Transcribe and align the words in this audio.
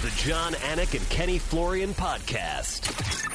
The 0.00 0.10
Jon 0.10 0.52
Anik 0.52 0.96
and 0.96 1.08
Kenny 1.10 1.38
Florian 1.38 1.92
podcast. 1.92 2.94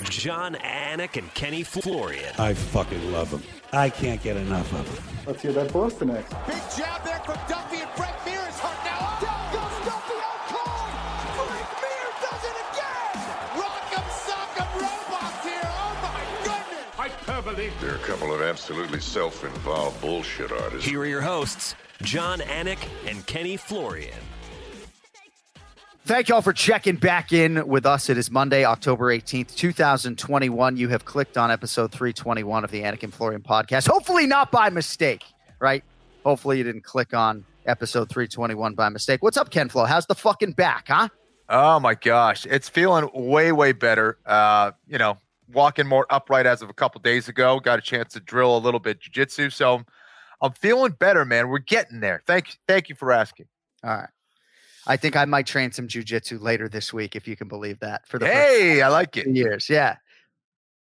Jon 0.10 0.56
Anik 0.56 1.18
and 1.18 1.34
Kenny 1.34 1.62
Florian. 1.62 2.34
I 2.40 2.54
fucking 2.54 3.12
love 3.12 3.32
them. 3.32 3.44
I 3.74 3.90
can't 3.90 4.24
get 4.24 4.38
enough 4.38 4.72
of 4.72 4.96
them. 4.96 5.04
Let's 5.28 5.42
hear 5.42 5.52
that 5.52 5.74
Boston 5.74 6.08
next. 6.08 6.30
Big 6.48 6.62
jab 6.78 7.04
there 7.04 7.20
from 7.26 7.36
Duffy 7.50 7.82
and 7.82 7.90
Frank 7.92 8.16
Mir 8.26 8.40
is 8.48 8.58
hurt 8.60 8.86
now. 8.86 8.96
Oh, 8.98 9.20
Down 9.22 9.52
goes 9.52 9.86
Duffy 9.86 10.14
oh, 10.16 10.24
out 10.24 10.40
cold. 10.48 11.50
Frank 11.50 11.70
Mir 11.84 12.08
does 12.24 12.44
it 12.48 12.56
again. 12.72 13.12
Rock'em 13.60 14.08
sock'em 14.24 14.72
robots 14.80 15.44
here. 15.44 15.68
Oh 15.68 15.94
my 16.02 16.24
goodness. 16.46 16.96
Hyperbole. 16.96 17.72
They're 17.82 17.96
a 17.96 18.08
couple 18.08 18.34
of 18.34 18.42
absolutely 18.42 19.02
self-involved 19.02 20.00
bullshit 20.00 20.54
artists. 20.54 20.88
Here 20.88 21.02
are 21.02 21.06
your 21.06 21.22
hosts, 21.22 21.76
Jon 22.04 22.40
Anik 22.40 22.80
and 23.06 23.26
Kenny 23.26 23.58
Florian. 23.58 24.16
Thank 26.06 26.28
you 26.28 26.36
all 26.36 26.42
for 26.42 26.52
checking 26.52 26.98
back 26.98 27.32
in 27.32 27.66
with 27.66 27.86
us. 27.86 28.10
It 28.10 28.18
is 28.18 28.30
Monday, 28.30 28.66
October 28.66 29.06
18th, 29.06 29.56
2021. 29.56 30.76
You 30.76 30.90
have 30.90 31.06
clicked 31.06 31.38
on 31.38 31.50
episode 31.50 31.94
321 31.94 32.66
of 32.66 32.72
the 32.72 32.82
Anik 32.82 33.04
and 33.04 33.14
Florian 33.14 33.42
podcast. 33.42 33.88
Hopefully, 33.88 34.28
not 34.28 34.52
by 34.52 34.70
mistake, 34.70 35.24
right? 35.62 35.82
Hopefully, 36.26 36.58
you 36.58 36.66
didn't 36.66 36.84
click 36.84 37.14
on 37.14 37.46
episode 37.66 38.10
321 38.10 38.74
by 38.74 38.90
mistake. 38.90 39.24
What's 39.24 39.38
up, 39.38 39.50
Ken 39.50 39.70
Flo? 39.70 39.86
How's 39.86 40.06
the 40.06 40.16
fucking 40.16 40.52
back, 40.52 40.90
huh? 40.90 41.08
Oh 41.48 41.80
my 41.80 41.94
gosh, 41.94 42.46
it's 42.48 42.68
feeling 42.68 43.10
way 43.14 43.54
way 43.54 43.72
better. 43.72 44.18
Uh, 44.26 44.72
you 44.86 44.98
know, 44.98 45.18
walking 45.54 45.88
more 45.88 46.06
upright 46.10 46.46
as 46.46 46.62
of 46.62 46.70
a 46.70 46.74
couple 46.74 47.00
days 47.00 47.30
ago. 47.30 47.62
Got 47.62 47.80
a 47.80 47.82
chance 47.82 48.12
to 48.12 48.20
drill 48.20 48.58
a 48.58 48.60
little 48.60 48.82
bit 48.82 49.00
jujitsu, 49.00 49.54
so 49.54 49.82
I'm 50.42 50.52
feeling 50.52 50.92
better, 50.92 51.24
man. 51.24 51.48
We're 51.48 51.60
getting 51.60 52.02
there. 52.02 52.22
Thank 52.28 52.58
thank 52.68 52.90
you 52.90 52.96
for 52.96 53.14
asking. 53.14 53.46
All 53.86 53.92
right. 53.92 54.10
I 54.88 54.98
think 54.98 55.16
I 55.16 55.26
might 55.26 55.48
train 55.48 55.72
some 55.72 55.88
jujitsu 55.88 56.42
later 56.42 56.68
this 56.68 56.94
week, 56.94 57.16
if 57.16 57.28
you 57.28 57.36
can 57.36 57.48
believe 57.48 57.80
that. 57.80 58.08
For 58.08 58.20
the 58.20 58.28
Hey, 58.28 58.82
I 58.82 58.90
like 58.90 59.16
it. 59.18 59.28
years, 59.28 59.70
yeah. 59.70 59.98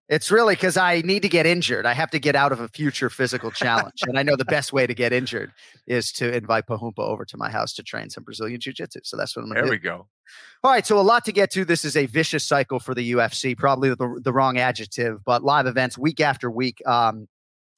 It's 0.09 0.29
really 0.29 0.55
because 0.55 0.75
I 0.75 0.99
need 1.01 1.21
to 1.21 1.29
get 1.29 1.45
injured. 1.45 1.85
I 1.85 1.93
have 1.93 2.11
to 2.11 2.19
get 2.19 2.35
out 2.35 2.51
of 2.51 2.59
a 2.59 2.67
future 2.67 3.09
physical 3.09 3.49
challenge, 3.49 4.01
and 4.01 4.19
I 4.19 4.23
know 4.23 4.35
the 4.35 4.43
best 4.43 4.73
way 4.73 4.85
to 4.85 4.93
get 4.93 5.13
injured 5.13 5.53
is 5.87 6.11
to 6.13 6.35
invite 6.35 6.67
Pahumpa 6.67 6.99
over 6.99 7.23
to 7.23 7.37
my 7.37 7.49
house 7.49 7.71
to 7.75 7.83
train 7.83 8.09
some 8.09 8.25
Brazilian 8.25 8.59
jiu-jitsu. 8.59 8.99
So 9.03 9.15
that's 9.15 9.37
what 9.37 9.43
I'm 9.43 9.49
going 9.49 9.63
There 9.63 9.71
to 9.71 9.77
do. 9.77 9.87
There 9.87 9.93
we 9.93 9.97
go. 9.97 10.07
All 10.65 10.71
right, 10.71 10.85
so 10.85 10.99
a 10.99 11.01
lot 11.01 11.23
to 11.25 11.31
get 11.31 11.49
to. 11.51 11.63
This 11.63 11.85
is 11.85 11.95
a 11.95 12.07
vicious 12.07 12.43
cycle 12.43 12.79
for 12.79 12.93
the 12.93 13.13
UFC, 13.13 13.57
probably 13.57 13.89
the, 13.89 14.19
the 14.21 14.33
wrong 14.33 14.57
adjective, 14.57 15.23
but 15.23 15.43
live 15.43 15.65
events 15.65 15.97
week 15.97 16.19
after 16.19 16.51
week. 16.51 16.85
Um, 16.85 17.29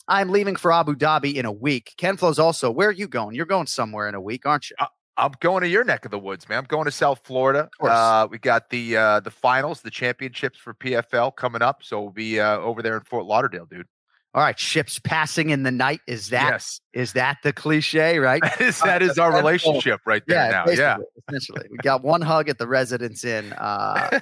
I'm 0.08 0.30
leaving 0.30 0.56
for 0.56 0.72
Abu 0.72 0.96
Dhabi 0.96 1.36
in 1.36 1.46
a 1.46 1.52
week. 1.52 1.94
Ken 1.98 2.18
Flo's 2.18 2.40
also. 2.40 2.72
Where 2.72 2.90
are 2.90 2.94
you 2.94 3.08
going? 3.08 3.36
You're 3.36 3.46
going 3.46 3.68
somewhere 3.68 4.10
in 4.10 4.16
a 4.16 4.22
week, 4.22 4.48
aren't 4.48 4.72
you? 4.72 4.76
I'm 5.18 5.34
going 5.40 5.62
to 5.62 5.68
your 5.68 5.84
neck 5.84 6.06
of 6.06 6.12
the 6.12 6.20
woods, 6.20 6.50
man. 6.50 6.60
I'm 6.60 6.66
going 6.66 6.86
to 6.86 6.92
South 6.92 7.22
Florida. 7.24 7.70
Uh, 7.80 8.28
we 8.30 8.40
got 8.40 8.70
the 8.70 8.98
uh, 8.98 9.20
the 9.20 9.32
finals, 9.32 9.82
the 9.82 9.92
championships 9.92 10.58
for 10.58 10.74
PFL 10.74 11.36
coming 11.36 11.62
up, 11.62 11.84
so 11.84 12.02
we'll 12.02 12.12
be 12.12 12.40
uh, 12.40 12.58
over 12.58 12.82
there 12.82 12.98
in 12.98 13.04
Fort 13.04 13.26
Lauderdale, 13.26 13.66
dude. 13.66 13.88
All 14.36 14.42
right, 14.42 14.58
ships 14.58 14.98
passing 14.98 15.52
in 15.52 15.62
the 15.62 15.70
night. 15.70 16.02
Is 16.08 16.30
that 16.30 16.56
is 16.56 16.82
yes, 16.94 17.12
that 17.12 17.38
the 17.44 17.54
cliche, 17.54 18.18
right? 18.18 18.42
that 18.42 18.62
is 18.62 18.80
that 18.80 19.04
is 19.04 19.20
our 19.20 19.32
relationship 19.32 20.02
right 20.08 20.24
there 20.26 20.50
now. 20.50 20.66
Yeah, 20.68 20.98
essentially. 21.28 21.68
We 21.70 21.78
got 21.78 22.04
one 22.04 22.22
hug 22.22 22.50
at 22.50 22.58
the 22.58 22.68
Residence 22.68 23.24
Inn 23.24 23.54
uh, 23.54 24.20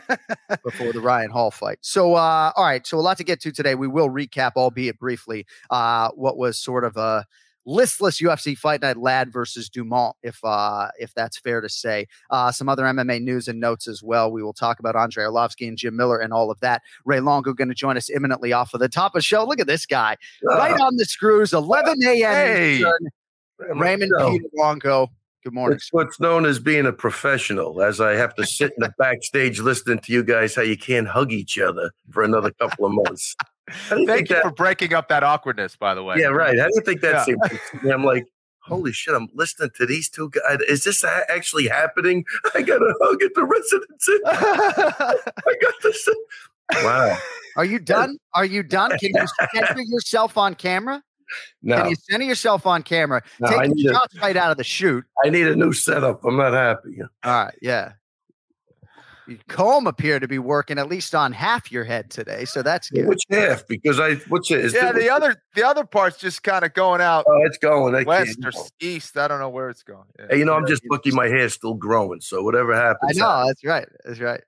before 0.66 0.92
the 0.92 1.00
Ryan 1.00 1.32
Hall 1.32 1.50
fight. 1.50 1.78
So, 1.80 2.16
uh, 2.16 2.52
all 2.58 2.66
right. 2.66 2.86
So, 2.86 2.98
a 2.98 3.00
lot 3.00 3.18
to 3.20 3.24
get 3.24 3.40
to 3.42 3.54
today. 3.54 3.76
We 3.76 3.88
will 3.88 4.10
recap, 4.10 4.52
albeit 4.58 5.00
briefly, 5.00 5.46
uh, 5.70 6.10
what 6.16 6.36
was 6.36 6.60
sort 6.60 6.84
of 6.84 6.98
a 6.98 7.26
listless 7.66 8.22
UFC 8.22 8.58
fight 8.58 8.82
night 8.82 8.98
ladd 8.98 9.32
versus 9.32 9.70
Dumont, 9.70 10.16
if 10.24 10.40
uh, 10.44 10.90
if 11.00 11.14
that's 11.14 11.40
fair 11.40 11.62
to 11.62 11.70
say. 11.70 12.08
Uh, 12.30 12.52
some 12.52 12.70
other 12.70 12.84
MMA 12.84 13.22
news 13.22 13.48
and 13.48 13.60
notes 13.60 13.88
as 13.88 14.02
well. 14.04 14.32
We 14.32 14.44
will 14.44 14.54
talk 14.54 14.80
about 14.80 14.96
Andre 14.96 15.26
Arlovsky 15.26 15.68
and 15.68 15.78
Jim 15.78 15.96
Miller 15.96 16.20
and 16.20 16.34
all 16.34 16.52
of 16.52 16.60
that. 16.62 16.82
Ray 17.06 17.20
Longo 17.20 17.54
going 17.54 17.70
to 17.70 17.76
join 17.76 17.98
us 17.98 18.10
imminently 18.10 18.54
off 18.54 18.74
of 18.74 18.80
the 18.80 18.90
top 18.90 19.16
of 19.16 19.20
the 19.20 19.24
show. 19.24 19.46
Look 19.46 19.60
at 19.60 19.68
this 19.68 19.86
guy, 19.86 20.18
right 20.44 20.80
on 20.80 20.98
the 20.98 21.06
screws, 21.06 21.54
11 21.54 22.00
a.m. 22.04 22.34
Hey. 22.34 22.74
Eastern. 22.76 23.10
Raymond. 23.76 24.12
Peter 24.18 24.46
Longo. 24.56 25.10
Good 25.44 25.54
morning. 25.54 25.78
It's 25.78 25.92
what's 25.92 26.20
known 26.20 26.46
as 26.46 26.60
being 26.60 26.86
a 26.86 26.94
professional, 26.94 27.82
as 27.82 28.00
I 28.00 28.12
have 28.12 28.36
to 28.36 28.46
sit 28.46 28.74
in 28.78 28.84
the 28.84 28.94
backstage 29.00 29.60
listening 29.60 29.98
to 30.00 30.14
you 30.14 30.24
guys 30.24 30.54
how 30.54 30.62
you 30.62 30.78
can't 30.78 31.08
hug 31.08 31.32
each 31.32 31.58
other 31.58 31.92
for 32.12 32.22
another 32.22 32.52
couple 32.52 32.86
of 32.86 32.92
months. 32.92 33.36
How 33.72 33.96
do 33.96 34.02
you 34.02 34.08
thank 34.08 34.30
you 34.30 34.36
that, 34.36 34.44
for 34.44 34.52
breaking 34.52 34.94
up 34.94 35.08
that 35.10 35.24
awkwardness, 35.24 35.76
by 35.76 35.94
the 35.96 36.04
way. 36.04 36.16
yeah, 36.20 36.28
right. 36.28 36.58
How 36.58 36.66
do 36.66 36.72
you 36.76 36.82
think 36.82 37.02
that 37.02 37.14
Yeah. 37.14 37.24
seems? 37.24 37.40
I'm 37.92 38.04
like, 38.04 38.26
holy 38.60 38.92
shit! 38.92 39.14
I'm 39.16 39.28
listening 39.34 39.70
to 39.78 39.86
these 39.86 40.10
two 40.10 40.30
guys. 40.30 40.60
Is 40.68 40.84
this 40.84 41.04
actually 41.04 41.68
happening? 41.68 42.26
I 42.56 42.62
got 42.62 42.82
a 42.82 42.94
hug 43.02 43.22
at 43.24 43.34
the 43.36 43.44
residence. 43.46 44.10
Inn. 44.10 44.20
I 44.26 45.56
got 45.62 45.74
this. 45.84 46.08
Wow. 46.84 47.18
Are 47.58 47.66
you 47.66 47.80
done? 47.80 48.18
Are 48.34 48.46
you 48.46 48.64
done? 48.64 48.92
Can 48.98 49.12
you 49.14 49.26
center 49.54 49.82
yourself 49.82 50.38
on 50.38 50.56
camera? 50.56 51.04
No, 51.64 51.78
Can 51.78 51.90
you 51.90 51.96
center 52.10 52.26
yourself 52.26 52.66
on 52.66 52.84
camera? 52.84 53.22
No, 53.40 53.48
Take 53.50 53.72
need 53.72 53.86
the 53.88 53.92
a- 53.92 53.94
shots 53.94 54.18
right 54.20 54.36
out 54.38 54.52
of 54.52 54.58
the 54.58 54.64
shoot. 54.66 55.04
I 55.26 55.30
need 55.30 55.48
a 55.48 55.56
new 55.56 55.72
setup. 55.74 56.24
I'm 56.26 56.38
not 56.38 56.54
happy. 56.54 56.98
All 57.24 57.46
right, 57.46 57.54
yeah. 57.62 57.94
Comb 59.48 59.88
appear 59.88 60.20
to 60.20 60.28
be 60.28 60.40
working 60.40 60.78
at 60.78 60.88
least 60.88 61.16
on 61.16 61.32
half 61.32 61.72
your 61.72 61.84
head 61.84 62.10
today, 62.10 62.46
so 62.46 62.62
that's 62.62 62.90
good. 62.90 63.08
Which 63.08 63.24
half? 63.30 63.68
Because 63.68 64.00
I 64.00 64.16
what's 64.30 64.52
it? 64.52 64.60
Is 64.66 64.74
yeah, 64.74 64.92
the 64.92 65.10
other 65.10 65.42
the 65.56 65.64
other 65.66 65.86
part's 65.86 66.18
just 66.18 66.44
kind 66.44 66.64
of 66.66 66.74
going 66.74 67.02
out 67.02 67.26
Oh, 67.28 67.46
it's 67.46 67.58
going. 67.58 67.96
I 67.96 68.04
west 68.04 68.40
or 68.44 68.52
east. 68.80 69.18
I 69.18 69.28
don't 69.28 69.40
know 69.40 69.50
where 69.50 69.70
it's 69.70 69.84
going. 69.84 70.06
Yeah. 70.20 70.26
Hey, 70.30 70.40
you 70.40 70.46
know, 70.46 70.54
I'm 70.54 70.68
just 70.68 70.84
lucky 70.90 71.12
my 71.12 71.28
hair's 71.28 71.54
still 71.54 71.74
growing. 71.74 72.22
So 72.22 72.44
whatever 72.44 72.76
happens. 72.76 73.00
I 73.04 73.08
happens, 73.08 73.20
know 73.20 73.48
that's 73.48 73.66
right. 73.66 73.88
That's 74.06 74.20
right. 74.20 74.42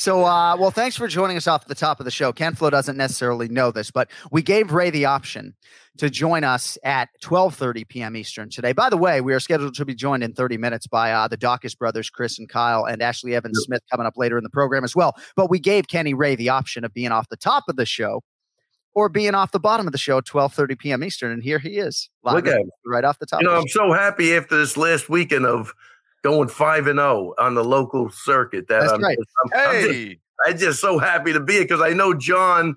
So, 0.00 0.24
uh, 0.24 0.56
well, 0.56 0.70
thanks 0.70 0.96
for 0.96 1.06
joining 1.08 1.36
us 1.36 1.46
off 1.46 1.66
the 1.66 1.74
top 1.74 2.00
of 2.00 2.06
the 2.06 2.10
show. 2.10 2.32
Ken 2.32 2.54
Flo 2.54 2.70
doesn't 2.70 2.96
necessarily 2.96 3.48
know 3.48 3.70
this, 3.70 3.90
but 3.90 4.10
we 4.32 4.40
gave 4.40 4.72
Ray 4.72 4.88
the 4.88 5.04
option 5.04 5.54
to 5.98 6.08
join 6.08 6.42
us 6.42 6.78
at 6.84 7.10
12:30 7.22 7.86
p.m. 7.86 8.16
Eastern 8.16 8.48
today. 8.48 8.72
By 8.72 8.88
the 8.88 8.96
way, 8.96 9.20
we 9.20 9.34
are 9.34 9.40
scheduled 9.40 9.74
to 9.74 9.84
be 9.84 9.94
joined 9.94 10.24
in 10.24 10.32
30 10.32 10.56
minutes 10.56 10.86
by 10.86 11.12
uh, 11.12 11.28
the 11.28 11.36
Daukaus 11.36 11.76
brothers, 11.76 12.08
Chris 12.08 12.38
and 12.38 12.48
Kyle, 12.48 12.86
and 12.86 13.02
Ashlee 13.02 13.34
Evans 13.34 13.60
Smith 13.62 13.82
coming 13.90 14.06
up 14.06 14.14
later 14.16 14.38
in 14.38 14.42
the 14.42 14.48
program 14.48 14.84
as 14.84 14.96
well. 14.96 15.14
But 15.36 15.50
we 15.50 15.58
gave 15.58 15.88
Kenny 15.88 16.14
Ray 16.14 16.34
the 16.34 16.48
option 16.48 16.82
of 16.82 16.94
being 16.94 17.12
off 17.12 17.28
the 17.28 17.36
top 17.36 17.64
of 17.68 17.76
the 17.76 17.84
show 17.84 18.22
or 18.94 19.10
being 19.10 19.34
off 19.34 19.52
the 19.52 19.60
bottom 19.60 19.86
of 19.86 19.92
the 19.92 19.98
show 19.98 20.16
at 20.16 20.24
12:30 20.24 20.78
p.m. 20.78 21.04
Eastern, 21.04 21.30
and 21.30 21.42
here 21.42 21.58
he 21.58 21.76
is, 21.76 22.08
Look 22.24 22.46
at 22.46 22.58
right 22.86 23.04
off 23.04 23.18
the 23.18 23.26
top. 23.26 23.42
You 23.42 23.48
know, 23.48 23.54
I'm 23.54 23.68
so 23.68 23.92
happy 23.92 24.34
after 24.34 24.56
this 24.56 24.78
last 24.78 25.10
weekend 25.10 25.44
of 25.44 25.74
going 26.22 26.48
five 26.48 26.86
and 26.86 26.98
zero 26.98 27.34
on 27.38 27.54
the 27.54 27.64
local 27.64 28.10
circuit. 28.10 28.68
That 28.68 28.80
That's 28.80 28.92
I'm, 28.92 29.02
right. 29.02 29.18
I'm, 29.44 29.50
I'm 29.54 29.82
just, 29.82 29.90
Hey, 29.90 30.18
I'm 30.46 30.58
just 30.58 30.80
so 30.80 30.98
happy 30.98 31.32
to 31.32 31.40
be 31.40 31.54
here 31.54 31.62
because 31.62 31.80
I 31.80 31.90
know 31.90 32.14
John. 32.14 32.76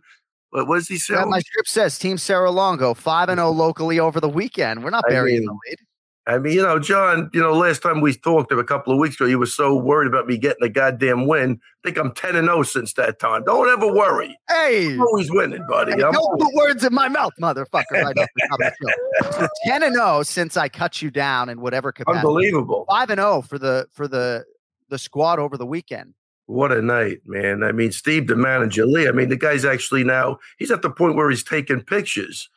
What 0.52 0.68
was 0.68 0.88
he 0.88 0.98
show. 0.98 1.16
saying? 1.16 1.26
Yeah, 1.26 1.32
my 1.32 1.40
script 1.40 1.68
says 1.68 1.98
Team 1.98 2.20
Serra 2.20 2.52
Longo 2.52 2.94
five 2.94 3.30
and 3.30 3.40
zero 3.40 3.50
locally 3.50 4.00
over 4.00 4.20
the 4.20 4.30
weekend. 4.30 4.84
We're 4.84 4.92
not 4.92 5.04
I 5.08 5.10
burying 5.10 5.40
mean, 5.40 5.48
the 5.48 5.58
lead. 5.70 5.80
I 6.26 6.38
mean, 6.38 6.54
you 6.54 6.62
know, 6.62 6.80
John. 6.80 7.30
You 7.34 7.42
know, 7.42 7.52
last 7.54 7.82
time 7.82 8.00
we 8.00 8.14
talked 8.14 8.52
a 8.52 8.64
couple 8.64 8.94
of 8.94 9.00
weeks 9.00 9.16
ago, 9.16 9.26
you 9.26 9.38
were 9.38 9.46
so 9.46 9.76
worried 9.76 10.08
about 10.08 10.26
me 10.26 10.38
getting 10.38 10.64
a 10.64 10.70
goddamn 10.70 11.28
win. 11.28 11.60
I 11.62 11.88
think 11.90 11.98
I'm 11.98 12.14
ten 12.14 12.36
and 12.38 12.48
zero 12.48 12.64
since 12.64 12.94
that 12.94 13.20
time. 13.20 13.44
Don't 13.44 13.68
ever 13.68 13.92
worry. 13.94 14.38
Hey, 14.48 14.94
I'm 14.94 15.02
always 15.02 15.30
winning, 15.32 15.66
buddy. 15.68 15.92
Hey, 15.92 15.98
don't 15.98 16.16
always- 16.16 16.44
put 16.44 16.54
words 16.56 16.84
in 16.86 16.94
my 16.94 17.10
mouth, 17.10 17.34
motherfucker. 17.42 17.84
Right 17.92 18.18
off 18.18 18.28
the 18.36 18.48
top 18.50 18.60
of 18.62 18.74
the 18.80 19.34
show. 19.42 19.48
Ten 19.66 19.84
and 19.84 19.96
zero 19.96 20.24
since 20.24 20.56
I 20.56 20.70
cut 20.70 21.02
you 21.02 21.12
down 21.12 21.50
in 21.50 21.60
whatever 21.60 21.92
capacity. 21.92 22.20
unbelievable. 22.20 22.86
Five 22.90 23.10
and 23.10 23.20
zero 23.20 23.42
for 23.42 23.60
the 23.60 23.88
for 23.92 24.08
the 24.08 24.46
the 24.90 24.98
squad 24.98 25.40
over 25.40 25.58
the 25.58 25.66
weekend. 25.66 26.14
What 26.46 26.72
a 26.72 26.82
night, 26.82 27.20
man. 27.26 27.64
I 27.64 27.72
mean, 27.72 27.92
Steve, 27.92 28.28
the 28.28 28.36
manager, 28.36 28.86
Lee, 28.86 29.08
I 29.08 29.12
mean, 29.12 29.30
the 29.30 29.38
guy's 29.38 29.64
actually 29.64 30.04
now, 30.04 30.40
he's 30.58 30.72
at 30.72 30.82
the 30.82 30.90
point 30.90 31.16
where 31.16 31.30
he's 31.30 31.44
taking 31.44 31.82
pictures. 31.82 32.50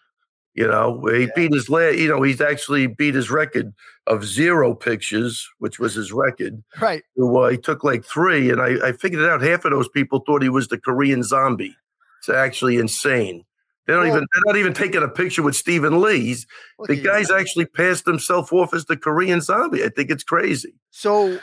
You 0.56 0.67
know, 0.67 1.05
he 1.06 1.28
beat 1.37 1.53
his, 1.53 1.69
la- 1.69 1.89
you 1.89 2.09
know, 2.09 2.22
he's 2.22 2.41
actually 2.41 2.87
beat 2.87 3.15
his 3.15 3.31
record 3.31 3.75
of 4.06 4.25
zero 4.25 4.75
pictures, 4.75 5.47
which 5.59 5.78
was 5.78 5.94
his 5.94 6.12
record. 6.12 6.65
Right. 6.81 7.03
Well, 7.15 7.50
he 7.50 7.59
took 7.59 7.84
like 7.84 8.05
three, 8.06 8.50
and 8.50 8.62
I, 8.62 8.89
I 8.89 8.93
figured 8.93 9.21
it 9.22 9.28
out. 9.28 9.42
Half 9.42 9.66
of 9.66 9.72
those 9.72 9.89
people 9.91 10.22
thought 10.27 10.42
he 10.42 10.48
was 10.48 10.69
the 10.69 10.78
Korean 10.78 11.22
zombie. 11.22 11.77
It's 12.21 12.31
actually 12.31 12.77
insane. 12.78 13.45
They 13.86 13.92
don't 13.92 14.04
Well- 14.09 14.16
even, 14.16 14.27
they're 14.33 14.42
not 14.53 14.57
even 14.57 14.72
taking 14.72 15.03
a 15.03 15.09
picture 15.09 15.42
with 15.42 15.54
Stephen 15.57 16.01
Lee. 16.01 16.21
He's, 16.22 16.47
the 16.86 16.97
you. 16.97 17.03
guy's 17.03 17.31
actually 17.31 17.66
passed 17.66 18.07
himself 18.07 18.51
off 18.51 18.72
as 18.72 18.86
the 18.86 18.97
Korean 18.97 19.42
zombie. 19.42 19.84
I 19.84 19.91
think 19.91 20.10
it's 20.10 20.25
crazy. 20.25 20.72
So 20.91 21.39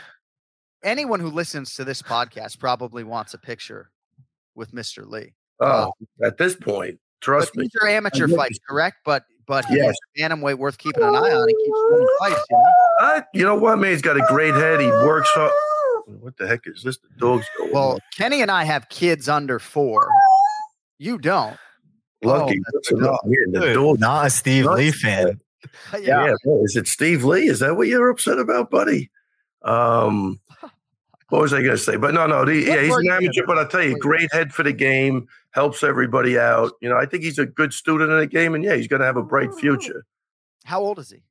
anyone 0.84 1.20
who 1.20 1.30
listens 1.30 1.76
to 1.76 1.86
this 1.86 2.02
podcast 2.02 2.58
probably 2.60 3.04
wants 3.04 3.36
a 3.36 3.38
picture 3.38 3.92
with 4.56 4.74
Mr. 4.74 5.06
Lee. 5.08 5.36
Uh, 5.60 5.86
oh, 5.88 5.94
at 6.26 6.38
this 6.38 6.56
point, 6.56 7.00
But 7.26 7.32
trust 7.32 7.56
me. 7.56 7.64
these 7.64 7.72
are 7.82 7.88
amateur 7.88 8.28
look- 8.28 8.38
fights, 8.38 8.60
correct? 8.68 8.98
But 9.06 9.24
but 9.46 9.66
he's 9.66 9.78
Yes. 9.78 9.96
a 10.18 10.22
bantamweight 10.22 10.58
worth 10.58 10.78
keeping 10.78 11.04
an 11.04 11.16
eye 11.16 11.32
on. 11.32 11.48
He 11.50 11.56
keeps 11.56 11.80
winning 11.90 12.08
fights. 12.20 12.42
You 12.50 12.58
know? 12.58 12.74
Uh, 13.08 13.22
you 13.34 13.44
know 13.46 13.56
what, 13.56 13.78
man? 13.78 13.92
He's 13.92 14.02
got 14.02 14.16
a 14.16 14.26
great 14.30 14.54
head. 14.56 14.80
He 14.80 14.88
works 14.88 15.30
hard. 15.34 15.52
What 16.06 16.38
the 16.38 16.48
heck 16.48 16.62
is 16.66 16.84
this? 16.84 16.98
The 16.98 17.08
dog's 17.18 17.46
going. 17.58 17.72
Well, 17.74 18.00
Kenny 18.16 18.42
and 18.42 18.50
I 18.52 18.64
have 18.64 18.88
kids 18.90 19.28
under 19.28 19.60
four. 19.60 20.08
You 20.98 21.18
don't. 21.18 21.58
lucky. 22.22 22.58
oh, 22.58 22.72
What's 22.72 22.90
that's 22.90 22.90
the 23.02 23.50
The 23.52 23.60
Dude, 23.60 23.74
dog. 23.76 24.00
not 24.00 24.28
a 24.28 24.30
Steve 24.30 24.64
Not- 24.66 24.78
Lee 24.78 24.92
fan. 24.92 25.40
Yeah. 26.00 26.34
well, 26.46 26.64
Is 26.64 26.76
it 26.78 26.88
Steve 26.88 27.24
Lee? 27.26 27.48
Is 27.48 27.60
that 27.60 27.76
what 27.76 27.88
you're 27.88 28.10
upset 28.10 28.38
about, 28.40 28.70
buddy? 28.70 29.10
Um, 29.64 30.40
what 31.30 31.42
was 31.42 31.54
I 31.54 31.58
going 31.60 31.72
to 31.72 31.78
say? 31.78 31.96
But 31.98 32.14
no, 32.14 32.28
no, 32.28 32.46
the, 32.46 32.56
yeah, 32.56 32.82
he's 32.82 32.96
an 32.96 33.10
amateur. 33.12 33.46
But 33.46 33.58
I'll 33.58 33.68
tell 33.68 33.82
you, 33.84 33.98
great 33.98 34.32
head 34.34 34.54
for 34.54 34.64
the 34.64 34.72
game, 34.74 35.28
helps 35.54 35.84
everybody 35.84 36.38
out. 36.38 36.74
You 36.82 36.90
know, 36.90 36.98
I 36.98 37.06
think 37.06 37.24
he's 37.24 37.40
a 37.40 37.46
good 37.46 37.74
student 37.74 38.12
in 38.12 38.18
the 38.20 38.28
game, 38.28 38.54
and 38.56 38.64
yeah, 38.64 38.76
he's 38.76 38.88
going 38.88 39.00
to 39.00 39.06
have 39.06 39.18
a 39.18 39.24
bright 39.24 39.54
future. 39.56 40.06
How 40.66 40.82
old 40.82 41.00
is 41.00 41.10
he? 41.10 41.24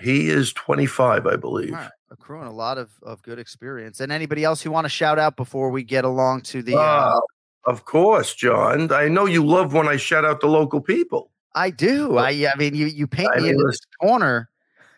He 0.00 0.28
is 0.30 0.52
25, 0.54 1.26
I 1.26 1.36
believe. 1.36 1.72
Right. 1.72 1.90
Accruing 2.10 2.46
a 2.46 2.52
lot 2.52 2.78
of, 2.78 2.90
of 3.02 3.22
good 3.22 3.38
experience. 3.38 4.00
And 4.00 4.10
anybody 4.10 4.42
else 4.44 4.64
you 4.64 4.70
want 4.70 4.84
to 4.86 4.88
shout 4.88 5.18
out 5.18 5.36
before 5.36 5.70
we 5.70 5.82
get 5.82 6.04
along 6.04 6.42
to 6.42 6.62
the? 6.62 6.76
Uh, 6.76 6.80
Uh, 7.16 7.20
of 7.64 7.84
course, 7.84 8.34
John. 8.34 8.90
I 8.92 9.08
know 9.08 9.26
you 9.26 9.44
love 9.46 9.72
when 9.74 9.86
I 9.88 9.96
shout 9.96 10.24
out 10.24 10.40
the 10.40 10.48
local 10.48 10.80
people. 10.80 11.30
I 11.54 11.70
do. 11.70 12.16
I 12.16 12.30
I 12.30 12.56
mean, 12.56 12.74
you 12.74 12.86
you 12.86 13.06
paint 13.06 13.30
I 13.34 13.36
me 13.36 13.42
mean, 13.44 13.56
listen, 13.56 13.66
this 13.68 13.80
corner. 14.00 14.48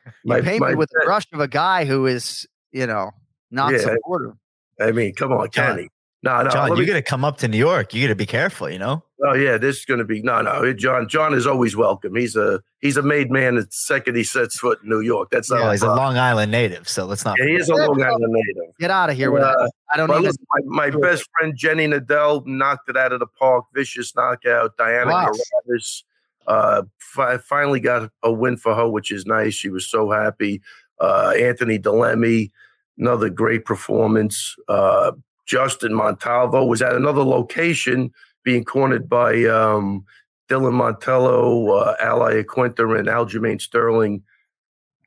You 0.06 0.12
my- 0.24 0.40
paint 0.40 0.60
my 0.60 0.70
me 0.70 0.74
with 0.76 0.88
the 0.90 1.02
brush 1.04 1.26
of 1.32 1.40
a 1.40 1.48
guy 1.48 1.84
who 1.84 2.06
is, 2.06 2.46
you 2.72 2.86
know, 2.86 3.10
not 3.50 3.72
Yeah. 3.72 3.78
supportive. 3.80 4.34
I 4.80 4.92
mean, 4.92 5.14
come 5.14 5.32
on. 5.32 5.48
Kenny. 5.48 5.88
No, 6.24 6.42
no. 6.42 6.48
John, 6.50 6.70
let 6.70 6.76
you 6.78 6.82
me- 6.84 6.86
got 6.86 6.94
to 6.94 7.02
come 7.02 7.22
up 7.24 7.36
to 7.38 7.48
New 7.48 7.58
York. 7.58 7.92
You 7.92 8.02
got 8.06 8.08
to 8.08 8.14
be 8.16 8.24
careful, 8.26 8.70
you 8.70 8.78
know? 8.78 9.02
oh 9.26 9.32
yeah, 9.34 9.56
this 9.58 9.78
is 9.78 9.84
going 9.84 9.98
to 9.98 10.04
be 10.04 10.20
no, 10.22 10.42
no. 10.42 10.72
John, 10.74 11.08
John 11.08 11.32
is 11.34 11.46
always 11.46 11.76
welcome. 11.76 12.14
He's 12.14 12.34
a 12.36 12.62
he's 12.80 12.96
a 12.96 13.02
made 13.02 13.30
man 13.30 13.54
the 13.56 13.66
second 13.70 14.16
he 14.16 14.24
sets 14.24 14.58
foot 14.58 14.80
in 14.82 14.88
New 14.88 15.00
York. 15.00 15.28
That's 15.30 15.50
not 15.50 15.60
Yeah, 15.60 15.68
a 15.68 15.72
he's 15.72 15.82
a. 15.82 15.86
Long 15.88 16.16
Island 16.18 16.50
native, 16.50 16.88
so 16.88 17.04
let's 17.04 17.24
not. 17.24 17.36
Yeah, 17.38 17.46
he 17.46 17.54
is 17.56 17.68
a 17.68 17.74
Long. 17.74 18.02
Island 18.02 18.32
native. 18.32 18.74
Get 18.80 18.90
out 18.90 19.10
of 19.10 19.16
here 19.16 19.30
with 19.30 19.42
Uh, 19.42 19.52
that. 19.52 19.70
I 19.92 19.96
don't 19.96 20.08
know. 20.08 20.18
even. 20.18 20.32
my, 20.66 20.86
my 20.86 20.90
Sure. 20.90 21.00
best 21.00 21.28
friend 21.38 21.54
Jenny 21.56 21.86
Nadell 21.86 22.44
knocked 22.46 22.88
it 22.88 22.96
out 22.96 23.12
of 23.12 23.20
the 23.20 23.26
park. 23.26 23.64
Vicious 23.74 24.14
knockout. 24.16 24.76
Diana 24.78 25.10
Wow. 25.10 25.30
Carruthers, 25.30 26.04
uh, 26.46 26.82
fi- 26.98 27.38
finally 27.38 27.80
got 27.80 28.10
a 28.22 28.32
win 28.32 28.56
for 28.56 28.74
her, 28.74 28.88
which 28.88 29.10
is 29.10 29.24
nice. 29.26 29.54
She 29.54 29.68
was 29.70 29.86
so 29.86 30.10
happy. 30.10 30.60
Uh, 31.00 31.32
Anthony 31.38 31.78
Delemy, 31.78 32.50
another 32.98 33.28
great 33.30 33.64
performance. 33.64 34.54
Uh, 34.68 35.12
Justin 35.46 35.94
Montalvo 35.94 36.64
was 36.64 36.82
at 36.82 36.94
another 36.94 37.22
location 37.22 38.10
being 38.44 38.64
cornered 38.64 39.08
by 39.08 39.44
um, 39.44 40.04
Dylan 40.48 40.72
Montello, 40.74 41.80
uh, 41.80 41.94
Ally 42.00 42.34
and 42.38 42.46
Aljamain 42.48 43.60
Sterling. 43.60 44.22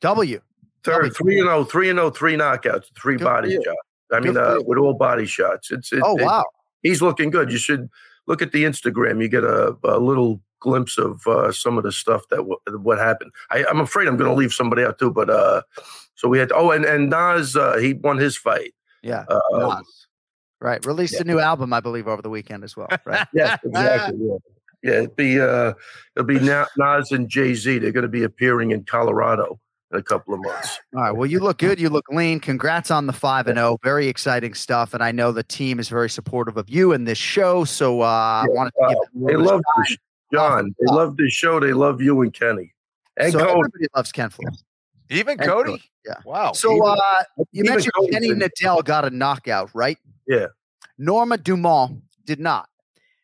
W. 0.01 0.41
Third, 0.83 0.93
Probably- 0.93 1.09
three 1.11 1.39
and 1.39 1.49
oh, 1.49 1.63
three 1.63 1.89
and 1.89 1.99
oh, 1.99 2.09
three 2.09 2.35
knockouts, 2.35 2.85
three 2.99 3.17
Good 3.17 3.23
body 3.25 3.55
shots. 3.55 3.77
I 4.11 4.19
mean, 4.21 4.37
uh, 4.37 4.57
with 4.65 4.77
all 4.77 4.93
body 4.93 5.25
shots. 5.25 5.69
It's 5.71 5.91
it, 5.91 6.01
Oh 6.03 6.17
it- 6.17 6.23
wow. 6.23 6.45
he's 6.81 7.01
looking 7.01 7.29
good. 7.29 7.51
You 7.51 7.57
should 7.57 7.89
look 8.27 8.41
at 8.41 8.51
the 8.51 8.63
Instagram. 8.63 9.21
You 9.21 9.27
get 9.27 9.43
a, 9.43 9.75
a 9.83 9.99
little 9.99 10.41
glimpse 10.59 10.97
of 10.97 11.25
uh, 11.27 11.51
some 11.51 11.77
of 11.77 11.83
the 11.83 11.91
stuff 11.91 12.23
that 12.29 12.37
w- 12.37 12.57
what 12.79 12.99
happened. 12.99 13.31
I, 13.51 13.65
I'm 13.69 13.79
afraid 13.79 14.07
I'm 14.07 14.17
going 14.17 14.29
to 14.29 14.35
leave 14.35 14.53
somebody 14.53 14.83
out 14.83 14.97
too, 14.97 15.11
but 15.11 15.29
uh, 15.29 15.61
so 16.15 16.27
we 16.29 16.39
had 16.39 16.51
oh, 16.53 16.71
and 16.71 16.85
and 16.85 17.09
Nas 17.09 17.55
uh, 17.55 17.77
he 17.77 17.93
won 17.95 18.17
his 18.17 18.37
fight. 18.37 18.73
Yeah. 19.03 19.25
Uh, 19.27 19.39
Nas. 19.51 20.06
Right. 20.59 20.83
Released 20.85 21.19
a 21.19 21.23
new 21.23 21.39
album, 21.39 21.71
I 21.73 21.79
believe, 21.79 22.07
over 22.07 22.21
the 22.21 22.29
weekend 22.29 22.63
as 22.63 22.75
well. 22.75 22.87
Right. 23.05 23.27
yeah, 23.33 23.57
exactly. 23.63 24.19
Yeah. 24.21 24.37
Yeah, 24.83 24.91
it'd 24.99 25.15
be 25.15 25.39
uh, 25.41 25.73
it'll 26.15 26.25
be 26.27 26.39
Na- 26.39 26.65
Nas 26.77 27.11
and 27.11 27.27
Jay 27.27 27.53
Z. 27.55 27.79
They're 27.79 27.91
going 27.91 28.03
to 28.03 28.07
be 28.09 28.23
appearing 28.23 28.71
in 28.71 28.83
Colorado 28.83 29.59
in 29.91 29.97
a 29.99 30.03
couple 30.03 30.35
of 30.35 30.39
months. 30.41 30.79
All 30.95 31.01
right. 31.01 31.11
Well, 31.11 31.25
you 31.25 31.39
look 31.39 31.57
good. 31.57 31.79
You 31.79 31.89
look 31.89 32.05
lean. 32.09 32.39
Congrats 32.39 32.91
on 32.91 33.07
the 33.07 33.13
five 33.13 33.47
and 33.47 33.57
zero. 33.57 33.79
Very 33.83 34.07
exciting 34.07 34.53
stuff. 34.53 34.93
And 34.93 35.03
I 35.03 35.11
know 35.11 35.31
the 35.31 35.43
team 35.43 35.79
is 35.79 35.89
very 35.89 36.09
supportive 36.09 36.57
of 36.57 36.69
you 36.69 36.93
and 36.93 37.07
this 37.07 37.17
show. 37.17 37.63
So 37.63 38.01
uh, 38.01 38.05
I 38.05 38.45
wanted 38.49 38.71
to 38.79 38.87
give 38.89 38.97
Uh, 38.97 39.01
them 39.13 39.25
they 39.25 39.35
love 39.35 39.61
shine. 39.75 39.83
this, 39.89 39.97
John. 40.31 40.75
They 40.79 40.93
love 40.93 41.17
this 41.17 41.33
show. 41.33 41.59
They 41.59 41.73
love 41.73 41.99
you 42.01 42.21
and 42.21 42.31
Kenny 42.33 42.73
and 43.17 43.31
So 43.31 43.39
Cody. 43.39 43.51
everybody 43.51 43.85
loves 43.95 44.11
Ken 44.11 44.29
Flores. 44.29 44.63
Even 45.09 45.39
And 45.39 45.49
Cody? 45.49 45.71
Cody, 45.71 45.83
yeah. 46.05 46.13
Wow. 46.23 46.51
So 46.51 46.85
uh, 46.85 47.23
you 47.51 47.63
Even 47.63 47.73
mentioned 47.73 47.93
Cody 47.95 48.11
Kenny 48.11 48.27
did- 48.33 48.39
Nadell 48.61 48.83
got 48.85 49.05
a 49.05 49.09
knockout, 49.09 49.71
right? 49.73 49.97
Yeah. 50.27 50.47
Norma 50.97 51.37
Dumont 51.37 52.01
did 52.25 52.39
not. 52.39 52.69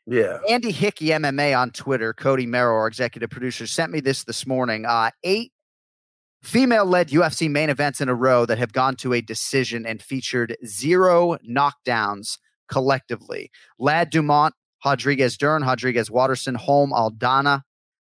Yeah. 0.05 0.39
Andy 0.50 0.71
Hickey 0.71 1.07
MMA 1.07 1.57
on 1.57 1.71
Twitter, 1.71 2.13
Cody 2.13 2.45
Merrow, 2.45 2.75
our 2.75 2.88
executive 2.88 3.29
producer, 3.29 3.67
sent 3.67 3.91
me 3.91 4.00
this 4.00 4.23
this 4.23 4.45
morning. 4.45 4.85
Uh, 4.85 5.11
eight 5.23 5.51
female 6.41 6.85
led 6.85 7.09
UFC 7.09 7.50
main 7.50 7.69
events 7.69 8.01
in 8.01 8.09
a 8.09 8.15
row 8.15 8.45
that 8.45 8.57
have 8.57 8.73
gone 8.73 8.95
to 8.97 9.13
a 9.13 9.21
decision 9.21 9.85
and 9.85 10.01
featured 10.01 10.57
zero 10.65 11.38
knockdowns 11.50 12.38
collectively. 12.67 13.50
Ladd 13.79 14.09
Dumont, 14.09 14.53
Rodriguez 14.85 15.38
Dern, 15.38 15.63
Rodriguez 15.63 16.11
Waterson, 16.11 16.55
Holm 16.55 16.91
Aldana, 16.91 17.61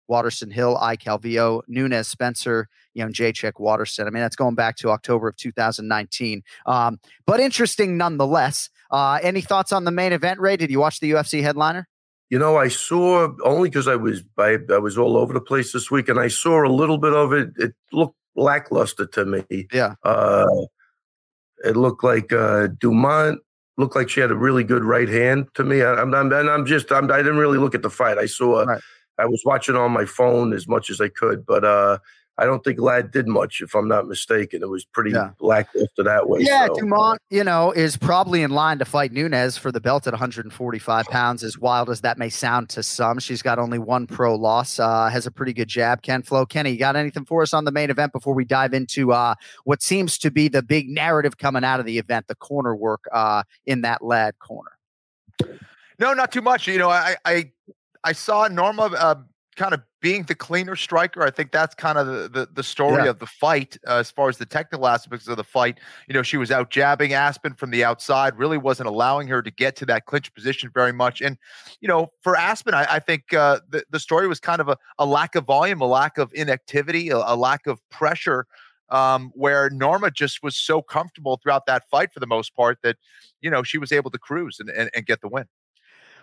Waterson 0.08 0.50
Hill, 0.50 0.76
Eye 0.78 0.96
Calvillo, 0.96 1.62
Nunez 1.68 2.08
Spencer, 2.08 2.68
you 2.94 3.04
know, 3.04 3.10
Jacek 3.10 3.58
Waterson. 3.58 4.06
I 4.06 4.10
mean, 4.10 4.22
that's 4.22 4.36
going 4.36 4.54
back 4.54 4.76
to 4.76 4.90
October 4.90 5.28
of 5.28 5.36
2019. 5.36 6.42
Um, 6.66 6.98
but 7.26 7.40
interesting 7.40 7.96
nonetheless. 7.96 8.70
Uh, 8.90 9.18
any 9.22 9.40
thoughts 9.40 9.72
on 9.72 9.84
the 9.84 9.90
main 9.90 10.12
event, 10.12 10.40
Ray? 10.40 10.56
Did 10.56 10.70
you 10.70 10.80
watch 10.80 11.00
the 11.00 11.10
UFC 11.10 11.42
headliner? 11.42 11.88
You 12.30 12.38
know, 12.38 12.56
I 12.56 12.68
saw 12.68 13.28
only 13.44 13.68
because 13.68 13.86
I 13.86 13.96
was 13.96 14.22
I, 14.38 14.58
I 14.72 14.78
was 14.78 14.98
all 14.98 15.16
over 15.16 15.32
the 15.32 15.40
place 15.40 15.72
this 15.72 15.90
week, 15.90 16.08
and 16.08 16.18
I 16.18 16.28
saw 16.28 16.64
a 16.64 16.70
little 16.70 16.98
bit 16.98 17.12
of 17.12 17.32
it. 17.32 17.50
It 17.56 17.74
looked 17.92 18.16
lackluster 18.34 19.06
to 19.06 19.24
me. 19.24 19.68
Yeah. 19.72 19.94
Uh, 20.02 20.46
it 21.64 21.76
looked 21.76 22.04
like 22.04 22.32
uh, 22.32 22.68
Dumont 22.78 23.40
looked 23.78 23.94
like 23.94 24.08
she 24.08 24.20
had 24.20 24.30
a 24.30 24.36
really 24.36 24.64
good 24.64 24.84
right 24.84 25.08
hand 25.08 25.48
to 25.54 25.64
me. 25.64 25.82
I, 25.82 25.94
I'm, 25.94 26.14
I'm 26.14 26.32
and 26.32 26.50
I'm 26.50 26.66
just 26.66 26.90
I'm, 26.90 27.10
I 27.10 27.18
didn't 27.18 27.38
really 27.38 27.58
look 27.58 27.74
at 27.74 27.82
the 27.82 27.90
fight. 27.90 28.18
I 28.18 28.26
saw 28.26 28.62
Right. 28.64 28.80
I 29.18 29.26
was 29.26 29.42
watching 29.44 29.76
on 29.76 29.92
my 29.92 30.04
phone 30.04 30.52
as 30.52 30.68
much 30.68 30.90
as 30.90 31.00
I 31.00 31.08
could, 31.08 31.46
but 31.46 31.64
uh, 31.64 31.98
I 32.38 32.44
don't 32.44 32.62
think 32.62 32.78
Ladd 32.78 33.12
did 33.12 33.26
much, 33.26 33.62
if 33.62 33.74
I'm 33.74 33.88
not 33.88 34.06
mistaken. 34.06 34.62
It 34.62 34.68
was 34.68 34.84
pretty 34.84 35.12
Yeah. 35.12 35.30
lackluster 35.40 36.02
that 36.02 36.28
way. 36.28 36.40
Yeah, 36.42 36.66
so. 36.66 36.74
Dumont, 36.74 37.18
you 37.30 37.42
know, 37.42 37.72
is 37.72 37.96
probably 37.96 38.42
in 38.42 38.50
line 38.50 38.78
to 38.80 38.84
fight 38.84 39.10
Nunez 39.10 39.56
for 39.56 39.72
the 39.72 39.80
belt 39.80 40.06
at 40.06 40.12
145 40.12 41.06
pounds. 41.06 41.42
As 41.42 41.58
wild 41.58 41.88
as 41.88 42.02
that 42.02 42.18
may 42.18 42.28
sound 42.28 42.68
to 42.70 42.82
some, 42.82 43.18
she's 43.20 43.40
got 43.40 43.58
only 43.58 43.78
one 43.78 44.06
pro 44.06 44.34
loss. 44.34 44.78
Uh, 44.78 45.08
has 45.08 45.26
a 45.26 45.30
pretty 45.30 45.54
good 45.54 45.68
jab. 45.68 46.02
Ken 46.02 46.20
Flo, 46.22 46.44
Kenny, 46.44 46.72
you 46.72 46.78
got 46.78 46.94
anything 46.94 47.24
for 47.24 47.40
us 47.40 47.54
on 47.54 47.64
the 47.64 47.72
main 47.72 47.88
event 47.88 48.12
before 48.12 48.34
we 48.34 48.44
dive 48.44 48.74
into 48.74 49.12
uh, 49.12 49.34
what 49.64 49.82
seems 49.82 50.18
to 50.18 50.30
be 50.30 50.48
the 50.48 50.62
big 50.62 50.90
narrative 50.90 51.38
coming 51.38 51.64
out 51.64 51.80
of 51.80 51.86
the 51.86 51.96
event, 51.96 52.26
the 52.28 52.34
corner 52.34 52.76
work 52.76 53.04
uh, 53.12 53.44
in 53.64 53.80
that 53.80 54.04
ladd 54.04 54.38
corner. 54.40 54.72
No, 55.98 56.12
not 56.12 56.30
too 56.32 56.42
much. 56.42 56.68
You 56.68 56.76
know, 56.78 56.90
I 56.90 57.16
I 57.24 57.50
I 58.06 58.12
saw 58.12 58.48
Norma 58.48 58.84
uh, 58.84 59.16
kind 59.56 59.74
of 59.74 59.80
being 60.02 60.22
the 60.24 60.34
cleaner 60.34 60.76
striker. 60.76 61.22
I 61.22 61.30
think 61.30 61.50
that's 61.50 61.74
kind 61.74 61.98
of 61.98 62.06
the 62.06 62.28
the, 62.28 62.48
the 62.52 62.62
story 62.62 63.04
Yeah. 63.04 63.10
of 63.10 63.18
the 63.18 63.26
fight 63.26 63.76
uh, 63.86 63.96
as 63.96 64.10
far 64.10 64.28
as 64.28 64.38
the 64.38 64.46
technical 64.46 64.86
aspects 64.86 65.26
of 65.28 65.36
the 65.36 65.44
fight. 65.44 65.80
You 66.08 66.14
know, 66.14 66.22
she 66.22 66.36
was 66.36 66.50
out 66.50 66.70
jabbing 66.70 67.12
Aspen 67.14 67.54
from 67.54 67.70
the 67.70 67.82
outside, 67.82 68.38
really 68.38 68.58
wasn't 68.58 68.88
allowing 68.88 69.26
her 69.28 69.42
to 69.42 69.50
get 69.50 69.74
to 69.76 69.86
that 69.86 70.04
clinch 70.06 70.32
position 70.34 70.70
very 70.72 70.92
much. 70.92 71.20
And 71.20 71.36
you 71.80 71.88
know, 71.88 72.12
for 72.22 72.36
Aspen, 72.36 72.74
I, 72.74 72.86
I 72.96 72.98
think 73.00 73.32
uh, 73.32 73.60
the 73.68 73.84
the 73.90 73.98
story 74.00 74.28
was 74.28 74.40
kind 74.40 74.60
of 74.60 74.68
a, 74.68 74.76
a 74.98 75.06
lack 75.06 75.34
of 75.34 75.44
volume, 75.44 75.80
a 75.80 75.86
lack 75.86 76.18
of 76.18 76.30
inactivity, 76.34 77.08
a, 77.10 77.18
a 77.18 77.34
lack 77.36 77.66
of 77.66 77.80
pressure. 77.90 78.46
Um, 78.88 79.32
where 79.34 79.68
Norma 79.70 80.12
just 80.12 80.44
was 80.44 80.56
so 80.56 80.80
comfortable 80.80 81.40
throughout 81.42 81.66
that 81.66 81.82
fight 81.90 82.12
for 82.12 82.20
the 82.20 82.26
most 82.28 82.54
part 82.54 82.78
that 82.84 82.96
you 83.40 83.50
know 83.50 83.64
she 83.64 83.78
was 83.78 83.90
able 83.90 84.12
to 84.12 84.18
cruise 84.18 84.60
and, 84.60 84.70
and, 84.70 84.88
and 84.94 85.04
get 85.06 85.20
the 85.22 85.28
win. 85.28 85.46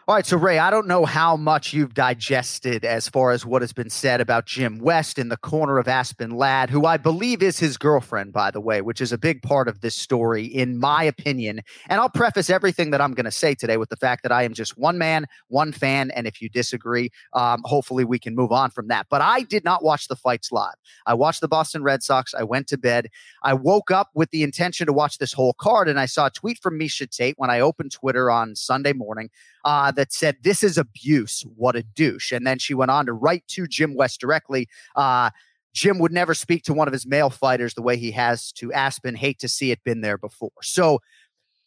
All 0.05 0.15
right, 0.15 0.25
so 0.25 0.35
Ray, 0.35 0.59
I 0.59 0.69
don't 0.69 0.85
know 0.85 1.05
how 1.05 1.37
much 1.37 1.71
you've 1.71 1.93
digested 1.93 2.83
as 2.83 3.07
far 3.07 3.31
as 3.31 3.45
what 3.45 3.61
has 3.61 3.71
been 3.71 3.89
said 3.89 4.19
about 4.19 4.45
Jim 4.45 4.79
West 4.79 5.17
in 5.17 5.29
the 5.29 5.37
corner 5.37 5.77
of 5.77 5.87
Aspen 5.87 6.31
Ladd, 6.31 6.69
who 6.69 6.85
I 6.85 6.97
believe 6.97 7.41
is 7.41 7.57
his 7.57 7.77
girlfriend, 7.77 8.33
by 8.33 8.51
the 8.51 8.59
way, 8.59 8.81
which 8.81 8.99
is 8.99 9.13
a 9.13 9.17
big 9.17 9.41
part 9.41 9.69
of 9.69 9.79
this 9.79 9.95
story, 9.95 10.43
in 10.43 10.77
my 10.77 11.05
opinion. 11.05 11.61
And 11.87 12.01
I'll 12.01 12.09
preface 12.09 12.49
everything 12.49 12.91
that 12.91 12.99
I'm 12.99 13.13
going 13.13 13.23
to 13.23 13.31
say 13.31 13.55
today 13.55 13.77
with 13.77 13.87
the 13.87 13.95
fact 13.95 14.23
that 14.23 14.31
I 14.33 14.43
am 14.43 14.53
just 14.53 14.77
one 14.77 14.97
man, 14.97 15.25
one 15.47 15.71
fan, 15.71 16.11
and 16.11 16.27
if 16.27 16.41
you 16.41 16.49
disagree, 16.49 17.09
um, 17.31 17.61
hopefully 17.63 18.03
we 18.03 18.19
can 18.19 18.35
move 18.35 18.51
on 18.51 18.71
from 18.71 18.89
that. 18.89 19.07
But 19.09 19.21
I 19.21 19.43
did 19.43 19.63
not 19.63 19.85
watch 19.85 20.09
the 20.09 20.17
fights 20.17 20.51
live. 20.51 20.75
I 21.05 21.13
watched 21.13 21.39
the 21.39 21.47
Boston 21.47 21.81
Red 21.81 22.03
Sox. 22.03 22.33
I 22.33 22.43
went 22.43 22.67
to 22.67 22.77
bed. 22.77 23.07
I 23.43 23.53
woke 23.53 23.89
up 23.89 24.09
with 24.13 24.31
the 24.31 24.43
intention 24.43 24.85
to 24.87 24.91
watch 24.91 25.19
this 25.19 25.31
whole 25.31 25.53
card, 25.53 25.87
and 25.87 25.97
I 25.97 26.07
saw 26.07 26.25
a 26.25 26.29
tweet 26.29 26.59
from 26.61 26.77
Miesha 26.77 27.09
Tate 27.09 27.35
when 27.37 27.49
I 27.49 27.61
opened 27.61 27.93
Twitter 27.93 28.29
on 28.29 28.57
Sunday 28.57 28.91
morning 28.91 29.29
uh, 29.63 29.91
that 29.91 30.13
said, 30.13 30.37
This 30.41 30.63
is 30.63 30.77
abuse. 30.77 31.45
What 31.55 31.75
a 31.75 31.83
douche. 31.83 32.31
And 32.31 32.45
then 32.45 32.59
she 32.59 32.73
went 32.73 32.91
on 32.91 33.05
to 33.05 33.13
write 33.13 33.47
to 33.49 33.67
Jim 33.67 33.95
West 33.95 34.19
directly. 34.19 34.67
Uh, 34.95 35.29
Jim 35.73 35.97
would 35.99 36.11
never 36.11 36.33
speak 36.33 36.63
to 36.63 36.73
one 36.73 36.87
of 36.87 36.93
his 36.93 37.05
male 37.05 37.31
fighters 37.31 37.73
the 37.73 37.81
way 37.81 37.97
he 37.97 38.11
has 38.11 38.51
to 38.53 38.71
Aspen. 38.71 39.15
Hate 39.15 39.39
to 39.39 39.47
see 39.47 39.71
it 39.71 39.83
been 39.83 40.01
there 40.01 40.17
before. 40.17 40.51
So 40.61 40.99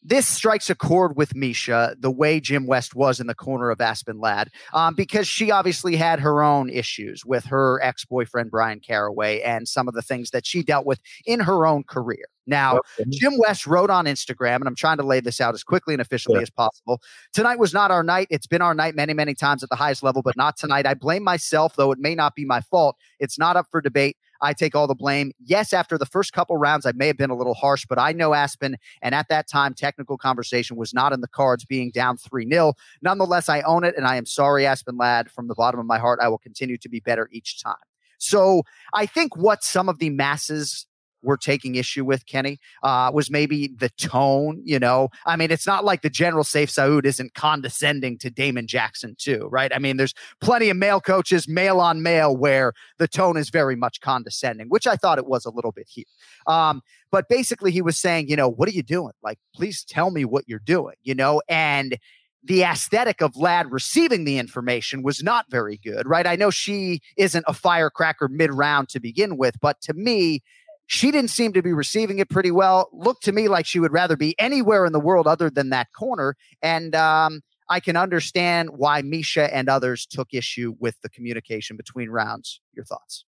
this 0.06 0.26
strikes 0.26 0.70
a 0.70 0.74
chord 0.76 1.16
with 1.16 1.34
Miesha, 1.34 1.94
the 2.00 2.10
way 2.10 2.38
Jim 2.38 2.66
West 2.66 2.94
was 2.94 3.18
in 3.18 3.26
the 3.26 3.34
corner 3.34 3.70
of 3.70 3.80
Aspen 3.80 4.20
Ladd, 4.20 4.50
um, 4.72 4.94
because 4.94 5.26
she 5.26 5.50
obviously 5.50 5.96
had 5.96 6.20
her 6.20 6.42
own 6.44 6.70
issues 6.70 7.24
with 7.24 7.44
her 7.46 7.82
ex 7.82 8.04
boyfriend, 8.04 8.50
Bryan 8.52 8.78
Caraway, 8.80 9.40
and 9.40 9.66
some 9.66 9.88
of 9.88 9.94
the 9.94 10.02
things 10.02 10.30
that 10.30 10.46
she 10.46 10.62
dealt 10.62 10.86
with 10.86 11.00
in 11.26 11.40
her 11.40 11.66
own 11.66 11.82
career. 11.82 12.26
Now, 12.46 12.80
Jim 13.10 13.32
West 13.38 13.66
wrote 13.66 13.90
on 13.90 14.04
Instagram, 14.04 14.56
and 14.56 14.68
I'm 14.68 14.76
trying 14.76 14.98
to 14.98 15.02
lay 15.02 15.18
this 15.18 15.40
out 15.40 15.54
as 15.54 15.64
quickly 15.64 15.94
and 15.94 16.00
efficiently 16.00 16.38
Yeah. 16.38 16.42
as 16.42 16.50
possible. 16.50 17.00
Tonight 17.32 17.58
was 17.58 17.74
not 17.74 17.90
our 17.90 18.04
night. 18.04 18.28
It's 18.30 18.46
been 18.46 18.62
our 18.62 18.74
night 18.74 18.94
many, 18.94 19.14
many 19.14 19.34
times 19.34 19.64
at 19.64 19.68
the 19.70 19.74
highest 19.76 20.04
level, 20.04 20.22
but 20.22 20.36
not 20.36 20.56
tonight. 20.56 20.86
I 20.86 20.94
blame 20.94 21.24
myself, 21.24 21.74
though 21.74 21.90
it 21.90 21.98
may 21.98 22.14
not 22.14 22.36
be 22.36 22.44
my 22.44 22.60
fault. 22.60 22.96
It's 23.18 23.36
not 23.36 23.56
up 23.56 23.66
for 23.72 23.80
debate. 23.80 24.16
I 24.40 24.52
take 24.52 24.74
all 24.74 24.86
the 24.86 24.94
blame. 24.94 25.32
Yes, 25.44 25.72
after 25.72 25.98
the 25.98 26.06
first 26.06 26.32
couple 26.32 26.56
rounds, 26.56 26.86
I 26.86 26.92
may 26.92 27.06
have 27.06 27.16
been 27.16 27.30
a 27.30 27.36
little 27.36 27.54
harsh, 27.54 27.86
but 27.88 27.98
I 27.98 28.12
know 28.12 28.34
Aspen. 28.34 28.76
And 29.02 29.14
at 29.14 29.28
that 29.28 29.48
time, 29.48 29.74
technical 29.74 30.18
conversation 30.18 30.76
was 30.76 30.92
not 30.94 31.12
in 31.12 31.20
the 31.20 31.28
cards 31.28 31.64
being 31.64 31.90
down 31.90 32.16
3 32.16 32.48
0. 32.48 32.74
Nonetheless, 33.02 33.48
I 33.48 33.60
own 33.62 33.84
it. 33.84 33.96
And 33.96 34.06
I 34.06 34.16
am 34.16 34.26
sorry, 34.26 34.66
Aspen 34.66 34.96
Ladd. 34.96 35.30
from 35.30 35.48
the 35.48 35.54
bottom 35.54 35.80
of 35.80 35.86
my 35.86 35.98
heart. 35.98 36.20
I 36.22 36.28
will 36.28 36.38
continue 36.38 36.78
to 36.78 36.88
be 36.88 37.00
better 37.00 37.28
each 37.32 37.62
time. 37.62 37.76
So 38.18 38.62
I 38.94 39.06
think 39.06 39.36
what 39.36 39.62
some 39.62 39.88
of 39.88 39.98
the 39.98 40.10
masses 40.10 40.86
were 41.26 41.36
taking 41.36 41.74
issue 41.74 42.04
with 42.04 42.24
Kenny 42.26 42.58
uh, 42.82 43.10
was 43.12 43.30
maybe 43.30 43.68
the 43.76 43.90
tone. 43.90 44.62
You 44.64 44.78
know, 44.78 45.10
I 45.26 45.36
mean, 45.36 45.50
it's 45.50 45.66
not 45.66 45.84
like 45.84 46.02
the 46.02 46.08
general 46.08 46.44
Sayif 46.44 46.68
Saud 46.68 47.04
isn't 47.04 47.34
condescending 47.34 48.16
to 48.18 48.30
Damon 48.30 48.66
Jackson 48.66 49.16
too, 49.18 49.48
right? 49.50 49.72
I 49.74 49.78
mean, 49.78 49.96
there's 49.96 50.14
plenty 50.40 50.70
of 50.70 50.76
male 50.76 51.00
coaches, 51.00 51.48
male 51.48 51.80
on 51.80 52.02
male, 52.02 52.34
where 52.36 52.72
the 52.98 53.08
tone 53.08 53.36
is 53.36 53.50
very 53.50 53.76
much 53.76 54.00
condescending, 54.00 54.68
which 54.68 54.86
I 54.86 54.96
thought 54.96 55.18
it 55.18 55.26
was 55.26 55.44
a 55.44 55.50
little 55.50 55.72
bit 55.72 55.88
here. 55.90 56.04
Um, 56.46 56.80
but 57.10 57.28
basically, 57.28 57.72
he 57.72 57.82
was 57.82 57.98
saying, 57.98 58.28
you 58.28 58.36
know, 58.36 58.48
what 58.48 58.68
are 58.68 58.72
you 58.72 58.82
doing? 58.82 59.12
Like, 59.22 59.38
please 59.54 59.84
tell 59.84 60.10
me 60.10 60.24
what 60.24 60.44
you're 60.46 60.58
doing. 60.60 60.94
You 61.02 61.14
know, 61.14 61.42
and 61.48 61.98
the 62.46 62.62
aesthetic 62.62 63.20
of 63.20 63.36
Ladd 63.36 63.72
receiving 63.72 64.24
the 64.24 64.38
information 64.38 65.02
was 65.02 65.22
not 65.22 65.46
very 65.50 65.78
good, 65.78 66.06
right? 66.06 66.26
I 66.26 66.36
know 66.36 66.50
she 66.50 67.00
isn't 67.16 67.44
a 67.48 67.52
firecracker 67.52 68.28
mid 68.28 68.52
round 68.52 68.88
to 68.90 69.00
begin 69.00 69.36
with, 69.36 69.58
but 69.60 69.80
to 69.82 69.94
me, 69.94 70.42
she 70.86 71.10
didn't 71.10 71.30
seem 71.30 71.52
to 71.52 71.62
be 71.62 71.72
receiving 71.72 72.18
it 72.18 72.28
pretty 72.28 72.50
well. 72.50 72.88
Looked 72.92 73.24
to 73.24 73.32
me 73.32 73.48
like 73.48 73.66
she 73.66 73.80
would 73.80 73.92
rather 73.92 74.16
be 74.16 74.38
anywhere 74.38 74.86
in 74.86 74.92
the 74.92 75.00
world 75.00 75.26
other 75.26 75.50
than 75.50 75.70
that 75.70 75.88
corner. 75.92 76.36
And 76.62 76.94
um, 76.94 77.42
I 77.68 77.80
can 77.80 77.96
understand 77.96 78.70
why 78.70 79.02
Miesha 79.02 79.48
and 79.52 79.68
others 79.68 80.06
took 80.06 80.32
issue 80.32 80.74
with 80.78 81.00
the 81.02 81.08
communication 81.08 81.76
between 81.76 82.10
rounds. 82.10 82.60
Your 82.72 82.84
thoughts? 82.84 83.24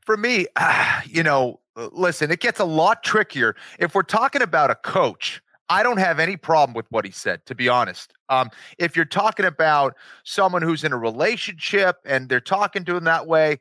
For 0.00 0.16
me, 0.16 0.46
uh, 0.56 1.02
you 1.06 1.22
know, 1.22 1.60
listen, 1.76 2.30
it 2.30 2.40
gets 2.40 2.60
a 2.60 2.64
lot 2.64 3.02
trickier. 3.02 3.54
If 3.78 3.94
we're 3.94 4.02
talking 4.02 4.42
about 4.42 4.70
a 4.70 4.76
coach, 4.76 5.42
I 5.68 5.82
don't 5.82 5.98
have 5.98 6.20
any 6.20 6.36
problem 6.36 6.74
with 6.74 6.86
what 6.90 7.04
he 7.04 7.10
said, 7.10 7.44
to 7.46 7.54
be 7.54 7.68
honest. 7.68 8.12
Um, 8.28 8.50
if 8.78 8.94
you're 8.94 9.04
talking 9.04 9.46
about 9.46 9.94
someone 10.24 10.62
who's 10.62 10.84
in 10.84 10.92
a 10.92 10.98
relationship 10.98 11.96
and 12.04 12.28
they're 12.28 12.40
talking 12.40 12.84
to 12.84 12.96
him 12.96 13.04
that 13.04 13.26
way, 13.26 13.58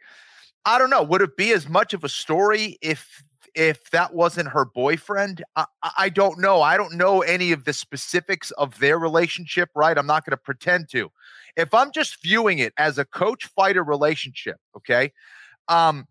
I 0.65 0.77
don't 0.77 0.89
know. 0.89 1.03
Would 1.03 1.22
it 1.22 1.38
be 1.38 1.51
as 1.51 1.69
much 1.69 1.93
of 1.93 2.03
a 2.03 2.10
story 2.10 2.77
if 2.81 3.24
if 3.53 3.89
that 3.91 4.13
wasn't 4.13 4.50
her 4.50 4.65
boyfriend? 4.65 5.43
I, 5.55 5.65
I 5.98 6.10
don't 6.10 6.39
know. 6.39 6.62
I 6.62 6.75
don't 6.75 6.95
know 6.95 7.22
any 7.22 7.51
of 7.51 7.63
the 7.63 7.74
specifics 7.74 8.51
of 8.51 8.79
their 8.79 8.98
relationship. 9.00 9.69
Right? 9.75 9.98
I'm 9.98 10.07
not 10.07 10.25
going 10.25 10.31
to 10.31 10.38
pretend 10.38 10.89
to. 10.89 11.12
If 11.55 11.74
I'm 11.74 11.91
just 11.91 12.22
viewing 12.22 12.60
it 12.60 12.74
as 12.77 12.98
a 12.98 13.05
coach 13.05 13.45
fighter 13.45 13.84
relationship, 13.84 14.57
okay. 14.75 15.13
Um, 15.67 16.07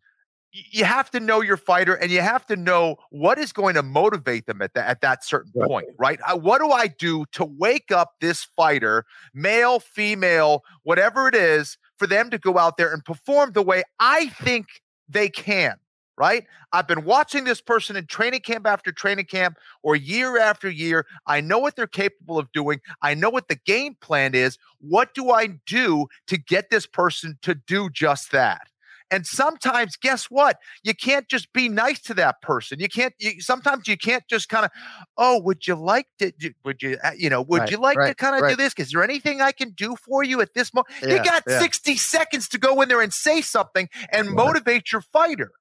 you 0.55 0.85
have 0.85 1.11
to 1.11 1.19
know 1.19 1.41
your 1.41 1.57
fighter 1.57 1.95
and 1.95 2.13
you 2.13 2.21
have 2.21 2.47
to 2.47 2.55
know 2.55 2.97
what 3.11 3.39
is 3.39 3.53
going 3.53 3.75
to 3.75 3.83
motivate 3.83 4.47
them 4.47 4.63
at 4.63 4.73
that 4.75 4.89
at 4.89 5.01
that 5.01 5.25
certain 5.25 5.53
right. 5.57 5.69
point 5.69 5.87
right 5.99 6.21
I, 6.25 6.35
what 6.35 6.61
do 6.61 6.71
i 6.71 6.87
do 6.87 7.25
to 7.33 7.45
wake 7.45 7.91
up 7.91 8.13
this 8.21 8.45
fighter 8.45 9.05
male 9.35 9.81
female 9.81 10.63
whatever 10.85 11.27
it 11.27 11.35
is 11.35 11.77
for 11.99 12.07
them 12.07 12.31
to 12.31 12.39
go 12.39 12.59
out 12.59 12.77
there 12.77 12.93
and 12.93 13.05
perform 13.05 13.53
the 13.53 13.63
way 13.63 13.83
i 13.99 14.29
think 14.29 14.67
they 15.09 15.29
can 15.29 15.77
right? 16.17 16.47
I've 16.73 16.87
been 16.87 17.05
watching 17.05 17.45
this 17.45 17.61
person 17.61 17.97
in 17.97 18.07
training 18.07 18.41
camp 18.41 18.67
after 18.67 18.93
training 18.93 19.27
camp 19.27 19.57
or 19.83 19.97
year 19.97 20.39
after 20.39 20.69
year. 20.71 21.07
I 21.27 21.41
know 21.41 21.59
what 21.59 21.77
they're 21.77 21.87
capable 21.87 22.39
of 22.39 22.51
doing. 22.53 22.81
I 23.03 23.15
know 23.15 23.31
what 23.31 23.49
the 23.49 23.59
game 23.67 23.97
plan 24.01 24.35
is. 24.35 24.59
What 24.79 25.15
do 25.15 25.31
i 25.31 25.49
do 25.67 26.07
to 26.29 26.37
get 26.37 26.71
this 26.71 26.87
person 26.87 27.39
to 27.43 27.55
do 27.55 27.91
just 27.91 28.33
that 28.33 28.69
and 29.15 29.27
sometimes, 29.27 29.97
guess 29.97 30.25
what? 30.25 30.59
You 30.83 30.95
can't 30.95 31.29
just 31.29 31.53
be 31.53 31.69
nice 31.69 32.01
to 32.03 32.15
that 32.15 32.43
person. 32.43 32.81
You 32.81 32.89
can't. 32.89 33.15
You, 33.19 33.41
sometimes 33.41 33.87
you 33.87 33.97
can't 33.97 34.25
just 34.29 34.49
kind 34.49 34.65
of, 34.65 34.71
oh, 35.17 35.41
would 35.41 35.67
you 35.67 35.75
like 35.75 36.07
to? 36.19 36.33
Would 36.65 36.83
you, 36.83 36.99
uh, 37.03 37.13
you 37.17 37.31
know, 37.31 37.43
would 37.43 37.61
right, 37.61 37.71
you 37.71 37.77
like 37.79 37.97
right, 37.97 38.09
to 38.09 38.15
kind 38.15 38.35
of 38.37 38.43
right. 38.43 38.51
do 38.51 38.57
this? 38.57 38.75
Is 38.79 38.91
there 38.91 39.05
anything 39.05 39.41
I 39.41 39.53
can 39.53 39.71
do 39.71 39.97
for 39.97 40.23
you 40.23 40.41
at 40.41 40.55
this 40.55 40.75
moment? 40.75 40.95
Yeah, 41.03 41.15
you 41.15 41.25
got 41.25 41.45
yeah. 41.47 41.61
sixty 41.61 41.97
seconds 41.97 42.49
to 42.49 42.59
go 42.59 42.81
in 42.83 42.89
there 42.89 43.01
and 43.01 43.13
say 43.13 43.41
something 43.41 43.89
and 44.11 44.31
motivate 44.31 44.93
your 44.93 45.01
fighter. 45.01 45.53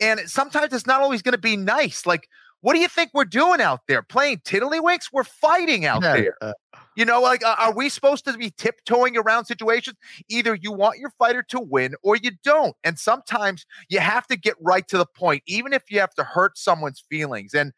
And 0.00 0.20
sometimes 0.26 0.72
it's 0.72 0.86
not 0.86 1.00
always 1.00 1.22
going 1.22 1.32
to 1.32 1.38
be 1.38 1.56
nice. 1.56 2.06
Like, 2.06 2.28
what 2.60 2.74
do 2.74 2.80
you 2.80 2.88
think 2.88 3.10
we're 3.14 3.24
doing 3.24 3.60
out 3.60 3.80
there? 3.88 4.02
Playing 4.02 4.38
tiddlywinks? 4.38 5.06
We're 5.12 5.24
fighting 5.24 5.86
out 5.86 6.02
yeah, 6.02 6.12
there. 6.12 6.34
Uh, 6.40 6.52
you 6.98 7.04
know, 7.04 7.20
like, 7.20 7.44
uh, 7.44 7.54
are 7.60 7.72
we 7.72 7.88
supposed 7.88 8.24
to 8.24 8.32
be 8.32 8.50
tiptoeing 8.50 9.16
around 9.16 9.44
situations? 9.44 9.96
Either 10.28 10.56
you 10.56 10.72
want 10.72 10.98
your 10.98 11.10
fighter 11.16 11.44
to 11.44 11.60
win 11.60 11.94
or 12.02 12.16
you 12.16 12.32
don't. 12.42 12.74
And 12.82 12.98
sometimes 12.98 13.64
you 13.88 14.00
have 14.00 14.26
to 14.26 14.36
get 14.36 14.56
right 14.60 14.86
to 14.88 14.98
the 14.98 15.06
point, 15.06 15.44
even 15.46 15.72
if 15.72 15.92
you 15.92 16.00
have 16.00 16.12
to 16.14 16.24
hurt 16.24 16.58
someone's 16.58 17.04
feelings. 17.08 17.54
And, 17.54 17.72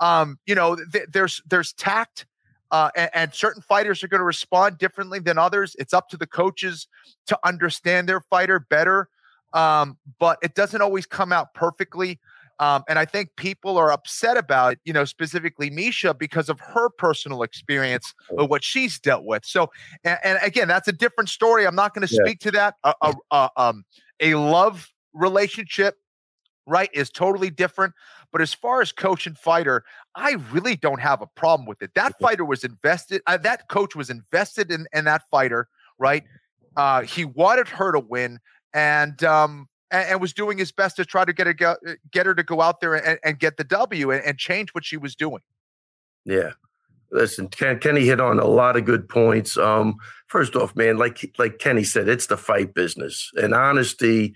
um, 0.00 0.38
you 0.44 0.54
know, 0.54 0.76
th- 0.76 1.06
there's 1.10 1.40
there's 1.48 1.72
tact. 1.72 2.26
Uh, 2.70 2.90
and, 2.96 3.10
and 3.14 3.34
certain 3.34 3.62
fighters 3.62 4.04
are 4.04 4.08
going 4.08 4.20
to 4.20 4.24
respond 4.24 4.76
differently 4.76 5.20
than 5.20 5.38
others. 5.38 5.74
It's 5.78 5.94
up 5.94 6.10
to 6.10 6.18
the 6.18 6.26
coaches 6.26 6.86
to 7.28 7.38
understand 7.44 8.06
their 8.06 8.20
fighter 8.20 8.60
better, 8.60 9.08
um, 9.54 9.96
but 10.18 10.36
it 10.42 10.54
doesn't 10.54 10.82
always 10.82 11.06
come 11.06 11.32
out 11.32 11.54
perfectly. 11.54 12.20
Um, 12.58 12.84
and 12.88 12.98
I 12.98 13.04
think 13.04 13.30
people 13.36 13.76
are 13.76 13.92
upset 13.92 14.36
about, 14.36 14.78
you 14.84 14.92
know, 14.92 15.04
specifically 15.04 15.70
Miesha 15.70 16.18
because 16.18 16.48
of 16.48 16.58
her 16.60 16.88
personal 16.88 17.42
experience 17.42 18.14
of 18.38 18.48
what 18.48 18.64
she's 18.64 18.98
dealt 18.98 19.24
with. 19.24 19.44
So, 19.44 19.70
and, 20.04 20.18
and 20.24 20.38
again, 20.42 20.66
that's 20.66 20.88
a 20.88 20.92
different 20.92 21.28
story. 21.28 21.66
I'm 21.66 21.74
not 21.74 21.94
going 21.94 22.06
to 22.06 22.14
yeah. 22.14 22.24
speak 22.24 22.40
to 22.40 22.50
that. 22.52 22.74
A, 22.84 22.94
a, 23.02 23.14
a, 23.30 23.50
um, 23.56 23.84
a 24.20 24.34
love 24.36 24.90
relationship, 25.12 25.96
right, 26.66 26.88
is 26.94 27.10
totally 27.10 27.50
different. 27.50 27.92
But 28.32 28.40
as 28.40 28.54
far 28.54 28.80
as 28.80 28.90
coach 28.90 29.26
and 29.26 29.36
fighter, 29.36 29.84
I 30.14 30.36
really 30.50 30.76
don't 30.76 31.00
have 31.00 31.20
a 31.20 31.26
problem 31.26 31.66
with 31.66 31.82
it. 31.82 31.90
That 31.94 32.18
fighter 32.18 32.44
was 32.44 32.64
invested. 32.64 33.20
Uh, 33.26 33.36
that 33.38 33.68
coach 33.68 33.94
was 33.94 34.10
invested 34.10 34.70
in, 34.70 34.86
in 34.94 35.04
that 35.04 35.22
fighter, 35.30 35.68
right? 35.98 36.24
Uh, 36.76 37.02
he 37.02 37.24
wanted 37.24 37.68
her 37.68 37.92
to 37.92 38.00
win, 38.00 38.38
and 38.74 39.22
um, 39.24 39.68
and, 39.90 40.10
and, 40.10 40.20
was 40.20 40.32
doing 40.32 40.58
his 40.58 40.72
best 40.72 40.96
to 40.96 41.04
try 41.04 41.24
to 41.24 41.32
get 41.32 41.46
her 41.46 41.68
uh, 41.68 41.92
get 42.10 42.26
her 42.26 42.34
to 42.34 42.42
go 42.42 42.60
out 42.60 42.80
there 42.80 42.94
and, 42.94 43.18
and 43.24 43.38
get 43.38 43.56
the 43.56 43.64
W 43.64 44.10
and, 44.10 44.24
and, 44.24 44.38
change 44.38 44.70
what 44.70 44.84
she 44.84 44.96
was 44.96 45.14
doing. 45.14 45.42
Yeah. 46.24 46.52
Listen, 47.12 47.48
Ken, 47.48 47.78
Kenny 47.78 48.04
hit 48.04 48.20
on 48.20 48.40
a 48.40 48.46
lot 48.46 48.76
of 48.76 48.84
good 48.84 49.08
points. 49.08 49.56
Um, 49.56 49.94
first 50.26 50.56
off, 50.56 50.74
man, 50.74 50.96
like 50.96 51.34
like 51.38 51.58
Kenny 51.58 51.84
said, 51.84 52.08
it's 52.08 52.26
the 52.26 52.36
fight 52.36 52.74
business, 52.74 53.30
and 53.36 53.54
honesty 53.54 54.34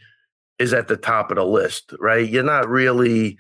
is 0.59 0.73
at 0.73 0.88
the 0.88 0.97
top 0.97 1.30
of 1.30 1.37
the 1.37 1.45
list, 1.45 1.92
right? 1.99 2.28
You're 2.28 2.45
not 2.45 2.69
really. 2.69 3.38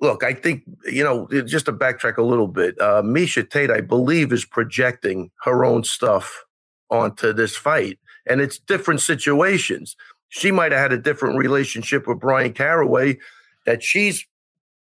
Look, 0.00 0.24
I 0.24 0.32
think 0.32 0.62
you 0.86 1.04
know. 1.04 1.28
Just 1.28 1.66
to 1.66 1.72
backtrack 1.72 2.16
a 2.16 2.22
little 2.22 2.48
bit, 2.48 2.80
uh, 2.80 3.02
Miesha 3.02 3.48
Tate, 3.48 3.70
I 3.70 3.82
believe, 3.82 4.32
is 4.32 4.46
projecting 4.46 5.30
her 5.42 5.62
own 5.62 5.84
stuff 5.84 6.44
onto 6.88 7.34
this 7.34 7.58
fight, 7.58 7.98
and 8.26 8.40
it's 8.40 8.58
different 8.58 9.02
situations 9.02 9.96
she 10.30 10.50
might 10.50 10.72
have 10.72 10.80
had 10.80 10.92
a 10.92 10.98
different 10.98 11.36
relationship 11.36 12.06
with 12.06 12.20
Bryan 12.20 12.52
Caraway 12.52 13.18
that 13.66 13.82
she's 13.82 14.26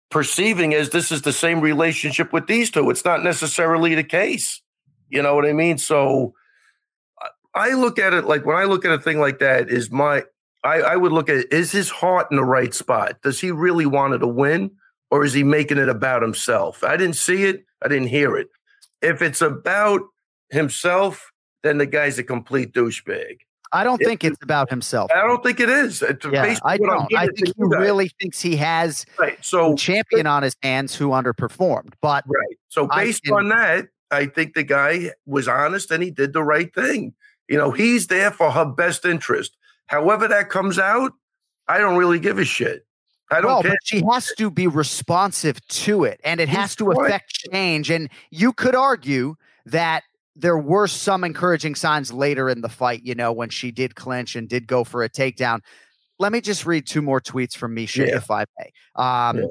perceiving 0.10 0.74
as 0.74 0.90
this 0.90 1.12
is 1.12 1.22
the 1.22 1.32
same 1.32 1.62
relationship 1.62 2.34
with 2.34 2.48
these 2.48 2.70
two. 2.70 2.90
It's 2.90 3.06
not 3.06 3.24
necessarily 3.24 3.96
the 3.96 4.04
case. 4.04 4.62
You 5.10 5.22
know 5.22 5.36
what 5.36 5.46
I 5.46 5.54
mean? 5.54 5.78
So 5.78 6.34
I 7.54 7.74
look 7.74 8.00
at 8.00 8.14
it 8.14 8.26
like 8.26 8.46
when 8.46 8.58
I 8.58 8.66
look 8.66 8.84
at 8.84 8.92
a 8.92 9.00
thing 9.00 9.20
like 9.20 9.40
that, 9.40 9.70
is 9.70 9.92
my 9.92 10.24
I, 10.64 10.82
I 10.82 10.96
would 10.96 11.12
look 11.12 11.30
at 11.30 11.52
is 11.54 11.72
his 11.72 11.90
heart 11.90 12.28
in 12.32 12.38
the 12.38 12.44
right 12.44 12.74
spot? 12.74 13.22
Does 13.22 13.40
he 13.40 13.52
really 13.52 13.86
want 13.86 14.16
it 14.16 14.20
to 14.20 14.28
win? 14.28 14.72
Or 15.10 15.24
is 15.24 15.34
he 15.34 15.44
making 15.44 15.78
it 15.78 15.88
about 15.88 16.22
himself? 16.22 16.84
I 16.84 16.98
didn't 16.98 17.16
see 17.16 17.46
it, 17.46 17.64
I 17.82 17.88
didn't 17.88 18.08
hear 18.08 18.36
it. 18.36 18.48
If 19.02 19.22
it's 19.22 19.42
about 19.42 20.02
himself, 20.50 21.32
then 21.64 21.78
the 21.78 21.86
guy's 21.86 22.20
a 22.20 22.24
complete 22.24 22.74
douchebag. 22.74 23.38
I 23.74 23.84
don't 23.84 23.98
think 23.98 24.24
it's 24.24 24.42
about 24.42 24.70
himself. 24.70 25.12
I 25.14 25.22
don't 25.22 25.44
think 25.44 25.60
it 25.60 25.70
is. 25.70 26.04
yeah, 26.32 26.58
I 26.64 26.78
don't. 26.78 27.14
I 27.16 27.28
think 27.28 27.48
he 27.48 27.54
really 27.58 28.10
thinks 28.20 28.42
he 28.42 28.56
has 28.58 29.06
right. 29.20 29.38
so 29.42 29.76
champion 29.76 30.28
on 30.28 30.44
his 30.44 30.56
hands 30.64 30.96
who 30.96 31.10
underperformed. 31.10 31.94
But 32.02 32.24
right. 32.28 32.58
So 32.70 32.88
based 32.88 33.24
can, 33.24 33.34
on 33.34 33.50
that, 33.50 33.88
I 34.12 34.28
think 34.28 34.54
the 34.54 34.64
guy 34.64 35.12
was 35.26 35.48
honest 35.48 35.92
and 35.92 36.02
he 36.02 36.12
did 36.12 36.34
the 36.34 36.44
right 36.44 36.74
thing. 36.74 37.14
You 37.48 37.58
know, 37.58 37.72
he's 37.72 38.08
there 38.08 38.32
for 38.32 38.52
her 38.52 38.66
best 38.66 39.06
interest. 39.06 39.56
However 39.88 40.28
that 40.28 40.50
comes 40.50 40.78
out, 40.78 41.14
I 41.68 41.78
don't 41.78 41.98
really 41.98 42.20
give 42.20 42.40
a 42.40 42.46
shit. 42.46 42.86
I 43.30 43.42
don't 43.42 43.52
well, 43.52 43.62
care. 43.62 43.72
But 43.72 43.80
she 43.84 44.02
has 44.10 44.32
to 44.38 44.50
be 44.50 44.68
responsive 44.68 45.66
to 45.68 46.04
it 46.06 46.20
and 46.24 46.40
it 46.40 46.50
has 46.50 46.76
to 46.78 46.92
affect 46.92 47.34
change. 47.52 47.90
And 47.90 48.10
you 48.32 48.54
could 48.54 48.76
argue 48.76 49.36
that 49.66 50.04
there 50.38 50.58
were 50.58 50.88
some 50.88 51.24
encouraging 51.24 51.76
signs 51.76 52.14
later 52.14 52.50
in 52.50 52.62
the 52.62 52.70
fight, 52.70 53.04
you 53.04 53.16
know, 53.16 53.32
when 53.32 53.50
she 53.50 53.72
did 53.72 53.96
clinch 53.96 54.36
and 54.36 54.48
did 54.48 54.68
go 54.68 54.84
for 54.84 55.04
a 55.04 55.10
takedown. 55.10 55.62
Let 56.20 56.32
me 56.32 56.42
just 56.42 56.66
read 56.66 56.86
two 56.86 57.02
more 57.02 57.20
tweets 57.20 57.56
from 57.56 57.76
Miesha, 57.76 58.08
yeah. 58.08 58.18
if 58.18 58.30
I 58.30 58.46
may. 58.58 58.72
Um, 58.96 59.38
yeah. 59.38 59.46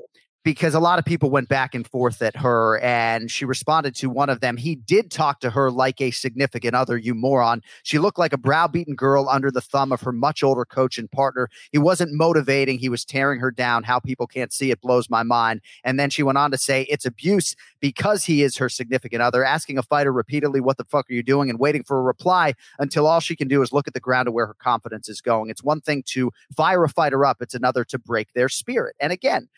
Because 0.47 0.75
a 0.77 0.81
lot 0.81 0.97
of 0.97 1.05
people 1.05 1.29
went 1.29 1.49
back 1.49 1.75
and 1.75 1.89
forth 1.89 2.23
at 2.23 2.37
her 2.37 2.79
and 2.79 3.33
she 3.33 3.45
responded 3.45 3.97
to 3.97 4.09
one 4.09 4.31
of 4.31 4.39
them. 4.39 4.57
He 4.57 4.77
did 4.77 5.11
talk 5.11 5.41
to 5.41 5.51
her 5.51 5.73
like 5.73 6.01
a 6.01 6.13
significant 6.13 6.73
other, 6.73 6.97
you 6.97 7.15
moron. 7.15 7.63
She 7.83 7.99
looked 7.99 8.17
like 8.17 8.33
a 8.33 8.39
browbeaten 8.39 8.95
girl 8.95 9.29
under 9.29 9.51
the 9.51 9.61
thumb 9.61 9.91
of 9.91 10.03
her 10.03 10.13
much 10.13 10.45
older 10.45 10.65
coach 10.65 10.99
and 10.99 11.11
partner. 11.11 11.49
He 11.73 11.79
wasn't 11.79 12.13
motivating, 12.13 12.79
he 12.79 12.89
was 12.89 13.05
tearing 13.05 13.41
her 13.41 13.51
down. 13.51 13.83
How 13.83 13.99
people 13.99 14.29
can't 14.29 14.53
see 14.53 14.71
it 14.71 14.81
blows 14.81 15.11
my 15.11 15.25
mind. 15.25 15.63
And 15.83 15.99
then 15.99 16.11
she 16.11 16.23
went 16.23 16.39
on 16.39 16.53
to 16.53 16.59
say 16.59 16.83
it's 16.83 17.05
abuse 17.05 17.57
because 17.81 18.23
he 18.23 18.45
is 18.45 18.57
her 18.57 18.69
significant 18.69 19.23
other, 19.23 19.45
asking 19.45 19.79
a 19.79 19.83
fighter 19.83 20.13
repeatedly, 20.13 20.61
What 20.61 20.77
the 20.77 20.85
fuck 20.85 21.11
are 21.11 21.15
you 21.15 21.25
doing? 21.25 21.51
and 21.51 21.59
waiting 21.59 21.83
for 21.83 21.99
a 21.99 22.03
reply 22.03 22.55
until 22.79 23.09
all 23.09 23.19
she 23.19 23.35
can 23.35 23.49
do 23.49 23.63
is 23.63 23.73
look 23.73 23.89
at 23.89 23.95
the 23.95 24.01
ground 24.01 24.27
to 24.27 24.31
where 24.31 24.47
her 24.47 24.55
confidence 24.55 25.09
is 25.09 25.21
going. 25.21 25.51
It's 25.51 25.65
one 25.65 25.81
thing 25.81 26.05
to 26.11 26.31
fire 26.57 26.85
a 26.85 26.89
fighter 26.89 27.27
up, 27.27 27.39
it's 27.41 27.55
another 27.55 27.85
to 27.87 27.99
break 27.99 28.33
their 28.35 28.49
spirit. 28.49 28.95
And 29.01 29.13
again, 29.13 29.49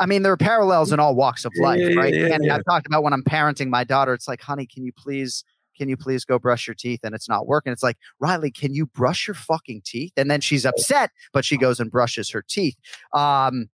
I 0.00 0.06
mean, 0.06 0.22
there 0.22 0.32
are 0.32 0.36
parallels 0.36 0.92
in 0.92 0.98
all 0.98 1.14
walks 1.14 1.44
of 1.44 1.52
life, 1.58 1.78
Yeah, 1.78 2.00
right? 2.00 2.14
yeah, 2.14 2.34
and 2.34 2.44
yeah. 2.44 2.56
I've 2.56 2.64
talked 2.64 2.86
about 2.86 3.02
when 3.02 3.12
I'm 3.12 3.22
parenting 3.22 3.68
my 3.68 3.84
daughter, 3.84 4.14
it's 4.14 4.26
like, 4.26 4.40
honey, 4.40 4.66
can 4.66 4.82
you 4.82 4.92
please, 4.96 5.44
can 5.76 5.88
you 5.90 5.96
please 5.96 6.24
go 6.24 6.38
brush 6.38 6.66
your 6.66 6.74
teeth? 6.74 7.00
And 7.04 7.14
it's 7.14 7.28
not 7.28 7.46
working. 7.46 7.72
It's 7.72 7.82
like, 7.82 7.98
Riley, 8.18 8.50
can 8.50 8.72
you 8.74 8.86
brush 8.86 9.28
your 9.28 9.34
fucking 9.34 9.82
teeth? 9.84 10.12
And 10.16 10.30
then 10.30 10.40
she's 10.40 10.64
upset, 10.64 11.10
but 11.34 11.44
she 11.44 11.58
goes 11.58 11.78
and 11.80 11.90
brushes 11.90 12.30
her 12.30 12.42
teeth. 12.42 12.76
Um, 13.12 13.68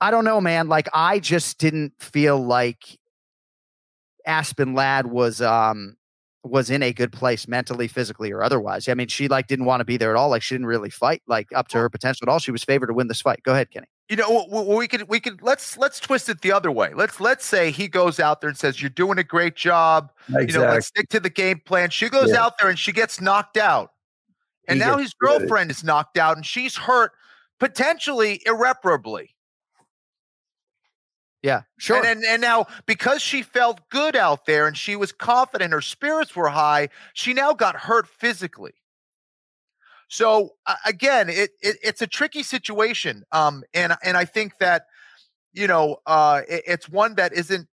I 0.00 0.10
don't 0.12 0.24
know, 0.24 0.40
man. 0.40 0.68
Like, 0.68 0.88
I 0.94 1.18
just 1.18 1.58
didn't 1.58 1.92
feel 1.98 2.38
like 2.38 2.98
Aspen 4.26 4.74
Ladd 4.74 5.06
was 5.06 5.40
um 5.40 5.96
was 6.48 6.70
in 6.70 6.82
a 6.82 6.92
good 6.92 7.12
place 7.12 7.46
mentally, 7.48 7.88
physically, 7.88 8.30
or 8.32 8.42
otherwise. 8.42 8.88
I 8.88 8.94
mean, 8.94 9.08
she 9.08 9.28
like 9.28 9.46
didn't 9.46 9.64
want 9.66 9.80
to 9.80 9.84
be 9.84 9.96
there 9.96 10.10
at 10.10 10.16
all. 10.16 10.30
Like 10.30 10.42
she 10.42 10.54
didn't 10.54 10.66
really 10.66 10.90
fight 10.90 11.22
like 11.26 11.48
up 11.54 11.68
to 11.68 11.78
her 11.78 11.88
potential 11.88 12.28
at 12.28 12.32
all. 12.32 12.38
She 12.38 12.50
was 12.52 12.64
favored 12.64 12.86
to 12.88 12.94
win 12.94 13.08
this 13.08 13.20
fight. 13.20 13.42
Go 13.42 13.52
ahead, 13.52 13.70
Kenny. 13.70 13.86
You 14.08 14.16
know, 14.16 14.28
w- 14.28 14.48
w- 14.48 14.76
we 14.78 14.88
could 14.88 15.08
we 15.08 15.18
could 15.20 15.42
let's 15.42 15.76
let's 15.76 15.98
twist 16.00 16.28
it 16.28 16.40
the 16.42 16.52
other 16.52 16.70
way. 16.70 16.92
Let's 16.94 17.20
let's 17.20 17.44
say 17.44 17.70
he 17.70 17.88
goes 17.88 18.20
out 18.20 18.40
there 18.40 18.48
and 18.48 18.56
says, 18.58 18.80
"You're 18.80 18.90
doing 18.90 19.18
a 19.18 19.24
great 19.24 19.56
job." 19.56 20.12
Exactly. 20.28 20.52
You 20.54 20.60
know, 20.60 20.72
let's 20.72 20.86
stick 20.86 21.08
to 21.10 21.20
the 21.20 21.30
game 21.30 21.60
plan. 21.66 21.90
She 21.90 22.08
goes 22.08 22.30
Yeah. 22.30 22.44
out 22.44 22.54
there 22.60 22.68
and 22.70 22.78
she 22.78 22.92
gets 22.92 23.20
knocked 23.20 23.56
out, 23.56 23.90
and 24.68 24.78
He 24.80 24.84
now 24.84 24.96
his 24.98 25.12
shredded. 25.20 25.40
girlfriend 25.42 25.70
is 25.70 25.82
knocked 25.84 26.16
out, 26.18 26.36
and 26.36 26.46
she's 26.46 26.76
hurt 26.76 27.12
potentially 27.58 28.40
irreparably. 28.46 29.34
Yeah, 31.46 31.62
sure. 31.78 31.98
And, 31.98 32.06
and 32.06 32.24
and 32.24 32.42
now 32.42 32.66
because 32.86 33.22
she 33.22 33.42
felt 33.42 33.88
good 33.90 34.16
out 34.16 34.46
there 34.46 34.66
and 34.66 34.76
she 34.76 34.96
was 34.96 35.12
confident, 35.12 35.72
her 35.72 35.80
spirits 35.82 36.34
were 36.34 36.48
high. 36.48 36.88
She 37.14 37.34
now 37.34 37.52
got 37.52 37.76
hurt 37.76 38.08
physically. 38.08 38.74
So 40.08 40.50
uh, 40.66 40.76
again, 40.84 41.28
it, 41.28 41.50
it 41.60 41.76
it's 41.82 42.02
a 42.02 42.06
tricky 42.06 42.42
situation. 42.42 43.24
Um, 43.32 43.64
and 43.74 43.94
and 44.02 44.16
I 44.16 44.24
think 44.24 44.58
that 44.60 44.86
you 45.52 45.66
know, 45.68 45.98
uh, 46.06 46.42
it- 46.48 46.64
it's 46.66 46.88
one 46.88 47.16
that 47.16 47.32
isn't 47.34 47.68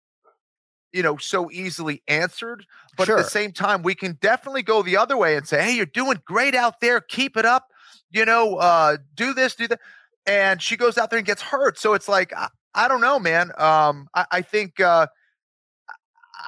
you 0.92 1.02
know 1.02 1.16
so 1.16 1.50
easily 1.50 2.02
answered. 2.08 2.66
But 2.96 3.08
at 3.08 3.16
the 3.16 3.24
same 3.24 3.52
time, 3.52 3.82
we 3.82 3.94
can 3.94 4.18
definitely 4.20 4.62
go 4.62 4.82
the 4.82 4.96
other 4.96 5.16
way 5.16 5.36
and 5.36 5.46
say, 5.46 5.62
"Hey, 5.62 5.72
you're 5.76 5.86
doing 5.86 6.20
great 6.24 6.54
out 6.54 6.80
there. 6.80 7.00
Keep 7.00 7.36
it 7.36 7.46
up. 7.46 7.68
You 8.10 8.24
know, 8.24 8.56
uh, 8.56 8.96
do 9.14 9.34
this, 9.34 9.54
do 9.54 9.68
that." 9.68 9.80
And 10.26 10.60
she 10.62 10.76
goes 10.76 10.98
out 10.98 11.10
there 11.10 11.18
and 11.18 11.26
gets 11.26 11.42
hurt. 11.42 11.78
So 11.78 11.94
it's 11.94 12.08
like, 12.08 12.32
I, 12.74 12.88
don't 12.88 13.00
know, 13.00 13.18
man. 13.18 13.50
Um, 13.58 14.08
I, 14.14 14.26
I 14.30 14.42
think 14.42 14.80
uh, 14.80 15.06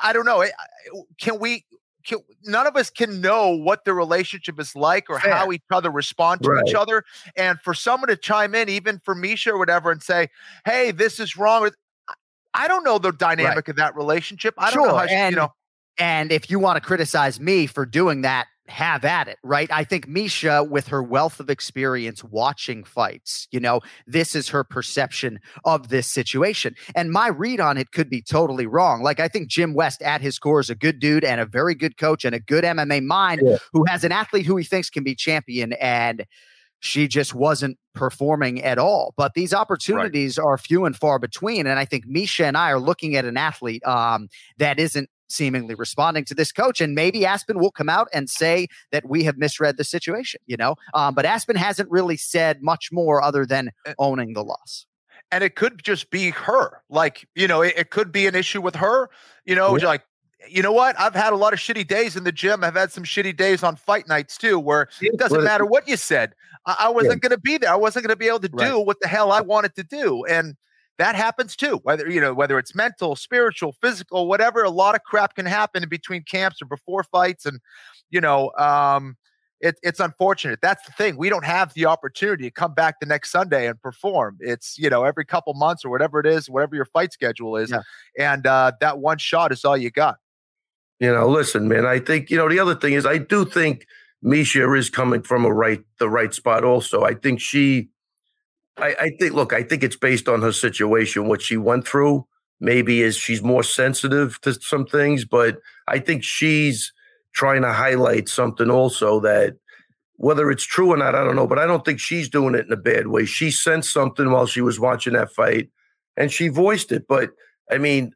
I- 0.03 0.13
don't 0.13 0.25
know. 0.27 0.45
Can 1.21 1.39
we? 1.39 1.65
Can, 2.05 2.19
none 2.45 2.67
of 2.67 2.75
us 2.77 2.91
can 2.91 3.21
know 3.21 3.51
what 3.51 3.85
the 3.85 3.95
relationship 3.95 4.59
is 4.59 4.75
like 4.75 5.09
or 5.09 5.21
Fair. 5.21 5.33
how 5.33 5.53
each 5.53 5.63
other 5.71 5.89
respond 5.89 6.43
to 6.43 6.61
each 6.67 6.75
other. 6.75 7.05
And 7.37 7.61
for 7.61 7.75
someone 7.75 8.09
to 8.09 8.17
chime 8.17 8.57
in, 8.57 8.69
even 8.69 8.99
for 9.05 9.15
Miesha 9.15 9.53
or 9.53 9.59
whatever, 9.59 9.93
and 9.93 10.03
say, 10.03 10.29
"Hey, 10.65 10.91
this 10.91 11.21
is 11.21 11.37
wrong," 11.37 11.63
with 11.63 11.77
I- 12.55 12.67
don't 12.67 12.83
know 12.83 12.99
the 12.99 13.13
dynamic 13.13 13.69
of 13.69 13.77
that 13.77 13.95
relationship. 13.95 14.55
I 14.59 14.73
don't 14.73 14.89
know 14.89 14.97
how 14.97 15.07
she, 15.07 15.15
and- 15.15 15.33
you 15.33 15.41
know. 15.41 15.53
And 15.99 16.33
if 16.33 16.51
you 16.51 16.59
want 16.59 16.77
to 16.77 16.81
criticize 16.81 17.39
me 17.39 17.67
for 17.67 17.85
doing 17.85 18.23
that, 18.23 18.47
have 18.69 19.05
at 19.05 19.27
it, 19.29 19.39
right? 19.43 19.71
I 19.73 19.85
think 19.85 20.07
Miesha, 20.07 20.69
with 20.69 20.87
her 20.89 21.03
wealth 21.03 21.41
of 21.41 21.51
experience 21.51 22.23
watching 22.23 22.85
fights, 22.85 23.49
you 23.51 23.59
know, 23.61 23.81
this 24.07 24.35
is 24.35 24.49
her 24.51 24.63
perception 24.65 25.41
of 25.65 25.89
this 25.89 26.07
situation. 26.07 26.75
And 26.95 27.11
my 27.11 27.29
read 27.29 27.61
on 27.61 27.77
it 27.77 27.91
could 27.91 28.09
be 28.09 28.23
totally 28.23 28.67
wrong. 28.67 29.03
Like, 29.03 29.19
I 29.21 29.29
think 29.29 29.49
Jim 29.49 29.75
West, 29.75 30.01
at 30.03 30.21
his 30.21 30.39
core, 30.39 30.61
is 30.61 30.71
a 30.71 30.75
good 30.77 31.01
dude 31.01 31.25
and 31.25 31.41
a 31.41 31.47
very 31.47 31.75
good 31.75 31.97
coach 31.97 32.25
and 32.25 32.35
a 32.35 32.41
good 32.41 32.65
MMA 32.65 33.03
mind 33.05 33.43
Yeah. 33.45 33.57
who 33.73 33.85
has 33.87 34.05
an 34.05 34.13
athlete 34.13 34.47
who 34.47 34.57
he 34.57 34.65
thinks 34.65 34.91
can 34.91 35.03
be 35.05 35.15
champion. 35.15 35.73
And 35.75 36.25
she 36.85 37.07
just 37.07 37.33
wasn't 37.35 37.79
performing 37.95 38.63
at 38.63 38.77
all. 38.79 39.15
But 39.17 39.35
these 39.35 39.55
opportunities 39.55 40.37
are 40.39 40.59
few 40.59 40.85
and 40.85 40.97
far 40.97 41.19
between. 41.21 41.67
And 41.67 41.79
I 41.79 41.85
think 41.85 42.07
Miesha 42.07 42.45
and 42.45 42.57
I 42.57 42.71
are 42.73 42.81
looking 42.81 43.15
at 43.17 43.25
an 43.25 43.37
athlete 43.37 43.87
um, 43.87 44.29
that 44.59 44.81
isn't 44.81 45.09
seemingly 45.33 45.75
responding 45.75 46.25
to 46.27 46.35
this 46.35 46.53
coach. 46.53 46.81
And 46.81 46.95
maybe 46.95 47.25
Aspen 47.27 47.59
will 47.59 47.71
come 47.73 47.89
out 47.89 48.09
and 48.13 48.29
say 48.31 48.69
that 48.93 49.09
we 49.09 49.25
have 49.25 49.37
misread 49.39 49.77
the 49.77 49.85
situation, 49.85 50.41
you 50.47 50.57
know? 50.57 50.77
Um, 50.95 51.15
but 51.15 51.25
Aspen 51.25 51.57
hasn't 51.57 51.91
really 51.91 52.17
said 52.17 52.63
much 52.63 52.91
more 52.93 53.23
other 53.23 53.47
than 53.47 53.71
Uh, 53.87 53.95
owning 53.99 54.35
the 54.35 54.45
loss. 54.45 54.87
and 55.31 55.43
it 55.43 55.57
could 55.57 55.83
just 55.83 56.11
be 56.11 56.31
her. 56.31 56.83
Like, 56.91 57.27
you 57.35 57.49
know, 57.49 57.63
it, 57.63 57.75
it 57.77 57.91
could 57.91 58.13
be 58.13 58.27
an 58.27 58.35
issue 58.35 58.61
with 58.61 58.77
her. 58.77 59.09
You 59.47 59.55
know, 59.55 59.77
Yeah. 59.79 59.87
like, 59.87 60.03
you 60.49 60.63
know 60.63 60.73
what? 60.73 60.99
I've 61.01 61.15
had 61.15 61.33
a 61.33 61.37
lot 61.37 61.53
of 61.55 61.59
shitty 61.59 61.87
days 61.87 62.17
in 62.17 62.25
the 62.25 62.33
gym. 62.33 62.63
I've 62.65 62.75
had 62.75 62.93
some 62.93 63.05
shitty 63.05 63.37
days 63.37 63.63
on 63.63 63.77
fight 63.77 64.09
nights 64.09 64.37
too, 64.37 64.59
where 64.59 64.89
it 65.01 65.17
doesn't 65.17 65.45
matter 65.45 65.65
what 65.65 65.89
you 65.89 65.97
said. 65.97 66.35
I, 66.67 66.77
I 66.81 66.89
wasn't 66.91 67.23
going 67.23 67.31
to 67.31 67.39
be 67.41 67.57
there. 67.59 67.71
I 67.73 67.77
wasn't 67.77 68.05
going 68.05 68.13
to 68.13 68.17
be 68.19 68.27
able 68.29 68.41
to 68.41 68.51
Right. 68.53 68.69
do 68.69 68.79
what 68.81 68.99
the 69.01 69.09
hell 69.09 69.33
I 69.33 69.41
wanted 69.41 69.75
to 69.77 69.85
do. 69.85 70.25
And 70.27 70.57
that 70.99 71.15
happens 71.15 71.57
too. 71.57 71.81
Whether, 71.83 72.11
you 72.11 72.21
know, 72.21 72.35
whether 72.35 72.59
it's 72.59 72.75
mental, 72.75 73.17
spiritual, 73.17 73.73
physical, 73.81 74.29
whatever, 74.29 74.63
a 74.63 74.71
lot 74.71 74.95
of 74.95 75.03
crap 75.03 75.35
can 75.35 75.47
happen 75.47 75.83
in 75.83 75.89
between 75.89 76.23
camps 76.23 76.61
or 76.61 76.67
before 76.67 77.03
fights. 77.03 77.47
And, 77.47 77.61
you 78.11 78.21
know, 78.21 78.53
um, 78.59 79.17
it, 79.63 79.77
it's 79.83 80.01
unfortunate. 80.01 80.59
That's 80.61 80.85
the 80.85 80.93
thing. 80.93 81.17
We 81.17 81.29
don't 81.29 81.45
have 81.45 81.73
the 81.75 81.87
opportunity 81.87 82.45
to 82.45 82.51
come 82.51 82.75
back 82.75 82.99
the 83.01 83.07
next 83.07 83.31
Sunday 83.31 83.69
and 83.69 83.81
perform. 83.81 84.37
It's 84.41 84.77
you 84.77 84.91
know 84.91 85.05
every 85.05 85.25
couple 85.25 85.55
months 85.55 85.85
or 85.85 85.91
whatever 85.91 86.19
it 86.19 86.27
is, 86.27 86.51
whatever 86.51 86.75
your 86.75 86.85
fight 86.85 87.13
schedule 87.13 87.57
is, 87.57 87.71
Yeah. 87.71 87.83
and 88.19 88.45
uh, 88.47 88.73
that 88.81 88.99
one 88.99 89.19
shot 89.19 89.53
is 89.53 89.65
all 89.65 89.77
you 89.77 89.91
got. 89.93 90.17
You 90.99 91.13
know, 91.13 91.29
listen, 91.29 91.69
man. 91.69 91.87
I 91.87 92.01
think 92.01 92.29
you 92.29 92.37
know 92.37 92.49
the 92.49 92.59
other 92.59 92.75
thing 92.75 92.95
is 92.95 93.07
I 93.07 93.19
do 93.19 93.45
think 93.45 93.87
Miesha 94.25 94.77
is 94.77 94.91
coming 94.91 95.23
from 95.23 95.45
a 95.45 95.53
right 95.53 95.83
the 95.99 96.09
right 96.09 96.35
spot. 96.35 96.65
Also, 96.65 97.05
I 97.05 97.15
think 97.15 97.41
she, 97.41 97.89
I, 98.79 98.95
I 99.01 99.11
think 99.19 99.35
look, 99.35 99.53
I 99.53 99.63
think 99.63 99.83
it's 99.83 99.97
based 99.97 100.29
on 100.29 100.43
her 100.43 100.53
situation, 100.53 101.29
what 101.29 101.43
she 101.43 101.57
went 101.57 101.87
through. 101.87 102.27
Maybe 102.61 103.03
is 103.03 103.17
she's 103.17 103.43
more 103.43 103.65
sensitive 103.65 104.41
to 104.43 104.55
some 104.55 104.87
things, 104.87 105.25
but 105.25 105.59
I 105.89 105.99
think 105.99 106.23
she's 106.23 106.93
trying 107.35 107.63
to 107.63 107.73
highlight 107.73 108.29
something 108.29 108.71
also 108.71 109.19
that 109.21 109.57
whether 110.17 110.51
it's 110.51 110.63
true 110.63 110.93
or 110.93 110.97
not, 110.97 111.17
I 111.17 111.25
don't 111.25 111.35
know. 111.35 111.49
But 111.49 111.59
I 111.59 111.67
don't 111.67 111.85
think 111.85 111.99
she's 111.99 112.29
doing 112.29 112.55
it 112.55 112.67
in 112.67 112.73
a 112.73 112.77
bad 112.77 113.09
way. 113.09 113.25
She 113.25 113.51
sensed 113.51 113.93
something 113.93 114.31
while 114.31 114.47
she 114.47 114.61
was 114.61 114.79
watching 114.79 115.15
that 115.15 115.33
fight, 115.33 115.71
and 116.17 116.31
she 116.31 116.49
voiced 116.49 116.93
it. 116.93 117.07
But 117.09 117.31
I 117.71 117.79
mean, 117.79 118.13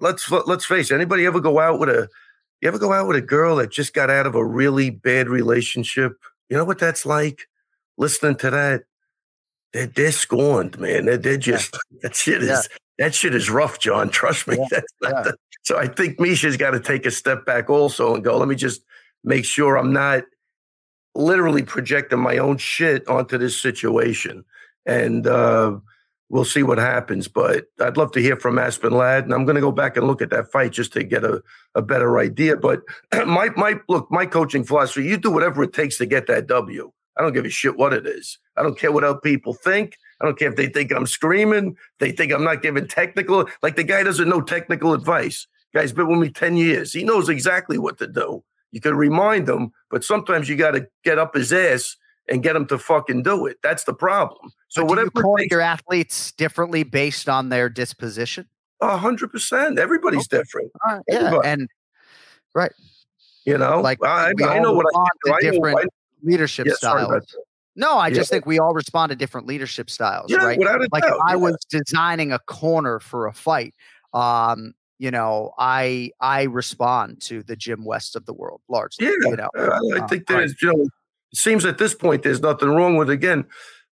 let's 0.00 0.30
let's 0.30 0.64
face 0.64 0.90
it. 0.90 0.94
Anybody 0.94 1.24
ever 1.24 1.40
go 1.40 1.60
out 1.60 1.78
with 1.78 1.88
a 1.88 2.08
you 2.60 2.68
ever 2.68 2.78
go 2.78 2.92
out 2.92 3.06
with 3.06 3.16
a 3.16 3.22
girl 3.22 3.56
that 3.56 3.70
just 3.70 3.94
got 3.94 4.10
out 4.10 4.26
of 4.26 4.34
a 4.34 4.44
really 4.44 4.90
bad 4.90 5.28
relationship? 5.28 6.12
You 6.48 6.56
know 6.56 6.64
what 6.64 6.78
that's 6.78 7.06
like? 7.06 7.46
Listening 7.98 8.36
to 8.36 8.50
that, 8.50 8.82
they're, 9.72 9.86
they're 9.86 10.12
scorned, 10.12 10.78
man. 10.78 11.06
They're, 11.06 11.16
they're 11.18 11.36
just 11.36 11.76
that 12.02 12.14
shit 12.16 12.42
is 12.42 12.48
Yeah. 12.48 12.62
that 12.98 13.14
shit 13.14 13.34
is 13.34 13.50
rough, 13.50 13.78
John. 13.78 14.08
Trust 14.10 14.46
me. 14.48 14.56
Yeah. 14.72 14.80
Yeah. 15.02 15.22
the- 15.22 15.36
so 15.62 15.76
I 15.76 15.88
think 15.88 16.18
Miesha's 16.18 16.56
got 16.56 16.70
to 16.70 16.80
take 16.80 17.06
a 17.06 17.10
step 17.10 17.44
back 17.44 17.68
also 17.68 18.14
and 18.14 18.22
go. 18.22 18.36
Let 18.38 18.46
me 18.46 18.54
just 18.54 18.82
make 19.24 19.44
sure 19.44 19.76
I'm 19.76 19.92
not 19.92 20.22
literally 21.16 21.62
projecting 21.64 22.20
my 22.20 22.38
own 22.38 22.56
shit 22.58 23.06
onto 23.08 23.36
this 23.38 23.60
situation, 23.60 24.44
and 24.84 25.26
uh, 25.26 25.76
we'll 26.28 26.44
see 26.44 26.62
what 26.62 26.78
happens. 26.78 27.26
But 27.26 27.64
I'd 27.80 27.96
love 27.96 28.12
to 28.12 28.20
hear 28.20 28.36
from 28.36 28.58
Aspen 28.60 28.92
Ladd, 28.92 29.24
and 29.24 29.34
I'm 29.34 29.44
going 29.44 29.56
to 29.56 29.60
go 29.60 29.72
back 29.72 29.96
and 29.96 30.06
look 30.06 30.22
at 30.22 30.30
that 30.30 30.52
fight 30.52 30.70
just 30.72 30.92
to 30.92 31.02
get 31.02 31.24
a, 31.24 31.42
a 31.74 31.82
better 31.82 32.18
idea. 32.20 32.56
But 32.56 32.82
my 33.26 33.48
my 33.56 33.80
look, 33.88 34.08
my 34.10 34.24
coaching 34.26 34.62
philosophy: 34.62 35.04
you 35.06 35.16
do 35.16 35.30
whatever 35.32 35.62
it 35.64 35.72
takes 35.72 35.98
to 35.98 36.06
get 36.06 36.28
that 36.28 36.46
W. 36.46 36.92
I 37.16 37.22
don't 37.22 37.32
give 37.32 37.44
a 37.44 37.50
shit 37.50 37.76
what 37.76 37.92
it 37.92 38.06
is. 38.06 38.38
I 38.56 38.62
don't 38.62 38.78
care 38.78 38.92
what 38.92 39.04
other 39.04 39.20
people 39.20 39.54
think. 39.54 39.96
I 40.20 40.24
don't 40.24 40.38
care 40.38 40.50
if 40.50 40.56
they 40.56 40.68
think 40.68 40.92
I'm 40.92 41.06
screaming. 41.06 41.76
They 41.98 42.12
think 42.12 42.32
I'm 42.32 42.44
not 42.44 42.62
giving 42.62 42.86
technical. 42.86 43.48
Like 43.62 43.76
the 43.76 43.84
guy 43.84 44.02
doesn't 44.02 44.28
know 44.28 44.40
technical 44.40 44.92
advice. 44.92 45.46
Guy's 45.74 45.92
been 45.92 46.08
with 46.08 46.18
me 46.18 46.30
ten 46.30 46.56
years. 46.56 46.92
He 46.92 47.04
knows 47.04 47.28
exactly 47.28 47.78
what 47.78 47.98
to 47.98 48.06
do. 48.06 48.42
You 48.72 48.80
can 48.80 48.94
remind 48.96 49.48
him, 49.48 49.72
but 49.90 50.04
sometimes 50.04 50.48
you 50.48 50.56
got 50.56 50.72
to 50.72 50.86
get 51.04 51.18
up 51.18 51.34
his 51.34 51.52
ass 51.52 51.96
and 52.28 52.42
get 52.42 52.56
him 52.56 52.66
to 52.66 52.78
fucking 52.78 53.22
do 53.22 53.46
it. 53.46 53.58
That's 53.62 53.84
the 53.84 53.94
problem. 53.94 54.50
So 54.68 54.82
do 54.82 54.86
whatever 54.86 55.10
you 55.14 55.36
takes- 55.38 55.50
your 55.50 55.60
athletes 55.60 56.32
differently 56.32 56.82
based 56.82 57.28
on 57.28 57.48
their 57.48 57.68
disposition? 57.68 58.48
A 58.80 58.96
hundred 58.96 59.32
percent. 59.32 59.78
Everybody's 59.78 60.28
different. 60.28 60.70
All 60.86 60.96
right, 60.96 61.02
yeah, 61.08 61.14
Everybody. 61.16 61.48
and 61.48 61.68
right. 62.54 62.72
You 63.46 63.56
know, 63.56 63.80
like 63.80 63.98
I, 64.04 64.32
I 64.44 64.58
know 64.58 64.72
what 64.74 64.86
I 64.94 65.06
do. 65.24 65.32
I 65.32 65.38
know, 65.40 65.50
different 65.52 65.78
I, 65.78 65.84
leadership 66.26 66.66
yeah, 66.66 66.74
styles. 66.74 67.24
No, 67.76 67.98
I 67.98 68.08
Yeah. 68.08 68.14
just 68.14 68.30
think 68.30 68.46
we 68.46 68.58
all 68.58 68.74
respond 68.74 69.10
to 69.10 69.16
different 69.16 69.46
leadership 69.46 69.90
styles, 69.90 70.30
Yeah, 70.30 70.44
right? 70.44 70.58
Like 70.58 71.04
if 71.04 71.14
I 71.26 71.36
was 71.36 71.56
designing 71.70 72.32
a 72.32 72.38
corner 72.40 73.00
for 73.00 73.26
a 73.26 73.32
fight, 73.32 73.74
um, 74.12 74.74
you 74.98 75.10
know, 75.10 75.52
I 75.58 76.10
I 76.20 76.44
respond 76.44 77.20
to 77.22 77.42
the 77.42 77.54
Jim 77.54 77.84
West 77.84 78.16
of 78.16 78.24
the 78.24 78.32
world 78.32 78.62
largely. 78.68 79.06
Yeah, 79.06 79.30
you 79.30 79.36
know, 79.36 79.50
uh, 79.58 79.78
I 79.94 80.00
Uh, 80.00 80.06
think 80.06 80.28
right. 80.30 80.38
there's, 80.38 80.62
you 80.62 80.72
know, 80.72 80.82
it 80.84 81.38
seems 81.38 81.64
at 81.66 81.78
this 81.78 81.94
point 81.94 82.22
there's 82.22 82.40
nothing 82.40 82.70
wrong 82.70 82.96
with. 82.96 83.10
Again, 83.10 83.44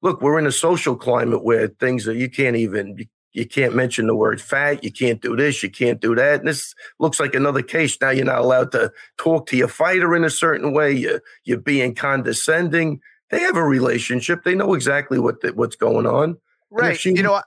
look, 0.01 0.21
we're 0.21 0.39
in 0.39 0.47
a 0.47 0.51
social 0.51 0.95
climate 0.95 1.43
where 1.43 1.67
things 1.67 2.05
that 2.05 2.15
you 2.15 2.29
can't 2.29 2.55
even 2.55 2.95
you, 2.97 3.05
you 3.33 3.45
can't 3.47 3.75
mention 3.75 4.07
the 4.07 4.15
word 4.15 4.39
fat, 4.41 4.83
you 4.83 4.91
can't 4.91 5.21
do 5.21 5.35
this, 5.35 5.63
you 5.63 5.69
can't 5.69 5.99
do 5.99 6.15
that. 6.15 6.39
And 6.39 6.47
this 6.47 6.73
looks 6.99 7.19
like 7.19 7.33
another 7.35 7.61
case. 7.61 7.97
Now 7.99 8.11
you're 8.11 8.25
not 8.25 8.39
allowed 8.39 8.71
to 8.73 8.91
talk 9.17 9.47
to 9.47 9.57
your 9.57 9.67
fighter 9.67 10.15
in 10.15 10.23
a 10.23 10.29
certain 10.29 10.73
way. 10.73 10.91
You 10.93 11.19
you're 11.43 11.57
being 11.59 11.95
condescending. 11.95 13.01
They 13.29 13.39
have 13.39 13.55
a 13.57 13.63
relationship. 13.63 14.43
They 14.43 14.53
know 14.55 14.73
exactly 14.75 15.19
what 15.19 15.41
the, 15.41 15.53
what's 15.53 15.75
going 15.75 16.05
on. 16.05 16.37
Right. 16.69 16.99
she- 16.99 17.13
you 17.15 17.23
know, 17.23 17.33
I- 17.33 17.41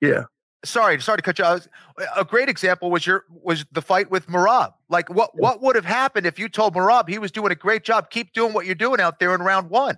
Yeah. 0.00 0.24
sorry, 0.64 1.00
sorry 1.00 1.18
to 1.18 1.22
cut 1.22 1.38
you 1.38 1.44
out. 1.44 1.66
A 2.16 2.24
great 2.24 2.48
example 2.48 2.90
was 2.90 3.06
your 3.06 3.24
was 3.30 3.64
the 3.72 3.82
fight 3.82 4.10
with 4.10 4.26
Merab. 4.26 4.72
Like 4.88 5.08
what 5.10 5.30
what 5.38 5.62
would 5.62 5.76
have 5.76 5.84
happened 5.84 6.26
if 6.26 6.38
you 6.38 6.48
told 6.48 6.74
Merab 6.74 7.08
he 7.08 7.18
was 7.18 7.30
doing 7.30 7.52
a 7.52 7.56
great 7.56 7.84
job, 7.84 8.10
keep 8.10 8.32
doing 8.32 8.52
what 8.52 8.66
you're 8.66 8.74
doing 8.74 9.00
out 9.00 9.20
there 9.20 9.34
in 9.34 9.40
round 9.42 9.70
one, 9.70 9.96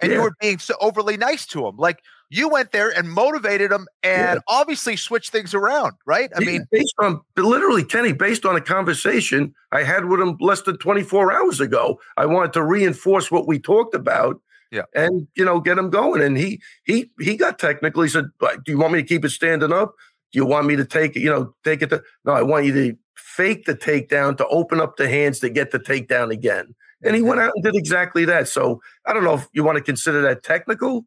and 0.00 0.10
you 0.12 0.20
were 0.20 0.34
being 0.40 0.58
so 0.58 0.74
overly 0.80 1.16
nice 1.16 1.46
to 1.46 1.66
him. 1.66 1.76
Like 1.76 2.00
you 2.32 2.48
went 2.48 2.72
there 2.72 2.88
and 2.88 3.10
motivated 3.10 3.70
him, 3.70 3.86
and 4.02 4.40
obviously 4.48 4.96
switched 4.96 5.30
things 5.30 5.52
around. 5.52 5.92
Right? 6.06 6.30
I 6.34 6.40
Yeah, 6.40 6.46
mean, 6.46 6.66
based 6.70 6.94
on 6.98 7.20
literally 7.36 7.84
Kenny, 7.84 8.12
based 8.12 8.46
on 8.46 8.56
a 8.56 8.60
conversation 8.60 9.54
I 9.70 9.82
had 9.82 10.06
with 10.06 10.20
him 10.20 10.36
less 10.40 10.62
than 10.62 10.78
24 10.78 11.32
hours 11.32 11.60
ago, 11.60 12.00
I 12.16 12.24
wanted 12.26 12.54
to 12.54 12.62
reinforce 12.64 13.30
what 13.30 13.46
we 13.46 13.58
talked 13.58 13.94
about. 13.94 14.40
Yeah. 14.70 14.84
And 14.94 15.28
you 15.34 15.44
know, 15.44 15.60
get 15.60 15.76
him 15.76 15.90
going. 15.90 16.22
And 16.22 16.38
he 16.38 16.60
he 16.84 17.10
he 17.20 17.36
got 17.36 17.58
technical. 17.58 18.02
He 18.02 18.08
said, 18.08 18.24
Do 18.40 18.62
you 18.66 18.78
want 18.78 18.94
me 18.94 19.02
to 19.02 19.06
keep 19.06 19.24
it 19.24 19.30
standing 19.30 19.72
up? 19.72 19.94
Do 20.32 20.38
you 20.38 20.46
want 20.46 20.66
me 20.66 20.76
to 20.76 20.86
take 20.86 21.14
it, 21.14 21.20
you 21.20 21.28
know, 21.28 21.54
take 21.62 21.82
it 21.82 21.90
to 21.90 22.02
no, 22.24 22.32
I 22.32 22.40
want 22.42 22.64
you 22.64 22.72
to 22.72 22.96
fake 23.14 23.66
the 23.66 23.74
takedown 23.74 24.38
to 24.38 24.46
open 24.48 24.80
up 24.80 24.96
the 24.96 25.08
hands 25.08 25.40
to 25.40 25.50
get 25.50 25.70
the 25.70 25.78
takedown 25.78 26.32
again. 26.32 26.74
And 27.04 27.14
he 27.14 27.20
went 27.20 27.40
out 27.40 27.52
and 27.54 27.64
did 27.64 27.74
exactly 27.74 28.24
that. 28.24 28.48
So 28.48 28.80
I 29.06 29.12
don't 29.12 29.24
know 29.24 29.34
if 29.34 29.46
you 29.52 29.64
want 29.64 29.76
to 29.76 29.84
consider 29.84 30.22
that 30.22 30.42
technical, 30.42 31.04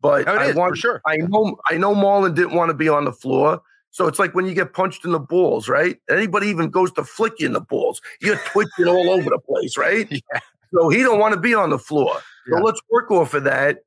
but 0.00 0.28
Oh, 0.28 0.34
I 0.36 0.46
is, 0.50 0.56
want 0.56 0.76
sure. 0.76 1.00
I 1.06 1.16
know 1.16 1.56
I 1.68 1.76
know 1.76 1.94
Marlon 1.94 2.34
didn't 2.34 2.54
want 2.54 2.70
to 2.70 2.74
be 2.74 2.88
on 2.88 3.04
the 3.04 3.12
floor. 3.12 3.60
So 3.90 4.06
it's 4.06 4.18
like 4.18 4.34
when 4.34 4.44
you 4.44 4.52
get 4.54 4.74
punched 4.74 5.04
in 5.06 5.12
the 5.12 5.18
balls, 5.18 5.68
right? 5.70 5.96
Anybody 6.10 6.48
even 6.48 6.68
goes 6.68 6.92
to 6.92 7.04
flick 7.04 7.32
you 7.38 7.46
in 7.46 7.54
the 7.54 7.60
balls, 7.62 8.02
you're 8.20 8.36
twitching 8.46 8.86
all 8.88 9.08
over 9.10 9.30
the 9.30 9.38
place, 9.38 9.76
right? 9.76 10.06
Yeah. 10.10 10.40
So 10.74 10.88
he 10.90 10.98
don't 10.98 11.18
want 11.20 11.32
to 11.34 11.40
be 11.40 11.54
on 11.54 11.70
the 11.70 11.78
floor. 11.78 12.14
So 12.48 12.56
Yeah. 12.56 12.62
let's 12.62 12.80
work 12.90 13.10
off 13.10 13.32
of 13.34 13.44
that. 13.44 13.78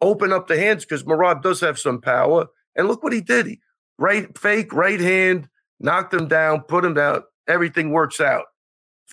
Open 0.00 0.32
up 0.32 0.48
the 0.48 0.58
hands 0.58 0.84
because 0.84 1.04
Merab 1.04 1.42
does 1.42 1.60
have 1.60 1.78
some 1.78 2.00
power. 2.00 2.46
And 2.74 2.88
look 2.88 3.02
what 3.04 3.12
he 3.12 3.20
did. 3.20 3.46
He, 3.46 3.60
right 3.98 4.36
fake 4.36 4.72
right 4.72 4.98
hand, 5.00 5.48
knocked 5.80 6.14
him 6.14 6.26
down, 6.28 6.62
put 6.62 6.84
him 6.84 6.94
down. 6.94 7.22
Everything 7.46 7.90
works 7.90 8.20
out. 8.20 8.46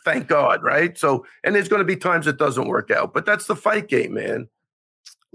Thank 0.03 0.27
God, 0.27 0.63
right? 0.63 0.97
So, 0.97 1.25
and 1.43 1.53
there's 1.55 1.67
going 1.69 1.79
to 1.81 1.85
be 1.85 1.95
times 1.95 2.27
it 2.27 2.38
doesn't 2.38 2.67
work 2.67 2.89
out, 2.91 3.13
but 3.13 3.25
that's 3.25 3.45
the 3.47 3.55
fight 3.55 3.88
game, 3.89 4.13
man. 4.13 4.47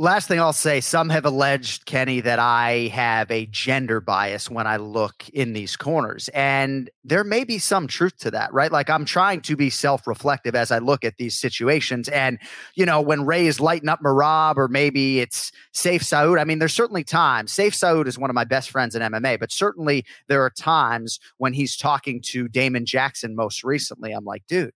Last 0.00 0.28
thing 0.28 0.40
I'll 0.40 0.54
say, 0.54 0.80
some 0.80 1.10
have 1.10 1.26
alleged, 1.26 1.84
Kenny, 1.84 2.22
that 2.22 2.38
I 2.38 2.88
have 2.90 3.30
a 3.30 3.44
gender 3.44 4.00
bias 4.00 4.48
when 4.48 4.66
I 4.66 4.78
look 4.78 5.28
in 5.28 5.52
these 5.52 5.76
corners. 5.76 6.30
And 6.30 6.88
there 7.04 7.22
may 7.22 7.44
be 7.44 7.58
some 7.58 7.86
truth 7.86 8.16
to 8.20 8.30
that, 8.30 8.50
right? 8.50 8.72
Like 8.72 8.88
I'm 8.88 9.04
trying 9.04 9.42
to 9.42 9.56
be 9.56 9.68
self 9.68 10.06
reflective 10.06 10.54
as 10.54 10.70
I 10.70 10.78
look 10.78 11.04
at 11.04 11.18
these 11.18 11.38
situations. 11.38 12.08
And, 12.08 12.38
you 12.76 12.86
know, 12.86 13.02
when 13.02 13.26
Ray 13.26 13.46
is 13.46 13.60
lighting 13.60 13.90
up 13.90 14.00
Merab 14.00 14.56
or 14.56 14.68
maybe 14.68 15.20
it's 15.20 15.52
Sayif 15.74 16.00
Saud, 16.00 16.40
I 16.40 16.44
mean, 16.44 16.60
there's 16.60 16.72
certainly 16.72 17.04
times. 17.04 17.52
Sayif 17.52 17.72
Saud 17.72 18.06
is 18.06 18.18
one 18.18 18.30
of 18.30 18.34
my 18.34 18.44
best 18.44 18.70
friends 18.70 18.94
in 18.94 19.02
MMA, 19.02 19.38
but 19.38 19.52
certainly 19.52 20.06
there 20.28 20.42
are 20.42 20.48
times 20.48 21.20
when 21.36 21.52
he's 21.52 21.76
talking 21.76 22.22
to 22.22 22.48
Damon 22.48 22.86
Jackson 22.86 23.36
most 23.36 23.62
recently. 23.62 24.12
I'm 24.12 24.24
like, 24.24 24.46
dude, 24.46 24.72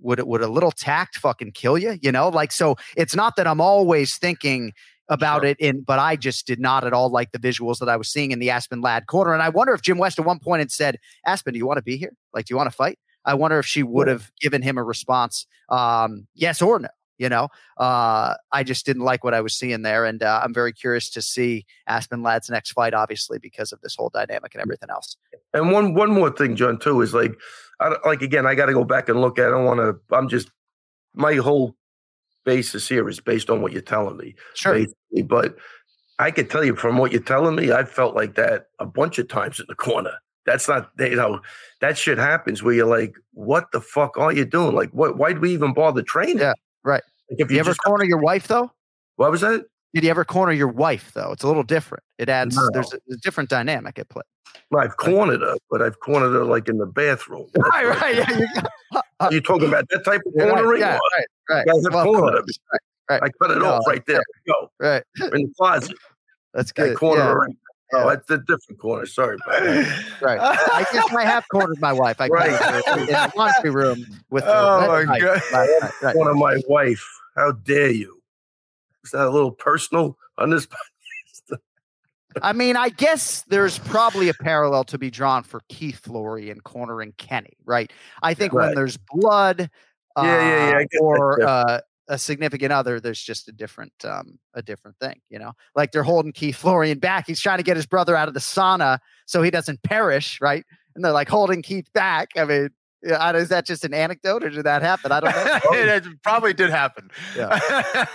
would 0.00 0.18
it 0.18 0.26
would 0.26 0.42
a 0.42 0.48
little 0.48 0.70
tact 0.70 1.16
fucking 1.16 1.52
kill 1.52 1.78
you 1.78 1.98
you 2.02 2.10
know? 2.12 2.28
Like 2.28 2.52
so 2.52 2.76
it's 2.96 3.14
not 3.14 3.36
that 3.36 3.46
i'm 3.46 3.60
always 3.60 4.16
thinking 4.16 4.72
about 5.08 5.42
Sure. 5.42 5.50
it 5.50 5.56
in 5.60 5.80
but 5.82 5.98
i 5.98 6.14
just 6.16 6.46
did 6.46 6.60
not 6.60 6.84
at 6.84 6.92
all 6.92 7.10
like 7.10 7.32
the 7.32 7.38
visuals 7.38 7.78
that 7.78 7.88
i 7.88 7.96
was 7.96 8.08
seeing 8.08 8.30
in 8.30 8.38
the 8.38 8.48
aspen 8.50 8.80
ladd 8.80 9.06
corner 9.06 9.32
and 9.32 9.42
i 9.42 9.48
wonder 9.48 9.74
if 9.74 9.82
jim 9.82 9.98
west 9.98 10.18
at 10.18 10.24
one 10.24 10.38
point 10.38 10.60
had 10.60 10.70
said 10.70 10.96
aspen 11.26 11.52
do 11.52 11.58
you 11.58 11.66
want 11.66 11.78
to 11.78 11.82
be 11.82 11.96
here? 11.96 12.12
Like 12.32 12.46
do 12.46 12.52
you 12.52 12.56
want 12.56 12.70
to 12.70 12.76
fight? 12.76 12.98
I 13.24 13.34
wonder 13.34 13.58
if 13.58 13.66
she 13.66 13.82
would 13.82 14.08
have 14.08 14.30
given 14.40 14.62
him 14.62 14.78
a 14.78 14.84
response 14.84 15.46
um 15.68 16.26
yes 16.34 16.62
or 16.62 16.78
no 16.78 16.88
you 17.18 17.28
know? 17.28 17.48
Uh 17.76 18.34
i 18.52 18.62
just 18.62 18.86
didn't 18.86 19.02
like 19.02 19.24
what 19.24 19.34
i 19.34 19.40
was 19.40 19.54
seeing 19.54 19.82
there 19.82 20.04
and 20.04 20.22
uh, 20.22 20.40
i'm 20.44 20.54
very 20.54 20.72
curious 20.72 21.10
to 21.10 21.20
see 21.20 21.66
aspen 21.86 22.22
ladd's 22.22 22.48
next 22.48 22.70
fight 22.72 22.94
obviously 22.94 23.38
because 23.38 23.72
of 23.72 23.80
this 23.80 23.96
whole 23.96 24.10
dynamic 24.10 24.54
and 24.54 24.62
everything 24.62 24.90
else. 24.90 25.16
And 25.52 25.72
one 25.72 25.94
one 25.94 26.10
more 26.12 26.30
thing, 26.30 26.54
John, 26.54 26.78
too, 26.78 27.00
is 27.00 27.12
like, 27.12 27.32
I 27.80 27.88
don't- 27.90 28.04
like 28.06 28.22
again, 28.22 28.46
I 28.46 28.54
got 28.54 28.66
to 28.66 28.72
go 28.72 28.84
back 28.84 29.08
and 29.08 29.20
look 29.20 29.38
at. 29.38 29.46
it. 29.46 29.48
I 29.48 29.50
don't 29.50 29.64
want 29.64 29.80
to. 29.80 30.14
I'm 30.14 30.28
just 30.28 30.50
my 31.14 31.34
whole 31.34 31.74
basis 32.44 32.88
here 32.88 33.08
is 33.08 33.20
based 33.20 33.50
on 33.50 33.62
what 33.62 33.72
you're 33.72 33.82
telling 33.82 34.16
me, 34.16 34.34
sure 34.54 34.74
basically. 34.74 35.22
But 35.22 35.56
I 36.18 36.30
could 36.30 36.50
tell 36.50 36.64
you 36.64 36.76
from 36.76 36.98
what 36.98 37.12
you're 37.12 37.20
telling 37.22 37.56
me, 37.56 37.72
I 37.72 37.84
felt 37.84 38.14
like 38.14 38.34
that 38.36 38.66
a 38.78 38.86
bunch 38.86 39.18
of 39.18 39.28
times 39.28 39.58
in 39.60 39.66
the 39.68 39.74
corner. 39.74 40.12
That's 40.46 40.68
not, 40.68 40.90
you 40.98 41.16
know, 41.16 41.40
that 41.80 41.98
shit 41.98 42.18
happens 42.18 42.62
where 42.62 42.74
you're 42.74 42.86
like, 42.86 43.14
what 43.32 43.70
the 43.72 43.80
fuck 43.80 44.16
are 44.18 44.32
you 44.32 44.44
doing? 44.44 44.74
Like, 44.74 44.90
what? 44.90 45.16
Why 45.18 45.32
do 45.32 45.40
we 45.40 45.52
even 45.52 45.74
bother 45.74 46.02
training? 46.02 46.38
Yeah, 46.38 46.54
right. 46.82 47.02
Like, 47.30 47.40
if 47.40 47.50
you 47.50 47.56
you, 47.56 47.60
ever 47.60 47.74
corner 47.74 48.04
your 48.04 48.18
wife 48.18 48.48
though 48.48 48.70
what 49.16 49.30
was 49.30 49.42
that? 49.42 49.66
Did 49.94 50.04
you 50.04 50.10
ever 50.10 50.24
corner 50.24 50.52
your 50.52 50.68
wife 50.68 51.12
though? 51.14 51.32
It's 51.32 51.42
a 51.42 51.48
little 51.48 51.62
different. 51.62 52.04
It 52.18 52.28
adds 52.28 52.56
No. 52.56 52.68
there's 52.72 52.92
a, 52.92 52.96
a 53.12 53.16
different 53.16 53.50
dynamic 53.50 53.98
at 53.98 54.08
play. 54.08 54.22
Well, 54.70 54.84
I've 54.84 54.96
cornered 54.96 55.40
her, 55.40 55.56
but 55.70 55.82
I've 55.82 55.98
cornered 56.00 56.32
her 56.32 56.44
like 56.44 56.68
in 56.68 56.78
the 56.78 56.86
bathroom. 56.86 57.48
Right, 57.56 57.86
right. 57.86 58.16
Yeah, 58.16 58.38
you, 58.38 58.46
uh, 58.94 58.98
uh, 58.98 59.00
Are 59.20 59.32
you 59.32 59.40
talking 59.40 59.68
about 59.68 59.88
that 59.90 60.04
type 60.04 60.20
of 60.26 60.32
right, 60.36 60.48
cornering? 60.48 60.80
yeah, 60.80 60.98
right, 61.16 61.26
right. 61.48 61.66
Guys 61.66 61.84
have 61.84 61.92
Well, 61.94 62.04
cornered 62.04 62.34
her. 62.34 62.40
Right, 62.40 62.80
right, 63.10 63.22
I 63.24 63.28
cut 63.44 63.56
it 63.56 63.60
No, 63.60 63.72
off 63.74 63.86
right 63.86 64.04
there. 64.06 64.22
Go 64.46 64.70
right. 64.78 65.02
in 65.20 65.30
the 65.30 65.52
closet. 65.58 65.96
That's 66.54 66.72
I 66.78 66.88
good. 66.88 66.96
corner 66.96 67.22
yeah, 67.22 67.28
her. 67.28 67.48
Oh, 67.92 68.08
that's 68.08 68.30
a 68.30 68.38
different 68.38 68.80
corner. 68.80 69.04
Sorry, 69.04 69.36
right. 70.20 70.38
I 70.40 70.86
guess 70.92 71.12
I 71.12 71.24
have 71.24 71.44
cornered 71.50 71.80
my 71.80 71.92
wife. 71.92 72.20
I 72.20 72.28
Right. 72.28 72.52
right. 72.52 72.98
in 72.98 73.06
the 73.06 73.32
laundry 73.34 73.70
room 73.70 74.06
with 74.30 74.44
her. 74.44 74.50
Oh, 74.52 75.04
my 75.06 75.18
God. 75.18 75.40
last 75.52 75.52
night, 75.52 75.92
right. 76.00 76.14
Corner 76.14 76.34
my 76.34 76.60
wife. 76.68 77.04
How 77.34 77.50
dare 77.50 77.90
you? 77.90 78.19
Is 79.04 79.12
that 79.12 79.26
a 79.26 79.30
little 79.30 79.52
personal 79.52 80.16
on 80.38 80.50
this? 80.50 80.66
I 82.42 82.52
mean, 82.52 82.76
I 82.76 82.90
guess 82.90 83.42
there's 83.48 83.78
probably 83.78 84.28
a 84.28 84.34
parallel 84.34 84.84
to 84.84 84.98
be 84.98 85.10
drawn 85.10 85.42
for 85.42 85.60
Keith 85.68 85.98
Florian 85.98 86.52
and 86.52 86.64
cornering 86.64 87.12
Kenny, 87.18 87.56
right? 87.64 87.92
I 88.22 88.34
think 88.34 88.52
when 88.52 88.74
there's 88.74 88.96
blood, 89.12 89.68
uh, 90.16 90.22
Yeah, 90.22 90.38
yeah, 90.40 90.70
yeah, 90.70 90.84
that 90.92 91.00
or 91.00 91.42
uh, 91.42 91.80
a 92.08 92.18
significant 92.18 92.72
other, 92.72 93.00
there's 93.00 93.20
just 93.20 93.48
a 93.48 93.52
different, 93.52 93.92
um, 94.04 94.38
a 94.54 94.62
different 94.62 94.96
thing, 94.98 95.20
you 95.28 95.38
know. 95.38 95.52
Like 95.74 95.90
they're 95.90 96.02
holding 96.02 96.32
Keith 96.32 96.56
Florian 96.56 96.98
back. 96.98 97.26
He's 97.26 97.40
trying 97.40 97.58
to 97.58 97.64
get 97.64 97.76
his 97.76 97.86
brother 97.86 98.14
out 98.16 98.28
of 98.28 98.34
the 98.34 98.40
sauna 98.40 98.98
so 99.26 99.42
he 99.42 99.50
doesn't 99.50 99.82
perish, 99.82 100.40
right? 100.40 100.64
And 100.94 101.04
they're 101.04 101.12
like 101.12 101.28
holding 101.28 101.62
Keith 101.62 101.92
back. 101.92 102.30
I 102.36 102.44
mean, 102.44 102.70
yeah, 103.02 103.32
is 103.36 103.48
that 103.48 103.66
just 103.66 103.84
an 103.84 103.94
anecdote 103.94 104.44
or 104.44 104.50
did 104.50 104.64
that 104.64 104.82
happen? 104.82 105.12
I 105.12 105.20
don't 105.20 105.34
know. 105.34 105.58
it 105.78 106.04
probably 106.22 106.52
did 106.52 106.70
happen. 106.70 107.10
Yeah. 107.36 107.58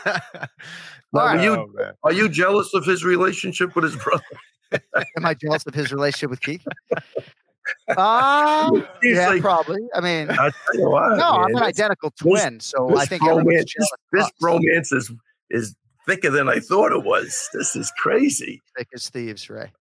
Now, 0.05 1.19
All 1.21 1.35
were 1.35 1.41
you 1.41 1.51
Oh, 1.77 1.91
are 2.03 2.13
you 2.13 2.29
jealous 2.29 2.73
of 2.73 2.85
his 2.85 3.03
relationship 3.03 3.75
with 3.75 3.83
his 3.85 3.95
brother? 3.95 4.23
Am 5.17 5.25
I 5.25 5.33
jealous 5.33 5.65
of 5.65 5.73
his 5.73 5.91
relationship 5.91 6.29
with 6.29 6.41
Keith? 6.41 6.65
Uh, 7.97 8.71
He's 9.01 9.15
yeah, 9.17 9.29
like, 9.29 9.41
probably. 9.41 9.79
I 9.95 10.01
mean, 10.01 10.29
I 10.29 10.35
tell 10.51 10.51
you 10.75 10.89
what, 10.89 11.17
no, 11.17 11.23
I'm 11.29 11.45
an 11.47 11.53
this- 11.53 11.61
identical 11.63 12.11
this- 12.11 12.41
twin, 12.41 12.59
so 12.59 12.95
I 12.97 13.05
think 13.05 13.23
everyone's 13.23 13.45
romance, 13.47 13.73
this, 13.77 13.91
this 14.11 14.25
of 14.25 14.31
romance 14.41 14.91
is 14.91 15.11
is 15.49 15.75
thicker 16.05 16.29
than 16.29 16.47
I 16.49 16.59
thought 16.59 16.91
it 16.91 17.03
was. 17.03 17.49
This 17.53 17.75
is 17.75 17.91
crazy. 17.97 18.61
thick 18.77 18.87
as 18.93 19.09
thieves, 19.09 19.49
Ray. 19.49 19.71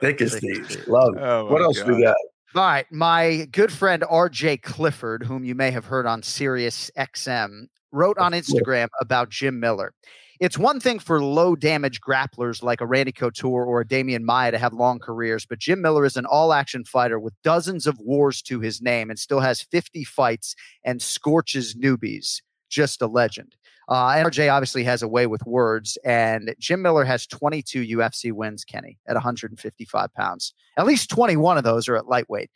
Thick 0.00 0.20
as 0.20 0.32
Thick 0.34 0.40
thieves. 0.42 0.74
thieves. 0.76 0.88
Love. 0.88 1.16
it. 1.16 1.20
Oh, 1.22 1.46
what 1.46 1.62
else 1.62 1.78
God. 1.80 1.88
we 1.90 2.02
got? 2.02 2.16
All 2.54 2.62
right, 2.62 2.84
my 2.92 3.48
good 3.50 3.72
friend 3.72 4.02
RJ 4.02 4.60
Clifford, 4.60 5.22
whom 5.22 5.42
you 5.42 5.54
may 5.54 5.70
have 5.70 5.86
heard 5.86 6.04
on 6.04 6.22
Sirius 6.22 6.90
XM, 6.98 7.68
wrote 7.92 8.18
on 8.18 8.32
Instagram 8.32 8.88
about 9.00 9.30
Jim 9.30 9.58
Miller. 9.58 9.94
It's 10.38 10.58
one 10.58 10.78
thing 10.78 10.98
for 10.98 11.24
low 11.24 11.56
damage 11.56 12.02
grapplers 12.02 12.62
like 12.62 12.82
a 12.82 12.86
Randy 12.86 13.12
Couture 13.12 13.64
or 13.64 13.80
a 13.80 13.86
Demian 13.86 14.24
Maia 14.24 14.50
to 14.50 14.58
have 14.58 14.74
long 14.74 14.98
careers, 14.98 15.46
but 15.46 15.60
Jim 15.60 15.80
Miller 15.80 16.04
is 16.04 16.18
an 16.18 16.26
all 16.26 16.52
action 16.52 16.84
fighter 16.84 17.18
with 17.18 17.32
dozens 17.42 17.86
of 17.86 17.98
wars 17.98 18.42
to 18.42 18.60
his 18.60 18.82
name 18.82 19.08
and 19.08 19.18
still 19.18 19.40
has 19.40 19.62
50 19.62 20.04
fights 20.04 20.54
and 20.84 21.00
scorches 21.00 21.74
newbies. 21.74 22.42
Just 22.72 23.02
a 23.02 23.06
legend. 23.06 23.54
Uh, 23.88 24.22
obviously 24.48 24.84
has 24.84 25.02
a 25.02 25.08
way 25.08 25.26
with 25.26 25.44
words, 25.44 25.98
and 26.04 26.54
Jim 26.58 26.80
Miller 26.80 27.04
has 27.04 27.26
22 27.26 27.98
UFC 27.98 28.32
wins, 28.32 28.64
Kenny, 28.64 28.98
at 29.06 29.14
155 29.14 30.14
pounds. 30.14 30.54
At 30.78 30.86
least 30.86 31.10
21 31.10 31.58
of 31.58 31.64
those 31.64 31.88
are 31.88 31.96
at 31.96 32.06
lightweight. 32.06 32.50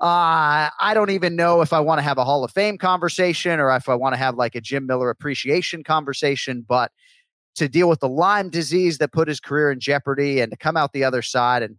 Uh, 0.00 0.70
I 0.80 0.92
don't 0.94 1.10
even 1.10 1.34
know 1.34 1.62
if 1.62 1.72
I 1.72 1.80
want 1.80 1.98
to 1.98 2.02
have 2.02 2.18
a 2.18 2.24
Hall 2.24 2.44
of 2.44 2.52
Fame 2.52 2.78
conversation 2.78 3.58
or 3.58 3.74
if 3.74 3.88
I 3.88 3.96
want 3.96 4.12
to 4.12 4.18
have 4.18 4.36
like 4.36 4.54
a 4.54 4.60
Jim 4.60 4.86
Miller 4.86 5.10
appreciation 5.10 5.82
conversation, 5.82 6.64
but 6.68 6.92
to 7.56 7.68
deal 7.68 7.88
with 7.88 7.98
the 7.98 8.08
Lyme 8.08 8.50
disease 8.50 8.98
that 8.98 9.12
put 9.12 9.26
his 9.26 9.40
career 9.40 9.72
in 9.72 9.80
jeopardy 9.80 10.40
and 10.40 10.52
to 10.52 10.56
come 10.56 10.76
out 10.76 10.92
the 10.92 11.02
other 11.02 11.22
side 11.22 11.64
and 11.64 11.76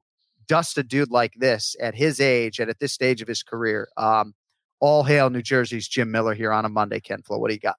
dust 0.47 0.77
a 0.77 0.83
dude 0.83 1.11
like 1.11 1.33
this 1.37 1.77
at 1.79 1.95
his 1.95 2.19
age 2.19 2.59
and 2.59 2.69
at 2.69 2.79
this 2.79 2.91
stage 2.91 3.21
of 3.21 3.29
his 3.29 3.43
career. 3.43 3.87
Um, 3.95 4.33
all 4.79 5.03
hail 5.03 5.29
New 5.29 5.41
Jersey's 5.41 5.87
Jim 5.87 6.11
Miller 6.11 6.33
here 6.33 6.51
on 6.51 6.65
a 6.65 6.69
Monday, 6.69 6.99
Ken 6.99 7.21
Flo. 7.21 7.37
What 7.37 7.49
do 7.49 7.53
you 7.53 7.59
got? 7.59 7.75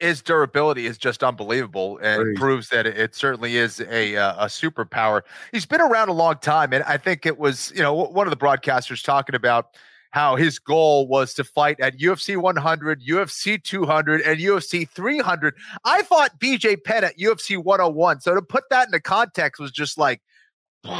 His 0.00 0.22
durability 0.22 0.86
is 0.86 0.96
just 0.98 1.22
unbelievable 1.22 1.98
and 2.00 2.22
Crazy. 2.22 2.36
proves 2.38 2.68
that 2.70 2.86
it- 2.86 2.96
it 2.96 3.14
certainly 3.14 3.56
is 3.56 3.80
a 3.80 4.16
uh, 4.16 4.44
a 4.44 4.46
superpower. 4.46 5.22
He's 5.52 5.66
been 5.66 5.80
around 5.80 6.08
a 6.08 6.12
long 6.12 6.36
time, 6.36 6.72
and 6.72 6.84
I 6.84 6.96
think 6.96 7.26
it 7.26 7.38
was 7.38 7.72
you 7.74 7.82
know 7.82 7.92
one 7.92 8.26
of 8.26 8.30
the 8.30 8.36
broadcasters 8.36 9.04
talking 9.04 9.34
about 9.34 9.76
how 10.12 10.36
his 10.36 10.58
goal 10.58 11.06
was 11.06 11.34
to 11.34 11.44
fight 11.44 11.78
at 11.80 11.98
UFC 11.98 12.36
100, 12.36 13.02
UFC 13.06 13.62
200, 13.62 14.22
and 14.22 14.40
UFC 14.40 14.88
300. 14.88 15.54
I 15.84 16.02
fought 16.04 16.38
BJ 16.40 16.82
Penn 16.82 17.04
at 17.04 17.18
UFC 17.18 17.58
101, 17.62 18.20
so 18.22 18.34
to 18.34 18.40
put 18.40 18.64
that 18.70 18.86
into 18.88 19.00
context 19.00 19.60
was 19.60 19.72
just 19.72 19.98
like. 19.98 20.22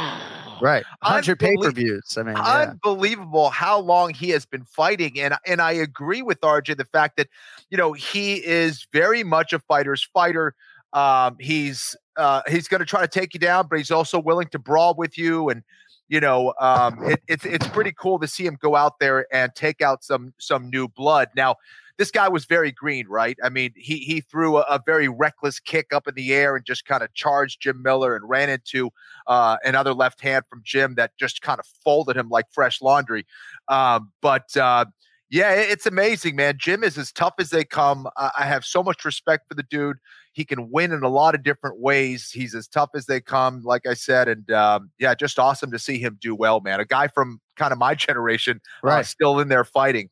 Right. 0.61 0.83
100 1.03 1.39
pay 1.39 1.55
per 1.55 1.71
views. 1.71 2.17
I 2.17 2.23
mean, 2.23 2.35
yeah. 2.35 2.71
unbelievable 2.71 3.49
how 3.49 3.79
long 3.79 4.13
he 4.13 4.29
has 4.31 4.45
been 4.45 4.65
fighting 4.65 5.17
and 5.17 5.35
and 5.45 5.61
I 5.61 5.71
agree 5.71 6.21
with 6.21 6.41
RJ 6.41 6.75
the 6.75 6.83
fact 6.83 7.15
that 7.15 7.27
you 7.69 7.77
know 7.77 7.93
he 7.93 8.45
is 8.45 8.85
very 8.91 9.23
much 9.23 9.53
a 9.53 9.59
fighter's 9.59 10.03
fighter 10.03 10.53
um 10.91 11.37
he's 11.39 11.95
uh 12.17 12.41
he's 12.49 12.67
going 12.67 12.79
to 12.79 12.85
try 12.85 12.99
to 12.99 13.07
take 13.07 13.33
you 13.33 13.39
down 13.39 13.67
but 13.69 13.77
he's 13.77 13.89
also 13.89 14.19
willing 14.19 14.47
to 14.49 14.59
brawl 14.59 14.95
with 14.95 15.17
you 15.17 15.47
and 15.47 15.63
you 16.09 16.19
know 16.19 16.53
um 16.59 17.01
it, 17.03 17.21
it's 17.29 17.45
it's 17.45 17.67
pretty 17.69 17.93
cool 17.97 18.19
to 18.19 18.27
see 18.27 18.45
him 18.45 18.57
go 18.61 18.75
out 18.75 18.99
there 18.99 19.27
and 19.31 19.55
take 19.55 19.81
out 19.81 20.03
some 20.03 20.33
some 20.39 20.69
new 20.69 20.89
blood 20.89 21.29
now 21.37 21.55
this 21.99 22.09
guy 22.09 22.27
was 22.27 22.45
very 22.45 22.71
green 22.71 23.05
right 23.07 23.37
i 23.43 23.49
mean 23.49 23.71
he 23.75 23.97
he 23.99 24.21
threw 24.21 24.57
a, 24.57 24.61
a 24.61 24.81
very 24.83 25.07
reckless 25.07 25.59
kick 25.59 25.93
up 25.93 26.07
in 26.07 26.15
the 26.15 26.33
air 26.33 26.55
and 26.55 26.65
just 26.65 26.85
kind 26.85 27.03
of 27.03 27.13
charged 27.13 27.61
jim 27.61 27.81
miller 27.83 28.15
and 28.15 28.27
ran 28.27 28.49
into 28.49 28.89
uh, 29.29 29.57
another 29.63 29.93
left 29.93 30.19
hand 30.21 30.43
from 30.49 30.61
Jim 30.65 30.95
that 30.95 31.11
just 31.17 31.41
kind 31.41 31.59
of 31.59 31.65
folded 31.83 32.17
him 32.17 32.29
like 32.29 32.45
fresh 32.51 32.81
laundry. 32.81 33.25
Um, 33.67 34.11
but 34.21 34.57
uh, 34.57 34.85
yeah, 35.29 35.53
it- 35.53 35.69
it's 35.69 35.85
amazing, 35.85 36.35
man. 36.35 36.55
Jim 36.57 36.83
is 36.83 36.97
as 36.97 37.11
tough 37.11 37.35
as 37.37 37.51
they 37.51 37.63
come. 37.63 38.07
I, 38.17 38.45
have 38.45 38.65
so 38.65 38.81
much 38.81 39.05
respect 39.05 39.47
for 39.47 39.53
the 39.53 39.63
dude. 39.63 39.97
He 40.33 40.43
can 40.45 40.71
win 40.71 40.91
in 40.91 41.03
a 41.03 41.09
lot 41.09 41.35
of 41.35 41.43
different 41.43 41.79
ways. 41.79 42.31
He's 42.31 42.55
as 42.55 42.67
tough 42.67 42.89
as 42.95 43.05
they 43.05 43.21
come, 43.21 43.61
like 43.63 43.85
I 43.85 43.93
said, 43.93 44.27
and 44.27 44.49
um, 44.51 44.89
yeah, 44.97 45.13
just 45.13 45.37
awesome 45.37 45.69
to 45.71 45.79
see 45.79 45.99
him 45.99 46.17
do 46.19 46.33
well, 46.33 46.59
man. 46.59 46.79
A 46.79 46.85
guy 46.85 47.07
from 47.07 47.39
kind 47.55 47.71
of 47.71 47.77
my 47.77 47.93
generation, 48.07 48.61
uh, 48.83 49.03
still 49.03 49.39
in 49.39 49.47
there 49.47 49.63
fighting. 49.63 50.09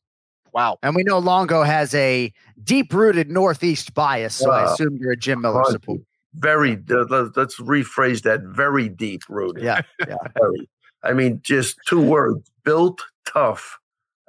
Wow. 0.54 0.78
And 0.84 0.96
we 0.96 1.04
know 1.04 1.20
Longo 1.20 1.64
has 1.64 1.94
a 1.94 2.32
deep 2.64 2.94
rooted 2.94 3.30
Northeast 3.30 3.94
bias. 3.94 4.36
So 4.36 4.52
I 4.52 4.64
Uh, 4.66 4.74
assume 4.74 4.98
you're 5.00 5.12
a 5.12 5.18
Jim 5.18 5.42
Miller 5.42 5.64
supporter. 5.66 6.04
Very. 6.36 6.74
uh, 6.92 7.06
let- 7.10 7.36
Let's 7.38 7.60
rephrase 7.60 8.22
that. 8.24 8.42
Very 8.44 8.90
deep 8.90 9.22
rooted. 9.30 9.64
Yeah. 9.64 9.82
Yeah. 10.08 10.16
Very. 10.40 10.70
I 11.04 11.14
mean, 11.14 11.40
just 11.44 11.78
two 11.88 12.02
words: 12.02 12.50
built 12.64 13.02
tough. 13.26 13.78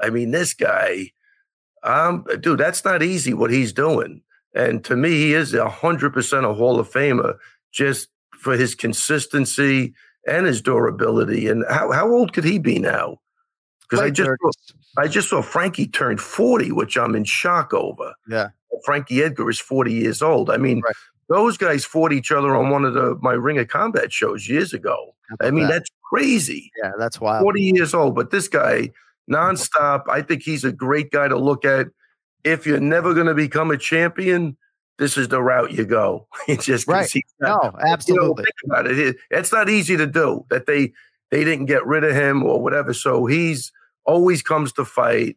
I 0.01 0.11
mean, 0.11 0.31
this 0.31 0.55
guy, 0.55 1.11
um, 1.83 2.25
dude, 2.41 2.59
that's 2.61 2.85
not 2.85 3.03
easy 3.03 3.35
what 3.35 3.51
he's 3.51 3.73
doing. 3.73 4.23
And 4.55 4.85
to 4.85 4.97
me, 4.97 5.11
he 5.11 5.35
is 5.35 5.55
a 5.55 5.69
hundred 5.69 6.13
percent 6.13 6.47
a 6.47 6.53
Hall 6.55 6.79
of 6.79 6.91
Famer 6.91 7.37
just 7.73 8.09
for 8.41 8.57
his 8.57 8.75
consistency 8.75 9.95
and 10.27 10.47
his 10.47 10.61
durability. 10.63 11.49
And 11.49 11.65
how 11.69 11.91
how 11.93 12.09
old 12.11 12.33
could 12.33 12.45
he 12.45 12.59
be 12.59 12.79
now? 12.79 13.19
Because 13.89 14.05
I 14.05 14.11
just 14.11 14.29
30s. 14.31 14.75
I 14.99 15.09
just 15.09 15.29
saw 15.31 15.43
Frankie 15.43 15.87
turn 15.87 16.19
40, 16.19 16.73
which 16.73 16.97
I'm 16.99 17.15
in 17.15 17.25
shock 17.25 17.73
over. 17.73 18.15
Yeah. 18.29 18.49
Frankie 18.85 19.23
Edgar 19.23 19.49
is 19.51 19.59
40 19.59 19.93
years 19.93 20.23
old. 20.23 20.51
I 20.51 20.57
mean, 20.57 20.81
Right. 20.85 20.95
those 21.29 21.57
guys 21.57 21.85
fought 21.85 22.13
each 22.13 22.31
other 22.31 22.55
on 22.55 22.71
one 22.71 22.85
of 22.85 22.95
the 22.95 23.17
my 23.23 23.33
Ring 23.33 23.59
of 23.59 23.69
Combat 23.69 24.13
shows 24.13 24.49
years 24.49 24.73
ago. 24.75 25.15
I 25.41 25.51
mean, 25.51 25.65
that? 25.65 25.73
that's 25.73 25.91
crazy. 26.11 26.71
yeah, 26.83 26.93
that's 26.99 27.21
wild. 27.21 27.43
40 27.43 27.63
years 27.63 27.95
old, 27.95 28.15
but 28.15 28.31
this 28.31 28.49
guy 28.49 28.91
mm-hmm. 29.31 29.35
nonstop. 29.35 30.05
I 30.09 30.23
think 30.23 30.43
he's 30.43 30.65
a 30.65 30.73
great 30.73 31.11
guy 31.11 31.29
to 31.29 31.39
look 31.39 31.65
at. 31.65 31.89
If 32.45 32.67
you're 32.67 32.81
never 32.81 33.15
going 33.15 33.27
to 33.27 33.35
become 33.35 33.71
a 33.71 33.77
champion, 33.77 34.57
this 34.99 35.17
is 35.17 35.29
the 35.29 35.43
route 35.43 35.73
you 35.73 35.85
go. 35.85 36.27
It's 36.49 36.65
just 36.67 36.87
Right. 36.87 37.11
not- 37.41 37.63
No, 37.63 37.71
you 37.79 37.85
know, 37.85 37.93
absolutely. 37.93 38.45
think 38.45 38.55
about. 38.65 38.87
It- 38.87 39.17
It's 39.31 39.53
not 39.53 39.69
easy 39.69 39.97
to 39.97 40.07
do 40.07 40.45
that. 40.51 40.67
They 40.67 40.93
they 41.31 41.45
didn't 41.45 41.67
get 41.67 41.85
rid 41.87 42.05
of 42.05 42.15
him 42.15 42.43
or 42.43 42.61
whatever. 42.63 42.95
So 42.95 43.27
he's 43.27 43.71
always 44.09 44.43
comes 44.43 44.73
to 44.73 44.85
fight, 44.85 45.37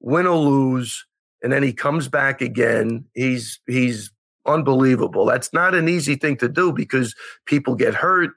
win 0.00 0.26
or 0.26 0.38
lose, 0.38 1.04
and 1.42 1.52
then 1.52 1.62
he 1.62 1.72
comes 1.72 2.08
back 2.08 2.40
again. 2.40 3.04
He's 3.14 3.60
he's 3.66 4.10
unbelievable. 4.46 5.26
That's 5.26 5.52
not 5.52 5.74
an 5.74 5.88
easy 5.88 6.14
thing 6.14 6.36
to 6.38 6.48
do 6.48 6.72
because 6.72 7.14
people 7.44 7.74
get 7.74 7.94
hurt. 7.94 8.30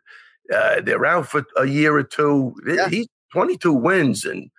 Uh, 0.54 0.82
they're 0.82 1.06
out 1.06 1.28
for 1.28 1.46
a 1.56 1.66
year 1.66 1.96
or 1.96 2.04
two. 2.04 2.54
Yeah. 2.68 2.90
He's 2.90 3.08
22 3.32 3.74
wins 3.74 4.26
and 4.26 4.50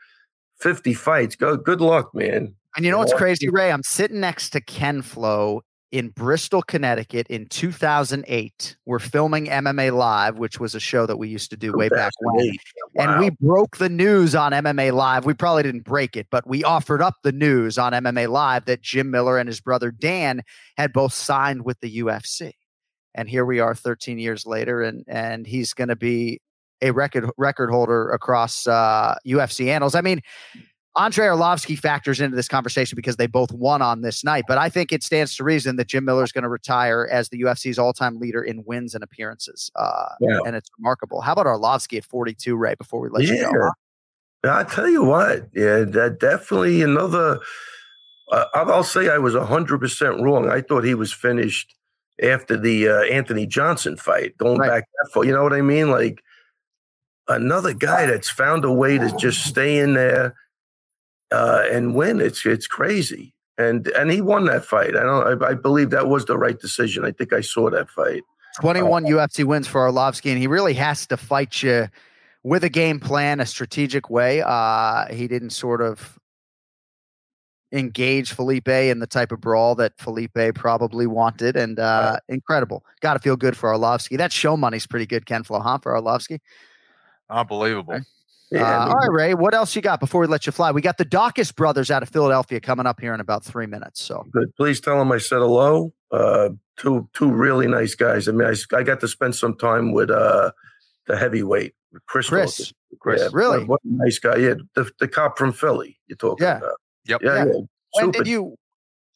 50 0.60 0.94
fights. 0.94 1.36
Go, 1.36 1.56
good 1.56 1.80
luck, 1.80 2.14
man. 2.14 2.54
And 2.76 2.84
you 2.84 2.90
know 2.90 2.98
what's 2.98 3.12
crazy, 3.12 3.48
Ray? 3.48 3.70
I'm 3.70 3.82
sitting 3.84 4.20
next 4.20 4.50
to 4.50 4.60
Ken 4.60 5.02
Flo 5.02 5.62
in 5.92 6.08
Bristol, 6.08 6.62
Connecticut 6.62 7.26
in 7.28 7.46
2008. 7.46 8.76
We're 8.86 8.98
filming 8.98 9.46
MMA 9.46 9.92
Live, 9.96 10.38
which 10.38 10.58
was 10.58 10.74
a 10.74 10.80
show 10.80 11.06
that 11.06 11.16
we 11.16 11.28
used 11.28 11.50
to 11.50 11.56
do 11.56 11.72
way 11.72 11.88
back 11.88 12.12
when. 12.20 12.44
2008. 12.44 12.60
And 12.96 13.20
we 13.20 13.30
broke 13.40 13.76
the 13.76 13.88
news 13.88 14.34
on 14.34 14.52
MMA 14.52 14.92
Live. 14.92 15.24
We 15.24 15.34
probably 15.34 15.62
didn't 15.62 15.84
break 15.84 16.16
it, 16.16 16.26
but 16.30 16.46
we 16.46 16.64
offered 16.64 17.02
up 17.02 17.14
the 17.22 17.32
news 17.32 17.78
on 17.78 17.92
MMA 17.92 18.28
Live 18.28 18.64
that 18.64 18.82
Jim 18.82 19.10
Miller 19.10 19.38
and 19.38 19.48
his 19.48 19.60
brother 19.60 19.90
Dan 19.90 20.42
had 20.76 20.92
both 20.92 21.12
signed 21.12 21.64
with 21.64 21.78
the 21.80 21.98
UFC. 21.98 22.52
And 23.14 23.28
here 23.28 23.44
we 23.44 23.60
are 23.60 23.74
13 23.74 24.18
years 24.18 24.44
later, 24.44 24.82
and 24.82 25.04
and 25.08 25.46
he's 25.46 25.72
going 25.72 25.88
to 25.88 25.96
be 25.96 26.40
a 26.82 26.90
record 26.90 27.30
record 27.38 27.70
holder 27.70 28.10
across 28.10 28.66
uh, 28.66 29.14
UFC 29.26 29.68
annals. 29.68 29.94
I 29.94 30.02
mean, 30.02 30.20
Andre 30.96 31.26
Arlovsky 31.26 31.78
factors 31.78 32.20
into 32.20 32.34
this 32.36 32.48
conversation 32.48 32.96
because 32.96 33.16
they 33.16 33.26
both 33.26 33.52
won 33.52 33.82
on 33.82 34.00
this 34.00 34.24
night, 34.24 34.44
but 34.48 34.56
I 34.56 34.70
think 34.70 34.92
it 34.92 35.02
stands 35.02 35.36
to 35.36 35.44
reason 35.44 35.76
that 35.76 35.88
Jim 35.88 36.04
Miller 36.06 36.24
is 36.24 36.32
going 36.32 36.42
to 36.44 36.48
retire 36.48 37.06
as 37.12 37.28
the 37.28 37.42
UFC's 37.42 37.78
all-time 37.78 38.18
leader 38.18 38.42
in 38.42 38.64
wins 38.64 38.94
and 38.94 39.04
appearances. 39.04 39.70
Uh, 39.76 40.06
Yeah. 40.20 40.40
And 40.46 40.56
it's 40.56 40.70
remarkable. 40.78 41.20
How 41.20 41.32
about 41.32 41.44
Arlovsky 41.46 41.98
at 41.98 42.04
42, 42.06 42.56
Ray? 42.56 42.74
Before 42.76 43.00
we 43.00 43.10
let 43.10 43.24
you 43.24 43.42
go? 43.52 43.70
I 44.50 44.64
tell 44.64 44.88
you 44.88 45.04
what, 45.04 45.48
yeah, 45.54 45.80
that 45.84 46.18
definitely 46.20 46.80
another. 46.82 47.40
Uh, 48.32 48.44
I'll 48.54 48.72
I'll 48.72 48.84
say 48.84 49.08
I 49.10 49.18
was 49.18 49.34
hundred 49.34 49.78
percent 49.80 50.20
wrong. 50.22 50.48
I 50.50 50.60
thought 50.60 50.84
he 50.84 50.94
was 50.94 51.12
finished 51.12 51.74
after 52.22 52.56
the 52.56 52.88
uh, 52.88 53.02
Anthony 53.04 53.46
Johnson 53.46 53.96
fight, 53.96 54.36
going 54.38 54.58
Right. 54.58 54.68
back 54.68 54.84
that 54.84 55.10
far. 55.12 55.24
You 55.24 55.32
know 55.32 55.42
what 55.42 55.52
I 55.52 55.62
mean? 55.62 55.90
Like 55.90 56.22
another 57.28 57.74
guy 57.74 58.06
that's 58.06 58.30
found 58.30 58.64
a 58.64 58.72
way 58.72 58.98
to 58.98 59.14
just 59.16 59.44
stay 59.44 59.78
in 59.78 59.94
there 59.94 60.34
uh, 61.32 61.64
and 61.70 61.94
win. 61.94 62.20
It's 62.20 62.44
it's 62.46 62.66
crazy, 62.66 63.34
and 63.58 63.86
and 63.88 64.10
he 64.10 64.20
won 64.20 64.44
that 64.46 64.64
fight. 64.64 64.96
I 64.96 65.02
don't. 65.02 65.42
I, 65.42 65.48
I 65.50 65.54
believe 65.54 65.90
that 65.90 66.08
was 66.08 66.24
the 66.24 66.38
right 66.38 66.58
decision. 66.58 67.04
I 67.04 67.12
think 67.12 67.32
I 67.32 67.40
saw 67.40 67.70
that 67.70 67.90
fight. 67.90 68.22
21 68.60 69.04
UFC 69.04 69.44
wins 69.44 69.66
for 69.66 69.86
Arlovsky, 69.86 70.30
and 70.30 70.38
he 70.38 70.46
really 70.46 70.74
has 70.74 71.06
to 71.08 71.16
fight 71.16 71.62
you 71.62 71.88
with 72.42 72.64
a 72.64 72.70
game 72.70 72.98
plan, 72.98 73.40
a 73.40 73.46
strategic 73.46 74.08
way. 74.08 74.42
Uh, 74.44 75.06
he 75.12 75.28
didn't 75.28 75.50
sort 75.50 75.82
of 75.82 76.18
engage 77.72 78.32
Felipe 78.32 78.68
in 78.68 79.00
the 79.00 79.06
type 79.06 79.32
of 79.32 79.40
brawl 79.40 79.74
that 79.74 79.92
Felipe 79.98 80.54
probably 80.54 81.06
wanted, 81.06 81.56
and 81.56 81.78
uh, 81.78 82.18
incredible. 82.28 82.84
Got 83.00 83.14
to 83.14 83.20
feel 83.20 83.36
good 83.36 83.56
for 83.56 83.70
Arlovsky. 83.70 84.16
That 84.16 84.32
show 84.32 84.56
money's 84.56 84.86
pretty 84.86 85.06
good, 85.06 85.26
Ken 85.26 85.42
Flo, 85.42 85.60
huh, 85.60 85.78
for 85.78 85.92
Arlovsky? 85.92 86.40
Unbelievable. 87.28 88.00
Yeah, 88.50 88.62
I 88.62 88.76
uh, 88.76 88.86
mean, 88.86 88.88
all 88.94 88.98
right, 89.00 89.12
Ray. 89.12 89.34
What 89.34 89.54
else 89.54 89.74
you 89.74 89.82
got 89.82 89.98
before 89.98 90.20
we 90.20 90.26
let 90.28 90.46
you 90.46 90.52
fly? 90.52 90.70
We 90.70 90.80
got 90.80 90.98
the 90.98 91.04
Daukaus 91.04 91.54
brothers 91.54 91.90
out 91.90 92.02
of 92.02 92.08
Philadelphia 92.08 92.60
coming 92.60 92.86
up 92.86 93.00
here 93.00 93.12
in 93.12 93.20
about 93.20 93.44
three 93.44 93.66
minutes. 93.66 94.02
So 94.02 94.24
Good. 94.32 94.54
Please 94.56 94.80
tell 94.80 94.98
them 94.98 95.10
I 95.10 95.18
said 95.18 95.38
hello. 95.38 95.92
Uh, 96.12 96.50
two 96.76 97.08
two 97.12 97.30
really 97.30 97.66
nice 97.66 97.94
guys. 97.94 98.28
I 98.28 98.32
mean, 98.32 98.46
I, 98.46 98.76
I 98.76 98.82
got 98.82 99.00
to 99.00 99.08
spend 99.08 99.34
some 99.34 99.56
time 99.56 99.92
with 99.92 100.10
uh, 100.10 100.52
the 101.06 101.16
heavyweight, 101.16 101.74
Chris. 102.06 102.28
Chris, 102.28 102.60
Daukaus. 102.60 102.72
Chris, 103.00 103.20
Yeah, 103.22 103.28
really? 103.32 103.58
What, 103.64 103.68
what 103.68 103.80
a 103.84 104.04
nice 104.04 104.18
guy. 104.18 104.36
Yeah, 104.36 104.54
the, 104.74 104.90
the 105.00 105.08
cop 105.08 105.36
from 105.38 105.52
Philly. 105.52 105.98
You're 106.06 106.16
talking 106.16 106.44
Yeah. 106.46 106.58
about. 106.58 106.76
Yep. 107.06 107.20
Yeah, 107.22 107.34
Yeah. 107.34 107.44
yeah. 107.46 107.52
when 107.52 107.66
Super. 108.06 108.18
did 108.18 108.26
you? 108.28 108.56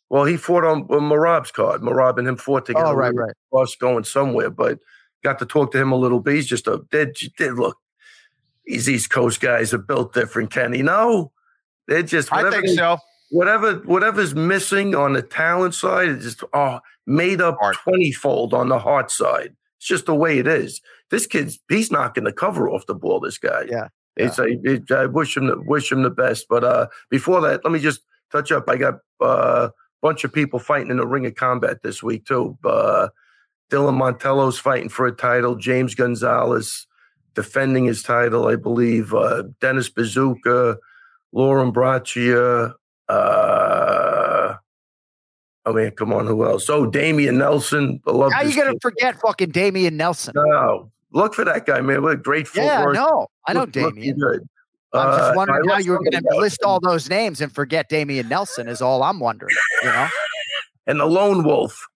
Well, 0.09 0.25
he 0.25 0.37
fought 0.37 0.64
on, 0.64 0.83
on 0.83 1.03
Merab's 1.09 1.53
card. 1.53 1.83
Merab 1.83 2.19
and 2.19 2.27
him 2.27 2.37
fought 2.37 2.66
together. 2.66 2.87
Oh, 2.87 2.95
right, 2.95 3.12
We 3.14 3.21
right. 3.21 3.35
us 3.62 3.77
going 3.77 4.03
somewhere, 4.03 4.51
but 4.51 4.81
got 5.23 5.38
to 5.38 5.47
talk 5.47 5.71
to 5.71 5.79
him 5.79 5.93
a 5.93 5.97
little 5.97 6.19
bit. 6.19 6.35
He's 6.35 6.49
just 6.49 6.66
a 6.66 6.81
they, 6.90 7.07
they 7.38 7.51
look. 7.51 7.77
These 8.66 8.88
East 8.88 9.11
Coast 9.11 9.40
guys 9.40 9.73
are 9.75 9.79
built 9.79 10.12
different, 10.12 10.51
Kenny. 10.53 10.83
No, 10.83 11.33
they're 11.88 12.03
just 12.03 12.33
I 12.33 12.42
whatever 12.42 12.62
think 12.62 12.79
so. 12.79 12.99
whatever 13.31 13.75
whatever's 13.81 14.35
missing 14.35 14.94
on 14.94 15.14
the 15.14 15.23
talent 15.23 15.75
side 15.75 16.09
is 16.09 16.25
just 16.25 16.44
oh 16.53 16.81
made 17.07 17.40
up 17.40 17.57
Heart. 17.59 17.77
twenty 17.83 18.12
fold 18.12 18.55
on 18.55 18.68
the 18.68 18.79
heart 18.79 19.11
side. 19.11 19.57
It's 19.79 19.87
just 19.87 20.07
the 20.07 20.14
way 20.14 20.38
it 20.38 20.46
is. 20.46 20.81
This 21.11 21.27
kid's 21.27 21.59
he's 21.68 21.90
knocking 21.90 22.25
the 22.25 22.33
cover 22.33 22.68
off 22.70 22.87
the 22.87 22.94
ball. 22.94 23.18
This 23.20 23.38
guy. 23.38 23.64
Yeah, 23.68 23.88
It's 24.16 24.38
I, 24.38 24.57
it, 24.62 24.90
I 24.92 25.07
wish 25.07 25.37
him 25.37 25.46
the, 25.46 25.61
wish 25.61 25.90
him 25.90 26.03
the 26.03 26.11
best. 26.11 26.46
But 26.49 26.62
uh, 26.62 26.87
before 27.09 27.40
that, 27.40 27.64
let 27.64 27.73
me 27.73 27.81
just 27.81 28.03
touch 28.31 28.53
up. 28.53 28.68
I 28.68 28.77
got 28.77 28.94
uh, 29.20 29.70
a 29.70 29.73
bunch 30.03 30.23
of 30.23 30.33
people 30.33 30.59
fighting 30.59 30.90
in 30.90 30.99
the 30.99 31.07
ring 31.07 31.27
of 31.27 31.35
combat 31.35 31.83
this 31.83 32.03
week 32.03 32.27
too. 32.27 32.57
Uh, 32.64 33.09
Dylan 33.70 33.99
Montello's 33.99 34.59
fighting 34.59 34.88
for 34.88 35.07
a 35.07 35.12
title. 35.12 35.57
James 35.57 35.94
Gonzalez 35.94 36.87
defending 37.35 37.85
his 37.85 38.03
title, 38.03 38.49
I 38.49 38.57
believe. 38.57 39.12
Uh, 39.14 39.45
Dennis 39.61 39.88
Bazooka, 39.88 40.77
Lauren 41.33 41.73
Braccia. 41.73 42.75
Uh, 43.09 44.55
I 45.66 45.73
mean, 45.73 45.90
come 45.93 46.12
on, 46.12 46.27
who 46.27 46.45
else? 46.45 46.69
Oh, 46.71 46.87
Damian 46.87 47.38
Nelson. 47.38 48.01
I 48.07 48.11
love 48.12 48.33
How 48.33 48.40
you 48.43 48.49
this 48.49 48.57
gonna 48.57 48.79
forget 48.81 49.21
fucking 49.21 49.51
Damian 49.51 49.97
Nelson? 49.97 50.33
No, 50.35 50.90
look 51.12 51.35
for 51.35 51.45
that 51.45 51.66
guy, 51.66 51.81
man. 51.81 52.03
What 52.03 52.12
a 52.12 52.16
great 52.16 52.49
yeah, 52.55 52.79
footwork. 52.79 52.95
no, 52.95 53.27
I 53.47 53.53
know 53.53 53.61
Look- 53.61 53.73
Damian. 53.73 54.19
I'm 54.93 55.07
Uh, 55.09 55.19
just 55.19 55.37
wondering 55.37 55.71
I 55.71 55.75
how 55.75 55.79
you 55.79 55.93
were 55.93 55.99
going 56.01 56.21
to 56.21 56.37
list 56.37 56.64
all 56.64 56.81
those 56.81 57.09
names 57.09 57.40
and 57.40 57.55
forget 57.55 57.88
Damian 57.88 58.29
Nelson. 58.29 58.66
Is 58.66 58.83
all 58.83 59.05
I'm 59.05 59.21
wondering. 59.21 59.55
You 59.83 59.88
know, 59.88 60.09
and 60.88 60.99
the 60.99 61.07
lone 61.07 61.45
wolf, 61.45 61.87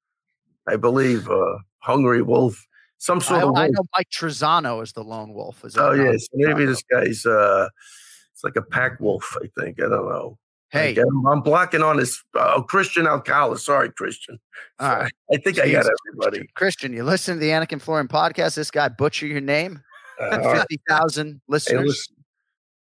I 0.68 0.76
believe, 0.76 1.28
uh, 1.28 1.56
hungry 1.78 2.22
wolf, 2.22 2.64
some 3.04 3.18
I, 3.18 3.20
sort 3.20 3.42
of 3.42 3.56
I 3.56 3.68
know 3.68 3.82
Mike 3.96 4.08
Trizano 4.08 4.82
is 4.82 4.92
the 4.92 5.04
lone 5.04 5.34
wolf. 5.34 5.62
Is 5.62 5.76
Oh 5.76 5.92
yes, 5.92 6.26
maybe 6.32 6.64
this 6.64 6.82
guy's 6.90 7.26
uh, 7.26 7.68
it's 8.32 8.42
like 8.42 8.56
a 8.56 8.62
pack 8.62 8.98
wolf. 8.98 9.36
I 9.42 9.46
think 9.60 9.78
I 9.78 9.88
don't 9.88 10.08
know. 10.08 10.38
Hey, 10.70 10.96
I'm, 10.96 11.26
I'm 11.26 11.40
blocking 11.42 11.82
on 11.82 11.98
this. 11.98 12.20
Oh, 12.34 12.64
Christian 12.66 13.06
Alcala. 13.06 13.58
Sorry, 13.58 13.92
Christian. 13.92 14.40
all 14.80 14.88
right, 14.88 15.12
I 15.32 15.36
think 15.36 15.60
I 15.60 15.70
got 15.70 15.84
everybody. 16.08 16.48
Christian, 16.54 16.94
you 16.94 17.04
listen 17.04 17.34
to 17.34 17.40
the 17.40 17.50
Anik 17.50 17.72
and 17.72 17.82
Florian 17.82 18.08
podcast. 18.08 18.56
This 18.56 18.70
guy 18.70 18.88
butcher 18.88 19.26
your 19.26 19.42
name. 19.42 19.82
Uh. 20.18 20.54
Fifty 20.54 20.80
thousand 20.88 21.34
Hey, 21.34 21.40
listeners. 21.48 21.86
listen, 21.86 22.16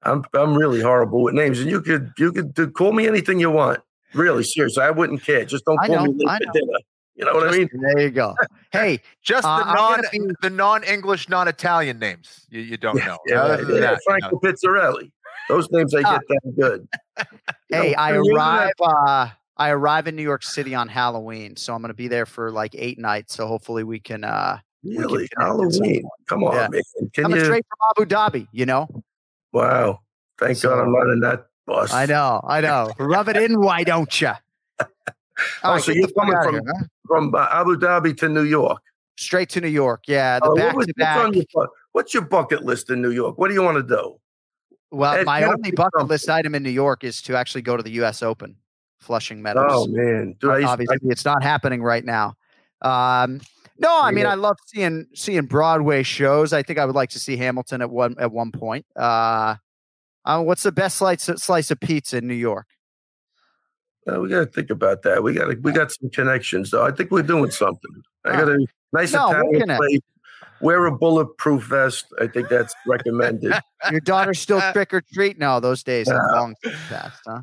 I'm 0.03 0.23
I'm 0.35 0.55
really 0.55 0.81
horrible 0.81 1.23
with 1.23 1.33
names, 1.33 1.59
and 1.59 1.71
you 1.71 1.81
could 1.81 2.11
you 2.19 2.31
could 2.31 2.53
do, 2.53 2.69
call 2.69 2.91
me 2.91 3.07
anything 3.07 3.39
you 3.39 3.49
want. 3.49 3.79
Really, 4.13 4.43
seriously, 4.43 4.83
I 4.83 4.91
wouldn't 4.91 5.23
care. 5.23 5.43
Just 5.43 5.65
don't 5.65 5.79
I 5.81 5.87
call 5.87 6.05
me 6.05 6.13
late 6.15 6.43
for 6.45 6.51
dinner. 6.53 6.77
You 7.15 7.25
know 7.25 7.33
what 7.33 7.47
I 7.53 7.57
mean? 7.57 7.69
there 7.79 8.01
you 8.01 8.09
go. 8.09 8.35
Hey, 8.71 8.99
Just 9.21 9.45
Uh, 9.45 9.59
the 9.59 9.65
I'm 9.65 9.75
non 9.75 9.95
gonna 9.97 10.09
be- 10.11 10.33
the 10.41 10.49
non 10.49 10.83
English, 10.83 11.29
non 11.29 11.47
Italian 11.47 11.99
names 11.99 12.45
you, 12.49 12.61
you 12.61 12.77
don't 12.77 12.95
know. 12.97 13.19
Yeah, 13.27 13.41
Other 13.41 13.53
right, 13.53 13.59
yeah, 13.59 13.65
that, 13.65 13.73
you 13.75 13.81
know. 13.81 13.97
Franco 14.05 14.39
Pizzarelli. 14.39 15.11
Those 15.49 15.69
names 15.71 15.93
I 15.93 16.01
get 16.01 16.21
that 16.27 16.53
good. 16.59 16.87
Hey, 17.69 17.91
know, 17.91 17.97
I 17.97 18.13
you're 18.13 18.35
arrive. 18.35 18.71
Uh, 18.79 19.29
I 19.57 19.69
arrive 19.69 20.07
in 20.07 20.15
New 20.15 20.23
York 20.23 20.43
City 20.43 20.73
on 20.75 20.87
Halloween, 20.87 21.55
so 21.55 21.73
I'm 21.75 21.81
going 21.81 21.89
to 21.89 21.93
be 21.95 22.07
there 22.07 22.25
for 22.25 22.49
like 22.51 22.73
eight 22.75 22.97
nights. 22.99 23.35
So 23.35 23.45
hopefully 23.47 23.83
we 23.83 23.99
can. 23.99 24.23
uh 24.23 24.57
can 24.83 24.91
Really, 24.97 25.27
connect 25.29 25.33
at 25.39 25.41
Halloween? 25.45 26.03
Come 26.27 26.43
on, 26.43 26.53
Yeah. 26.55 26.67
man. 26.69 26.81
Can 27.13 27.23
Coming 27.23 27.37
you? 27.39 27.45
straight 27.45 27.65
from 27.67 28.03
Abu 28.03 28.13
Dhabi. 28.15 28.47
You 28.51 28.65
know. 28.65 28.87
Wow. 29.51 30.01
Thank 30.39 30.59
God 30.61 30.79
I'm 30.79 30.85
So- 30.85 30.91
not 30.91 31.09
in 31.13 31.19
that 31.21 31.45
bus. 31.67 31.93
I 31.93 32.05
know. 32.05 32.41
I 32.47 32.61
know. 32.61 32.91
Rub 32.99 33.27
it 33.29 33.37
in. 33.37 33.59
Why 33.61 33.83
don't 33.83 34.19
you? 34.21 34.31
Oh, 35.63 35.77
so 35.77 35.91
you're 35.91 36.07
coming 36.17 36.35
from 36.43 36.61
from 37.07 37.35
uh, 37.35 37.47
Abu 37.51 37.75
Dhabi 37.77 38.15
to 38.17 38.29
New 38.29 38.43
York. 38.43 38.79
straight 39.17 39.49
to 39.49 39.61
New 39.61 39.67
York. 39.67 40.03
Yeah, 40.07 40.39
the 40.39 40.49
Oh, 40.49 40.55
back 40.55 40.75
was- 40.75 40.85
to 40.87 40.93
what's, 40.95 40.97
back. 41.05 41.25
on 41.25 41.33
your, 41.33 41.69
what's 41.93 42.13
your 42.13 42.23
bucket 42.23 42.63
list 42.63 42.89
in 42.89 43.01
New 43.01 43.11
York? 43.11 43.37
What 43.37 43.47
do 43.49 43.53
you 43.53 43.61
want 43.63 43.77
to 43.77 43.83
do? 43.83 44.19
Well, 44.91 45.13
It's 45.15 45.25
my 45.25 45.43
only 45.43 45.71
bucket 45.71 45.91
something. 45.97 46.07
list 46.09 46.29
item 46.29 46.53
in 46.55 46.61
New 46.63 46.69
York 46.69 47.03
is 47.03 47.21
to 47.23 47.35
actually 47.35 47.63
go 47.63 47.75
to 47.77 47.81
the 47.83 47.91
U.S. 47.93 48.21
Open, 48.21 48.55
Flushing 48.99 49.41
Meadows. 49.41 49.65
Oh 49.71 49.87
man, 49.87 50.35
dude, 50.39 50.51
I 50.51 50.57
used, 50.57 50.67
Obviously, 50.69 50.97
it's 51.09 51.25
not 51.25 51.41
happening 51.41 51.81
right 51.81 52.05
now. 52.05 52.35
Um, 52.83 53.41
no, 53.79 53.99
I 54.01 54.11
mean, 54.11 54.25
Yeah. 54.25 54.31
I 54.31 54.35
love 54.35 54.57
seeing 54.67 55.07
seeing 55.15 55.45
Broadway 55.47 56.03
shows. 56.03 56.53
I 56.53 56.61
think 56.61 56.77
I 56.77 56.85
would 56.85 56.93
like 56.95 57.09
to 57.11 57.19
see 57.19 57.37
Hamilton 57.37 57.81
at 57.81 57.89
one 57.89 58.15
at 58.19 58.31
one 58.31 58.51
point. 58.51 58.85
Uh, 58.95 59.55
uh, 60.25 60.41
what's 60.43 60.61
the 60.63 60.71
best 60.71 60.97
slice 60.97 61.23
slice 61.37 61.71
of 61.71 61.79
pizza 61.79 62.17
in 62.17 62.27
New 62.27 62.33
York? 62.35 62.67
Uh, 64.11 64.19
we 64.19 64.29
got 64.29 64.39
to 64.39 64.45
think 64.45 64.69
about 64.69 65.01
that. 65.03 65.23
We 65.23 65.33
got 65.33 65.57
we 65.61 65.71
got 65.71 65.91
some 65.91 66.09
connections 66.09 66.71
though. 66.71 66.85
I 66.85 66.91
think 66.91 67.11
we're 67.11 67.21
doing 67.23 67.51
something. 67.63 67.91
I 68.25 68.31
got 68.31 68.49
a 68.49 68.65
nice 68.93 69.13
No, 69.13 69.29
Italian 69.31 69.67
gonna- 69.67 69.79
Wear 70.61 70.85
a 70.85 70.91
bulletproof 70.97 71.63
vest. 71.63 72.05
I 72.21 72.27
think 72.27 72.47
that's 72.47 72.73
recommended. 72.87 73.53
Your 73.91 73.99
daughter's 73.99 74.39
still 74.39 74.61
trick 74.71 74.93
or 74.93 75.01
treat? 75.13 75.37
now 75.37 75.59
those 75.59 75.83
days 75.83 76.07
No. 76.07 76.15
long 76.31 76.55
passed. 76.87 77.21
Huh? 77.27 77.41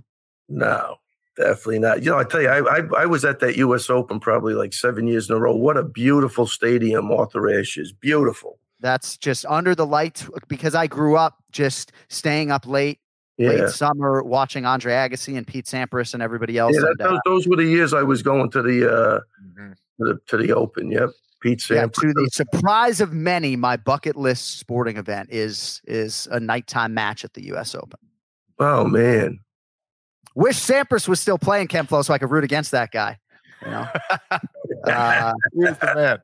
no, 0.49 0.97
definitely 1.37 1.81
not. 1.81 2.03
You 2.03 2.13
know, 2.13 2.19
I 2.19 2.25
tell 2.25 2.41
you, 2.41 2.49
I, 2.49 2.79
I 2.79 2.83
I 3.03 3.07
was 3.07 3.25
at 3.27 3.41
that 3.41 3.57
U.S. 3.59 3.91
Open 3.91 4.21
probably 4.21 4.55
like 4.55 4.73
seven 4.73 5.07
years 5.07 5.29
in 5.29 5.37
a 5.37 5.39
row. 5.39 5.55
What 5.55 5.77
a 5.77 5.83
beautiful 5.83 6.47
stadium, 6.47 7.11
Arthur 7.13 7.51
Ashe 7.61 7.77
is. 7.79 7.93
Beautiful. 7.93 8.59
That's 8.81 9.19
just 9.19 9.45
under 9.47 9.75
the 9.75 9.85
lights 9.87 10.27
because 10.49 10.75
I 10.75 10.87
grew 10.87 11.17
up 11.17 11.37
just 11.53 11.93
staying 12.09 12.51
up 12.51 12.67
late, 12.67 13.01
Yeah. 13.37 13.49
late 13.51 13.69
summer, 13.71 14.23
watching 14.23 14.67
Andre 14.67 14.93
Agassi 14.93 15.37
and 15.39 15.47
Pete 15.47 15.65
Sampras 15.65 16.13
and 16.13 16.23
everybody 16.23 16.59
else. 16.59 16.75
Yeah, 16.75 16.81
that, 16.83 16.91
and, 16.91 17.01
uh, 17.01 17.11
those, 17.11 17.21
those 17.25 17.49
were 17.49 17.57
the 17.57 17.65
years 17.65 17.95
I 17.95 18.03
was 18.03 18.23
going 18.23 18.51
to 18.51 18.61
the 18.63 18.87
uh, 18.93 19.21
Mhm. 19.59 19.75
to 19.75 20.05
the, 20.05 20.21
to 20.27 20.37
the 20.37 20.53
Open. 20.55 20.91
Yep, 20.91 21.11
Pete 21.41 21.71
yeah, 21.71 21.87
to 21.87 22.13
the 22.13 22.29
surprise 22.33 23.01
of 23.01 23.15
many, 23.15 23.57
my 23.57 23.77
bucket 23.79 24.17
list 24.17 24.59
sporting 24.59 24.99
event 24.99 25.31
is 25.33 25.81
is 25.87 26.29
a 26.31 26.39
nighttime 26.39 26.93
match 26.93 27.25
at 27.25 27.33
the 27.33 27.47
U.S. 27.47 27.75
Open. 27.75 27.99
oh 28.59 28.85
man, 28.85 29.41
Wish 30.35 30.59
Sampras 30.59 31.09
was 31.09 31.19
still 31.19 31.39
playing 31.39 31.69
Ken 31.69 31.87
Flo 31.87 32.03
so 32.03 32.13
I 32.13 32.19
could 32.19 32.31
root 32.31 32.45
against 32.45 32.73
that 32.73 32.91
guy. 32.93 33.19
You 33.65 33.71
know. 33.71 33.89
uh, 34.87 35.33
Here's 35.55 35.79
the 35.79 35.93
man. 35.95 36.19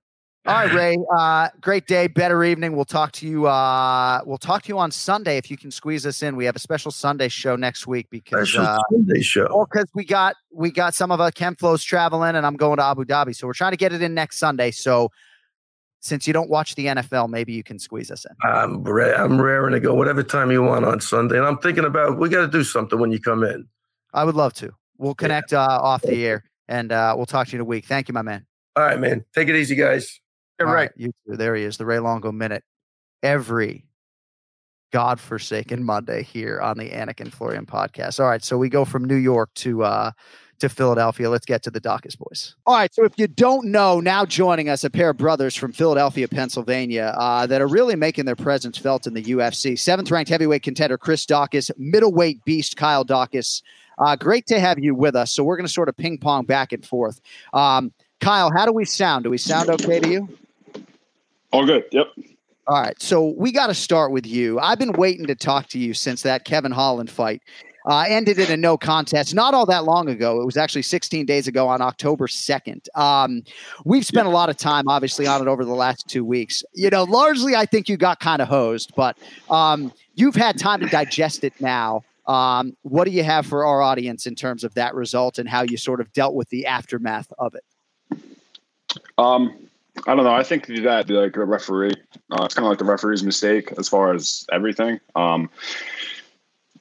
All 0.46 0.54
right, 0.54 0.72
Ray. 0.72 0.96
Uh, 1.16 1.48
great 1.60 1.86
day, 1.86 2.06
better 2.06 2.44
evening. 2.44 2.76
We'll 2.76 2.84
talk 2.84 3.12
to 3.12 3.26
you. 3.26 3.46
Uh, 3.46 4.20
we'll 4.24 4.38
talk 4.38 4.62
to 4.62 4.68
you 4.68 4.78
on 4.78 4.90
Sunday 4.90 5.38
if 5.38 5.50
you 5.50 5.56
can 5.56 5.70
squeeze 5.70 6.06
us 6.06 6.22
in. 6.22 6.36
We 6.36 6.44
have 6.44 6.54
a 6.54 6.60
special 6.60 6.90
Sunday 6.90 7.28
show 7.28 7.56
next 7.56 7.86
week 7.86 8.06
because 8.10 8.50
special 8.50 8.66
uh, 8.66 8.78
Sunday 8.92 9.22
show. 9.22 9.46
Well, 9.50 9.66
because 9.70 9.88
we 9.94 10.04
got 10.04 10.36
we 10.52 10.70
got 10.70 10.94
some 10.94 11.10
of 11.10 11.20
our 11.20 11.32
Ken 11.32 11.56
flows 11.56 11.82
traveling, 11.82 12.36
and 12.36 12.46
I'm 12.46 12.56
going 12.56 12.76
to 12.76 12.84
Abu 12.84 13.04
Dhabi, 13.04 13.34
so 13.34 13.46
we're 13.46 13.54
trying 13.54 13.72
to 13.72 13.76
get 13.76 13.92
it 13.92 14.02
in 14.02 14.14
next 14.14 14.38
Sunday. 14.38 14.70
So, 14.70 15.10
since 16.00 16.26
you 16.26 16.32
don't 16.32 16.48
watch 16.48 16.76
the 16.76 16.86
NFL, 16.86 17.28
maybe 17.28 17.52
you 17.52 17.64
can 17.64 17.78
squeeze 17.78 18.10
us 18.10 18.24
in. 18.24 18.36
I'm 18.48 18.84
ra- 18.84 19.16
I'm 19.16 19.40
raring 19.40 19.72
to 19.72 19.80
go 19.80 19.94
whatever 19.94 20.22
time 20.22 20.50
you 20.52 20.62
want 20.62 20.84
on 20.84 21.00
Sunday, 21.00 21.38
and 21.38 21.46
I'm 21.46 21.58
thinking 21.58 21.84
about 21.84 22.18
we 22.18 22.28
got 22.28 22.42
to 22.42 22.48
do 22.48 22.62
something 22.62 23.00
when 23.00 23.10
you 23.10 23.20
come 23.20 23.42
in. 23.42 23.66
I 24.14 24.24
would 24.24 24.36
love 24.36 24.54
to. 24.54 24.72
We'll 24.98 25.14
connect 25.14 25.52
uh, 25.52 25.58
off 25.60 26.02
the 26.02 26.24
air, 26.24 26.44
and 26.68 26.92
uh, 26.92 27.14
we'll 27.16 27.26
talk 27.26 27.48
to 27.48 27.52
you 27.52 27.56
in 27.56 27.62
a 27.62 27.64
week. 27.64 27.84
Thank 27.84 28.08
you, 28.08 28.14
my 28.14 28.22
man. 28.22 28.46
All 28.76 28.84
right, 28.84 29.00
man. 29.00 29.24
Take 29.34 29.48
it 29.48 29.56
easy, 29.56 29.74
guys. 29.74 30.20
You're 30.58 30.72
right. 30.72 30.90
Too. 30.98 31.12
There 31.26 31.54
he 31.54 31.64
is, 31.64 31.76
the 31.76 31.86
Ray 31.86 31.98
Longo 31.98 32.32
minute. 32.32 32.64
Every 33.22 33.86
godforsaken 34.92 35.82
Monday 35.82 36.22
here 36.22 36.60
on 36.60 36.78
the 36.78 36.90
Anik 36.90 37.20
and 37.20 37.32
Florian 37.32 37.66
podcast. 37.66 38.20
All 38.20 38.26
right, 38.26 38.42
so 38.42 38.56
we 38.56 38.68
go 38.68 38.84
from 38.84 39.04
New 39.04 39.16
York 39.16 39.50
to 39.56 39.82
uh 39.84 40.10
to 40.58 40.68
Philadelphia. 40.70 41.28
Let's 41.28 41.44
get 41.44 41.62
to 41.64 41.70
the 41.70 41.80
Daukaus 41.80 42.16
boys. 42.16 42.56
All 42.64 42.74
right, 42.74 42.92
so 42.94 43.04
if 43.04 43.12
you 43.18 43.26
don't 43.26 43.66
know, 43.66 44.00
now 44.00 44.24
joining 44.24 44.70
us 44.70 44.84
a 44.84 44.90
pair 44.90 45.10
of 45.10 45.18
brothers 45.18 45.54
from 45.54 45.72
Philadelphia, 45.72 46.26
Pennsylvania, 46.28 47.14
uh, 47.18 47.46
that 47.46 47.60
are 47.60 47.66
really 47.66 47.94
making 47.94 48.24
their 48.24 48.36
presence 48.36 48.78
felt 48.78 49.06
in 49.06 49.12
the 49.12 49.22
UFC. 49.22 49.78
Seventh 49.78 50.10
ranked 50.10 50.30
heavyweight 50.30 50.62
contender 50.62 50.96
Chris 50.96 51.26
Daukaus, 51.26 51.70
middleweight 51.76 52.42
beast 52.44 52.76
Kyle 52.76 53.04
Daukaus. 53.04 53.62
Uh, 53.98 54.16
great 54.16 54.46
to 54.46 54.58
have 54.58 54.78
you 54.78 54.94
with 54.94 55.14
us. 55.14 55.32
So 55.32 55.44
we're 55.44 55.56
going 55.56 55.66
to 55.66 55.72
sort 55.72 55.88
of 55.88 55.96
ping 55.96 56.18
pong 56.18 56.44
back 56.44 56.72
and 56.72 56.84
forth. 56.84 57.20
Um, 57.52 57.92
Kyle, 58.20 58.50
how 58.50 58.64
do 58.64 58.72
we 58.72 58.84
sound? 58.84 59.24
Do 59.24 59.30
we 59.30 59.38
sound 59.38 59.68
okay 59.68 60.00
to 60.00 60.08
you? 60.08 60.28
All 61.52 61.64
good. 61.64 61.84
Yep. 61.92 62.08
All 62.68 62.80
right, 62.82 63.00
so 63.00 63.34
we 63.38 63.52
got 63.52 63.68
to 63.68 63.74
start 63.74 64.10
with 64.10 64.26
you. 64.26 64.58
I've 64.58 64.78
been 64.78 64.92
waiting 64.92 65.26
to 65.28 65.36
talk 65.36 65.68
to 65.68 65.78
you 65.78 65.94
since 65.94 66.22
that 66.22 66.44
Kevin 66.44 66.72
Holland 66.72 67.08
fight 67.08 67.40
uh, 67.86 68.04
ended 68.08 68.40
in 68.40 68.50
a 68.50 68.56
no 68.56 68.76
contest 68.76 69.34
not 69.34 69.54
all 69.54 69.64
that 69.66 69.84
long 69.84 70.08
ago. 70.08 70.40
It 70.40 70.44
was 70.44 70.56
actually 70.56 70.82
16 70.82 71.24
days 71.26 71.46
ago 71.46 71.68
on 71.68 71.80
October 71.80 72.26
2nd. 72.26 72.88
Um, 72.96 73.44
we've 73.84 74.04
spent 74.04 74.26
a 74.26 74.30
lot 74.30 74.48
of 74.48 74.56
time, 74.56 74.88
obviously, 74.88 75.28
on 75.28 75.40
it 75.40 75.48
over 75.48 75.64
the 75.64 75.74
last 75.74 76.08
two 76.08 76.24
weeks. 76.24 76.64
You 76.74 76.90
know, 76.90 77.04
largely, 77.04 77.54
I 77.54 77.66
think 77.66 77.88
you 77.88 77.96
got 77.96 78.18
kind 78.18 78.42
of 78.42 78.48
hosed, 78.48 78.92
but 78.96 79.16
um, 79.48 79.92
you've 80.16 80.34
had 80.34 80.58
time 80.58 80.80
to 80.80 80.86
digest 80.86 81.44
it 81.44 81.52
now. 81.60 82.02
Um, 82.26 82.76
what 82.82 83.04
do 83.04 83.12
you 83.12 83.22
have 83.22 83.46
for 83.46 83.64
our 83.64 83.80
audience 83.80 84.26
in 84.26 84.34
terms 84.34 84.64
of 84.64 84.74
that 84.74 84.96
result 84.96 85.38
and 85.38 85.48
how 85.48 85.62
you 85.62 85.76
sort 85.76 86.00
of 86.00 86.12
dealt 86.12 86.34
with 86.34 86.48
the 86.48 86.66
aftermath 86.66 87.32
of 87.38 87.54
it? 87.54 88.20
Um, 89.16 89.65
I 90.06 90.14
don't 90.14 90.24
know. 90.24 90.34
I 90.34 90.42
think 90.42 90.66
that 90.66 91.10
like 91.10 91.34
the 91.34 91.44
referee, 91.44 91.94
uh, 92.30 92.44
it's 92.44 92.54
kind 92.54 92.66
of 92.66 92.70
like 92.70 92.78
the 92.78 92.84
referee's 92.84 93.22
mistake 93.22 93.72
as 93.78 93.88
far 93.88 94.14
as 94.14 94.46
everything. 94.52 95.00
Um, 95.14 95.50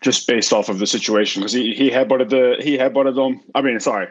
just 0.01 0.27
based 0.27 0.53
off 0.53 0.69
of 0.69 0.79
the 0.79 0.87
situation 0.87 1.41
because 1.41 1.53
he 1.53 1.73
he 1.73 1.89
headbutted 1.89 2.29
the 2.29 2.63
he 2.63 2.77
headbutted 2.77 3.15
them. 3.15 3.41
I 3.55 3.61
mean, 3.61 3.79
sorry, 3.79 4.07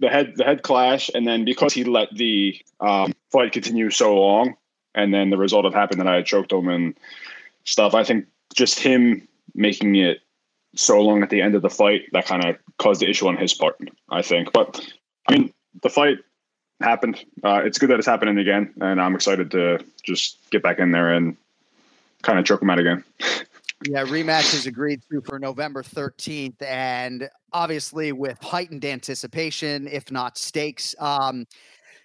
the 0.00 0.08
head 0.08 0.34
the 0.36 0.44
head 0.44 0.62
clash, 0.62 1.10
and 1.14 1.26
then 1.26 1.44
because 1.44 1.72
he 1.72 1.84
let 1.84 2.14
the 2.14 2.60
um, 2.80 3.14
fight 3.30 3.52
continue 3.52 3.90
so 3.90 4.14
long, 4.14 4.56
and 4.94 5.14
then 5.14 5.30
the 5.30 5.38
result 5.38 5.64
of 5.64 5.74
happened 5.74 6.00
that 6.00 6.08
I 6.08 6.16
had 6.16 6.26
choked 6.26 6.52
him 6.52 6.68
and 6.68 6.98
stuff. 7.64 7.94
I 7.94 8.04
think 8.04 8.26
just 8.54 8.78
him 8.78 9.26
making 9.54 9.96
it 9.96 10.18
so 10.76 11.00
long 11.00 11.22
at 11.22 11.30
the 11.30 11.40
end 11.40 11.54
of 11.54 11.62
the 11.62 11.70
fight 11.70 12.02
that 12.12 12.26
kind 12.26 12.44
of 12.44 12.56
caused 12.78 13.00
the 13.00 13.08
issue 13.08 13.28
on 13.28 13.36
his 13.36 13.54
part. 13.54 13.76
I 14.10 14.22
think, 14.22 14.52
but 14.52 14.80
I 15.28 15.32
mean, 15.32 15.54
the 15.82 15.88
fight 15.88 16.18
happened. 16.80 17.24
Uh, 17.42 17.62
it's 17.64 17.78
good 17.78 17.90
that 17.90 17.98
it's 17.98 18.06
happening 18.06 18.38
again, 18.38 18.72
and 18.80 19.00
I'm 19.00 19.14
excited 19.14 19.50
to 19.52 19.84
just 20.02 20.38
get 20.50 20.62
back 20.62 20.78
in 20.78 20.92
there 20.92 21.12
and 21.12 21.36
kind 22.22 22.38
of 22.38 22.44
choke 22.44 22.60
them 22.60 22.70
out 22.70 22.78
again. 22.78 23.04
Yeah, 23.86 24.02
rematch 24.04 24.54
is 24.54 24.66
agreed 24.66 25.02
to 25.10 25.20
for 25.20 25.38
November 25.38 25.84
13th. 25.84 26.60
And 26.62 27.28
obviously, 27.52 28.10
with 28.10 28.42
heightened 28.42 28.84
anticipation, 28.84 29.86
if 29.86 30.10
not 30.10 30.36
stakes, 30.36 30.96
um, 30.98 31.46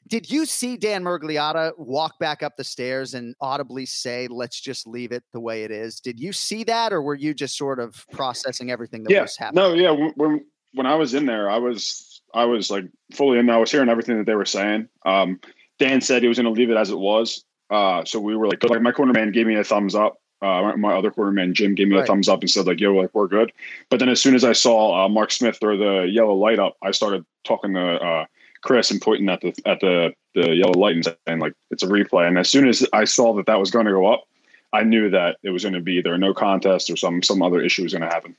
Did 0.07 0.30
you 0.30 0.45
see 0.45 0.78
Dan 0.78 1.03
Miragliotta 1.03 1.71
walk 1.78 2.19
back 2.19 2.43
up 2.43 2.57
the 2.57 2.63
stairs 2.63 3.13
and 3.13 3.34
audibly 3.39 3.86
say, 3.86 4.28
"Let's 4.28 4.59
just 4.59 4.86
leave 4.86 5.13
it 5.13 5.24
the 5.32 5.39
way 5.39 5.63
it 5.63 5.71
is"? 5.71 5.99
Did 6.01 6.19
you 6.19 6.34
see 6.34 6.63
that, 6.65 6.91
or 6.91 7.01
were 7.01 7.15
you 7.15 7.34
just 7.34 7.57
sort 7.57 7.80
of 7.80 8.05
processing 8.11 8.69
everything 8.69 9.03
that 9.03 9.11
yeah, 9.11 9.21
was 9.21 9.38
happening? 9.38 9.63
no, 9.63 9.74
yeah. 9.74 10.09
When 10.15 10.45
when 10.74 10.86
I 10.86 10.95
was 10.95 11.13
in 11.13 11.26
there, 11.26 11.49
I 11.49 11.57
was 11.57 12.12
I 12.34 12.45
was 12.45 12.71
like 12.71 12.86
fully 13.13 13.39
in. 13.39 13.45
there. 13.45 13.55
I 13.55 13.59
was 13.59 13.71
hearing 13.71 13.89
everything 13.89 14.17
that 14.17 14.25
they 14.25 14.36
were 14.36 14.45
saying. 14.45 14.89
Um, 15.05 15.39
Dan 15.79 16.01
said 16.01 16.21
he 16.21 16.27
was 16.27 16.38
going 16.38 16.53
to 16.53 16.59
leave 16.59 16.69
it 16.69 16.77
as 16.77 16.89
it 16.89 16.97
was. 16.97 17.43
Uh, 17.69 18.05
so 18.05 18.19
we 18.19 18.36
were 18.36 18.47
like, 18.47 18.63
like 18.63 18.81
my 18.81 18.91
corner 18.91 19.13
man 19.13 19.31
gave 19.31 19.47
me 19.47 19.55
a 19.55 19.63
thumbs 19.63 19.95
up. 19.95 20.19
Uh, 20.41 20.61
my, 20.61 20.75
my 20.75 20.93
other 20.93 21.09
corner 21.09 21.31
man 21.31 21.53
Jim 21.53 21.73
gave 21.73 21.88
me 21.88 21.95
Right. 21.95 22.03
a 22.03 22.07
thumbs 22.07 22.27
up 22.27 22.41
and 22.41 22.49
said 22.49 22.65
like, 22.67 22.79
"Yo, 22.79 22.93
like 22.93 23.11
we're 23.13 23.27
good." 23.27 23.51
But 23.89 23.99
then 23.99 24.09
as 24.09 24.21
soon 24.21 24.36
as 24.36 24.43
I 24.43 24.51
saw 24.53 25.05
uh, 25.05 25.09
Mark 25.09 25.31
Smith 25.31 25.57
throw 25.59 25.77
the 25.77 26.07
yellow 26.07 26.34
light 26.34 26.59
up, 26.59 26.75
I 26.81 26.91
started 26.91 27.25
talking 27.45 27.73
to 27.75 27.95
uh, 27.95 28.25
Chris 28.61 28.91
and 28.91 29.01
pointing 29.01 29.29
at 29.29 29.41
the 29.41 29.53
at 29.65 29.79
the 29.79 30.13
the 30.36 30.49
yellow 30.53 30.77
light 30.77 30.95
and 30.95 31.05
saying 31.27 31.39
like, 31.39 31.53
"It's 31.71 31.84
a 31.84 31.88
replay." 31.88 32.27
And 32.27 32.38
as 32.38 32.49
soon 32.49 32.67
as 32.67 32.86
I 32.91 33.05
saw 33.05 33.34
that 33.36 33.45
that 33.45 33.59
was 33.59 33.71
going 33.71 33.86
to 33.86 33.91
go 33.91 34.05
up, 34.05 34.25
I 34.73 34.84
knew 34.84 35.09
that 35.11 35.38
it 35.43 35.51
was 35.51 35.63
going 35.63 35.75
to 35.75 35.81
be 35.81 35.93
either 35.93 36.17
no 36.17 36.34
contest 36.34 36.89
or 36.89 36.97
some 36.97 37.23
some 37.23 37.41
other 37.41 37.61
issue 37.61 37.84
was 37.84 37.93
going 37.93 38.01
to 38.07 38.13
happen. 38.13 38.36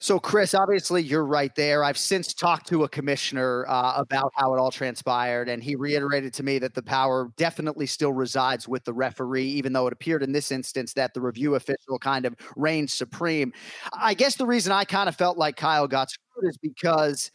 So, 0.00 0.20
Chris, 0.20 0.54
obviously 0.54 1.02
you're 1.02 1.24
right 1.24 1.52
there. 1.56 1.82
I've 1.82 1.98
since 1.98 2.32
talked 2.32 2.68
to 2.68 2.84
a 2.84 2.88
commissioner 2.88 3.66
uh, 3.68 3.94
about 3.96 4.32
how 4.36 4.54
it 4.54 4.58
all 4.60 4.70
transpired, 4.70 5.48
and 5.48 5.60
he 5.62 5.74
reiterated 5.74 6.32
to 6.34 6.44
me 6.44 6.60
that 6.60 6.74
the 6.74 6.82
power 6.82 7.32
definitely 7.36 7.86
still 7.86 8.12
resides 8.12 8.68
with 8.68 8.84
the 8.84 8.92
referee, 8.92 9.46
even 9.46 9.72
though 9.72 9.88
it 9.88 9.92
appeared 9.92 10.22
in 10.22 10.30
this 10.30 10.52
instance 10.52 10.92
that 10.92 11.14
the 11.14 11.20
review 11.20 11.56
official 11.56 11.98
kind 11.98 12.26
of 12.26 12.36
reigned 12.54 12.90
supreme. 12.90 13.52
I 13.92 14.14
guess 14.14 14.36
the 14.36 14.46
reason 14.46 14.70
I 14.72 14.84
kind 14.84 15.08
of 15.08 15.16
felt 15.16 15.36
like 15.36 15.56
Kyle 15.56 15.88
got 15.88 16.10
screwed 16.10 16.48
is 16.48 16.58
because 16.58 17.32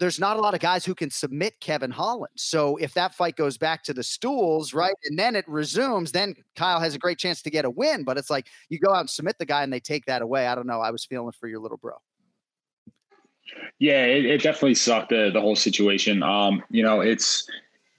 there's 0.00 0.18
not 0.18 0.36
a 0.36 0.40
lot 0.40 0.54
of 0.54 0.60
guys 0.60 0.84
who 0.84 0.94
can 0.94 1.10
submit 1.10 1.60
Kevin 1.60 1.90
Holland. 1.90 2.32
So 2.36 2.76
if 2.76 2.94
that 2.94 3.14
fight 3.14 3.36
goes 3.36 3.58
back 3.58 3.84
to 3.84 3.92
the 3.92 4.02
stools, 4.02 4.74
right, 4.74 4.94
and 5.04 5.18
then 5.18 5.36
it 5.36 5.44
resumes, 5.46 6.10
then 6.10 6.34
Kyle 6.56 6.80
has 6.80 6.94
a 6.94 6.98
great 6.98 7.18
chance 7.18 7.42
to 7.42 7.50
get 7.50 7.64
a 7.64 7.70
win. 7.70 8.02
But 8.02 8.18
it's 8.18 8.30
like 8.30 8.48
you 8.70 8.78
go 8.78 8.92
out 8.92 9.00
and 9.00 9.10
submit 9.10 9.38
the 9.38 9.46
guy 9.46 9.62
and 9.62 9.72
they 9.72 9.78
take 9.78 10.06
that 10.06 10.22
away. 10.22 10.46
I 10.46 10.54
don't 10.54 10.66
know. 10.66 10.80
I 10.80 10.90
was 10.90 11.04
feeling 11.04 11.32
for 11.38 11.46
your 11.46 11.60
little 11.60 11.76
bro. 11.76 11.94
Yeah, 13.78 14.04
it, 14.04 14.24
it 14.24 14.42
definitely 14.42 14.74
sucked 14.74 15.10
the 15.10 15.30
the 15.32 15.40
whole 15.40 15.56
situation. 15.56 16.22
Um, 16.22 16.62
you 16.70 16.82
know, 16.82 17.00
it's 17.00 17.48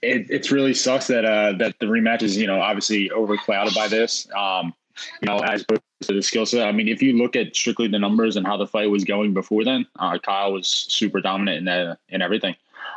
it 0.02 0.26
it's 0.28 0.50
really 0.50 0.74
sucks 0.74 1.06
that 1.06 1.24
uh 1.24 1.52
that 1.58 1.78
the 1.78 1.86
rematch 1.86 2.22
is 2.22 2.36
you 2.36 2.46
know 2.46 2.60
obviously 2.60 3.10
overclouded 3.10 3.74
by 3.74 3.88
this. 3.88 4.26
Um, 4.34 4.74
you 5.20 5.26
know, 5.26 5.38
as 5.38 5.62
opposed 5.62 5.82
to 6.02 6.14
the 6.14 6.22
skill 6.22 6.46
set. 6.46 6.66
I 6.66 6.72
mean, 6.72 6.88
if 6.88 7.02
you 7.02 7.16
look 7.16 7.36
at 7.36 7.54
strictly 7.54 7.88
the 7.88 7.98
numbers 7.98 8.36
and 8.36 8.46
how 8.46 8.56
the 8.56 8.66
fight 8.66 8.90
was 8.90 9.04
going 9.04 9.34
before 9.34 9.64
then, 9.64 9.86
uh, 9.98 10.18
Kyle 10.18 10.52
was 10.52 10.66
super 10.66 11.20
dominant 11.20 11.58
in 11.58 11.64
that 11.66 11.98
in 12.08 12.22
everything. 12.22 12.56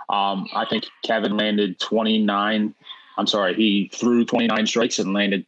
Um, 0.10 0.48
I 0.54 0.66
think 0.70 0.86
Kevin 1.04 1.38
landed 1.38 1.80
twenty 1.80 2.18
nine. 2.18 2.74
I'm 3.18 3.28
sorry, 3.28 3.56
he 3.56 3.90
threw 3.94 4.26
twenty 4.26 4.48
nine 4.48 4.68
strikes 4.68 5.00
and 5.00 5.14
landed 5.14 5.46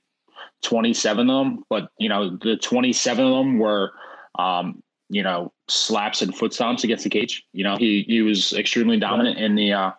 twenty 0.61 0.93
seven 0.93 1.29
of 1.29 1.45
them. 1.45 1.65
But 1.69 1.91
you 1.97 2.09
know, 2.09 2.37
the 2.37 2.57
twenty 2.57 2.93
seven 2.93 3.25
of 3.25 3.33
them 3.33 3.59
were. 3.59 3.91
Um, 4.39 4.83
you 5.09 5.23
know, 5.23 5.53
slaps 5.69 6.21
and 6.21 6.35
foot 6.35 6.51
stomps 6.51 6.83
against 6.83 7.03
the 7.03 7.09
cage. 7.09 7.45
You 7.53 7.63
know, 7.63 7.77
he 7.77 8.03
he 8.03 8.21
was 8.21 8.53
extremely 8.53 8.99
dominant 8.99 9.37
in 9.37 9.55
the 9.55 9.71
uh, 9.71 9.91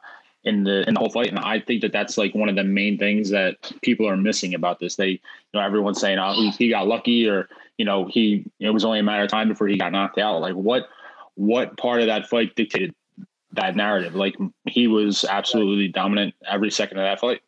in 0.45 0.65
the 0.65 0.87
in 0.89 0.95
the 0.95 1.01
whole 1.01 1.11
fight, 1.11 1.29
and 1.29 1.39
I 1.39 1.61
think 1.61 1.83
that 1.83 1.93
that's 1.93 2.17
like 2.17 2.35
one 2.35 2.49
of 2.49 2.57
the 2.57 2.65
main 2.65 2.99
things 2.99 3.31
that 3.31 3.73
people 3.83 4.09
are 4.09 4.17
missing 4.17 4.55
about 4.55 4.79
this. 4.79 4.97
They, 4.97 5.09
you 5.09 5.19
know, 5.55 5.61
everyone's 5.61 6.01
saying, 6.01 6.19
"Oh, 6.19 6.33
he, 6.33 6.51
he 6.51 6.69
got 6.71 6.87
lucky," 6.87 7.29
or 7.29 7.49
you 7.77 7.85
know, 7.85 8.07
he 8.07 8.45
it 8.61 8.71
was 8.71 8.85
only 8.85 9.01
a 9.01 9.03
matter 9.03 9.25
of 9.25 9.31
time 9.31 9.49
before 9.49 9.69
he 9.69 9.77
got 9.77 9.93
knocked 9.93 10.19
out. 10.19 10.41
Like, 10.41 10.55
what 10.55 10.89
what 11.35 11.77
part 11.77 12.01
of 12.01 12.07
that 12.07 12.29
fight 12.29 12.55
dictated 12.55 12.95
that 13.53 13.77
narrative? 13.77 14.15
Like, 14.15 14.37
he 14.67 14.87
was 14.87 15.25
absolutely 15.25 15.89
dominant 15.89 16.35
every 16.47 16.71
second 16.71 16.99
of 16.99 17.05
that 17.05 17.21
fight. 17.21 17.41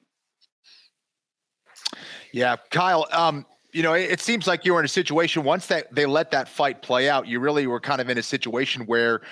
Yeah, 2.33 2.57
Kyle. 2.71 3.07
Um, 3.13 3.47
you 3.73 3.83
know, 3.83 3.95
it, 3.95 4.11
it 4.11 4.21
seems 4.21 4.47
like 4.47 4.65
you 4.65 4.75
were 4.75 4.81
in 4.81 4.85
a 4.85 4.89
situation 4.89 5.45
once 5.45 5.67
that 5.67 5.95
they 5.95 6.07
let 6.07 6.31
that 6.33 6.49
fight 6.49 6.83
play 6.83 7.09
out. 7.09 7.27
You 7.27 7.41
really 7.41 7.67
were 7.67 7.81
kind 7.81 8.01
of 8.01 8.09
in 8.09 8.19
a 8.19 8.23
situation 8.23 8.83
where 8.87 9.23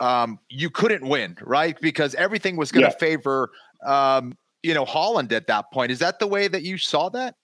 um, 0.00 0.38
you 0.48 0.70
couldn't 0.70 1.06
win, 1.06 1.36
right? 1.42 1.80
Because 1.80 2.14
everything 2.14 2.56
was 2.56 2.72
going 2.72 2.84
to 2.84 2.90
Yeah. 2.90 2.96
favor, 2.98 3.50
um, 3.86 4.36
you 4.62 4.74
know, 4.74 4.84
Holland 4.84 5.32
at 5.32 5.46
that 5.46 5.70
point. 5.72 5.92
Is 5.92 5.98
that 6.00 6.18
the 6.18 6.26
way 6.26 6.48
that 6.48 6.62
you 6.62 6.78
saw 6.78 7.08
that? 7.10 7.34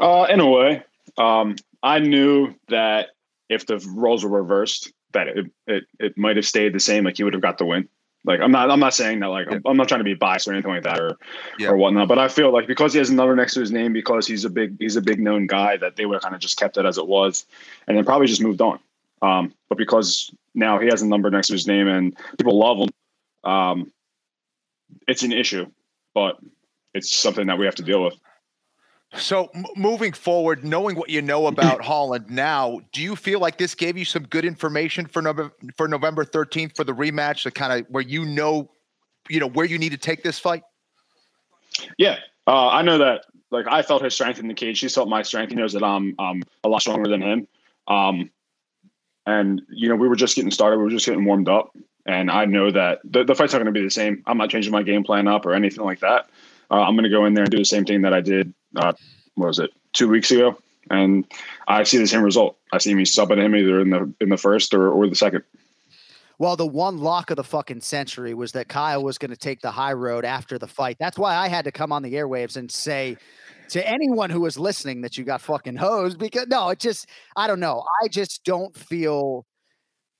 Uh, 0.00 0.26
in 0.28 0.40
a 0.40 0.48
way, 0.48 0.82
um, 1.16 1.56
I 1.82 1.98
knew 2.00 2.54
that 2.68 3.10
if 3.48 3.66
the 3.66 3.78
roles 3.94 4.24
were 4.24 4.30
reversed, 4.30 4.92
that 5.12 5.28
it, 5.28 5.46
it 5.66 5.84
it 5.98 6.18
might 6.18 6.36
have 6.36 6.44
stayed 6.44 6.74
the 6.74 6.80
same. 6.80 7.04
Like 7.04 7.16
he 7.16 7.24
would 7.24 7.32
have 7.32 7.42
got 7.42 7.56
the 7.58 7.64
win. 7.64 7.88
Like 8.24 8.40
I'm 8.40 8.52
not 8.52 8.70
I'm 8.70 8.80
not 8.80 8.92
saying 8.94 9.20
that 9.20 9.28
like 9.28 9.50
I'm, 9.50 9.62
I'm 9.64 9.76
not 9.76 9.88
trying 9.88 10.00
to 10.00 10.04
be 10.04 10.12
biased 10.14 10.46
or 10.46 10.52
anything 10.52 10.70
like 10.72 10.82
that 10.82 11.00
or 11.00 11.16
Yeah. 11.58 11.70
or 11.70 11.76
whatnot. 11.76 12.08
But 12.08 12.18
I 12.18 12.28
feel 12.28 12.52
like 12.52 12.66
because 12.66 12.92
he 12.92 12.98
has 12.98 13.08
a 13.08 13.14
number 13.14 13.34
next 13.34 13.54
to 13.54 13.60
his 13.60 13.72
name, 13.72 13.92
because 13.92 14.26
he's 14.26 14.44
a 14.44 14.50
big 14.50 14.76
he's 14.78 14.96
a 14.96 15.00
big 15.00 15.18
known 15.18 15.46
guy, 15.46 15.78
that 15.78 15.96
they 15.96 16.04
would 16.04 16.16
have 16.16 16.22
kind 16.22 16.34
of 16.34 16.40
just 16.40 16.58
kept 16.58 16.76
it 16.76 16.84
as 16.84 16.98
it 16.98 17.06
was, 17.06 17.46
and 17.86 17.96
then 17.96 18.04
probably 18.04 18.26
just 18.26 18.42
moved 18.42 18.60
on. 18.60 18.78
Um, 19.22 19.52
but 19.68 19.78
because 19.78 20.30
now 20.54 20.78
he 20.78 20.86
has 20.86 21.02
a 21.02 21.06
number 21.06 21.30
next 21.30 21.48
to 21.48 21.54
his 21.54 21.66
name 21.66 21.88
and 21.88 22.16
people 22.38 22.58
love 22.58 22.78
him, 22.78 22.88
um, 23.50 23.92
it's 25.06 25.22
an 25.22 25.32
issue. 25.32 25.66
But 26.14 26.38
it's 26.94 27.14
something 27.14 27.46
that 27.46 27.58
we 27.58 27.64
have 27.64 27.74
to 27.76 27.82
deal 27.82 28.02
with. 28.02 28.14
So 29.14 29.48
m- 29.54 29.64
moving 29.76 30.12
forward, 30.12 30.64
knowing 30.64 30.96
what 30.96 31.08
you 31.08 31.22
know 31.22 31.46
about 31.46 31.82
Holland 31.84 32.28
now, 32.28 32.80
do 32.92 33.00
you 33.02 33.16
feel 33.16 33.40
like 33.40 33.58
this 33.58 33.74
gave 33.74 33.96
you 33.96 34.04
some 34.04 34.24
good 34.24 34.44
information 34.44 35.06
for 35.06 35.22
November 35.22 35.54
for 35.76 35.88
November 35.88 36.24
13th 36.24 36.76
for 36.76 36.84
the 36.84 36.92
rematch, 36.92 37.44
the 37.44 37.50
kind 37.50 37.72
of 37.72 37.86
where 37.88 38.02
you 38.02 38.24
know, 38.24 38.70
you 39.28 39.40
know, 39.40 39.48
where 39.48 39.66
you 39.66 39.78
need 39.78 39.92
to 39.92 39.98
take 39.98 40.22
this 40.22 40.38
fight? 40.38 40.62
Yeah, 41.96 42.16
uh, 42.46 42.68
I 42.68 42.82
know 42.82 42.98
that. 42.98 43.24
Like 43.50 43.66
I 43.66 43.80
felt 43.80 44.02
his 44.02 44.12
strength 44.12 44.38
in 44.40 44.46
the 44.46 44.52
cage. 44.52 44.76
she 44.76 44.88
felt 44.88 45.08
my 45.08 45.22
strength. 45.22 45.50
He 45.50 45.56
knows 45.56 45.72
that 45.72 45.82
I'm 45.82 46.14
um 46.18 46.42
a 46.64 46.68
lot 46.68 46.82
stronger 46.82 47.08
than 47.08 47.22
him. 47.22 47.48
Um, 47.86 48.30
and 49.28 49.60
you 49.68 49.90
know 49.90 49.96
we 49.96 50.08
were 50.08 50.16
just 50.16 50.34
getting 50.34 50.50
started. 50.50 50.78
We 50.78 50.84
were 50.84 50.90
just 50.90 51.04
getting 51.04 51.24
warmed 51.24 51.48
up, 51.48 51.76
and 52.06 52.30
I 52.30 52.46
know 52.46 52.70
that 52.70 53.00
the, 53.04 53.24
the 53.24 53.34
fight's 53.34 53.52
not 53.52 53.58
going 53.58 53.72
to 53.72 53.78
be 53.78 53.84
the 53.84 53.90
same. 53.90 54.22
I'm 54.26 54.38
not 54.38 54.48
changing 54.48 54.72
my 54.72 54.82
game 54.82 55.04
plan 55.04 55.28
up 55.28 55.44
or 55.44 55.52
anything 55.52 55.84
like 55.84 56.00
that. 56.00 56.30
Uh, 56.70 56.80
I'm 56.80 56.94
going 56.94 57.04
to 57.04 57.10
go 57.10 57.26
in 57.26 57.34
there 57.34 57.44
and 57.44 57.50
do 57.50 57.58
the 57.58 57.64
same 57.64 57.84
thing 57.84 58.02
that 58.02 58.14
I 58.14 58.22
did. 58.22 58.54
Uh, 58.74 58.94
what 59.34 59.48
was 59.48 59.58
it? 59.58 59.70
Two 59.92 60.08
weeks 60.08 60.30
ago, 60.30 60.56
and 60.90 61.26
I 61.66 61.82
see 61.82 61.98
the 61.98 62.06
same 62.06 62.22
result. 62.22 62.56
I 62.72 62.78
see 62.78 62.94
me 62.94 63.04
subbing 63.04 63.38
him 63.38 63.54
either 63.54 63.80
in 63.80 63.90
the 63.90 64.12
in 64.18 64.30
the 64.30 64.38
first 64.38 64.72
or, 64.72 64.90
or 64.90 65.06
the 65.06 65.14
second. 65.14 65.44
Well, 66.38 66.56
the 66.56 66.66
one 66.66 66.98
lock 66.98 67.30
of 67.30 67.36
the 67.36 67.44
fucking 67.44 67.82
century 67.82 68.32
was 68.32 68.52
that 68.52 68.68
Kyle 68.68 69.02
was 69.02 69.18
going 69.18 69.32
to 69.32 69.36
take 69.36 69.60
the 69.60 69.72
high 69.72 69.92
road 69.92 70.24
after 70.24 70.56
the 70.56 70.68
fight. 70.68 70.96
That's 70.98 71.18
why 71.18 71.34
I 71.34 71.48
had 71.48 71.64
to 71.64 71.72
come 71.72 71.92
on 71.92 72.02
the 72.02 72.14
airwaves 72.14 72.56
and 72.56 72.70
say 72.70 73.18
to 73.70 73.88
anyone 73.88 74.30
who 74.30 74.40
was 74.40 74.58
listening 74.58 75.02
that 75.02 75.16
you 75.16 75.24
got 75.24 75.40
fucking 75.40 75.76
hosed 75.76 76.18
because 76.18 76.46
no, 76.48 76.70
it 76.70 76.78
just, 76.78 77.08
I 77.36 77.46
don't 77.46 77.60
know. 77.60 77.84
I 78.02 78.08
just 78.08 78.44
don't 78.44 78.76
feel, 78.76 79.46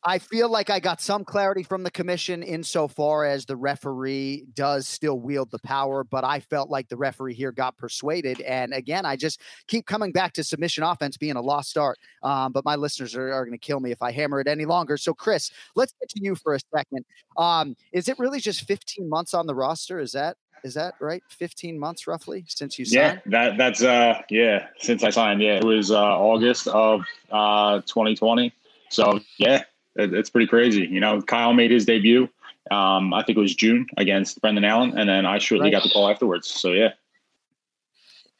I 0.04 0.18
feel 0.18 0.48
like 0.48 0.70
I 0.70 0.78
got 0.78 1.00
some 1.00 1.24
clarity 1.24 1.64
from 1.64 1.82
the 1.82 1.90
commission 1.90 2.42
insofar 2.42 3.24
as 3.24 3.44
the 3.44 3.56
referee 3.56 4.46
does 4.54 4.86
still 4.86 5.18
wield 5.18 5.50
the 5.50 5.58
power, 5.58 6.04
but 6.04 6.24
I 6.24 6.38
felt 6.38 6.70
like 6.70 6.88
the 6.88 6.96
referee 6.96 7.34
here 7.34 7.50
got 7.50 7.76
persuaded. 7.76 8.40
And 8.42 8.72
again, 8.72 9.04
I 9.04 9.16
just 9.16 9.40
keep 9.66 9.86
coming 9.86 10.12
back 10.12 10.32
to 10.34 10.44
submission 10.44 10.84
offense 10.84 11.16
being 11.16 11.34
a 11.34 11.42
lost 11.42 11.76
art. 11.76 11.98
Um, 12.22 12.52
but 12.52 12.64
my 12.64 12.76
listeners 12.76 13.16
are, 13.16 13.32
are 13.32 13.44
going 13.44 13.58
to 13.58 13.66
kill 13.66 13.80
me 13.80 13.90
if 13.90 14.00
I 14.00 14.12
hammer 14.12 14.40
it 14.40 14.46
any 14.46 14.66
longer. 14.66 14.96
So, 14.96 15.12
Chris, 15.12 15.50
let's 15.74 15.92
get 16.00 16.08
to 16.10 16.20
you 16.22 16.36
for 16.36 16.54
a 16.54 16.60
second. 16.74 17.04
Um, 17.36 17.74
is 17.92 18.08
it 18.08 18.18
really 18.20 18.40
just 18.40 18.66
15 18.68 19.08
months 19.08 19.34
on 19.34 19.46
the 19.46 19.54
roster? 19.54 19.98
Is 19.98 20.12
that 20.12 20.36
is 20.64 20.74
that 20.74 20.94
right? 21.00 21.22
15 21.28 21.78
months 21.78 22.06
roughly 22.06 22.44
since 22.48 22.78
you 22.78 22.84
signed? 22.84 23.22
Yeah, 23.26 23.30
that 23.48 23.58
that's 23.58 23.82
uh 23.82 24.20
yeah, 24.30 24.66
since 24.78 25.02
I 25.04 25.10
signed, 25.10 25.42
yeah. 25.42 25.56
It 25.58 25.64
was 25.64 25.90
uh 25.90 25.96
August 26.00 26.68
of 26.68 27.02
uh 27.30 27.80
2020. 27.86 28.52
So 28.90 29.20
yeah, 29.38 29.62
it, 29.96 30.12
it's 30.14 30.30
pretty 30.30 30.46
crazy. 30.46 30.86
You 30.86 31.00
know, 31.00 31.20
Kyle 31.22 31.52
made 31.52 31.70
his 31.70 31.84
debut. 31.84 32.28
Um, 32.70 33.14
I 33.14 33.22
think 33.22 33.38
it 33.38 33.40
was 33.40 33.54
June 33.54 33.86
against 33.96 34.40
Brendan 34.42 34.64
Allen, 34.64 34.98
and 34.98 35.08
then 35.08 35.24
I 35.24 35.38
shortly 35.38 35.66
Right. 35.66 35.72
got 35.72 35.82
the 35.84 35.90
call 35.90 36.08
afterwards. 36.10 36.48
So 36.48 36.72
yeah. 36.72 36.92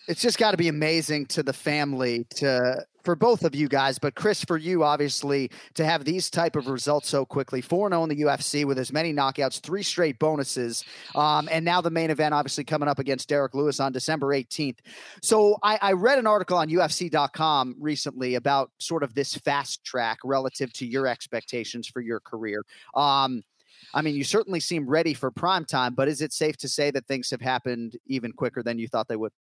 It's 0.06 0.22
just 0.22 0.38
got 0.38 0.52
to 0.52 0.56
be 0.56 0.68
amazing 0.68 1.26
to 1.26 1.42
the 1.42 1.52
family 1.52 2.24
to 2.36 2.84
for 3.08 3.16
both 3.16 3.42
of 3.42 3.54
you 3.54 3.68
guys, 3.68 3.98
but 3.98 4.14
Chris, 4.14 4.44
for 4.44 4.58
you, 4.58 4.84
obviously, 4.84 5.50
to 5.72 5.82
have 5.82 6.04
these 6.04 6.28
type 6.28 6.56
of 6.56 6.66
results 6.66 7.08
so 7.08 7.24
quickly, 7.24 7.62
4 7.62 7.88
0 7.88 8.02
in 8.02 8.10
the 8.10 8.20
UFC 8.20 8.66
with 8.66 8.78
as 8.78 8.92
many 8.92 9.14
knockouts, 9.14 9.60
three 9.60 9.82
straight 9.82 10.18
bonuses, 10.18 10.84
um, 11.14 11.48
and 11.50 11.64
now 11.64 11.80
the 11.80 11.88
main 11.88 12.10
event, 12.10 12.34
obviously, 12.34 12.64
coming 12.64 12.86
up 12.86 12.98
against 12.98 13.26
Derek 13.26 13.54
Lewis 13.54 13.80
on 13.80 13.92
December 13.92 14.26
18th. 14.34 14.80
So 15.22 15.56
I, 15.62 15.78
I 15.80 15.92
read 15.92 16.18
an 16.18 16.26
article 16.26 16.58
on 16.58 16.68
UFC.com 16.68 17.76
recently 17.80 18.34
about 18.34 18.72
sort 18.76 19.02
of 19.02 19.14
this 19.14 19.34
fast 19.36 19.82
track 19.86 20.18
relative 20.22 20.70
to 20.74 20.86
your 20.86 21.06
expectations 21.06 21.88
for 21.88 22.02
your 22.02 22.20
career. 22.20 22.62
Um, 22.94 23.42
I 23.94 24.02
mean, 24.02 24.16
you 24.16 24.24
certainly 24.24 24.60
seem 24.60 24.86
ready 24.86 25.14
for 25.14 25.30
prime 25.30 25.64
time, 25.64 25.94
but 25.94 26.08
is 26.08 26.20
it 26.20 26.34
safe 26.34 26.58
to 26.58 26.68
say 26.68 26.90
that 26.90 27.06
things 27.06 27.30
have 27.30 27.40
happened 27.40 27.96
even 28.06 28.32
quicker 28.32 28.62
than 28.62 28.78
you 28.78 28.86
thought 28.86 29.08
they 29.08 29.16
would? 29.16 29.32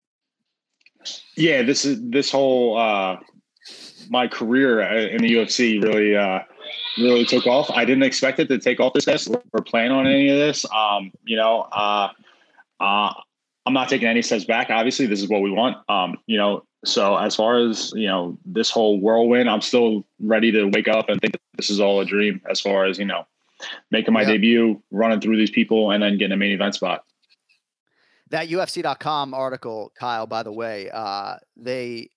Yeah, 1.37 1.63
this 1.63 1.85
is 1.85 2.01
this 2.03 2.31
whole 2.31 2.77
uh 2.79 3.17
my 4.11 4.29
career 4.29 4.81
in 4.81 5.23
the 5.23 5.35
UFC 5.35 5.83
really 5.83 6.17
uh 6.17 6.41
really 6.99 7.25
took 7.25 7.47
off. 7.47 7.71
I 7.71 7.85
didn't 7.85 8.05
expect 8.05 8.39
it 8.39 8.49
to 8.49 8.59
take 8.59 8.81
off 8.81 8.93
this 8.95 9.05
fast 9.05 9.29
or 9.53 9.63
plan 9.63 9.93
on 9.93 10.07
any 10.07 10.29
of 10.29 10.37
this. 10.39 10.65
Um, 10.73 11.13
you 11.25 11.37
know, 11.37 11.63
uh, 11.73 12.09
uh, 12.81 13.13
I'm 13.67 13.73
not 13.75 13.89
taking 13.89 14.09
any 14.09 14.23
steps 14.23 14.45
back. 14.45 14.71
Obviously, 14.71 15.07
this 15.07 15.21
is 15.23 15.29
what 15.29 15.43
we 15.43 15.51
want. 15.51 15.77
Um, 15.91 16.17
you 16.27 16.39
know, 16.39 16.65
so 16.85 17.17
as 17.17 17.35
far 17.35 17.59
as 17.59 17.93
you 17.95 18.07
know, 18.07 18.39
this 18.45 18.71
whole 18.71 19.01
whirlwind, 19.01 19.51
I'm 19.51 19.61
still 19.61 20.07
ready 20.21 20.53
to 20.53 20.65
wake 20.67 20.89
up 20.89 21.09
and 21.09 21.21
think 21.21 21.37
this 21.57 21.69
is 21.71 21.81
all 21.81 22.01
a 22.01 22.05
dream. 22.05 22.41
As 22.49 22.61
far 22.61 22.85
as 22.87 22.99
you 22.99 23.05
know, 23.05 23.27
making 23.91 24.15
my 24.15 24.23
Yeah. 24.23 24.29
debut, 24.29 24.83
running 24.91 25.21
through 25.21 25.37
these 25.37 25.51
people, 25.51 25.91
and 25.91 26.03
then 26.03 26.17
getting 26.17 26.33
a 26.33 26.37
main 26.37 26.53
event 26.53 26.75
spot. 26.77 27.05
That 28.31 28.49
UFC.com 28.49 29.35
article, 29.35 29.93
Kyle, 29.99 30.27
by 30.27 30.43
the 30.43 30.53
way, 30.53 30.91
uh, 30.93 31.37
they 31.57 32.11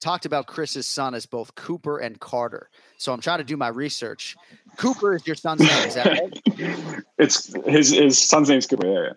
talked 0.00 0.26
about 0.26 0.46
Chris's 0.46 0.86
son 0.86 1.14
as 1.14 1.26
both 1.26 1.54
Cooper 1.54 1.98
and 1.98 2.18
Carter. 2.20 2.70
So 2.98 3.12
I'm 3.12 3.20
trying 3.20 3.38
to 3.38 3.44
do 3.44 3.56
my 3.56 3.68
research. 3.68 4.36
Cooper 4.76 5.14
is 5.14 5.26
your 5.26 5.36
son's 5.36 5.60
name, 5.60 5.88
is 5.88 5.94
that 5.94 6.06
right? 6.06 7.02
It's 7.18 7.54
his 7.66 7.90
his 7.90 8.18
son's 8.18 8.50
name's 8.50 8.66
Cooper. 8.66 8.86
Yeah, 8.86 9.00
yeah. 9.04 9.12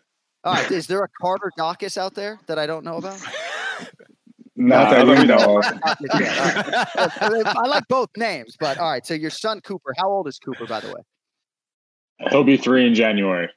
All 0.46 0.54
right. 0.54 0.72
Is 0.72 0.88
there 0.88 1.04
a 1.04 1.10
Carter 1.22 1.52
Daukaus 1.58 1.98
out 1.98 2.16
there 2.16 2.40
that 2.48 2.58
I 2.58 2.66
don't 2.66 2.86
know 2.86 2.96
about? 2.98 3.20
Not 4.56 4.92
Nah, 4.92 5.04
that 5.06 5.08
we 5.08 5.26
know 5.26 5.60
of. 5.60 7.46
I 7.46 7.68
like 7.68 7.88
both 7.88 8.10
names, 8.18 8.58
but 8.60 8.78
all 8.78 8.92
right. 8.92 9.06
So 9.06 9.14
your 9.14 9.30
son 9.30 9.62
Cooper, 9.62 9.94
how 9.98 10.10
old 10.10 10.28
is 10.28 10.38
Cooper, 10.38 10.66
by 10.66 10.82
the 10.82 10.88
way? 10.88 11.02
He'll 12.30 12.44
be 12.44 12.58
three 12.58 12.86
in 12.86 12.94
January. 12.94 13.50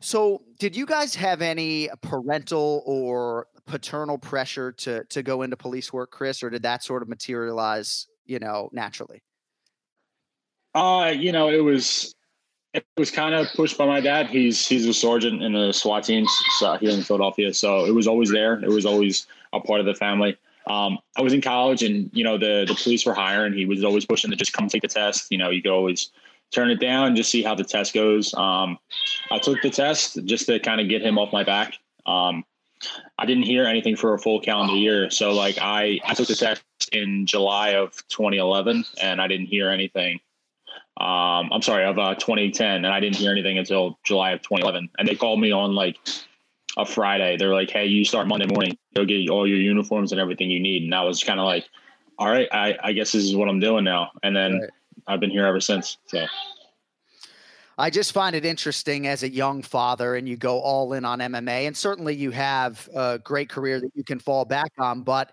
So 0.00 0.42
did 0.58 0.76
you 0.76 0.86
guys 0.86 1.14
have 1.14 1.42
any 1.42 1.88
parental 2.02 2.82
or 2.86 3.46
paternal 3.68 4.18
pressure 4.18 4.72
to 4.72 5.04
to 5.04 5.22
go 5.22 5.42
into 5.42 5.56
police 5.56 5.92
work, 5.92 6.10
Chris, 6.10 6.42
or 6.42 6.50
did 6.50 6.62
that 6.62 6.82
sort 6.82 7.02
of 7.02 7.08
materialize, 7.08 8.08
you 8.26 8.40
know, 8.40 8.68
naturally? 8.72 9.22
Uh, 10.74 11.12
you 11.16 11.30
know, 11.30 11.48
it 11.48 11.62
was 11.62 12.14
it 12.74 12.84
was 12.96 13.10
kind 13.10 13.34
of 13.34 13.46
pushed 13.54 13.78
by 13.78 13.86
my 13.86 14.00
dad. 14.00 14.26
He's 14.26 14.66
he's 14.66 14.86
a 14.86 14.94
sergeant 14.94 15.42
in 15.42 15.52
the 15.52 15.72
SWAT 15.72 16.04
teams 16.04 16.30
so 16.58 16.76
here 16.78 16.90
in 16.90 17.02
Philadelphia, 17.02 17.54
so 17.54 17.84
it 17.84 17.94
was 17.94 18.08
always 18.08 18.30
there. 18.30 18.54
It 18.54 18.68
was 18.68 18.86
always 18.86 19.26
a 19.52 19.60
part 19.60 19.80
of 19.80 19.86
the 19.86 19.94
family. 19.94 20.36
Um, 20.66 20.98
I 21.16 21.22
was 21.22 21.32
in 21.32 21.40
college, 21.40 21.82
and 21.82 22.10
you 22.12 22.24
know 22.24 22.38
the 22.38 22.64
the 22.66 22.74
police 22.74 23.06
were 23.06 23.14
hiring. 23.14 23.52
He 23.52 23.66
was 23.66 23.84
always 23.84 24.04
pushing 24.04 24.30
to 24.30 24.36
just 24.36 24.52
come 24.52 24.68
take 24.68 24.82
the 24.82 24.88
test. 24.88 25.28
You 25.30 25.38
know, 25.38 25.50
you 25.50 25.62
could 25.62 25.72
always 25.72 26.10
turn 26.50 26.70
it 26.70 26.80
down, 26.80 27.14
just 27.14 27.30
see 27.30 27.42
how 27.42 27.54
the 27.54 27.64
test 27.64 27.94
goes. 27.94 28.32
Um, 28.34 28.78
I 29.30 29.38
took 29.38 29.60
the 29.60 29.70
test 29.70 30.24
just 30.24 30.46
to 30.46 30.58
kind 30.58 30.80
of 30.80 30.88
get 30.88 31.02
him 31.02 31.18
off 31.18 31.32
my 31.32 31.44
back. 31.44 31.74
Um, 32.06 32.44
I 33.18 33.26
didn't 33.26 33.44
hear 33.44 33.64
anything 33.64 33.96
for 33.96 34.14
a 34.14 34.18
full 34.18 34.40
calendar 34.40 34.74
year, 34.76 35.10
so 35.10 35.32
like 35.32 35.58
I 35.60 36.00
I 36.04 36.14
took 36.14 36.28
the 36.28 36.34
test 36.34 36.62
in 36.92 37.26
July 37.26 37.70
of 37.70 37.92
2011, 38.08 38.84
and 39.00 39.20
I 39.20 39.26
didn't 39.26 39.46
hear 39.46 39.70
anything 39.70 40.20
um, 40.98 41.50
I'm 41.52 41.62
sorry, 41.62 41.84
of 41.84 41.96
uh, 41.96 42.16
2010, 42.16 42.84
and 42.84 42.86
I 42.86 42.98
didn't 42.98 43.16
hear 43.16 43.30
anything 43.30 43.56
until 43.56 43.98
July 44.02 44.32
of 44.32 44.42
2011. 44.42 44.90
And 44.98 45.06
they 45.06 45.14
called 45.14 45.40
me 45.40 45.52
on 45.52 45.74
like 45.74 45.96
a 46.76 46.84
Friday. 46.84 47.36
They're 47.36 47.54
like, 47.54 47.70
"Hey, 47.70 47.86
you 47.86 48.04
start 48.04 48.26
Monday 48.26 48.46
morning. 48.46 48.76
Go 48.96 49.04
get 49.04 49.28
all 49.30 49.46
your 49.46 49.58
uniforms 49.58 50.10
and 50.10 50.20
everything 50.20 50.50
you 50.50 50.58
need." 50.58 50.82
And 50.82 50.94
I 50.94 51.04
was 51.04 51.22
kind 51.22 51.38
of 51.38 51.46
like, 51.46 51.66
"All 52.18 52.28
right, 52.28 52.48
I, 52.50 52.76
I 52.82 52.92
guess 52.92 53.12
this 53.12 53.24
is 53.24 53.36
what 53.36 53.48
I'm 53.48 53.60
doing 53.60 53.84
now." 53.84 54.10
And 54.24 54.34
then 54.34 54.60
Right. 54.60 54.70
I've 55.06 55.20
been 55.20 55.30
here 55.30 55.46
ever 55.46 55.60
since. 55.60 55.98
So 56.06 56.26
I 57.78 57.90
just 57.90 58.12
find 58.12 58.34
it 58.34 58.44
interesting 58.44 59.06
as 59.06 59.22
a 59.22 59.30
young 59.30 59.62
father 59.62 60.16
and 60.16 60.28
you 60.28 60.36
go 60.36 60.58
all 60.58 60.92
in 60.94 61.04
on 61.04 61.20
MMA. 61.20 61.68
And 61.68 61.76
certainly 61.76 62.14
you 62.16 62.32
have 62.32 62.88
a 62.92 63.20
great 63.20 63.48
career 63.48 63.80
that 63.80 63.90
you 63.94 64.02
can 64.02 64.18
fall 64.18 64.44
back 64.44 64.72
on. 64.78 65.02
But 65.02 65.32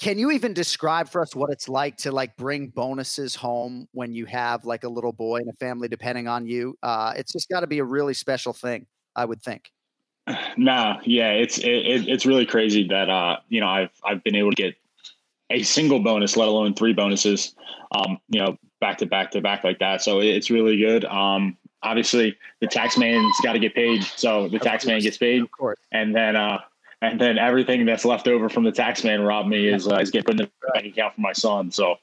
can 0.00 0.18
you 0.18 0.30
even 0.30 0.54
describe 0.54 1.10
for 1.10 1.20
us 1.20 1.36
what 1.36 1.50
it's 1.50 1.68
like 1.68 1.98
to 1.98 2.12
like 2.12 2.34
bring 2.38 2.68
bonuses 2.68 3.34
home 3.34 3.86
when 3.92 4.14
you 4.14 4.24
have 4.24 4.64
like 4.64 4.84
a 4.84 4.88
little 4.88 5.12
boy 5.12 5.36
and 5.36 5.50
a 5.50 5.52
family 5.52 5.86
depending 5.86 6.26
on 6.26 6.46
you? 6.46 6.78
Uh, 6.82 7.12
it's 7.14 7.30
just 7.30 7.50
got 7.50 7.60
to 7.60 7.66
be 7.66 7.78
a 7.78 7.84
really 7.84 8.14
special 8.14 8.54
thing, 8.54 8.86
I 9.14 9.26
would 9.26 9.42
think. 9.42 9.70
nah, 10.56 10.98
yeah, 11.04 11.32
it's 11.32 11.58
it, 11.58 11.68
it, 11.68 12.08
it's 12.08 12.24
really 12.24 12.46
crazy 12.46 12.88
that 12.88 13.10
uh, 13.10 13.36
you 13.50 13.60
know 13.60 13.68
I've 13.68 13.90
I've 14.02 14.24
been 14.24 14.36
able 14.36 14.50
to 14.50 14.56
get 14.56 14.74
a 15.50 15.62
single 15.62 16.00
bonus, 16.00 16.36
let 16.36 16.48
alone 16.48 16.74
three 16.74 16.94
bonuses, 16.94 17.54
um, 17.92 18.18
you 18.28 18.40
know, 18.40 18.56
back 18.80 18.98
to 18.98 19.06
back 19.06 19.30
to 19.32 19.40
back 19.40 19.64
like 19.64 19.78
that. 19.78 20.02
So 20.02 20.20
it's 20.20 20.50
really 20.50 20.76
good. 20.76 21.04
Um, 21.04 21.56
obviously, 21.82 22.36
the 22.60 22.66
tax 22.66 22.96
man's 22.98 23.34
got 23.42 23.52
to 23.52 23.58
get 23.58 23.74
paid, 23.74 24.02
so 24.02 24.48
the 24.48 24.58
tax 24.58 24.86
man 24.86 25.00
gets 25.00 25.18
paid, 25.18 25.42
Of 25.42 25.50
course. 25.52 25.78
and 25.92 26.14
then 26.14 26.36
uh, 26.36 26.60
and 27.02 27.20
then 27.20 27.38
everything 27.38 27.86
that's 27.86 28.04
left 28.04 28.28
over 28.28 28.48
from 28.48 28.64
the 28.64 28.72
tax 28.72 29.04
man 29.04 29.22
robbed 29.22 29.48
me 29.48 29.68
is 29.68 29.86
uh, 29.86 29.96
is 29.96 30.10
getting 30.10 30.24
put 30.24 30.40
in 30.40 30.48
the 30.62 30.72
bank 30.74 30.86
account 30.86 31.14
for 31.14 31.20
my 31.20 31.32
son. 31.32 31.70
So. 31.70 31.96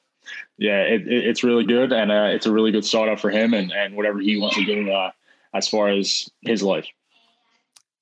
Yeah, 0.57 0.81
it, 0.81 1.07
it, 1.07 1.25
it's 1.25 1.41
really 1.43 1.63
good, 1.63 1.93
and 1.93 2.11
uh, 2.11 2.29
it's 2.31 2.47
a 2.47 2.51
really 2.51 2.71
good 2.71 2.83
startup 2.83 3.17
for 3.17 3.29
him, 3.29 3.53
and, 3.53 3.71
and 3.71 3.95
whatever 3.95 4.19
he 4.19 4.35
wants 4.35 4.57
to 4.57 4.65
do 4.65 4.91
uh, 4.91 5.11
as 5.53 5.69
far 5.69 5.87
as 5.87 6.29
his 6.41 6.61
life. 6.61 6.85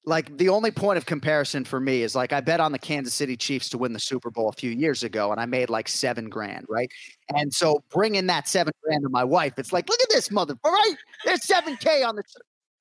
Like 0.06 0.38
the 0.38 0.50
only 0.50 0.72
point 0.72 0.98
of 0.98 1.06
comparison 1.06 1.66
for 1.66 1.80
me 1.80 2.04
is 2.04 2.16
like 2.16 2.32
I 2.34 2.42
bet 2.42 2.60
on 2.60 2.72
the 2.72 2.80
Kansas 2.80 3.14
City 3.14 3.36
Chiefs 3.36 3.70
to 3.70 3.78
win 3.78 3.94
the 3.94 4.00
Super 4.00 4.30
Bowl 4.30 4.50
a 4.50 4.54
few 4.54 4.72
years 4.72 5.04
ago, 5.04 5.32
and 5.32 5.40
I 5.40 5.46
made 5.46 5.70
like 5.70 5.88
seven 5.88 6.30
grand, 6.30 6.66
right? 6.70 6.90
And 7.36 7.54
so 7.54 7.84
bringing 7.90 8.28
that 8.28 8.48
seven 8.48 8.74
grand 8.84 9.04
to 9.04 9.10
my 9.10 9.24
wife, 9.24 9.54
it's 9.58 9.74
like, 9.74 9.90
look 9.90 10.02
at 10.02 10.10
this 10.10 10.30
mother, 10.32 10.56
right? 10.64 10.96
There's 11.26 11.44
seven 11.44 11.76
k 11.78 12.04
on 12.04 12.16
the. 12.16 12.24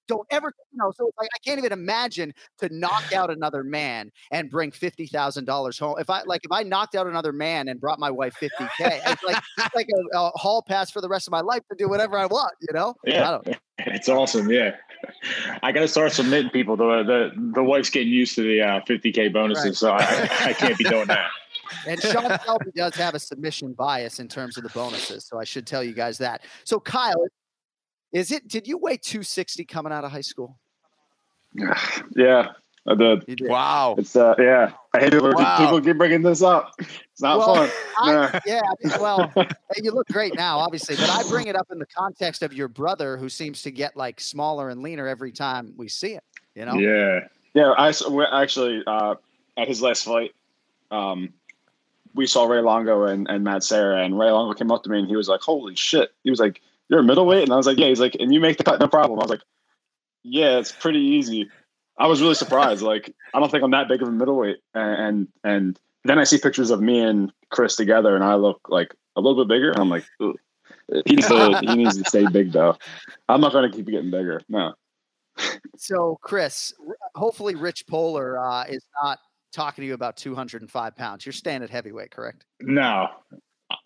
Don't 0.06 0.26
ever, 0.30 0.52
you 0.72 0.78
know. 0.78 0.92
So 0.96 1.10
like 1.18 1.28
I 1.34 1.38
can't 1.44 1.58
even 1.58 1.72
imagine 1.72 2.34
to 2.58 2.68
knock 2.74 3.12
out 3.14 3.30
another 3.30 3.64
man 3.64 4.10
and 4.30 4.50
bring 4.50 4.70
fifty 4.70 5.06
thousand 5.06 5.46
dollars 5.46 5.78
home. 5.78 5.96
If 5.98 6.10
I 6.10 6.22
like, 6.24 6.42
if 6.44 6.52
I 6.52 6.62
knocked 6.62 6.94
out 6.94 7.06
another 7.06 7.32
man 7.32 7.68
and 7.68 7.80
brought 7.80 7.98
my 7.98 8.10
wife 8.10 8.34
fifty 8.34 8.66
k, 8.76 9.00
it's 9.06 9.22
like 9.22 9.42
it's 9.58 9.74
like 9.74 9.88
a, 10.12 10.16
a 10.18 10.30
hall 10.36 10.62
pass 10.66 10.90
for 10.90 11.00
the 11.00 11.08
rest 11.08 11.26
of 11.26 11.32
my 11.32 11.40
life 11.40 11.62
to 11.70 11.76
do 11.78 11.88
whatever 11.88 12.18
I 12.18 12.26
want. 12.26 12.52
You 12.60 12.74
know? 12.74 12.94
I 13.06 13.10
Yeah, 13.10 13.30
don't- 13.30 13.56
it's 13.78 14.08
awesome. 14.08 14.50
Yeah, 14.50 14.76
I 15.62 15.72
got 15.72 15.80
to 15.80 15.88
start 15.88 16.12
submitting 16.12 16.50
people. 16.50 16.76
The 16.76 17.02
the 17.02 17.52
the 17.54 17.62
wife's 17.64 17.90
getting 17.90 18.12
used 18.12 18.34
to 18.36 18.42
the 18.42 18.60
uh, 18.62 18.80
50k 18.82 19.32
bonuses, 19.32 19.64
Right. 19.64 19.76
so 19.76 19.92
I, 19.92 20.48
I 20.50 20.52
can't 20.52 20.76
be 20.78 20.84
doing 20.84 21.06
that. 21.06 21.28
And 21.88 22.00
Sean 22.00 22.38
Shelby 22.44 22.70
does 22.76 22.94
have 22.96 23.14
a 23.14 23.18
submission 23.18 23.72
bias 23.72 24.20
in 24.20 24.28
terms 24.28 24.58
of 24.58 24.62
the 24.64 24.68
bonuses, 24.68 25.24
so 25.24 25.38
I 25.40 25.44
should 25.44 25.66
tell 25.66 25.82
you 25.82 25.92
guys 25.94 26.18
that. 26.18 26.42
So 26.64 26.78
Kyle, 26.78 27.26
is 28.14 28.30
it? 28.32 28.48
Did 28.48 28.66
you 28.66 28.78
weigh 28.78 28.96
260 28.96 29.64
coming 29.66 29.92
out 29.92 30.04
of 30.04 30.10
high 30.12 30.22
school? 30.22 30.56
Yeah, 32.16 32.52
I 32.86 32.94
did. 32.94 33.26
Did. 33.26 33.42
Wow. 33.48 33.94
It's 33.98 34.14
uh, 34.16 34.34
yeah. 34.38 34.72
I 34.92 35.00
hate 35.00 35.14
it 35.14 35.22
when 35.22 35.34
Wow. 35.34 35.56
people 35.58 35.80
keep 35.80 35.96
bringing 35.98 36.22
this 36.22 36.42
up. 36.42 36.72
It's 36.78 37.20
not 37.22 37.38
Well, 37.38 37.54
fun. 37.54 37.70
I, 37.98 38.12
Nah. 38.12 38.40
yeah, 38.46 38.60
I 38.62 38.88
mean, 38.88 39.00
well, 39.00 39.32
you 39.82 39.90
look 39.92 40.06
great 40.08 40.34
now, 40.34 40.58
obviously, 40.58 40.96
but 40.96 41.08
I 41.10 41.22
bring 41.28 41.46
it 41.46 41.56
up 41.56 41.68
in 41.72 41.78
the 41.78 41.86
context 41.86 42.42
of 42.42 42.52
your 42.52 42.68
brother, 42.68 43.16
who 43.16 43.28
seems 43.28 43.62
to 43.62 43.70
get 43.70 43.96
like 43.96 44.20
smaller 44.20 44.68
and 44.70 44.82
leaner 44.82 45.06
every 45.06 45.32
time 45.32 45.72
we 45.76 45.88
see 45.88 46.12
it. 46.14 46.24
You 46.54 46.64
know? 46.66 46.74
Yeah, 46.74 47.20
Yeah, 47.54 47.72
I 47.76 47.92
we're 48.08 48.26
actually 48.32 48.82
uh, 48.86 49.14
at 49.56 49.66
his 49.68 49.80
last 49.82 50.04
fight. 50.04 50.34
Um, 50.90 51.32
we 52.14 52.26
saw 52.26 52.44
Ray 52.46 52.60
Longo 52.60 53.04
and, 53.04 53.26
and 53.28 53.42
Matt 53.42 53.64
Serra, 53.64 54.04
and 54.04 54.16
Ray 54.18 54.30
Longo 54.30 54.54
came 54.54 54.70
up 54.70 54.82
to 54.84 54.90
me 54.90 54.98
and 55.00 55.08
he 55.08 55.16
was 55.16 55.28
like, 55.28 55.40
"Holy 55.40 55.74
shit!" 55.74 56.12
He 56.22 56.30
was 56.30 56.38
like, 56.38 56.60
"You're 56.88 57.00
a 57.00 57.04
middleweight," 57.04 57.44
and 57.44 57.52
I 57.52 57.56
was 57.56 57.66
like, 57.66 57.78
"Yeah." 57.78 57.88
He's 57.88 58.00
like, 58.00 58.16
"And 58.18 58.32
you 58.32 58.40
make 58.40 58.58
the 58.58 58.64
cut, 58.64 58.80
no 58.80 58.88
problem." 58.88 59.18
I 59.18 59.22
was 59.22 59.30
like, 59.30 59.42
"Yeah, 60.22 60.58
it's 60.58 60.72
pretty 60.72 61.00
easy." 61.00 61.50
I 61.98 62.06
was 62.06 62.20
really 62.20 62.34
surprised. 62.34 62.82
Like, 62.82 63.14
I 63.32 63.40
don't 63.40 63.50
think 63.50 63.62
I'm 63.62 63.70
that 63.70 63.88
big 63.88 64.02
of 64.02 64.08
a 64.08 64.12
middleweight, 64.12 64.58
and 64.74 65.00
and, 65.00 65.28
and 65.44 65.80
then 66.04 66.18
I 66.18 66.24
see 66.24 66.38
pictures 66.38 66.70
of 66.70 66.80
me 66.80 67.00
and 67.00 67.32
Chris 67.50 67.76
together, 67.76 68.14
and 68.14 68.24
I 68.24 68.34
look 68.34 68.60
like 68.68 68.94
a 69.16 69.20
little 69.20 69.44
bit 69.44 69.48
bigger. 69.54 69.70
And 69.70 69.80
I'm 69.80 69.88
like, 69.90 70.04
Ugh. 70.20 70.34
he 71.06 71.16
needs 71.16 71.28
to 71.28 71.60
he 71.60 71.74
needs 71.76 71.96
to 71.96 72.08
stay 72.08 72.26
big 72.26 72.52
though. 72.52 72.76
I'm 73.28 73.40
not 73.40 73.52
going 73.52 73.70
to 73.70 73.76
keep 73.76 73.86
getting 73.86 74.10
bigger. 74.10 74.40
No. 74.48 74.74
So, 75.76 76.18
Chris, 76.22 76.72
hopefully, 77.16 77.54
Rich 77.54 77.86
Polar 77.88 78.38
uh, 78.38 78.64
is 78.64 78.84
not 79.02 79.18
talking 79.52 79.82
to 79.82 79.86
you 79.86 79.94
about 79.94 80.16
205 80.16 80.96
pounds. 80.96 81.26
You're 81.26 81.32
staying 81.32 81.62
at 81.62 81.70
heavyweight, 81.70 82.10
correct? 82.10 82.44
no. 82.60 83.08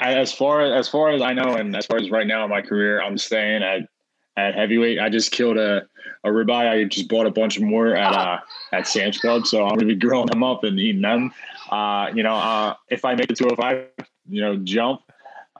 I, 0.00 0.14
as 0.14 0.32
far 0.32 0.60
as 0.62 0.88
far 0.88 1.10
as 1.10 1.22
I 1.22 1.32
know, 1.32 1.54
and 1.54 1.76
as 1.76 1.86
far 1.86 1.98
as 1.98 2.10
right 2.10 2.26
now 2.26 2.44
in 2.44 2.50
my 2.50 2.62
career, 2.62 3.02
I'm 3.02 3.18
staying 3.18 3.62
at 3.62 3.88
at 4.36 4.54
heavyweight. 4.54 4.98
I 5.00 5.08
just 5.08 5.32
killed 5.32 5.58
a 5.58 5.86
a 6.24 6.28
ribeye. 6.28 6.68
I 6.68 6.84
just 6.84 7.08
bought 7.08 7.26
a 7.26 7.30
bunch 7.30 7.58
more 7.60 7.94
at 7.94 8.14
uh 8.14 8.38
at 8.72 8.86
Sam's 8.86 9.18
Club, 9.18 9.46
so 9.46 9.64
I'm 9.64 9.76
gonna 9.76 9.86
be 9.86 9.94
grilling 10.06 10.26
them 10.26 10.42
up 10.42 10.64
and 10.64 10.78
eating 10.78 11.02
them. 11.02 11.32
Uh, 11.70 12.10
you 12.14 12.22
know, 12.22 12.34
uh, 12.34 12.74
if 12.88 13.04
I 13.04 13.14
make 13.14 13.30
it 13.30 13.36
205, 13.36 14.06
you 14.28 14.40
know, 14.40 14.56
jump. 14.56 15.02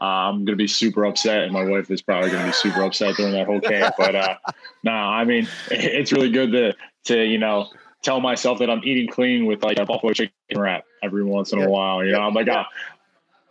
Uh, 0.01 0.31
I'm 0.31 0.45
gonna 0.45 0.57
be 0.57 0.69
super 0.69 1.05
upset, 1.07 1.43
and 1.43 1.53
my 1.53 1.65
wife 1.65 1.91
is 1.91 2.03
probably 2.03 2.31
gonna 2.31 2.47
be 2.47 2.53
super 2.53 2.83
upset 2.83 3.17
during 3.17 3.33
that 3.33 3.47
whole 3.47 3.61
camp. 3.61 3.97
But 3.99 4.15
uh, 4.15 4.37
no, 4.85 4.93
I 4.93 5.25
mean, 5.25 5.49
it's 5.73 6.13
really 6.13 6.31
good 6.31 6.53
to 6.53 6.77
to 7.07 7.25
you 7.25 7.39
know 7.39 7.69
tell 8.03 8.21
myself 8.21 8.61
that 8.61 8.71
I'm 8.71 8.81
eating 8.85 9.09
clean 9.09 9.47
with 9.47 9.65
like 9.65 9.77
a 9.77 9.85
buffalo 9.85 10.13
chicken 10.13 10.33
wrap 10.55 10.85
every 11.03 11.25
once 11.25 11.53
in 11.53 11.61
a 11.61 11.69
while. 11.69 12.05
You 12.05 12.13
know, 12.13 12.21
I'm 12.21 12.33
like, 12.33 12.47
ah, 12.49 12.69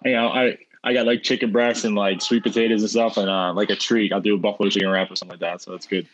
you 0.06 0.14
know, 0.14 0.30
I 0.30 0.58
I 0.88 0.94
got 0.94 1.06
like 1.06 1.22
chicken 1.22 1.52
breasts 1.52 1.84
and 1.84 1.96
like 1.96 2.22
sweet 2.22 2.44
potatoes 2.44 2.82
and 2.82 2.90
stuff, 2.90 3.18
and 3.18 3.30
uh, 3.30 3.52
like 3.54 3.70
a 3.70 3.76
treat, 3.76 4.14
I'll 4.14 4.22
do 4.22 4.36
a 4.36 4.38
buffalo 4.38 4.70
chicken 4.70 4.90
wrap 4.90 5.12
or 5.12 5.18
something 5.18 5.34
like 5.34 5.42
that. 5.42 5.62
So 5.62 5.72
that's 5.72 5.86
good. 5.86 6.08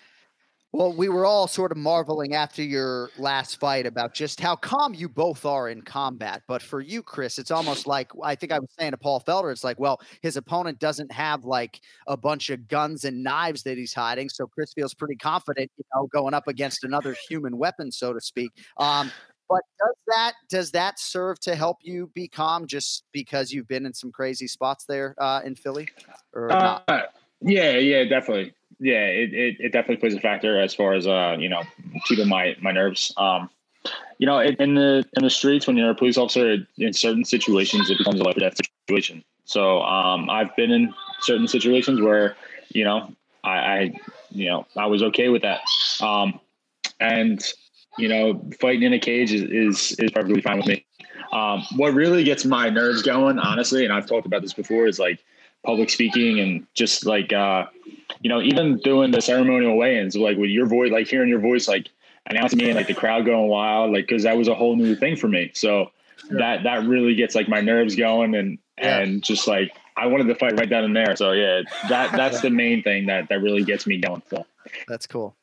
Well, 0.72 0.92
we 0.92 1.10
were 1.10 1.24
all 1.24 1.48
sort 1.48 1.72
of 1.72 1.78
marveling 1.78 2.34
after 2.34 2.64
your 2.64 3.12
last 3.20 3.60
fight 3.60 3.86
about 3.86 4.16
just 4.16 4.42
how 4.42 4.56
calm 4.56 4.96
you 4.96 5.08
both 5.08 5.46
are 5.46 5.70
in 5.70 5.84
combat. 5.84 6.42
But 6.48 6.64
for 6.64 6.82
you, 6.82 7.04
Chris, 7.04 7.38
it's 7.38 7.52
almost 7.52 7.86
like 7.86 8.10
I 8.24 8.34
think 8.34 8.52
I 8.52 8.58
was 8.58 8.70
saying 8.80 8.90
to 8.90 8.98
Paul 8.98 9.22
Felder, 9.22 9.52
it's 9.52 9.64
like, 9.64 9.80
well, 9.80 10.02
his 10.24 10.36
opponent 10.36 10.80
doesn't 10.80 11.12
have 11.12 11.46
like 11.46 11.80
a 12.08 12.18
bunch 12.18 12.50
of 12.50 12.68
guns 12.68 13.06
and 13.06 13.22
knives 13.22 13.62
that 13.64 13.78
he's 13.78 13.94
hiding. 13.94 14.28
So 14.30 14.48
Chris 14.48 14.74
feels 14.74 14.96
pretty 14.96 15.18
confident, 15.18 15.70
you 15.78 15.86
know, 15.94 16.08
going 16.08 16.34
up 16.34 16.48
against 16.48 16.84
another 16.84 17.16
human 17.30 17.60
weapon, 17.60 17.92
so 17.92 18.12
to 18.12 18.20
speak. 18.20 18.50
Um, 18.78 19.12
but 19.50 19.62
does 19.80 19.96
that 20.08 20.34
does 20.50 20.72
that 20.72 21.00
serve 21.00 21.40
to 21.42 21.56
help 21.56 21.78
you 21.82 22.10
be 22.14 22.28
calm 22.28 22.68
just 22.68 23.04
because 23.12 23.52
you've 23.52 23.68
been 23.68 23.86
in 23.86 23.94
some 23.94 24.12
crazy 24.12 24.48
spots 24.48 24.86
there 24.86 25.16
uh, 25.18 25.42
in 25.44 25.56
Philly, 25.56 25.88
or 26.34 26.50
Uh, 26.50 26.80
not? 26.88 27.10
yeah, 27.42 27.78
yeah, 27.78 28.04
definitely. 28.06 28.54
Yeah, 28.80 29.06
it, 29.06 29.34
it, 29.34 29.56
it 29.60 29.72
definitely 29.72 29.98
plays 29.98 30.16
a 30.16 30.20
factor 30.20 30.60
as 30.60 30.74
far 30.74 30.94
as 30.94 31.08
uh, 31.08 31.36
you 31.40 31.50
know, 31.50 31.64
keeping 32.06 32.28
my 32.28 32.56
my 32.62 32.72
nerves. 32.72 33.14
Um, 33.18 33.50
you 34.18 34.26
know, 34.26 34.40
in, 34.40 34.56
in 34.56 34.76
the 34.76 35.06
in 35.18 35.24
the 35.24 35.30
streets 35.30 35.68
when 35.68 35.78
you're 35.78 35.92
a 35.92 35.96
police 35.96 36.18
officer, 36.18 36.58
in 36.78 36.94
certain 36.94 37.26
situations 37.26 37.90
it 37.90 37.98
becomes 37.98 38.20
a 38.20 38.24
life 38.24 38.38
or 38.38 38.42
death 38.42 38.58
situation. 38.88 39.24
So 39.46 39.82
um, 39.82 40.30
I've 40.30 40.56
been 40.56 40.72
in 40.72 40.94
certain 41.22 41.48
situations 41.48 42.02
where 42.02 42.36
you 42.70 42.84
know 42.84 43.14
I, 43.44 43.50
I 43.52 44.00
you 44.32 44.50
know 44.50 44.66
I 44.78 44.86
was 44.86 45.04
okay 45.04 45.30
with 45.30 45.42
that. 45.42 45.62
Um, 46.02 46.40
and 47.00 47.44
you 47.98 48.08
know, 48.08 48.42
fighting 48.60 48.84
in 48.84 48.94
a 48.94 49.00
cage 49.00 49.32
is 49.32 49.44
is, 49.44 49.92
is 50.00 50.12
perfectly 50.12 50.42
fine 50.42 50.58
with 50.58 50.68
me. 50.68 50.86
Um, 51.32 51.64
what 51.76 51.94
really 51.94 52.24
gets 52.24 52.46
my 52.46 52.70
nerves 52.70 53.02
going, 53.02 53.40
honestly, 53.40 53.84
and 53.84 53.94
I've 53.94 54.06
talked 54.06 54.26
about 54.26 54.42
this 54.42 54.54
before, 54.54 54.88
is 54.88 55.00
like 55.00 55.20
public 55.66 55.90
speaking 55.90 56.40
and 56.40 56.68
just 56.74 57.06
like 57.06 57.34
uh, 57.34 57.66
you 58.22 58.30
know, 58.30 58.42
even 58.42 58.78
doing 58.80 59.12
the 59.12 59.22
ceremonial 59.22 59.78
weigh-ins, 59.78 60.16
like 60.16 60.38
with 60.38 60.50
your 60.50 60.66
voice, 60.68 60.92
like 60.92 61.08
hearing 61.08 61.30
your 61.30 61.40
voice, 61.40 61.68
like 61.68 61.90
announcing 62.28 62.60
me 62.60 62.66
and 62.68 62.76
like 62.76 62.88
the 62.88 62.94
crowd 62.94 63.26
going 63.26 63.48
wild, 63.48 63.92
like 63.92 64.08
because 64.08 64.24
that 64.24 64.38
was 64.38 64.48
a 64.48 64.56
whole 64.56 64.76
new 64.76 64.96
thing 64.96 65.16
for 65.16 65.28
me. 65.28 65.52
So 65.54 65.92
that 66.30 66.64
that 66.64 66.86
really 66.86 67.16
gets 67.16 67.36
like 67.36 67.50
my 67.50 67.62
nerves 67.62 67.96
going 67.96 68.36
and 68.36 68.58
Yeah. 68.78 69.00
and 69.00 69.24
just 69.24 69.48
like 69.48 69.76
I 69.98 70.08
wanted 70.08 70.28
to 70.28 70.36
fight 70.36 70.58
right 70.58 70.70
down 70.70 70.84
and 70.84 70.96
there. 70.96 71.16
So 71.16 71.32
yeah, 71.32 71.62
that 71.90 72.12
that's 72.14 72.42
the 72.48 72.50
main 72.50 72.84
thing 72.84 73.08
that 73.08 73.30
that 73.30 73.42
really 73.42 73.64
gets 73.64 73.86
me 73.86 73.98
going. 73.98 74.22
So. 74.30 74.46
That's 74.88 75.06
cool. 75.08 75.36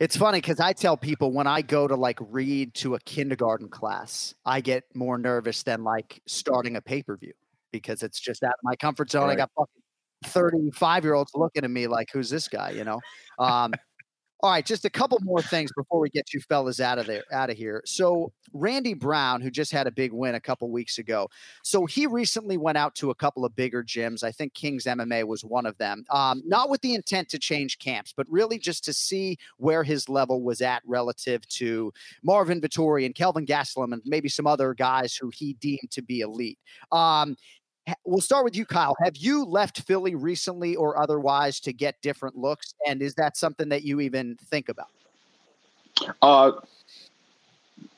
It's 0.00 0.16
funny 0.16 0.38
because 0.38 0.60
I 0.60 0.72
tell 0.72 0.96
people 0.96 1.32
when 1.32 1.48
I 1.48 1.60
go 1.60 1.88
to 1.88 1.96
like 1.96 2.18
read 2.20 2.74
to 2.74 2.94
a 2.94 3.00
kindergarten 3.00 3.68
class, 3.68 4.32
I 4.44 4.60
get 4.60 4.84
more 4.94 5.18
nervous 5.18 5.64
than 5.64 5.82
like 5.82 6.22
starting 6.26 6.76
a 6.76 6.80
pay 6.80 7.02
per 7.02 7.16
view 7.16 7.32
because 7.72 8.04
it's 8.04 8.20
just 8.20 8.44
out 8.44 8.50
of 8.50 8.60
my 8.62 8.76
comfort 8.76 9.10
zone. 9.10 9.28
I 9.28 9.34
got 9.34 9.50
fucking 9.56 9.82
35 10.24 11.04
year 11.04 11.14
olds 11.14 11.32
looking 11.34 11.64
at 11.64 11.70
me 11.70 11.88
like, 11.88 12.10
who's 12.12 12.30
this 12.30 12.46
guy? 12.46 12.70
You 12.70 12.84
know? 12.84 13.00
Um, 13.40 13.74
all 14.40 14.50
right, 14.50 14.64
just 14.64 14.84
a 14.84 14.90
couple 14.90 15.18
more 15.22 15.42
things 15.42 15.70
before 15.76 16.00
we 16.00 16.10
get 16.10 16.32
you 16.32 16.40
fellas 16.40 16.80
out 16.80 16.98
of 16.98 17.06
there, 17.06 17.24
out 17.32 17.50
of 17.50 17.56
here. 17.56 17.82
So 17.84 18.32
Randy 18.52 18.94
Brown, 18.94 19.40
who 19.40 19.50
just 19.50 19.72
had 19.72 19.86
a 19.86 19.90
big 19.90 20.12
win 20.12 20.34
a 20.34 20.40
couple 20.40 20.70
weeks 20.70 20.98
ago, 20.98 21.28
so 21.62 21.86
he 21.86 22.06
recently 22.06 22.56
went 22.56 22.78
out 22.78 22.94
to 22.96 23.10
a 23.10 23.14
couple 23.14 23.44
of 23.44 23.54
bigger 23.56 23.82
gyms. 23.82 24.22
I 24.22 24.30
think 24.30 24.54
King's 24.54 24.84
MMA 24.84 25.26
was 25.26 25.44
one 25.44 25.66
of 25.66 25.76
them. 25.78 26.04
Um, 26.10 26.42
not 26.46 26.70
with 26.70 26.80
the 26.82 26.94
intent 26.94 27.28
to 27.30 27.38
change 27.38 27.78
camps, 27.78 28.12
but 28.16 28.26
really 28.30 28.58
just 28.58 28.84
to 28.84 28.92
see 28.92 29.38
where 29.56 29.82
his 29.82 30.08
level 30.08 30.42
was 30.42 30.60
at 30.60 30.82
relative 30.86 31.46
to 31.48 31.92
Marvin 32.22 32.60
Vettori 32.60 33.04
and 33.04 33.14
Kelvin 33.14 33.46
Gastelum 33.46 33.92
and 33.92 34.02
maybe 34.04 34.28
some 34.28 34.46
other 34.46 34.72
guys 34.74 35.14
who 35.16 35.30
he 35.34 35.54
deemed 35.54 35.90
to 35.90 36.02
be 36.02 36.20
elite. 36.20 36.58
Um, 36.92 37.36
we'll 38.04 38.20
start 38.20 38.44
with 38.44 38.56
you, 38.56 38.64
Kyle. 38.64 38.96
Have 39.02 39.16
you 39.16 39.44
left 39.44 39.82
Philly 39.82 40.14
recently 40.14 40.76
or 40.76 40.98
otherwise 40.98 41.60
to 41.60 41.72
get 41.72 42.00
different 42.02 42.36
looks? 42.36 42.74
And 42.86 43.02
is 43.02 43.14
that 43.14 43.36
something 43.36 43.68
that 43.68 43.82
you 43.82 44.00
even 44.00 44.36
think 44.36 44.68
about? 44.68 44.88
Uh, 46.22 46.52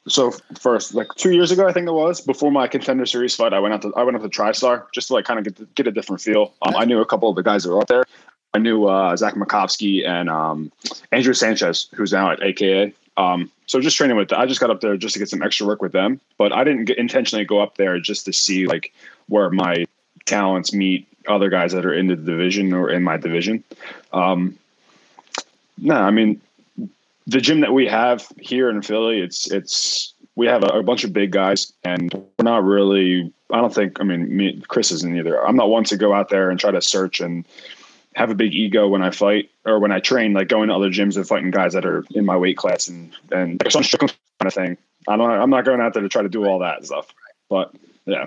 so 0.09 0.33
first, 0.59 0.95
like 0.95 1.09
two 1.17 1.33
years 1.33 1.51
ago, 1.51 1.69
I 1.69 1.73
think 1.73 1.87
it 1.87 1.93
was 1.93 2.21
before 2.21 2.51
my 2.51 2.67
contender 2.67 3.07
series 3.07 3.35
fight, 3.35 3.53
I 3.53 3.61
went 3.61 3.75
out 3.75 3.83
to 3.83 3.95
I 3.95 4.03
went 4.03 4.17
up 4.17 4.23
to 4.23 4.29
TriStar 4.29 4.87
just 4.93 5.09
to 5.09 5.15
like 5.15 5.25
kind 5.25 5.39
of 5.39 5.57
get 5.57 5.75
get 5.75 5.87
a 5.87 5.93
different 5.93 6.21
feel. 6.21 6.53
Um, 6.63 6.75
I 6.77 6.85
knew 6.85 7.01
a 7.01 7.07
couple 7.07 7.29
of 7.29 7.37
the 7.37 7.43
guys 7.43 7.65
that 7.65 7.71
were 7.71 7.81
up 7.81 7.89
there. 7.89 8.05
I 8.53 8.59
knew 8.59 8.87
uh, 8.87 9.17
Zach 9.17 9.35
Makovsky 9.35 10.07
and 10.07 10.29
um, 10.29 10.73
Andrew 11.13 11.35
Sanchez, 11.35 11.89
who's 11.95 12.13
now 12.13 12.31
at 12.31 12.43
AKA. 12.43 12.93
Um, 13.17 13.51
so 13.71 13.81
just 13.81 13.97
training 13.97 14.17
with, 14.17 14.33
I 14.33 14.47
just 14.47 14.61
got 14.61 14.71
up 14.71 14.81
there 14.81 14.97
just 14.97 15.13
to 15.13 15.21
get 15.21 15.29
some 15.29 15.43
extra 15.43 15.65
work 15.65 15.81
with 15.81 15.93
them. 15.93 16.21
But 16.39 16.53
I 16.53 16.65
didn't 16.65 16.87
get, 16.87 16.99
intentionally 16.99 17.45
go 17.45 17.61
up 17.61 17.77
there 17.77 18.01
just 18.01 18.25
to 18.25 18.33
see 18.33 18.67
like 18.67 18.93
where 19.29 19.49
my 19.49 19.85
talents 20.25 20.73
meet 20.73 21.07
other 21.29 21.49
guys 21.49 21.71
that 21.71 21.87
are 21.87 21.95
in 21.95 22.09
the 22.09 22.17
division 22.17 22.73
or 22.73 22.91
in 22.91 23.05
my 23.05 23.17
division. 23.17 23.63
Um, 24.13 24.59
no, 25.79 25.95
I 25.95 26.11
mean 26.11 26.41
the 27.29 27.41
gym 27.41 27.61
that 27.61 27.73
we 27.73 27.87
have 27.87 28.27
here 28.41 28.69
in 28.71 28.83
Philly, 28.83 29.21
it's 29.21 29.49
it's 29.53 30.15
we 30.35 30.49
have 30.49 30.65
a, 30.65 30.79
a 30.79 30.83
bunch 30.83 31.05
of 31.05 31.13
big 31.13 31.31
guys, 31.31 31.73
and 31.85 32.13
we're 32.13 32.45
not 32.45 32.65
really. 32.65 33.33
I 33.53 33.61
don't 33.61 33.73
think. 33.73 34.01
I 34.01 34.05
mean, 34.05 34.37
me, 34.37 34.61
Chris 34.67 34.91
isn't 34.91 35.17
either. 35.17 35.47
I'm 35.47 35.55
not 35.55 35.71
one 35.71 35.85
to 35.85 35.97
go 35.97 36.13
out 36.13 36.29
there 36.29 36.51
and 36.51 36.59
try 36.59 36.73
to 36.73 36.83
search 36.83 37.21
and 37.21 37.47
have 38.17 38.31
a 38.31 38.35
big 38.35 38.55
ego 38.55 38.89
when 38.89 39.03
I 39.03 39.11
fight 39.11 39.51
or 39.65 39.79
when 39.79 39.93
I 39.93 40.01
train, 40.01 40.33
like 40.33 40.49
going 40.49 40.69
to 40.69 40.75
other 40.75 40.91
gyms 40.91 41.17
and 41.17 41.27
fighting 41.27 41.51
guys 41.51 41.73
that 41.75 41.87
are 41.87 42.05
in 42.11 42.25
my 42.25 42.37
weight 42.37 42.57
class 42.57 42.89
and 42.89 43.13
and 43.31 43.61
some 43.71 43.83
kind 43.83 44.13
of 44.41 44.55
thing. 44.55 44.77
I 45.09 45.17
don't. 45.17 45.31
I'm 45.31 45.51
not 45.51 45.65
going 45.65 45.81
out 45.81 45.95
there 45.95 46.03
to 46.03 46.09
try 46.09 46.23
to 46.23 46.29
do 46.29 46.47
all 46.47 46.59
that 46.61 46.85
stuff. 46.85 47.15
But 47.49 47.75
yeah, 48.07 48.27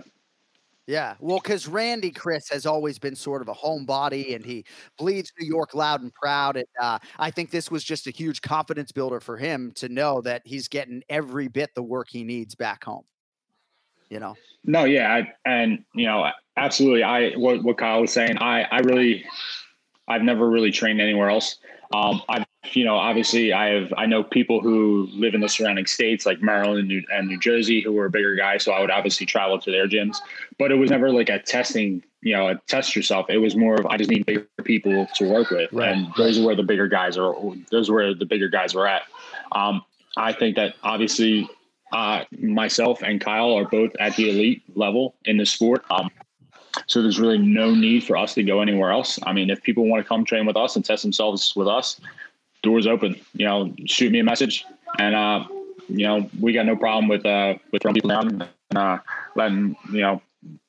Yeah, 0.86 1.16
well, 1.20 1.40
because 1.42 1.68
Randy 1.68 2.12
Chris 2.12 2.50
has 2.50 2.66
always 2.66 3.00
been 3.00 3.16
sort 3.16 3.42
of 3.42 3.48
a 3.48 3.54
homebody, 3.54 4.36
and 4.36 4.46
he 4.46 4.66
bleeds 4.98 5.32
New 5.40 5.48
York 5.48 5.74
loud 5.74 6.02
and 6.02 6.14
proud. 6.14 6.58
And 6.58 6.66
uh, 6.82 7.00
I 7.18 7.32
think 7.32 7.52
this 7.52 7.72
was 7.72 7.84
just 7.84 8.08
a 8.08 8.12
huge 8.12 8.42
confidence 8.42 8.92
builder 8.92 9.20
for 9.20 9.38
him 9.38 9.72
to 9.76 9.90
know 9.90 10.22
that 10.22 10.42
he's 10.46 10.68
getting 10.68 11.04
every 11.10 11.48
bit 11.48 11.74
the 11.76 11.84
work 11.84 12.08
he 12.10 12.24
needs 12.24 12.56
back 12.56 12.84
home. 12.84 13.04
You 14.10 14.20
know, 14.20 14.36
No, 14.64 14.84
yeah, 14.84 15.12
I, 15.14 15.34
and 15.46 15.84
you 15.96 16.06
know, 16.06 16.30
absolutely. 16.58 17.04
I 17.04 17.32
what 17.32 17.64
what 17.64 17.78
Kyle 17.78 18.02
was 18.02 18.12
saying. 18.12 18.38
I 18.40 18.64
I 18.64 18.80
really, 18.80 19.26
I've 20.08 20.24
never 20.24 20.50
really 20.50 20.72
trained 20.72 21.02
anywhere 21.02 21.30
else. 21.30 21.58
Um, 21.94 22.22
I've 22.28 22.46
you 22.72 22.86
know, 22.86 22.96
obviously, 22.96 23.52
I 23.52 23.68
have 23.70 23.94
I 23.98 24.06
know 24.06 24.24
people 24.24 24.62
who 24.62 25.08
live 25.12 25.34
in 25.34 25.42
the 25.42 25.50
surrounding 25.50 25.86
states 25.86 26.26
like 26.26 26.42
Maryland 26.42 26.80
and 26.80 26.88
New, 26.88 27.04
and 27.12 27.28
New 27.28 27.40
Jersey 27.40 27.82
who 27.82 27.98
are 28.00 28.10
bigger 28.10 28.36
guys. 28.36 28.64
So 28.64 28.72
I 28.72 28.80
would 28.80 28.90
obviously 28.90 29.26
travel 29.26 29.60
to 29.60 29.72
their 29.72 29.88
gyms, 29.88 30.18
but 30.58 30.72
it 30.72 30.76
was 30.76 30.90
never 30.90 31.12
like 31.12 31.30
a 31.30 31.40
testing. 31.40 32.04
You 32.22 32.38
know, 32.38 32.48
a 32.48 32.56
test 32.68 32.96
yourself. 32.96 33.26
It 33.30 33.40
was 33.40 33.58
more 33.58 33.76
of 33.76 33.86
I 33.88 33.98
just 33.98 34.10
need 34.10 34.26
bigger 34.26 34.48
people 34.64 35.08
to 35.16 35.30
work 35.30 35.50
with, 35.50 35.74
Right, 35.74 35.90
and 35.90 36.08
those 36.16 36.40
are 36.40 36.46
where 36.46 36.56
the 36.56 36.64
bigger 36.64 36.88
guys 36.88 37.18
are. 37.18 37.36
Those 37.70 37.90
are 37.90 37.94
where 37.94 38.14
the 38.14 38.26
bigger 38.26 38.48
guys 38.48 38.74
are 38.76 38.88
at. 38.88 39.02
Um, 39.52 39.84
I 40.16 40.32
think 40.32 40.56
that 40.56 40.76
obviously 40.84 41.50
uh, 41.92 42.24
myself 42.40 43.02
and 43.04 43.20
Kyle 43.20 43.54
are 43.54 43.66
both 43.66 43.92
at 44.00 44.16
the 44.16 44.30
elite 44.30 44.64
level 44.74 45.16
in 45.26 45.36
the 45.36 45.46
sport. 45.46 45.84
Um, 45.92 46.10
so 46.88 47.02
there's 47.02 47.20
really 47.20 47.38
no 47.38 47.74
need 47.74 48.04
for 48.04 48.18
us 48.18 48.34
to 48.36 48.44
go 48.44 48.62
anywhere 48.62 48.92
else. 48.92 49.20
I 49.24 49.34
mean, 49.34 49.50
if 49.50 49.62
people 49.62 49.88
want 49.88 50.04
to 50.04 50.08
come 50.08 50.26
train 50.26 50.46
with 50.46 50.58
us 50.58 50.76
and 50.76 50.84
test 50.84 51.04
themselves 51.04 51.56
with 51.56 51.68
us, 51.68 52.00
doors 52.62 52.88
open. 52.88 53.20
You 53.34 53.46
know, 53.46 53.74
shoot 53.86 54.12
me 54.12 54.20
a 54.20 54.24
message, 54.24 54.66
and 54.98 55.16
uh, 55.16 55.46
you 55.88 56.08
know, 56.08 56.30
we 56.40 56.54
got 56.54 56.66
no 56.66 56.76
problem 56.76 57.08
with 57.08 57.26
uh, 57.26 57.56
with 57.72 57.82
throwing 57.82 57.96
people 57.96 58.10
down 58.10 58.28
and 58.28 58.78
uh, 58.78 58.98
letting 59.36 59.76
you 59.92 60.02
know 60.02 60.22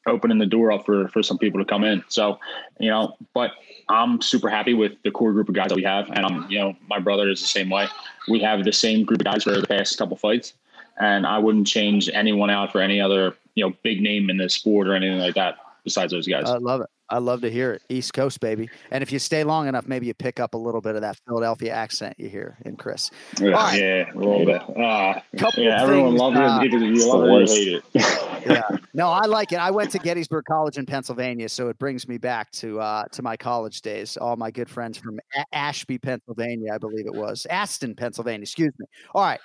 opening 0.07 0.39
the 0.39 0.47
door 0.47 0.73
up 0.73 0.85
for 0.85 1.09
for 1.09 1.23
some 1.23 1.39
people 1.39 1.61
to 1.61 1.65
come 1.65 1.85
in. 1.85 2.05
So 2.09 2.39
you 2.79 2.91
know, 2.91 3.17
but 3.33 3.53
I'm 3.89 4.21
super 4.21 4.49
happy 4.49 4.75
with 4.75 4.93
the 5.05 5.11
core 5.11 5.33
group 5.33 5.49
of 5.49 5.55
guys 5.55 5.69
that 5.69 5.77
we 5.77 5.85
have, 5.85 6.11
and 6.11 6.27
I'm 6.27 6.51
you 6.51 6.59
know, 6.59 6.77
my 6.89 6.99
brother 6.99 7.31
is 7.31 7.41
the 7.41 7.49
same 7.49 7.71
way. 7.71 7.87
We 8.29 8.41
have 8.41 8.65
the 8.65 8.73
same 8.73 9.05
group 9.05 9.21
of 9.21 9.25
guys 9.25 9.45
for 9.45 9.59
the 9.59 9.67
past 9.67 9.97
couple 9.97 10.17
fights, 10.17 10.53
and 11.01 11.27
I 11.27 11.39
wouldn't 11.39 11.67
change 11.67 12.11
anyone 12.13 12.51
out 12.51 12.73
for 12.73 12.81
any 12.81 13.01
other 13.01 13.35
you 13.55 13.65
know 13.65 13.75
big 13.83 14.03
name 14.03 14.29
in 14.29 14.37
the 14.37 14.51
sport 14.51 14.89
or 14.89 14.95
anything 14.95 15.19
like 15.19 15.37
that 15.37 15.57
besides 15.85 16.13
those 16.13 16.27
guys. 16.27 16.45
I 16.47 16.57
love 16.57 16.81
it. 16.81 16.89
I 17.11 17.19
love 17.19 17.43
to 17.43 17.51
hear 17.51 17.73
it. 17.73 17.83
East 17.91 18.15
Coast, 18.15 18.41
baby. 18.41 18.69
And 18.91 19.03
if 19.03 19.13
you 19.13 19.19
stay 19.19 19.45
long 19.45 19.69
enough, 19.69 19.87
maybe 19.87 20.07
you 20.07 20.15
pick 20.15 20.41
up 20.41 20.55
a 20.55 20.57
little 20.57 20.81
bit 20.81 20.95
of 20.95 21.03
that 21.03 21.19
Philadelphia 21.27 21.73
accent 21.73 22.19
you 22.19 22.29
hear 22.29 22.57
in 22.65 22.77
Chris. 22.77 23.11
yeah. 23.39 23.47
All 23.49 23.53
right. 23.53 23.81
Yeah, 23.81 24.13
a 24.13 24.17
little 24.17 24.47
bit. 24.47 24.63
Uh, 24.63 25.21
Couple 25.37 25.63
yeah, 25.63 25.83
of 25.83 25.91
everyone 25.91 26.17
loves 26.17 26.37
uh, 26.37 26.61
it. 26.63 26.73
You 26.73 27.13
love 27.13 27.43
it 27.43 27.51
you 27.51 27.55
hate 27.55 27.75
it. 27.75 27.85
yeah. 28.47 28.63
No, 28.95 29.09
I 29.09 29.27
like 29.27 29.53
it. 29.53 29.59
I 29.59 29.71
went 29.71 29.91
to 29.91 29.99
Gettysburg 29.99 30.45
College 30.47 30.79
in 30.79 30.87
Pennsylvania, 30.87 31.49
so 31.49 31.69
it 31.69 31.79
brings 31.79 32.09
me 32.09 32.17
back 32.17 32.51
to 32.53 32.81
uh, 32.81 33.05
to 33.13 33.23
my 33.23 33.37
college 33.37 33.83
days. 33.83 34.17
All 34.17 34.37
my 34.37 34.51
good 34.51 34.71
friends 34.71 34.97
from 34.97 35.21
A- 35.37 35.45
Ashby, 35.55 35.99
Pennsylvania, 35.99 36.73
I 36.75 36.79
believe 36.79 37.07
it 37.07 37.15
was 37.15 37.47
Aston, 37.51 37.95
Pennsylvania. 37.95 38.43
Excuse 38.43 38.73
me. 38.79 38.87
All 39.15 39.23
right. 39.23 39.41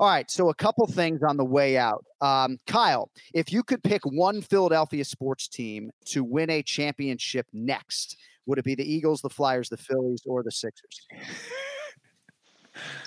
All 0.00 0.08
right. 0.08 0.30
So 0.30 0.48
a 0.48 0.54
couple 0.54 0.86
things 0.86 1.22
on 1.22 1.36
the 1.36 1.44
way 1.44 1.76
out. 1.76 2.04
Um, 2.20 2.58
Kyle, 2.66 3.10
if 3.34 3.52
you 3.52 3.62
could 3.62 3.82
pick 3.82 4.02
one 4.04 4.42
Philadelphia 4.42 5.04
sports 5.04 5.48
team 5.48 5.90
to 6.06 6.22
win 6.22 6.50
a 6.50 6.62
championship 6.62 7.46
next, 7.52 8.16
would 8.46 8.58
it 8.58 8.64
be 8.64 8.74
the 8.74 8.90
Eagles, 8.90 9.20
the 9.20 9.30
Flyers, 9.30 9.68
the 9.68 9.76
Phillies, 9.76 10.22
or 10.24 10.42
the 10.42 10.52
Sixers? 10.52 11.06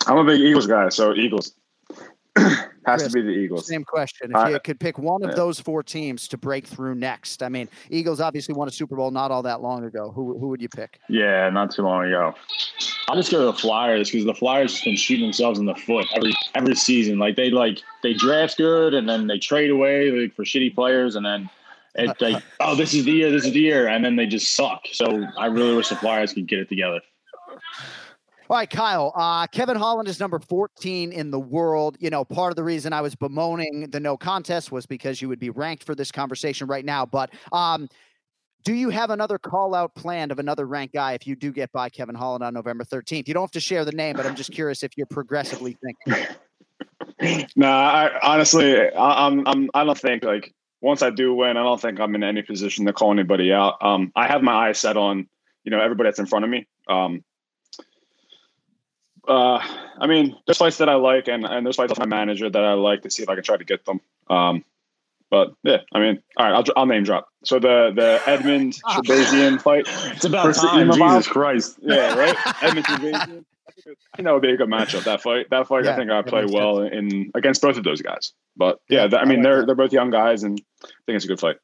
I'm 0.06 0.18
a 0.18 0.24
big 0.24 0.42
Eagles 0.42 0.68
guy, 0.68 0.90
so 0.90 1.16
Eagles 1.16 1.56
has 2.86 3.02
Chris, 3.02 3.14
to 3.14 3.20
be 3.20 3.22
the 3.22 3.30
Eagles. 3.30 3.68
Same 3.68 3.84
question. 3.84 4.32
If 4.32 4.38
I- 4.38 4.50
you 4.50 4.60
could 4.60 4.80
pick 4.80 4.98
one 4.98 5.24
of 5.24 5.32
yeah. 5.32 5.36
those 5.36 5.60
four 5.60 5.84
teams 5.84 6.28
to 6.30 6.38
break 6.38 6.66
through 6.66 6.96
next, 6.96 7.44
I 7.44 7.50
mean, 7.50 7.70
Eagles 7.90 8.20
obviously 8.20 8.54
won 8.54 8.68
a 8.68 8.72
Super 8.72 8.96
Bowl 8.96 9.12
not 9.12 9.32
all 9.32 9.44
that 9.44 9.62
long 9.62 9.84
ago. 9.84 10.12
Who 10.12 10.38
who 10.40 10.48
would 10.50 10.62
you 10.62 10.70
pick? 10.70 11.00
Yeah, 11.08 11.50
not 11.50 11.72
too 11.72 11.84
long 11.84 12.06
ago. 12.06 12.34
I'll 13.08 13.16
just 13.16 13.32
go 13.32 13.40
to 13.40 13.46
the 13.46 13.54
Flyers 13.54 14.10
because 14.10 14.26
the 14.26 14.34
Flyers 14.34 14.78
have 14.78 14.86
been 14.86 14.96
shooting 14.96 15.26
themselves 15.26 15.60
in 15.60 15.66
the 15.66 15.76
foot 15.76 16.08
every 16.16 16.34
every 16.56 16.76
season. 16.76 17.20
Like 17.20 17.36
they 17.36 17.50
like 17.50 17.80
they 18.04 18.14
draft 18.14 18.58
good 18.58 18.94
and 18.94 19.08
then 19.08 19.28
they 19.28 19.38
trade 19.38 19.70
away 19.70 20.12
like 20.12 20.36
for 20.36 20.44
shitty 20.44 20.74
players 20.74 21.16
and 21.16 21.26
then 21.26 21.50
it 21.96 22.16
like 22.22 22.42
oh 22.60 22.76
this 22.76 22.94
is 22.94 23.06
the 23.06 23.12
year 23.12 23.32
this 23.32 23.46
is 23.46 23.54
the 23.54 23.60
year 23.60 23.88
and 23.88 24.04
then 24.04 24.16
they 24.16 24.26
just 24.26 24.56
suck. 24.56 24.84
So 24.94 25.28
I 25.38 25.48
really 25.48 25.76
wish 25.76 25.90
the 25.90 25.96
Flyers 25.96 26.34
could 26.34 26.48
get 26.48 26.60
it 26.60 26.70
together. 26.70 27.02
All 28.52 28.58
right, 28.58 28.70
Kyle. 28.70 29.14
Uh, 29.16 29.48
Kevin 29.48 29.78
Holland 29.78 30.10
is 30.10 30.20
number 30.20 30.38
14 30.38 31.14
in 31.14 31.32
the 31.32 31.40
world. 31.40 31.96
You 32.02 32.10
know, 32.10 32.26
part 32.26 32.52
of 32.52 32.58
the 32.58 32.66
reason 32.66 32.92
I 32.92 33.00
was 33.00 33.16
bemoaning 33.16 33.90
the 33.90 34.00
no 34.02 34.18
contest 34.18 34.74
was 34.74 34.86
because 34.86 35.22
you 35.22 35.30
would 35.30 35.40
be 35.40 35.50
ranked 35.50 35.86
for 35.86 35.96
this 35.96 36.12
conversation 36.12 36.68
right 36.68 36.84
now. 36.84 37.06
But 37.06 37.30
um, 37.54 37.88
do 38.66 38.74
you 38.74 38.90
have 38.90 39.10
another 39.10 39.40
call 39.40 39.74
out 39.74 39.96
planned 39.96 40.34
of 40.34 40.40
another 40.40 40.66
ranked 40.66 40.94
guy 40.94 41.14
if 41.14 41.26
you 41.26 41.38
do 41.38 41.54
get 41.54 41.72
by 41.72 41.88
Kevin 41.88 42.14
Holland 42.14 42.44
on 42.44 42.54
November 42.54 42.84
13th? 42.84 43.26
You 43.26 43.34
don't 43.34 43.44
have 43.44 43.52
to 43.52 43.62
share 43.62 43.86
the 43.86 43.94
name, 43.94 44.18
but 44.18 44.26
I'm 44.26 44.36
just 44.36 44.52
curious 44.52 44.84
if 44.84 44.98
you're 44.98 45.08
progressively 45.08 45.78
thinking. 45.82 47.48
nah, 47.56 47.70
I, 47.70 48.20
honestly, 48.22 48.78
I, 48.82 49.28
I'm, 49.28 49.48
I'm, 49.48 49.70
I 49.74 49.86
don't 49.86 49.98
think 49.98 50.26
like 50.26 50.54
once 50.82 51.02
I 51.02 51.10
do 51.10 51.34
win, 51.34 51.56
I 51.56 51.64
don't 51.64 51.80
think 51.80 52.02
I'm 52.02 52.16
in 52.16 52.24
any 52.26 52.42
position 52.42 52.86
to 52.88 52.92
call 52.92 53.14
anybody 53.14 53.54
out. 53.54 53.78
Um, 53.80 54.12
I 54.14 54.28
have 54.28 54.42
my 54.42 54.68
eyes 54.68 54.78
set 54.78 54.98
on, 54.98 55.30
you 55.64 55.72
know, 55.72 55.80
everybody 55.80 56.08
that's 56.08 56.20
in 56.20 56.26
front 56.26 56.44
of 56.44 56.52
me. 56.52 56.68
Um, 56.90 57.24
uh, 59.28 59.60
I 60.00 60.08
mean, 60.08 60.36
there's 60.46 60.58
fights 60.58 60.78
that 60.78 60.90
I 60.90 60.96
like, 60.96 61.28
and 61.28 61.46
and 61.46 61.66
there's 61.66 61.76
fights 61.76 61.92
with 61.92 62.00
my 62.00 62.06
manager 62.06 62.50
that 62.50 62.64
I 62.64 62.74
like 62.74 63.04
to 63.04 63.12
see 63.12 63.24
if 63.24 63.30
I 63.30 63.36
can 63.36 63.44
try 63.44 63.58
to 63.58 63.64
get 63.64 63.86
them. 63.86 64.02
Um, 64.30 64.66
but 65.30 65.54
yeah, 65.64 65.78
I 65.94 66.00
mean, 66.00 66.22
all 66.38 66.46
right, 66.46 66.56
I'll, 66.56 66.64
I'll 66.76 66.86
name 66.86 67.04
drop. 67.04 67.30
So 67.46 67.60
the 67.60 67.92
the 67.96 68.22
Edmund 68.26 68.74
Shabazian 68.90 69.62
fight. 69.62 69.86
It's 70.16 70.26
about 70.26 70.54
time. 70.56 70.92
Jesus 70.92 71.28
Christ. 71.28 71.80
Yeah, 71.82 72.16
right. 72.16 72.36
Edmen 72.36 72.84
Shahbazyan. 72.84 73.46
I 73.68 74.18
think 74.18 74.26
that 74.26 74.34
would 74.34 74.42
be 74.42 74.52
a 74.52 74.58
good 74.58 74.70
matchup. 74.70 75.06
That 75.06 75.22
fight. 75.22 75.50
That 75.50 75.68
fight. 75.68 75.86
Yeah, 75.86 75.94
I 75.94 75.96
think 75.96 76.12
I 76.12 76.22
play 76.22 76.46
well 76.46 76.80
in 76.80 77.32
against 77.34 77.62
both 77.62 77.78
of 77.78 77.84
those 77.84 78.02
guys. 78.02 78.34
But 78.58 78.80
yeah, 78.90 79.08
th- 79.08 79.22
I 79.22 79.26
mean, 79.26 79.38
like 79.38 79.44
they're 79.44 79.60
that. 79.60 79.66
they're 79.68 79.76
both 79.76 79.94
young 79.94 80.10
guys, 80.10 80.44
and 80.44 80.62
I 80.84 80.88
think 81.06 81.16
it's 81.16 81.26
a 81.26 81.28
good 81.28 81.40
fight. 81.40 81.58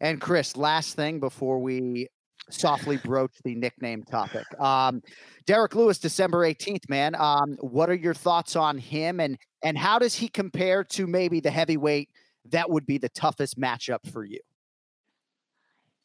And 0.00 0.20
Chris, 0.20 0.56
last 0.56 0.96
thing 0.96 1.20
before 1.20 1.60
we 1.60 2.08
softly 2.50 2.96
broach 2.98 3.32
the 3.44 3.54
nickname 3.54 4.02
topic. 4.02 4.44
Um, 4.60 5.02
Derek 5.46 5.74
Lewis, 5.74 5.98
December 5.98 6.38
18th, 6.38 6.88
man. 6.88 7.14
Um, 7.14 7.56
what 7.60 7.90
are 7.90 7.94
your 7.94 8.14
thoughts 8.14 8.56
on 8.56 8.78
him 8.78 9.20
and 9.20 9.38
and 9.62 9.78
how 9.78 9.98
does 9.98 10.14
he 10.14 10.28
compare 10.28 10.84
to 10.84 11.06
maybe 11.06 11.40
the 11.40 11.50
heavyweight 11.50 12.10
that 12.50 12.68
would 12.68 12.86
be 12.86 12.98
the 12.98 13.08
toughest 13.08 13.58
matchup 13.58 14.10
for 14.12 14.24
you? 14.24 14.40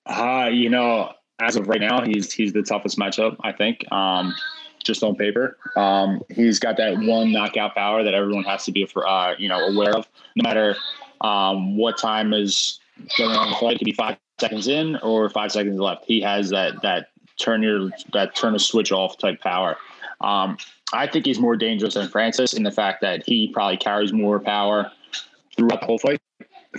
Uh, 0.05 0.49
you 0.51 0.69
know, 0.69 1.11
as 1.39 1.55
of 1.55 1.67
right 1.67 1.81
now, 1.81 2.03
he's 2.03 2.31
he's 2.31 2.53
the 2.53 2.63
toughest 2.63 2.97
matchup, 2.97 3.35
I 3.41 3.51
think. 3.51 3.89
Um, 3.91 4.33
just 4.83 5.03
on 5.03 5.15
paper, 5.15 5.57
um, 5.75 6.21
he's 6.29 6.57
got 6.57 6.77
that 6.77 6.97
one 6.97 7.31
knockout 7.33 7.75
power 7.75 8.03
that 8.03 8.13
everyone 8.13 8.45
has 8.45 8.63
to 8.65 8.71
be, 8.71 8.85
for 8.85 9.07
uh, 9.07 9.35
you 9.37 9.49
know, 9.49 9.59
aware 9.59 9.95
of. 9.95 10.07
No 10.35 10.43
matter 10.43 10.75
um, 11.21 11.77
what 11.77 11.97
time 11.97 12.33
is 12.33 12.79
going 13.17 13.31
on 13.31 13.49
the 13.51 13.55
fight, 13.57 13.75
it 13.75 13.79
could 13.79 13.85
be 13.85 13.91
five 13.91 14.17
seconds 14.39 14.67
in 14.67 14.95
or 14.97 15.29
five 15.29 15.51
seconds 15.51 15.79
left. 15.79 16.05
He 16.05 16.21
has 16.21 16.49
that 16.49 16.81
that 16.81 17.09
turn 17.39 17.63
your 17.63 17.89
that 18.13 18.35
turn 18.35 18.55
a 18.55 18.59
switch 18.59 18.91
off 18.91 19.17
type 19.17 19.41
power. 19.41 19.77
Um, 20.21 20.57
I 20.93 21.07
think 21.07 21.25
he's 21.25 21.39
more 21.39 21.55
dangerous 21.55 21.93
than 21.93 22.09
Francis 22.09 22.53
in 22.53 22.63
the 22.63 22.71
fact 22.71 23.01
that 23.01 23.23
he 23.25 23.49
probably 23.53 23.77
carries 23.77 24.11
more 24.11 24.39
power 24.39 24.91
throughout 25.55 25.81
the 25.81 25.85
whole 25.85 25.99
fight. 25.99 26.21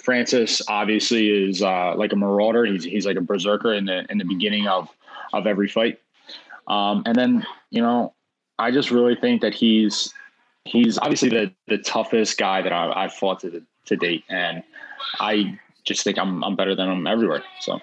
Francis 0.03 0.63
obviously 0.69 1.29
is 1.29 1.63
uh, 1.63 1.95
like 1.97 2.13
a 2.13 2.17
marauder. 2.17 2.65
He's 2.65 2.85
he's 2.85 3.07
like 3.07 3.17
a 3.17 3.21
berserker 3.21 3.73
in 3.73 3.87
the 3.87 4.05
in 4.11 4.19
the 4.19 4.25
beginning 4.25 4.67
of 4.67 4.89
of 5.33 5.47
every 5.47 5.69
fight. 5.69 6.01
Um, 6.69 7.03
and 7.07 7.17
then 7.17 7.47
you 7.71 7.83
know, 7.83 8.15
I 8.59 8.71
just 8.71 8.91
really 8.91 9.17
think 9.17 9.43
that 9.43 9.55
he's 9.55 10.13
he's 10.65 10.99
obviously 10.99 11.31
the 11.31 11.53
the 11.67 11.79
toughest 11.79 12.39
guy 12.39 12.63
that 12.63 12.73
I, 12.73 13.05
I've 13.05 13.13
fought 13.13 13.41
to 13.41 13.63
to 13.87 13.97
date, 13.97 14.25
and 14.29 14.63
I 15.19 15.59
just 15.85 16.05
think 16.05 16.19
I'm 16.19 16.43
I'm 16.45 16.57
better 16.57 16.75
than 16.75 16.91
him 16.91 17.07
everywhere. 17.07 17.43
So 17.61 17.81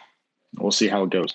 we'll 0.57 0.71
see 0.71 0.87
how 0.87 1.03
it 1.03 1.09
goes. 1.09 1.33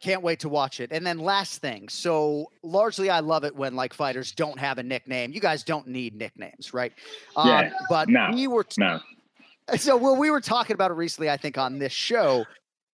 Can't 0.00 0.22
wait 0.22 0.40
to 0.40 0.48
watch 0.48 0.78
it. 0.78 0.92
And 0.92 1.04
then 1.04 1.18
last 1.18 1.60
thing. 1.60 1.88
So 1.88 2.52
largely 2.62 3.10
I 3.10 3.18
love 3.18 3.44
it 3.44 3.54
when 3.56 3.74
like 3.74 3.92
fighters 3.92 4.30
don't 4.30 4.58
have 4.58 4.78
a 4.78 4.82
nickname. 4.82 5.32
You 5.32 5.40
guys 5.40 5.64
don't 5.64 5.88
need 5.88 6.14
nicknames, 6.14 6.72
right? 6.72 6.92
Um, 7.34 7.48
Yeah. 7.48 7.70
but 7.90 8.08
No. 8.08 8.30
we 8.32 8.46
were 8.46 8.64
No, 8.78 9.00
so 9.76 9.96
well, 9.96 10.14
we 10.16 10.30
were 10.30 10.40
talking 10.40 10.74
about 10.74 10.92
it 10.92 10.94
recently, 10.94 11.28
I 11.30 11.36
think, 11.36 11.58
on 11.58 11.78
this 11.80 11.92
show 11.92 12.44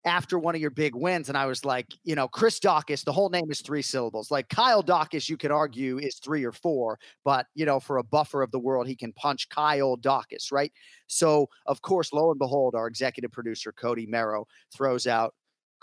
after 0.05 0.37
one 0.37 0.55
of 0.55 0.61
your 0.61 0.69
big 0.69 0.95
wins. 0.95 1.29
And 1.29 1.37
I 1.37 1.47
was 1.47 1.65
like, 1.65 1.87
you 2.03 2.15
know, 2.15 2.27
Chris 2.27 2.59
Daukaus, 2.59 3.03
the 3.03 3.11
whole 3.11 3.29
name 3.29 3.49
is 3.49 3.61
three 3.61 3.81
syllables. 3.81 4.29
Like 4.29 4.49
Kyle 4.49 4.83
Daukaus, 4.83 5.27
you 5.27 5.35
could 5.35 5.51
argue 5.51 5.97
is 5.97 6.19
three 6.19 6.43
or 6.43 6.51
four, 6.51 6.99
but 7.23 7.47
you 7.55 7.65
know, 7.65 7.79
for 7.79 7.97
a 7.97 8.03
buffer 8.03 8.41
of 8.43 8.51
the 8.51 8.59
world, 8.59 8.87
he 8.87 8.95
can 8.95 9.11
punch 9.13 9.49
Kyle 9.49 9.97
Daukaus, 9.97 10.51
right? 10.51 10.71
So 11.07 11.49
of 11.65 11.81
course, 11.81 12.13
lo 12.13 12.29
and 12.29 12.39
behold, 12.39 12.75
our 12.75 12.87
executive 12.87 13.31
producer, 13.31 13.71
Cody 13.71 14.05
Merrow, 14.05 14.47
throws 14.71 15.07
out 15.07 15.33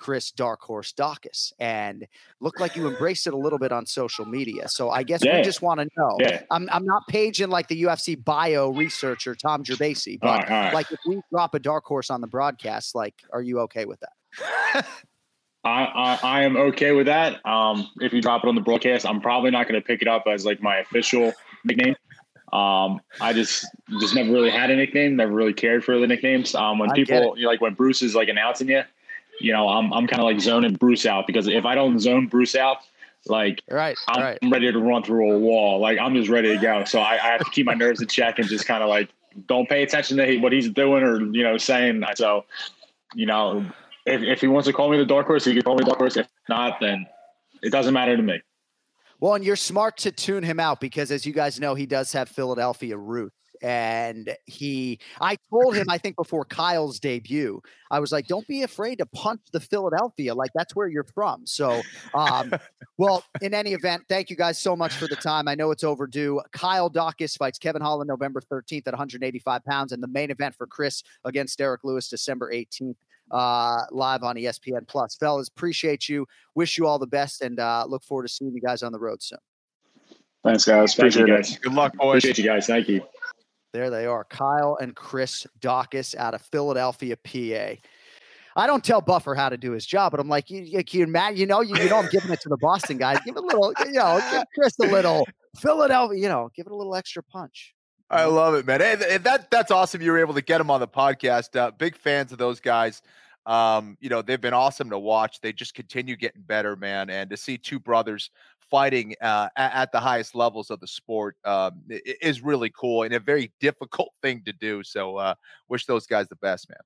Chris 0.02 0.32
Dark 0.32 0.60
Horse 0.62 0.92
Daukaus 0.92 1.52
and 1.60 2.08
looked 2.40 2.60
like 2.60 2.74
you 2.74 2.88
embraced 2.92 3.28
it 3.28 3.34
a 3.34 3.36
little 3.36 3.58
bit 3.58 3.70
on 3.70 3.86
social 3.86 4.24
media. 4.24 4.68
So 4.68 4.90
I 4.90 5.04
guess 5.04 5.22
we 5.22 5.42
just 5.42 5.62
want 5.62 5.78
to 5.78 5.88
know. 5.96 6.16
Yeah. 6.18 6.42
I'm 6.50 6.68
I'm 6.72 6.84
not 6.84 7.06
paging 7.08 7.50
like 7.50 7.68
the 7.68 7.84
UFC 7.84 8.22
bio 8.22 8.70
researcher 8.70 9.36
Tom 9.36 9.62
Gerbasi, 9.62 10.18
but 10.20 10.28
All 10.28 10.36
right, 10.36 10.50
all 10.50 10.60
right. 10.64 10.74
like 10.74 10.90
if 10.90 10.98
we 11.06 11.20
drop 11.30 11.54
a 11.54 11.60
dark 11.60 11.84
horse 11.84 12.10
on 12.10 12.20
the 12.20 12.26
broadcast, 12.26 12.96
like, 12.96 13.14
are 13.32 13.40
you 13.40 13.60
okay 13.60 13.84
with 13.84 14.00
that? 14.00 14.86
I, 15.64 15.84
I 15.84 16.18
I 16.22 16.42
am 16.42 16.56
okay 16.56 16.90
with 16.90 17.06
that. 17.06 17.46
Um, 17.46 17.88
if 18.00 18.12
you 18.12 18.20
drop 18.20 18.42
it 18.42 18.48
on 18.48 18.56
the 18.56 18.60
broadcast, 18.60 19.06
I'm 19.06 19.20
probably 19.20 19.52
not 19.52 19.68
going 19.68 19.80
to 19.80 19.86
pick 19.86 20.02
it 20.02 20.08
up 20.08 20.24
as 20.26 20.44
like 20.44 20.60
my 20.60 20.78
official 20.78 21.32
nickname. 21.64 21.94
Um, 22.52 23.00
I 23.20 23.32
just 23.32 23.64
just 24.00 24.16
never 24.16 24.32
really 24.32 24.50
had 24.50 24.72
a 24.72 24.76
nickname. 24.76 25.14
Never 25.14 25.32
really 25.32 25.54
cared 25.54 25.84
for 25.84 25.96
the 26.00 26.08
nicknames. 26.08 26.56
Um, 26.56 26.80
when 26.80 26.90
I 26.90 26.94
people 26.94 27.36
you 27.36 27.44
know, 27.44 27.50
like 27.50 27.60
when 27.60 27.74
Bruce 27.74 28.02
is 28.02 28.16
like 28.16 28.28
announcing 28.28 28.68
you, 28.68 28.82
you 29.40 29.52
know, 29.52 29.68
I'm 29.68 29.92
I'm 29.92 30.06
kind 30.06 30.20
of 30.20 30.26
like 30.26 30.40
zoning 30.40 30.74
Bruce 30.74 31.06
out 31.06 31.26
because 31.26 31.48
if 31.48 31.64
I 31.64 31.74
don't 31.74 31.98
zone 31.98 32.26
Bruce 32.26 32.54
out, 32.54 32.78
like 33.26 33.62
Right, 33.70 33.96
I'm 34.08 34.22
right. 34.22 34.38
ready 34.50 34.70
to 34.70 34.78
run 34.78 35.02
through 35.02 35.32
a 35.32 35.38
wall. 35.38 35.80
Like 35.80 35.98
I'm 35.98 36.14
just 36.14 36.28
ready 36.28 36.54
to 36.54 36.60
go. 36.60 36.84
So 36.84 37.00
I, 37.00 37.12
I 37.14 37.28
have 37.28 37.44
to 37.44 37.50
keep 37.50 37.66
my 37.66 37.74
nerves 37.74 38.00
in 38.00 38.08
check 38.08 38.38
and 38.38 38.48
just 38.48 38.66
kind 38.66 38.82
of 38.82 38.88
like 38.88 39.08
don't 39.46 39.68
pay 39.68 39.82
attention 39.82 40.16
to 40.18 40.38
what 40.38 40.52
he's 40.52 40.68
doing 40.68 41.02
or 41.02 41.20
you 41.20 41.42
know 41.42 41.56
saying. 41.56 42.02
So 42.16 42.44
you 43.14 43.26
know, 43.26 43.64
if 44.06 44.22
if 44.22 44.40
he 44.40 44.48
wants 44.48 44.66
to 44.66 44.72
call 44.72 44.90
me 44.90 44.98
the 44.98 45.06
dark 45.06 45.26
horse, 45.26 45.44
he 45.44 45.52
can 45.52 45.62
call 45.62 45.74
me 45.74 45.80
the 45.84 45.86
dark 45.86 45.98
horse. 45.98 46.16
If 46.16 46.28
not, 46.48 46.80
then 46.80 47.06
it 47.62 47.70
doesn't 47.70 47.94
matter 47.94 48.16
to 48.16 48.22
me. 48.22 48.40
Well, 49.20 49.34
and 49.34 49.44
you're 49.44 49.54
smart 49.54 49.98
to 49.98 50.10
tune 50.10 50.42
him 50.42 50.58
out 50.58 50.80
because, 50.80 51.12
as 51.12 51.24
you 51.24 51.32
guys 51.32 51.60
know, 51.60 51.76
he 51.76 51.86
does 51.86 52.12
have 52.12 52.28
Philadelphia 52.28 52.96
roots. 52.96 53.36
And 53.62 54.36
he, 54.46 54.98
I 55.20 55.36
told 55.48 55.76
him, 55.76 55.86
I 55.88 55.96
think 55.96 56.16
before 56.16 56.44
Kyle's 56.44 56.98
debut, 56.98 57.62
I 57.90 58.00
was 58.00 58.10
like, 58.10 58.26
don't 58.26 58.46
be 58.48 58.62
afraid 58.62 58.96
to 58.98 59.06
punch 59.06 59.40
the 59.52 59.60
Philadelphia. 59.60 60.34
Like, 60.34 60.50
that's 60.54 60.74
where 60.74 60.88
you're 60.88 61.04
from. 61.04 61.46
So, 61.46 61.80
um, 62.14 62.52
well, 62.98 63.24
in 63.40 63.54
any 63.54 63.72
event, 63.72 64.02
thank 64.08 64.30
you 64.30 64.36
guys 64.36 64.58
so 64.58 64.74
much 64.74 64.94
for 64.94 65.06
the 65.06 65.16
time. 65.16 65.46
I 65.46 65.54
know 65.54 65.70
it's 65.70 65.84
overdue. 65.84 66.40
Kyle 66.52 66.90
Daukaus 66.90 67.38
fights 67.38 67.58
Kevin 67.58 67.82
Holland 67.82 68.08
November 68.08 68.40
13th 68.40 68.86
at 68.86 68.92
185 68.92 69.64
pounds, 69.64 69.92
and 69.92 70.02
the 70.02 70.08
main 70.08 70.30
event 70.30 70.54
for 70.54 70.66
Chris 70.66 71.02
against 71.24 71.58
Derek 71.58 71.84
Lewis 71.84 72.08
December 72.08 72.52
18th 72.52 72.96
uh, 73.30 73.82
live 73.90 74.22
on 74.22 74.36
ESPN 74.36 74.86
Plus. 74.86 75.14
Fellas, 75.16 75.48
appreciate 75.48 76.08
you. 76.08 76.26
Wish 76.54 76.76
you 76.76 76.86
all 76.86 76.98
the 76.98 77.06
best, 77.06 77.42
and 77.42 77.58
uh, 77.58 77.84
look 77.88 78.02
forward 78.04 78.24
to 78.24 78.28
seeing 78.28 78.52
you 78.52 78.60
guys 78.60 78.82
on 78.82 78.92
the 78.92 78.98
road 78.98 79.22
soon. 79.22 79.38
Thanks, 80.44 80.64
guys. 80.64 80.94
Thank 80.94 81.14
you, 81.14 81.22
Appreciate 81.22 81.28
it. 81.28 81.42
guys. 81.42 81.58
Good 81.58 81.72
luck, 81.72 81.94
boys. 81.94 82.18
Appreciate 82.24 82.38
you 82.38 82.44
guys. 82.44 82.66
Thank 82.66 82.88
you. 82.88 83.02
There 83.72 83.90
they 83.90 84.06
are, 84.06 84.24
Kyle 84.24 84.76
and 84.80 84.94
Chris 84.94 85.46
Daukaus 85.60 86.14
out 86.16 86.34
of 86.34 86.42
Philadelphia, 86.42 87.16
PA. 87.16 87.80
I 88.54 88.66
don't 88.66 88.84
tell 88.84 89.00
Buffer 89.00 89.34
how 89.34 89.48
to 89.48 89.56
do 89.56 89.72
his 89.72 89.86
job, 89.86 90.10
but 90.10 90.20
I'm 90.20 90.28
like, 90.28 90.50
you, 90.50 90.60
you, 90.60 90.82
you, 90.90 91.06
you 91.34 91.46
know, 91.46 91.62
you, 91.62 91.74
you 91.76 91.88
know, 91.88 91.96
I'm 91.96 92.08
giving 92.10 92.30
it 92.30 92.40
to 92.42 92.50
the 92.50 92.58
Boston 92.58 92.98
guys. 92.98 93.18
Give 93.24 93.36
a 93.36 93.40
little, 93.40 93.72
you 93.86 93.92
know, 93.92 94.20
give 94.30 94.44
Chris 94.54 94.78
a 94.78 94.86
little 94.86 95.26
Philadelphia, 95.56 96.20
you 96.20 96.28
know, 96.28 96.50
give 96.54 96.66
it 96.66 96.72
a 96.72 96.76
little 96.76 96.94
extra 96.94 97.22
punch. 97.22 97.74
I 98.10 98.26
love 98.26 98.54
it, 98.54 98.66
man. 98.66 98.80
Hey, 98.80 99.16
that 99.16 99.50
that's 99.50 99.70
awesome. 99.70 100.02
You 100.02 100.12
were 100.12 100.18
able 100.18 100.34
to 100.34 100.42
get 100.42 100.58
them 100.58 100.70
on 100.70 100.80
the 100.80 100.88
podcast. 100.88 101.56
Uh, 101.58 101.70
big 101.70 101.96
fans 101.96 102.30
of 102.30 102.36
those 102.36 102.60
guys. 102.60 103.00
Um, 103.46 103.96
you 104.00 104.10
know, 104.10 104.20
they've 104.20 104.40
been 104.40 104.52
awesome 104.52 104.90
to 104.90 104.98
watch. 104.98 105.40
They 105.40 105.52
just 105.52 105.72
continue 105.74 106.14
getting 106.14 106.42
better, 106.42 106.76
man. 106.76 107.08
And 107.08 107.30
to 107.30 107.38
see 107.38 107.56
two 107.56 107.80
brothers 107.80 108.30
fighting 108.72 109.14
uh, 109.20 109.48
at, 109.56 109.92
the 109.92 110.00
highest 110.00 110.34
levels 110.34 110.70
of 110.70 110.80
the 110.80 110.86
sport 110.86 111.36
um, 111.44 111.82
is 111.88 112.40
really 112.40 112.70
cool 112.70 113.02
and 113.02 113.12
a 113.12 113.20
very 113.20 113.52
difficult 113.60 114.08
thing 114.22 114.42
to 114.46 114.52
do. 114.54 114.82
So, 114.82 115.18
uh, 115.18 115.34
wish 115.68 115.84
those 115.84 116.06
guys 116.06 116.26
the 116.28 116.36
best, 116.36 116.70
man. 116.70 116.78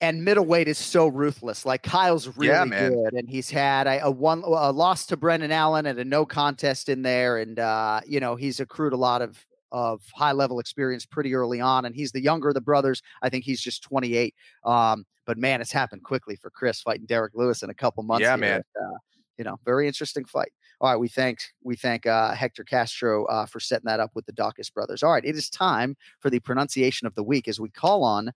and 0.00 0.24
middleweight 0.24 0.68
is 0.68 0.78
so 0.78 1.06
ruthless. 1.08 1.66
Like 1.66 1.82
Kyle's 1.82 2.34
really 2.38 2.70
Yeah, 2.70 2.88
good, 2.88 3.12
and 3.12 3.28
he's 3.28 3.50
had 3.50 3.86
a, 3.86 4.06
a 4.06 4.10
one 4.10 4.42
a 4.42 4.72
loss 4.72 5.04
to 5.06 5.16
Brendan 5.18 5.52
Allen 5.52 5.84
and 5.84 5.98
a 5.98 6.04
no 6.04 6.24
contest 6.24 6.88
in 6.88 7.02
there, 7.02 7.36
and 7.36 7.58
uh, 7.58 8.00
you 8.06 8.18
know 8.18 8.34
he's 8.34 8.58
accrued 8.58 8.94
a 8.94 8.96
lot 8.96 9.20
of 9.20 9.44
of 9.72 10.00
high 10.14 10.32
level 10.32 10.58
experience 10.58 11.04
pretty 11.04 11.34
early 11.34 11.60
on, 11.60 11.84
and 11.84 11.94
he's 11.94 12.12
the 12.12 12.22
younger 12.22 12.48
of 12.48 12.54
the 12.54 12.60
brothers. 12.62 13.02
I 13.22 13.28
think 13.28 13.44
he's 13.44 13.60
just 13.60 13.82
28. 13.82 14.34
Um, 14.64 15.04
but 15.26 15.38
man, 15.38 15.60
it's 15.60 15.70
happened 15.70 16.02
quickly 16.02 16.36
for 16.36 16.50
Chris 16.50 16.80
fighting 16.80 17.06
Derek 17.06 17.34
Lewis 17.34 17.62
in 17.62 17.70
a 17.70 17.74
couple 17.74 18.02
months. 18.02 18.22
Yeah, 18.22 18.36
here, 18.36 18.40
man. 18.40 18.62
uh, 18.82 18.96
you 19.40 19.44
know, 19.44 19.58
very 19.64 19.86
interesting 19.86 20.26
fight. 20.26 20.52
All 20.82 20.90
right, 20.90 21.00
we 21.00 21.08
thank 21.08 21.38
we 21.64 21.74
thank 21.74 22.04
uh, 22.06 22.34
Hector 22.34 22.62
Castro 22.62 23.24
uh, 23.24 23.46
for 23.46 23.58
setting 23.58 23.86
that 23.86 23.98
up 23.98 24.10
with 24.14 24.26
the 24.26 24.34
Daukaus 24.34 24.70
brothers. 24.72 25.02
All 25.02 25.12
right, 25.12 25.24
it 25.24 25.34
is 25.34 25.48
time 25.48 25.96
for 26.18 26.28
the 26.28 26.40
pronunciation 26.40 27.06
of 27.06 27.14
the 27.14 27.22
week 27.22 27.48
as 27.48 27.58
we 27.58 27.70
call 27.70 28.04
on 28.04 28.32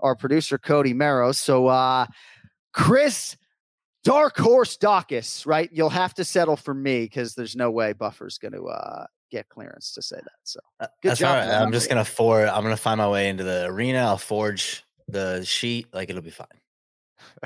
our 0.00 0.16
producer 0.16 0.58
Cody 0.58 0.92
Merrow. 0.92 1.30
So, 1.30 1.68
uh, 1.68 2.06
Chris 2.74 3.36
Dark 4.02 4.36
Horse 4.36 4.76
Daukaus, 4.76 5.46
right? 5.46 5.70
You'll 5.72 5.90
have 5.90 6.12
to 6.14 6.24
settle 6.24 6.56
for 6.56 6.74
me 6.74 7.04
because 7.04 7.36
there's 7.36 7.54
no 7.54 7.70
way 7.70 7.92
Buffer's 7.92 8.36
going 8.38 8.54
to 8.54 8.64
uh, 8.64 9.06
get 9.30 9.48
clearance 9.48 9.92
to 9.92 10.02
say 10.02 10.16
that. 10.16 10.32
So, 10.42 10.58
Uh, 10.80 10.88
good 11.02 11.10
That's 11.10 11.20
job. 11.20 11.38
all 11.38 11.48
right. 11.48 11.62
I'm 11.62 11.70
just 11.70 11.88
gonna 11.88 12.04
forge. 12.04 12.48
I'm 12.48 12.64
gonna 12.64 12.76
find 12.76 12.98
my 12.98 13.08
way 13.08 13.28
into 13.28 13.44
the 13.44 13.66
arena. 13.66 13.98
I'll 13.98 14.18
forge 14.18 14.82
the 15.06 15.44
sheet. 15.44 15.86
Like 15.94 16.10
it'll 16.10 16.20
be 16.20 16.30
fine. 16.30 16.48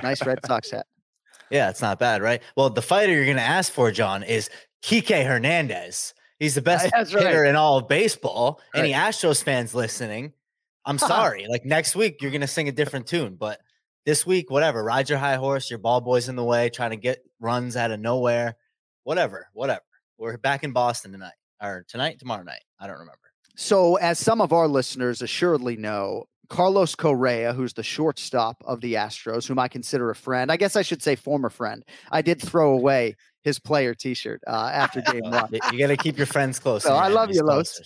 nice 0.02 0.24
Red 0.24 0.38
Sox 0.46 0.70
hat. 0.70 0.86
Yeah, 1.50 1.70
it's 1.70 1.82
not 1.82 1.98
bad, 1.98 2.22
right? 2.22 2.42
Well, 2.56 2.70
the 2.70 2.82
fighter 2.82 3.12
you're 3.12 3.26
gonna 3.26 3.40
ask 3.40 3.72
for, 3.72 3.90
John, 3.90 4.22
is 4.22 4.50
Kike 4.82 5.24
Hernandez. 5.26 6.14
He's 6.38 6.54
the 6.54 6.62
best 6.62 6.90
That's 6.92 7.10
hitter 7.10 7.42
right. 7.42 7.48
in 7.48 7.56
all 7.56 7.78
of 7.78 7.88
baseball. 7.88 8.60
Any 8.74 8.92
Astros 8.92 9.42
fans 9.42 9.74
listening, 9.74 10.32
I'm 10.84 10.98
sorry. 10.98 11.46
Like 11.48 11.64
next 11.64 11.94
week, 11.96 12.20
you're 12.20 12.30
gonna 12.30 12.46
sing 12.46 12.68
a 12.68 12.72
different 12.72 13.06
tune, 13.06 13.36
but 13.36 13.60
this 14.04 14.24
week, 14.24 14.50
whatever. 14.50 14.82
Ride 14.84 15.08
your 15.08 15.18
high 15.18 15.36
horse. 15.36 15.68
Your 15.68 15.78
ball 15.80 16.00
boy's 16.00 16.28
in 16.28 16.36
the 16.36 16.44
way, 16.44 16.70
trying 16.70 16.90
to 16.90 16.96
get 16.96 17.24
runs 17.40 17.76
out 17.76 17.90
of 17.90 18.00
nowhere. 18.00 18.56
Whatever, 19.04 19.48
whatever. 19.52 19.82
We're 20.18 20.38
back 20.38 20.64
in 20.64 20.72
Boston 20.72 21.12
tonight, 21.12 21.34
or 21.62 21.84
tonight, 21.88 22.18
tomorrow 22.18 22.42
night. 22.42 22.62
I 22.80 22.86
don't 22.86 22.98
remember. 22.98 23.18
So, 23.56 23.96
as 23.96 24.18
some 24.18 24.40
of 24.40 24.52
our 24.52 24.68
listeners 24.68 25.22
assuredly 25.22 25.76
know, 25.76 26.24
Carlos 26.48 26.94
Correa, 26.94 27.52
who's 27.52 27.72
the 27.74 27.82
shortstop 27.82 28.62
of 28.66 28.80
the 28.80 28.94
Astros, 28.94 29.46
whom 29.46 29.58
I 29.58 29.68
consider 29.68 30.10
a 30.10 30.14
friend, 30.14 30.50
I 30.52 30.56
guess 30.56 30.76
I 30.76 30.82
should 30.82 31.02
say 31.02 31.16
former 31.16 31.50
friend. 31.50 31.84
I 32.10 32.22
did 32.22 32.40
throw 32.40 32.72
away 32.78 33.16
his 33.42 33.58
player 33.58 33.94
T-shirt 33.94 34.40
uh, 34.46 34.70
after 34.72 35.00
game 35.02 35.22
one. 35.30 35.48
You- 35.72 35.78
got 35.78 35.86
to 35.88 35.96
keep 35.96 36.16
your 36.16 36.26
friends 36.26 36.58
close. 36.58 36.82
So 36.86 36.94
I 36.94 37.08
love 37.08 37.30
you, 37.32 37.42
Los. 37.42 37.80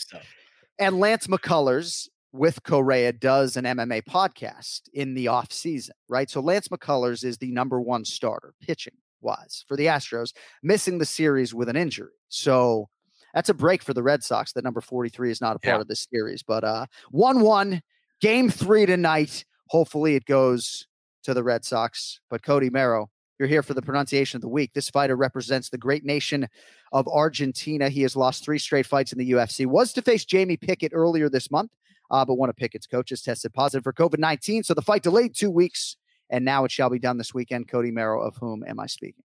And 0.78 0.98
Lance 0.98 1.26
McCullers 1.26 2.08
with 2.32 2.62
Correa 2.62 3.12
does 3.12 3.56
an 3.56 3.64
MMA 3.64 4.04
podcast 4.04 4.82
in 4.94 5.14
the 5.14 5.28
off 5.28 5.52
season, 5.52 5.94
right? 6.08 6.30
So 6.30 6.40
Lance 6.40 6.68
McCullers 6.68 7.24
is 7.24 7.38
the 7.38 7.50
number 7.50 7.80
one 7.80 8.04
starter 8.04 8.54
pitching 8.62 8.94
wise 9.20 9.64
for 9.68 9.76
the 9.76 9.86
Astros, 9.86 10.32
missing 10.62 10.98
the 10.98 11.04
series 11.04 11.52
with 11.52 11.68
an 11.68 11.76
injury. 11.76 12.12
So 12.28 12.88
that's 13.34 13.48
a 13.48 13.54
break 13.54 13.82
for 13.82 13.92
the 13.94 14.02
Red 14.02 14.22
Sox. 14.22 14.52
That 14.52 14.64
number 14.64 14.80
43 14.80 15.30
is 15.30 15.40
not 15.40 15.56
a 15.56 15.58
part 15.58 15.76
Yeah. 15.76 15.80
of 15.82 15.88
this 15.88 16.06
series, 16.10 16.42
but 16.42 16.64
uh 16.64 16.86
1 17.10 17.40
1, 17.40 17.82
game 18.20 18.50
three 18.50 18.86
tonight. 18.86 19.44
Hopefully 19.68 20.14
it 20.14 20.24
goes 20.24 20.86
to 21.24 21.34
the 21.34 21.42
Red 21.42 21.64
Sox. 21.64 22.20
But 22.28 22.42
Cody 22.42 22.70
Merrow, 22.70 23.10
you're 23.38 23.48
here 23.48 23.62
for 23.62 23.74
the 23.74 23.82
pronunciation 23.82 24.36
of 24.36 24.42
the 24.42 24.48
week. 24.48 24.72
This 24.74 24.90
fighter 24.90 25.16
represents 25.16 25.70
the 25.70 25.78
great 25.78 26.04
nation 26.04 26.46
of 26.92 27.08
Argentina. 27.08 27.88
He 27.88 28.02
has 28.02 28.16
lost 28.16 28.44
three 28.44 28.58
straight 28.58 28.86
fights 28.86 29.12
in 29.12 29.18
the 29.18 29.30
UFC. 29.32 29.66
Was 29.66 29.92
to 29.94 30.02
face 30.02 30.24
Jamie 30.24 30.56
Pickett 30.56 30.92
earlier 30.94 31.28
this 31.28 31.50
month, 31.50 31.70
uh, 32.10 32.24
but 32.24 32.34
one 32.34 32.50
of 32.50 32.56
Pickett's 32.56 32.86
coaches 32.86 33.22
tested 33.22 33.54
positive 33.54 33.84
for 33.84 33.92
COVID 33.92 34.18
19. 34.18 34.64
So 34.64 34.74
the 34.74 34.82
fight 34.82 35.02
delayed 35.02 35.34
two 35.34 35.50
weeks, 35.50 35.96
and 36.28 36.44
now 36.44 36.64
it 36.64 36.70
shall 36.70 36.90
be 36.90 36.98
done 36.98 37.18
this 37.18 37.32
weekend. 37.32 37.68
Cody 37.68 37.90
Merrow, 37.90 38.22
of 38.22 38.36
whom 38.36 38.64
am 38.66 38.78
I 38.80 38.86
speaking? 38.86 39.24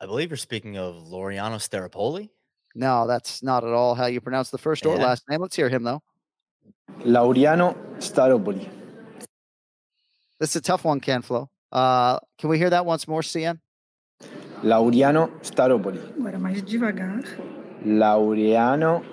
I 0.00 0.06
believe 0.06 0.30
you're 0.30 0.36
speaking 0.36 0.76
of 0.76 0.96
Loriano 0.96 1.56
Sterapoli. 1.56 2.30
No, 2.74 3.06
that's 3.06 3.42
not 3.42 3.64
at 3.64 3.72
all 3.72 3.94
how 3.94 4.06
you 4.06 4.20
pronounce 4.20 4.50
the 4.50 4.58
first 4.58 4.84
or 4.84 4.96
last 4.96 5.24
name. 5.28 5.40
Let's 5.40 5.54
hear 5.54 5.68
him, 5.68 5.84
though. 5.84 6.02
Laureano 7.00 7.76
Staropoli. 7.98 8.68
This 10.38 10.50
is 10.50 10.56
a 10.56 10.60
tough 10.60 10.84
one, 10.84 11.00
Ken 11.00 11.22
Flo. 11.22 11.48
Uh, 11.70 12.18
can 12.38 12.50
we 12.50 12.58
hear 12.58 12.70
that 12.70 12.84
once 12.84 13.06
more, 13.08 13.22
CM? 13.22 13.60
Lauriano 14.62 15.30
Staropoli. 15.42 15.98
Agora 16.18 16.38
mais 16.38 16.62
devagar. 16.62 17.24
Laureano 17.84 19.04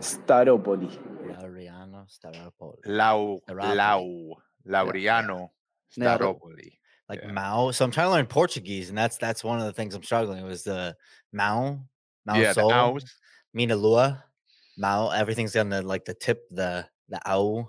Staropoli. 0.00 0.90
Loriano 1.26 2.06
Sterapoli. 2.08 2.78
Lau, 2.86 3.40
Staropoli. 3.48 3.76
Lau, 3.76 4.36
Laureano, 4.66 5.50
Nailed. 5.96 6.20
Staropoli. 6.20 6.72
Like 7.08 7.20
Yeah. 7.22 7.32
Mao. 7.32 7.70
So 7.70 7.84
I'm 7.84 7.90
trying 7.90 8.06
to 8.06 8.12
learn 8.12 8.26
Portuguese, 8.26 8.88
and 8.88 8.96
that's 8.96 9.18
that's 9.18 9.44
one 9.44 9.58
of 9.58 9.66
the 9.66 9.72
things 9.72 9.94
I'm 9.94 10.02
struggling 10.02 10.42
with. 10.42 10.50
Was 10.50 10.62
the 10.64 10.96
Mao, 11.32 11.80
Mao 12.24 12.36
Yeah, 12.36 12.52
Sol, 12.52 12.72
Aus. 12.72 13.04
Mina 13.52 13.76
Lua, 13.76 14.24
Mao. 14.78 15.10
Everything's 15.10 15.54
on 15.56 15.68
the 15.68 15.82
like 15.82 16.06
the 16.06 16.14
tip, 16.14 16.42
the 16.50 16.86
the 17.08 17.20
ow. 17.28 17.68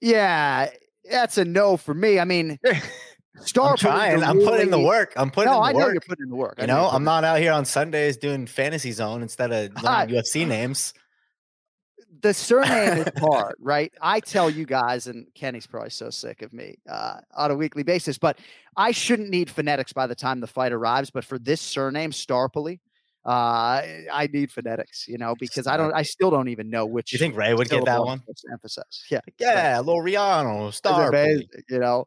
Yeah, 0.00 0.70
that's 1.10 1.38
a 1.38 1.44
no 1.44 1.76
for 1.76 1.94
me. 1.94 2.18
I 2.18 2.24
mean, 2.24 2.58
Star 3.40 3.76
I'm. 3.84 4.22
I'm 4.22 4.38
putting 4.40 4.62
in 4.66 4.70
the 4.70 4.80
work. 4.80 5.12
I'm 5.16 5.30
putting 5.30 5.50
No, 5.52 5.56
in 5.58 5.62
the 5.62 5.68
I 5.68 5.72
know 5.72 5.78
work. 5.86 5.92
you're 5.94 6.00
putting 6.02 6.24
in 6.24 6.30
the 6.30 6.36
work. 6.36 6.54
I 6.58 6.62
You 6.62 6.66
know 6.68 6.82
know, 6.82 6.88
I'm 6.90 7.04
not 7.04 7.24
out 7.24 7.38
here 7.40 7.52
on 7.52 7.64
Sundays 7.64 8.16
doing 8.16 8.46
fantasy 8.46 8.92
zone 8.92 9.22
instead 9.22 9.52
of 9.52 9.70
learning 9.82 10.14
UFC 10.14 10.46
names. 10.46 10.94
the 12.22 12.32
surname 12.32 12.98
is 12.98 13.08
hard, 13.18 13.54
right? 13.58 13.92
I 14.00 14.20
tell 14.20 14.48
you 14.48 14.64
guys, 14.66 15.08
and 15.08 15.26
Kenny's 15.34 15.66
probably 15.66 15.90
so 15.90 16.10
sick 16.10 16.42
of 16.42 16.52
me 16.52 16.76
uh, 16.88 17.16
on 17.34 17.50
a 17.50 17.54
weekly 17.56 17.82
basis, 17.82 18.18
but 18.18 18.38
I 18.76 18.92
shouldn't 18.92 19.30
need 19.30 19.50
phonetics 19.50 19.92
by 19.92 20.06
the 20.06 20.14
time 20.14 20.40
the 20.40 20.46
fight 20.46 20.72
arrives. 20.72 21.10
But 21.10 21.24
for 21.24 21.38
this 21.38 21.60
surname, 21.60 22.12
Starpoli, 22.12 22.78
uh, 23.24 23.82
I 24.12 24.28
need 24.32 24.52
phonetics, 24.52 25.08
you 25.08 25.18
know, 25.18 25.34
because 25.38 25.66
I 25.66 25.76
don't, 25.76 25.94
I 25.94 26.02
still 26.02 26.30
don't 26.30 26.48
even 26.48 26.68
know 26.68 26.84
which. 26.84 27.12
You 27.12 27.18
think 27.18 27.36
Ray 27.36 27.54
would 27.54 27.68
get 27.68 27.84
that 27.86 28.04
one? 28.04 28.22
emphasize? 28.52 29.04
Yeah, 29.10 29.20
Yeah, 29.38 29.78
Loriano 29.78 30.72
Star. 30.72 31.08
amazing, 31.08 31.48
you 31.68 31.78
know. 31.78 32.06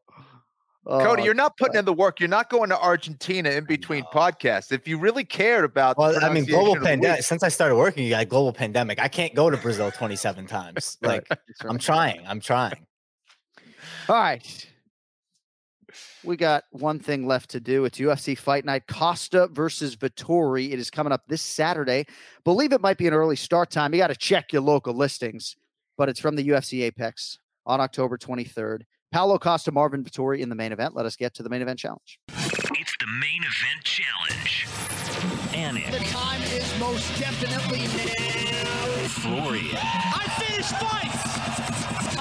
Cody, 0.88 1.22
Oh, 1.22 1.26
you're 1.26 1.34
not 1.34 1.58
putting 1.58 1.78
in 1.78 1.84
the 1.84 1.94
work. 1.94 2.22
You're 2.22 2.30
not 2.30 2.50
going 2.50 2.70
to 2.70 2.80
Argentina 2.80 3.50
in 3.50 3.66
between 3.66 4.06
podcasts. 4.14 4.72
If 4.72 4.88
you 4.88 4.98
really 4.98 5.26
cared 5.26 5.66
about, 5.66 5.98
Well, 5.98 6.18
I 6.24 6.30
mean, 6.30 6.46
global 6.46 6.76
pronunciation 6.76 6.78
of 6.78 6.82
the 6.82 6.88
pandemic. 6.88 7.24
Since 7.24 7.44
I 7.44 7.50
started 7.50 7.76
working, 7.76 8.06
you 8.06 8.12
got 8.12 8.30
global 8.30 8.54
pandemic. 8.54 8.98
I 9.00 9.10
can't 9.10 9.36
go 9.36 9.50
to 9.50 9.58
Brazil 9.58 9.92
27 9.92 10.48
times. 10.48 10.98
Right, 11.02 11.28
Like, 11.30 11.30
that's 11.30 11.62
I'm 11.66 11.78
trying. 11.78 12.26
I'm 12.26 12.40
trying. 12.40 12.86
All 14.08 14.16
right. 14.16 14.68
We 16.24 16.36
got 16.38 16.64
one 16.72 17.00
thing 17.00 17.26
left 17.28 17.50
to 17.52 17.60
do. 17.60 17.86
It's 17.86 18.00
UFC 18.00 18.38
Fight 18.38 18.66
Night 18.66 18.88
Costa 18.88 19.48
versus 19.48 19.96
Vettori. 19.96 20.72
It 20.72 20.80
is 20.80 20.90
coming 20.90 21.14
up 21.14 21.24
this 21.28 21.42
Saturday. 21.42 22.06
Believe 22.44 22.74
it 22.74 22.82
might 22.82 22.98
be 22.98 23.08
an 23.08 23.14
early 23.14 23.36
start 23.36 23.70
time. 23.70 23.94
You 23.94 24.00
got 24.00 24.08
to 24.08 24.16
check 24.16 24.52
your 24.52 24.62
local 24.62 24.94
listings, 24.94 25.56
but 25.98 26.10
it's 26.10 26.20
from 26.20 26.36
the 26.36 26.48
UFC 26.50 26.84
Apex 26.84 27.40
on 27.66 27.80
October 27.80 28.18
23rd. 28.18 28.82
Paulo 29.12 29.38
Costa, 29.38 29.72
Marvin 29.72 30.04
Vettori 30.04 30.40
in 30.40 30.50
the 30.50 30.56
main 30.56 30.72
event. 30.72 30.96
Let 30.96 31.06
us 31.06 31.16
get 31.16 31.34
to 31.36 31.44
the 31.44 31.50
main 31.50 31.62
event 31.62 31.80
challenge. 31.80 32.20
It's 32.30 32.96
the 33.00 33.08
main 33.22 33.42
event 33.42 33.84
challenge. 33.84 34.66
Anik, 35.54 35.92
The 35.92 36.06
time 36.10 36.42
is 36.44 36.80
most 36.80 37.20
definitely 37.20 37.80
now. 37.80 39.08
Florian, 39.08 39.78
I 39.78 40.26
finish 40.38 40.68
fights. 40.74 41.47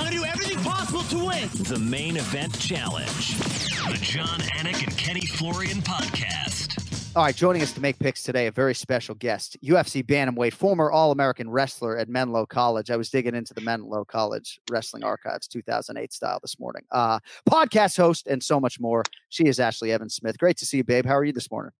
I'm 0.06 0.12
gonna 0.12 0.24
do 0.24 0.30
everything 0.30 0.62
possible 0.62 1.02
to 1.02 1.18
win. 1.26 1.48
the 1.64 1.80
main 1.80 2.16
event 2.16 2.56
challenge. 2.60 3.36
The 3.38 3.98
Jon 4.00 4.38
Anik 4.54 4.86
and 4.86 4.96
Kenny 4.96 5.26
Florian 5.26 5.78
podcast. 5.78 7.16
All 7.16 7.24
right, 7.24 7.34
joining 7.34 7.60
us 7.60 7.72
to 7.72 7.80
make 7.80 7.98
picks 7.98 8.22
today, 8.22 8.46
a 8.46 8.52
very 8.52 8.72
special 8.72 9.16
guest, 9.16 9.56
UFC 9.64 10.04
bantamweight, 10.04 10.52
former 10.52 10.92
All-American 10.92 11.50
wrestler 11.50 11.98
at 11.98 12.08
Menlo 12.08 12.46
College. 12.46 12.88
I 12.88 12.96
was 12.96 13.10
digging 13.10 13.34
into 13.34 13.52
the 13.52 13.62
Menlo 13.62 14.04
College 14.04 14.60
wrestling 14.70 15.02
archives, 15.02 15.48
2008 15.48 16.12
style, 16.12 16.38
this 16.40 16.60
morning. 16.60 16.84
Uh, 16.92 17.18
podcast 17.50 17.96
host 17.96 18.28
and 18.28 18.40
so 18.40 18.60
much 18.60 18.78
more. 18.78 19.02
She 19.30 19.46
is 19.46 19.58
Ashlee 19.58 19.88
Evans-Smith. 19.88 20.38
Great 20.38 20.56
to 20.58 20.64
see 20.64 20.76
you, 20.76 20.84
babe. 20.84 21.04
How 21.04 21.16
are 21.16 21.24
you 21.24 21.32
this 21.32 21.50
morning? 21.50 21.72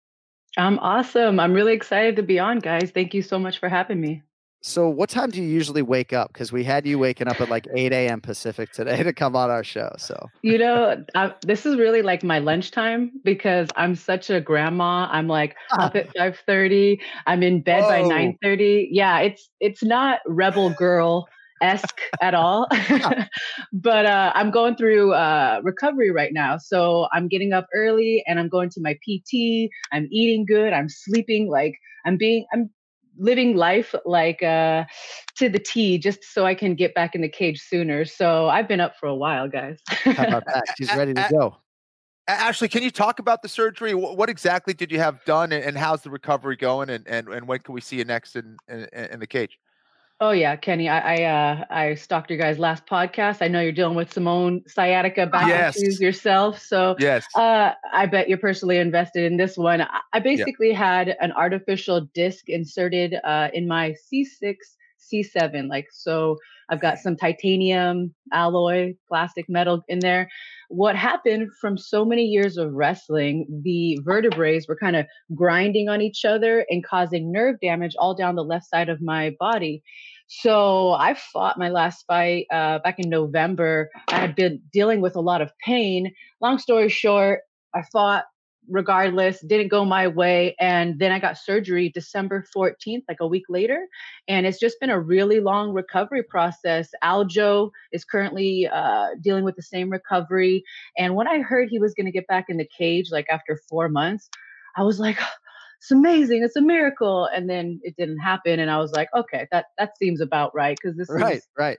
I'm 0.57 0.81
awesome. 0.81 1.39
I'm 1.39 1.53
really 1.53 1.74
excited 1.74 2.16
to 2.16 2.24
be 2.24 2.41
on, 2.41 2.59
guys. 2.59 2.91
Thank 2.91 3.14
you 3.14 3.22
so 3.22 3.39
much 3.39 3.59
for 3.59 3.68
having 3.68 4.01
me. 4.01 4.24
So, 4.67 4.89
what 4.89 5.09
time 5.09 5.31
do 5.31 5.41
you 5.41 5.49
usually 5.49 5.81
wake 5.81 6.12
up? 6.12 6.33
Because 6.33 6.51
we 6.51 6.64
had 6.64 6.87
you 6.87 6.99
waking 6.99 7.29
up 7.29 7.41
at 7.41 7.49
like 7.49 7.69
8 7.73 7.93
a.m. 7.93 8.21
Pacific 8.21 8.73
today 8.73 9.01
to 9.05 9.12
come 9.12 9.37
on 9.37 9.49
our 9.49 9.62
show. 9.62 9.93
So, 9.97 10.33
You 10.43 10.59
know, 10.59 11.05
I, 11.14 11.35
this 11.45 11.67
is 11.67 11.77
really 11.77 12.03
like 12.03 12.25
my 12.25 12.41
lunchtime 12.41 13.12
because 13.23 13.71
I'm 13.77 13.95
such 13.95 14.29
a 14.29 14.41
grandma. 14.41 15.09
I'm 15.09 15.29
like 15.29 15.55
up 15.79 15.95
at 15.95 16.12
5:30. 16.19 17.01
I'm 17.29 17.45
in 17.45 17.62
bed 17.62 17.87
by 17.87 18.03
9:30. 18.03 18.89
Yeah, 18.91 19.21
it's 19.21 19.49
it's 19.61 19.85
not 19.85 20.19
rebel 20.27 20.71
girl 20.71 21.29
esque 21.61 22.01
at 22.21 22.35
all. 22.35 22.67
but 23.73 24.05
uh, 24.05 24.33
I'm 24.35 24.51
going 24.51 24.75
through 24.75 25.12
uh, 25.12 25.61
recovery 25.62 26.11
right 26.11 26.33
now, 26.33 26.59
so 26.59 27.07
I'm 27.12 27.29
getting 27.29 27.53
up 27.53 27.69
early 27.73 28.25
and 28.27 28.41
I'm 28.41 28.49
going 28.49 28.71
to 28.71 28.81
my 28.81 28.95
PT. 28.95 29.71
I'm 29.93 30.09
eating 30.11 30.45
good. 30.45 30.73
I'm 30.73 30.89
sleeping 30.89 31.49
like 31.49 31.75
I'm 32.05 32.17
being 32.17 32.47
I'm 32.53 32.71
living 33.19 33.57
life 33.57 33.95
like 34.05 34.43
uh 34.43 34.85
to 35.37 35.49
the 35.49 35.59
T 35.59 35.99
just 35.99 36.25
so 36.25 36.47
I 36.47 36.55
can 36.55 36.75
get 36.75 36.95
back 36.95 37.14
in 37.14 37.21
the 37.21 37.29
cage 37.29 37.61
sooner. 37.61 38.05
So 38.05 38.49
I've 38.49 38.69
been 38.69 38.81
up 38.81 38.97
for 38.97 39.07
a 39.07 39.14
while, 39.14 39.49
guys. 39.49 39.81
how 39.89 40.25
about 40.25 40.45
that? 40.47 40.64
She's 40.77 40.95
ready 40.95 41.14
to 41.14 41.27
go. 41.33 41.57
Ashlee, 42.29 42.71
can 42.71 42.83
you 42.83 42.91
talk 42.91 43.21
about 43.21 43.43
the 43.43 43.49
surgery? 43.49 43.95
What 43.95 44.29
exactly 44.29 44.75
did 44.75 44.91
you 44.91 44.99
have 44.99 45.25
done, 45.25 45.53
and, 45.53 45.64
and 45.64 45.79
how's 45.79 46.03
the 46.03 46.11
recovery 46.11 46.57
going? 46.57 46.91
And, 46.91 47.07
and 47.07 47.29
and 47.29 47.47
when 47.47 47.61
can 47.61 47.73
we 47.73 47.81
see 47.81 47.97
you 47.97 48.05
next 48.05 48.35
in 48.35 48.57
in, 48.69 48.89
in 48.93 49.21
the 49.21 49.27
cage? 49.27 49.59
Oh 50.19 50.31
yeah, 50.31 50.57
Kenny. 50.57 50.89
I 50.89 51.17
I, 51.17 51.23
uh, 51.25 51.64
I 51.69 51.95
stalked 51.95 52.31
your 52.31 52.39
guys' 52.39 52.59
last 52.59 52.87
podcast. 52.87 53.43
I 53.43 53.49
know 53.49 53.61
you're 53.61 53.73
dealing 53.73 53.97
with 53.97 54.11
Simone 54.12 54.62
sciatica 54.67 55.27
back 55.27 55.47
Yes. 55.49 55.77
issues 55.77 56.01
yourself, 56.01 56.59
so 56.59 56.97
Yes. 56.99 57.27
uh, 57.35 57.73
I 57.93 58.07
bet 58.07 58.27
you're 58.29 58.39
personally 58.39 58.79
invested 58.79 59.25
in 59.31 59.37
this 59.37 59.59
one. 59.59 59.83
I- 59.83 60.01
I 60.14 60.21
basically 60.21 60.73
had 60.73 61.14
an 61.21 61.33
artificial 61.33 62.01
disc 62.14 62.49
inserted 62.49 63.14
uh, 63.25 63.49
in 63.53 63.69
my 63.69 63.95
C6, 64.11 64.57
C7. 64.99 65.69
Like, 65.69 65.89
so 65.93 66.39
I've 66.69 66.81
got 66.81 66.99
some 66.99 67.17
titanium 67.17 68.14
alloy, 68.33 68.95
plastic 69.09 69.49
metal 69.49 69.85
in 69.89 70.01
there. 70.01 70.29
What 70.69 70.97
happened 70.97 71.51
from 71.61 71.79
so 71.79 72.05
many 72.05 72.25
years 72.25 72.57
of 72.57 72.73
wrestling, 72.73 73.47
the 73.64 73.99
vertebrae 74.03 74.61
were 74.69 74.77
kind 74.77 74.97
of 74.97 75.07
grinding 75.35 75.89
on 75.89 76.03
each 76.03 76.25
other 76.25 76.67
and 76.69 76.85
causing 76.85 77.31
nerve 77.31 77.57
damage 77.61 77.95
all 77.99 78.14
down 78.14 78.35
the 78.35 78.45
left 78.45 78.67
side 78.69 78.89
of 78.89 79.01
my 79.01 79.35
body. 79.39 79.83
So 80.29 80.93
I 80.93 81.14
fought 81.14 81.59
my 81.59 81.69
last 81.69 82.05
fight 82.07 82.47
uh, 82.53 82.81
back 82.81 82.99
in 82.99 83.09
November. 83.09 83.91
I 84.09 84.17
had 84.17 84.35
been 84.35 84.61
dealing 84.73 85.01
with 85.01 85.14
a 85.14 85.21
lot 85.21 85.41
of 85.41 85.53
pain. 85.64 86.12
Long 86.41 86.59
story 86.59 86.89
short, 86.89 87.43
I 87.75 87.83
fought 87.93 88.25
regardless, 88.69 89.41
didn't 89.41 89.69
go 89.69 89.85
my 89.85 90.07
way. 90.09 90.55
And 90.61 90.99
then 90.99 91.12
I 91.12 91.19
got 91.19 91.39
surgery 91.39 91.89
December 91.89 92.45
14th, 92.55 93.03
like 93.09 93.19
a 93.21 93.27
week 93.27 93.45
later. 93.49 93.87
And 94.29 94.47
it's 94.47 94.59
just 94.59 94.81
been 94.81 94.91
a 94.91 95.01
really 95.01 95.41
long 95.41 95.73
recovery 95.73 96.23
process. 96.23 96.89
Aljo 97.03 97.71
is 97.93 98.05
currently 98.05 98.69
uh, 98.69 99.09
dealing 99.21 99.45
with 99.45 99.57
the 99.57 99.62
same 99.62 99.91
recovery. 99.91 100.64
And 100.99 101.14
when 101.14 101.29
I 101.29 101.41
heard 101.41 101.69
he 101.71 101.79
was 101.79 101.95
going 101.95 102.07
to 102.07 102.12
get 102.12 102.27
back 102.27 102.47
in 102.49 102.57
the 102.57 102.69
cage, 102.77 103.11
like 103.11 103.27
after 103.31 103.61
four 103.69 103.89
months, 103.89 104.29
I 104.77 104.83
was 104.83 104.99
like, 105.01 105.19
it's 105.81 105.91
amazing. 105.91 106.43
It's 106.43 106.57
a 106.57 106.62
miracle. 106.62 107.27
And 107.27 107.49
then 107.49 107.81
it 107.83 107.97
didn't 107.97 108.19
happen. 108.19 108.61
And 108.61 108.71
I 108.71 108.79
was 108.79 108.93
like, 108.93 109.09
okay, 109.14 109.47
that, 109.53 109.67
that 109.79 109.97
seems 109.99 110.21
about 110.21 110.55
right. 110.55 110.79
Cause 110.83 110.97
this 110.97 111.11
Right, 111.11 111.37
is, 111.37 111.49
right. 111.57 111.79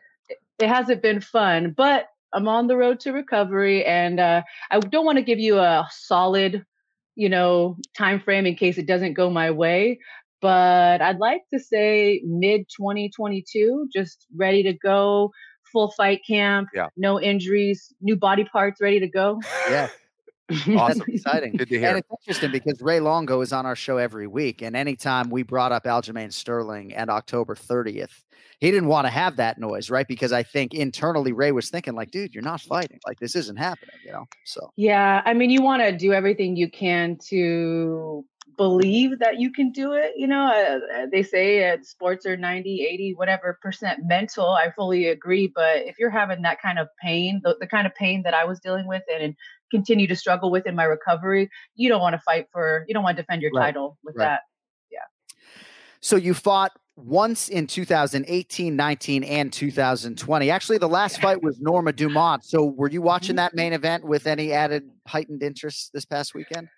it 0.60 0.68
hasn't 0.68 1.02
been 1.02 1.22
fun, 1.22 1.74
but 1.76 2.08
I'm 2.34 2.48
on 2.48 2.68
the 2.68 2.76
road 2.76 3.00
to 3.02 3.14
recovery, 3.14 3.86
and 3.86 4.20
uh, 4.20 4.42
I 4.70 4.80
don't 4.80 5.06
want 5.06 5.18
to 5.18 5.24
give 5.24 5.40
you 5.40 5.60
a 5.60 5.88
solid, 5.90 6.66
you 7.18 7.28
know, 7.30 7.76
time 7.98 8.22
frame 8.22 8.46
in 8.46 8.56
case 8.56 8.78
it 8.78 8.88
doesn't 8.88 9.14
go 9.14 9.30
my 9.30 9.52
way. 9.52 10.00
But 10.40 11.02
I'd 11.02 11.18
like 11.18 11.42
to 11.54 11.60
say 11.60 12.22
mid 12.24 12.62
2022, 12.78 13.90
just 13.94 14.28
ready 14.36 14.64
to 14.64 14.74
go, 14.74 15.32
full 15.72 15.92
fight 15.98 16.22
camp, 16.26 16.70
Yeah. 16.74 16.88
no 16.96 17.20
injuries, 17.20 17.94
new 18.02 18.16
body 18.16 18.46
parts 18.46 18.80
ready 18.80 19.00
to 19.00 19.08
go. 19.08 19.40
Yeah. 19.70 19.90
That's 20.50 20.68
Awesome. 20.70 21.04
exciting. 21.10 21.54
Good 21.58 21.70
to 21.70 21.80
hear. 21.80 21.90
And 21.90 21.98
it's 21.98 22.10
interesting 22.22 22.52
because 22.52 22.82
Ray 22.82 23.00
Longo 23.02 23.42
is 23.42 23.52
on 23.52 23.66
our 23.66 23.76
show 23.76 23.98
every 23.98 24.28
week. 24.28 24.62
And 24.62 24.76
anytime 24.78 25.30
we 25.30 25.44
brought 25.44 25.74
up 25.74 25.84
Aljamain 25.84 26.32
Sterling 26.32 26.94
and 26.94 27.10
October 27.10 27.54
30th, 27.54 28.24
he 28.60 28.72
didn't 28.72 28.88
want 28.88 29.06
to 29.08 29.12
have 29.12 29.36
that 29.36 29.58
noise, 29.60 29.90
right? 29.90 30.08
Because 30.08 30.32
I 30.32 30.44
think 30.44 30.74
internally 30.74 31.34
Ray 31.34 31.52
was 31.52 31.70
thinking, 31.70 31.96
like, 31.96 32.12
dude, 32.12 32.34
you're 32.34 32.44
not 32.44 32.62
fighting. 32.62 33.00
Like, 33.06 33.20
this 33.20 33.36
isn't 33.36 33.58
happening, 33.58 33.96
you 34.06 34.12
know? 34.14 34.26
So, 34.46 34.72
Yeah, 34.78 35.22
I 35.26 35.34
mean, 35.34 35.50
you 35.50 35.62
want 35.62 35.82
to 35.84 35.92
do 35.92 36.14
everything 36.14 36.56
you 36.56 36.70
can 36.70 37.18
to 37.28 38.26
believe 38.58 39.20
that 39.20 39.40
you 39.40 39.52
can 39.52 39.72
do 39.72 39.94
it. 39.94 40.14
You 40.16 40.28
know, 40.28 40.46
uh, 40.48 41.02
uh, 41.02 41.06
they 41.12 41.22
say 41.24 41.70
uh, 41.70 41.78
sports 41.84 42.26
are 42.26 42.36
90, 42.36 42.88
80, 42.90 43.14
whatever 43.14 43.60
percent 43.62 44.00
mental. 44.06 44.50
I 44.50 44.72
fully 44.72 45.08
agree. 45.08 45.48
But 45.54 45.86
if 45.86 46.00
you're 46.00 46.10
having 46.10 46.42
that 46.42 46.62
kind 46.62 46.80
of 46.80 46.88
pain, 47.02 47.42
the, 47.44 47.56
the 47.60 47.68
kind 47.68 47.86
of 47.86 47.94
pain 47.94 48.24
that 48.24 48.34
I 48.34 48.46
was 48.46 48.60
dealing 48.60 48.88
with 48.88 49.04
and, 49.14 49.24
and 49.24 49.36
continue 49.72 50.08
to 50.08 50.16
struggle 50.16 50.52
with 50.52 50.66
in 50.66 50.76
my 50.76 50.84
recovery, 50.84 51.50
you 51.76 51.90
don't 51.90 52.02
want 52.02 52.14
to 52.14 52.22
fight 52.22 52.48
for, 52.52 52.86
you 52.88 52.94
don't 52.94 53.04
want 53.04 53.18
to 53.18 53.24
defend 53.24 53.42
your 53.42 53.52
Right, 53.52 53.68
title 53.68 53.98
with 54.04 54.16
right. 54.16 54.26
that. 54.26 54.42
Yeah. 54.92 55.00
So 56.00 56.16
you 56.16 56.34
fought 56.34 56.72
once 56.98 57.48
in 57.48 57.68
2018, 57.68 58.76
19, 58.76 59.24
and 59.24 59.54
2020. 59.54 60.50
Actually, 60.50 60.78
the 60.80 60.90
last 60.90 61.22
fight 61.22 61.42
was 61.44 61.60
Norma 61.60 61.94
Dumont. 61.94 62.44
So 62.44 62.66
were 62.66 62.90
you 62.90 63.02
watching 63.02 63.36
that 63.36 63.52
mm-hmm. 63.52 63.58
main 63.58 63.74
event 63.74 64.04
with 64.04 64.26
any 64.26 64.52
added 64.52 64.90
heightened 65.06 65.44
interest 65.44 65.92
this 65.94 66.06
past 66.06 66.34
weekend? 66.34 66.70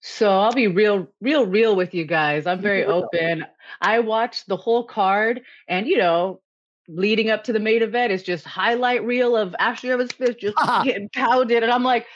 So 0.00 0.30
I'll 0.30 0.52
be 0.52 0.68
real, 0.68 1.08
real, 1.20 1.46
real 1.46 1.74
with 1.74 1.94
you 1.94 2.04
guys. 2.04 2.46
I'm 2.46 2.60
very 2.60 2.84
open. 2.84 3.44
I 3.80 3.98
watched 4.00 4.46
the 4.46 4.56
whole 4.56 4.84
card, 4.84 5.42
and 5.66 5.86
you 5.86 5.98
know, 5.98 6.40
leading 6.88 7.30
up 7.30 7.44
to 7.44 7.52
the 7.52 7.58
main 7.58 7.82
event 7.82 8.12
is 8.12 8.22
just 8.22 8.44
highlight 8.44 9.04
reel 9.04 9.36
of 9.36 9.54
Ashlee 9.60 9.90
Evans-Smith 9.90 10.38
just 10.38 10.56
getting 10.84 11.08
pounded, 11.14 11.62
and 11.62 11.72
I'm 11.72 11.82
like, 11.82 12.06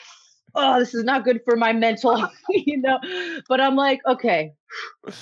oh, 0.55 0.79
this 0.79 0.93
is 0.93 1.03
not 1.03 1.23
good 1.23 1.41
for 1.45 1.55
my 1.55 1.73
mental, 1.73 2.15
you 2.49 2.77
know. 2.77 2.99
But 3.47 3.61
I'm 3.61 3.75
like, 3.75 3.99
okay, 4.07 4.53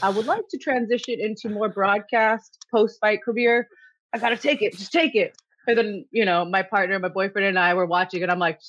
I 0.01 0.09
would 0.09 0.25
like 0.25 0.47
to 0.49 0.57
transition 0.57 1.19
into 1.19 1.49
more 1.49 1.69
broadcast 1.69 2.65
post 2.71 2.99
fight 2.99 3.23
career. 3.23 3.67
I 4.13 4.17
gotta 4.17 4.37
take 4.37 4.61
it, 4.61 4.77
just 4.77 4.91
take 4.91 5.15
it. 5.15 5.37
And 5.67 5.77
then 5.77 6.05
you 6.11 6.25
know, 6.25 6.45
my 6.45 6.63
partner, 6.63 6.97
my 6.99 7.09
boyfriend, 7.09 7.47
and 7.47 7.59
I 7.59 7.73
were 7.73 7.85
watching, 7.85 8.23
and 8.23 8.31
I'm 8.31 8.39
like, 8.39 8.59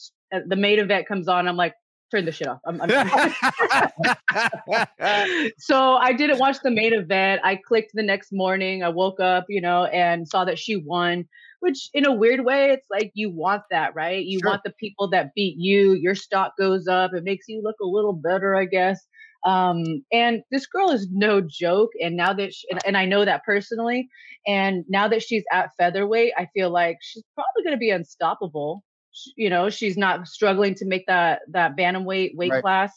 the 0.46 0.56
main 0.56 0.78
event 0.78 1.06
comes 1.06 1.28
on, 1.28 1.48
I'm 1.48 1.56
like. 1.56 1.74
Turn 2.10 2.26
the 2.26 2.32
shit 2.32 2.46
off. 2.46 2.60
I'm, 2.66 2.78
I'm 2.82 2.90
so 5.58 5.94
I 5.94 6.12
didn't 6.12 6.38
watch 6.38 6.58
the 6.62 6.70
main 6.70 6.92
event. 6.92 7.40
I 7.42 7.56
clicked 7.56 7.92
the 7.94 8.02
next 8.02 8.32
morning. 8.32 8.82
I 8.82 8.90
woke 8.90 9.18
up, 9.18 9.46
you 9.48 9.62
know, 9.62 9.86
and 9.86 10.28
saw 10.28 10.44
that 10.44 10.58
she 10.58 10.76
won, 10.76 11.26
which 11.62 11.90
in 11.94 12.06
a 12.06 12.12
weird 12.14 12.44
way, 12.44 12.70
it's 12.72 12.88
like 12.90 13.12
you 13.14 13.30
want 13.30 13.62
that, 13.70 13.94
right? 13.96 14.24
You 14.24 14.42
Sure. 14.42 14.50
want 14.50 14.62
the 14.64 14.72
people 14.80 15.08
that 15.10 15.34
beat 15.34 15.56
you. 15.58 15.94
Your 15.94 16.14
stock 16.16 16.54
goes 16.58 16.88
up. 16.88 17.12
It 17.14 17.24
makes 17.24 17.46
you 17.48 17.62
look 17.62 17.76
a 17.82 17.86
little 17.86 18.12
better, 18.14 18.56
I 18.56 18.66
guess. 18.66 19.00
Um, 19.46 20.04
and 20.12 20.42
this 20.50 20.66
girl 20.66 20.90
is 20.90 21.08
no 21.12 21.40
joke. 21.40 21.90
And 22.00 22.16
now 22.16 22.32
that, 22.34 22.54
she, 22.54 22.68
and, 22.70 22.80
and 22.86 22.96
I 22.96 23.06
know 23.06 23.24
that 23.24 23.44
personally, 23.44 24.08
and 24.46 24.84
now 24.88 25.08
that 25.08 25.22
she's 25.22 25.44
at 25.52 25.70
featherweight, 25.78 26.32
I 26.36 26.48
feel 26.54 26.70
like 26.70 26.98
she's 27.02 27.24
probably 27.34 27.64
going 27.64 27.76
to 27.76 27.80
be 27.80 27.90
unstoppable. 27.90 28.84
Sh- 29.12 29.30
You 29.36 29.50
know, 29.50 29.70
she's 29.70 29.96
not 29.96 30.28
struggling 30.28 30.74
to 30.76 30.86
make 30.86 31.06
that 31.06 31.42
that 31.52 31.76
bantamweight 31.76 32.36
weight 32.36 32.52
Right. 32.52 32.62
class 32.62 32.92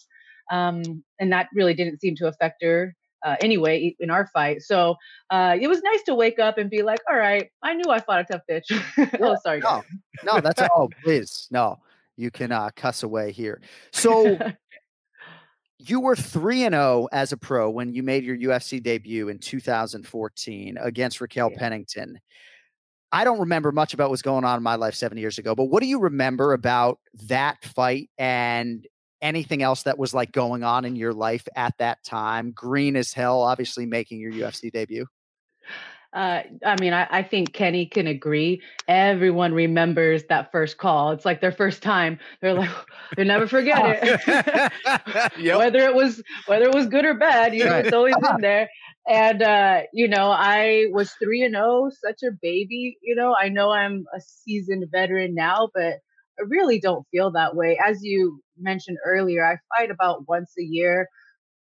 um, 0.52 1.04
and 1.20 1.32
that 1.32 1.48
really 1.54 1.74
didn't 1.74 2.00
seem 2.02 2.16
to 2.18 2.28
affect 2.28 2.64
her 2.64 2.96
uh, 3.26 3.36
anyway 3.42 3.96
in 4.00 4.10
our 4.10 4.28
fight. 4.28 4.62
So 4.62 4.96
uh, 5.32 5.58
it 5.60 5.68
was 5.68 5.82
nice 5.82 6.04
to 6.04 6.16
wake 6.16 6.40
up 6.40 6.58
and 6.58 6.70
be 6.70 6.84
like, 6.84 7.00
"All 7.10 7.18
right, 7.18 7.50
I 7.62 7.74
knew 7.74 7.92
I 7.92 8.00
fought 8.00 8.22
a 8.22 8.24
tough 8.24 8.42
bitch." 8.50 9.20
oh, 9.22 9.36
sorry, 9.44 9.60
No, 9.60 9.84
no, 10.24 10.40
that's 10.40 10.62
all. 10.76 10.90
Please, 11.04 11.48
no, 11.52 11.80
you 12.16 12.32
can 12.32 12.52
uh, 12.52 12.70
cuss 12.76 13.04
away 13.04 13.32
here. 13.32 13.62
So 13.92 14.38
you 15.80 16.00
were 16.00 16.16
three 16.16 16.64
and 16.64 16.74
zero 16.74 17.10
as 17.12 17.32
a 17.32 17.38
pro 17.38 17.70
when 17.70 17.94
you 17.94 18.04
made 18.04 18.24
your 18.24 18.38
UFC 18.38 18.82
debut 18.82 19.28
in 19.28 19.40
2014 19.40 20.78
against 20.80 21.20
Raquel 21.20 21.50
Pennington. 21.50 22.20
I 23.12 23.24
don't 23.24 23.40
remember 23.40 23.72
much 23.72 23.94
about 23.94 24.10
what's 24.10 24.22
going 24.22 24.44
on 24.44 24.58
in 24.58 24.64
my 24.64 24.76
life 24.76 24.94
seven 24.94 25.18
years 25.18 25.38
ago, 25.38 25.56
but 25.56 25.66
what 25.66 25.82
do 25.82 25.88
you 25.88 26.00
remember 26.00 26.54
about 26.54 27.00
that 27.28 27.64
fight 27.64 28.10
and 28.18 28.86
anything 29.22 29.62
else 29.64 29.84
that 29.84 29.98
was 29.98 30.14
like 30.14 30.32
going 30.32 30.64
on 30.64 30.86
in 30.86 30.96
your 30.96 31.14
life 31.14 31.48
at 31.56 31.78
that 31.80 32.04
time? 32.04 32.52
Green 32.52 32.96
as 32.96 33.14
hell, 33.14 33.42
obviously 33.42 33.86
making 33.86 34.20
your 34.20 34.32
UFC 34.32 34.72
debut. 34.72 35.08
Uh, 36.14 36.44
I 36.66 36.80
mean, 36.80 36.94
I, 36.94 37.08
I 37.12 37.24
think 37.24 37.52
Kenny 37.52 37.86
can 37.86 38.08
agree. 38.08 38.62
Everyone 38.88 39.54
remembers 39.54 40.24
that 40.30 40.50
first 40.50 40.78
call. 40.78 41.12
It's 41.12 41.26
like 41.26 41.42
their 41.42 41.52
first 41.52 41.84
time. 41.84 42.20
They're 42.42 42.54
like, 42.54 42.70
they 43.18 43.26
never 43.26 43.48
forget 43.48 44.00
it. 44.02 44.72
Whether 45.58 45.80
it 45.80 45.94
was 45.94 46.24
whether 46.46 46.66
it 46.66 46.74
was 46.74 46.88
good 46.88 47.04
or 47.04 47.16
bad, 47.16 47.54
you 47.54 47.66
know, 47.66 47.72
Right. 47.72 47.86
it's 47.86 47.94
always 47.94 48.16
in 48.30 48.42
there. 48.42 48.70
And 49.10 49.42
uh, 49.42 49.82
you 49.92 50.08
know, 50.08 50.32
I 50.32 50.86
was 50.92 51.12
three 51.22 51.44
and 51.44 51.54
zero, 51.54 51.90
such 51.92 52.24
a 52.24 52.32
baby. 52.42 52.98
You 53.02 53.16
know, 53.16 53.36
I 53.38 53.50
know 53.50 53.72
I'm 53.72 54.06
a 54.16 54.22
seasoned 54.22 54.86
veteran 54.92 55.36
now, 55.36 55.70
but 55.74 55.96
I 56.40 56.44
really 56.48 56.80
don't 56.80 57.06
feel 57.12 57.32
that 57.32 57.56
way. 57.58 57.78
As 57.86 58.04
you 58.04 58.42
mentioned 58.58 58.98
earlier, 59.06 59.46
I 59.46 59.58
fight 59.78 59.92
about 59.92 60.28
once 60.28 60.52
a 60.58 60.64
year 60.64 61.08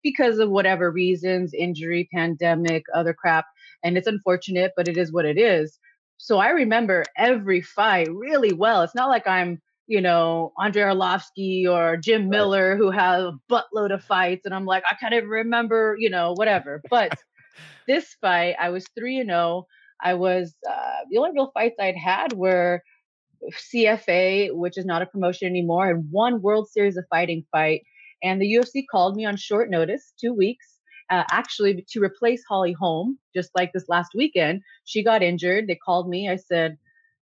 because 0.03 0.39
of 0.39 0.49
whatever 0.49 0.91
reasons, 0.91 1.53
injury, 1.53 2.09
pandemic, 2.13 2.83
other 2.93 3.13
crap. 3.13 3.45
And 3.83 3.97
it's 3.97 4.07
unfortunate, 4.07 4.73
but 4.75 4.87
it 4.87 4.97
is 4.97 5.11
what 5.11 5.25
it 5.25 5.37
is. 5.37 5.79
So 6.17 6.37
I 6.37 6.49
remember 6.49 7.03
every 7.17 7.61
fight 7.61 8.07
really 8.11 8.53
well. 8.53 8.83
It's 8.83 8.95
not 8.95 9.09
like 9.09 9.27
I'm, 9.27 9.59
you 9.87 10.01
know, 10.01 10.53
Andrei 10.59 10.83
Arlovski 10.83 11.67
or 11.67 11.97
Jim 11.97 12.29
Miller 12.29 12.77
who 12.77 12.91
have 12.91 13.23
a 13.23 13.39
buttload 13.51 13.93
of 13.93 14.03
fights. 14.03 14.45
And 14.45 14.53
I'm 14.53 14.65
like, 14.65 14.83
I 14.89 14.95
can't 14.95 15.13
even 15.13 15.29
remember, 15.29 15.95
you 15.99 16.09
know, 16.09 16.33
whatever. 16.33 16.81
But 16.89 17.17
this 17.87 18.15
fight, 18.21 18.55
I 18.59 18.69
was 18.69 18.85
3 18.95 19.19
and 19.19 19.29
0. 19.29 19.65
I 20.03 20.13
was, 20.15 20.55
uh, 20.69 20.99
the 21.09 21.17
only 21.17 21.31
real 21.33 21.51
fights 21.53 21.75
I'd 21.79 21.95
had 21.95 22.33
were 22.33 22.81
CFA, 23.53 24.53
which 24.53 24.77
is 24.77 24.85
not 24.85 25.01
a 25.01 25.05
promotion 25.05 25.47
anymore, 25.47 25.89
and 25.89 26.07
one 26.11 26.41
World 26.41 26.69
Series 26.69 26.97
of 26.97 27.05
Fighting 27.09 27.45
fight. 27.51 27.81
And 28.23 28.41
the 28.41 28.53
UFC 28.53 28.83
called 28.89 29.15
me 29.15 29.25
on 29.25 29.35
short 29.35 29.69
notice, 29.69 30.13
two 30.19 30.33
weeks, 30.33 30.79
uh, 31.09 31.23
actually 31.31 31.85
to 31.89 32.01
replace 32.01 32.43
Holly 32.47 32.73
Holm, 32.73 33.17
just 33.35 33.49
like 33.55 33.71
this 33.73 33.89
last 33.89 34.11
weekend. 34.15 34.61
She 34.85 35.03
got 35.03 35.23
injured. 35.23 35.67
They 35.67 35.75
called 35.75 36.07
me. 36.07 36.29
I 36.29 36.35
said, 36.35 36.77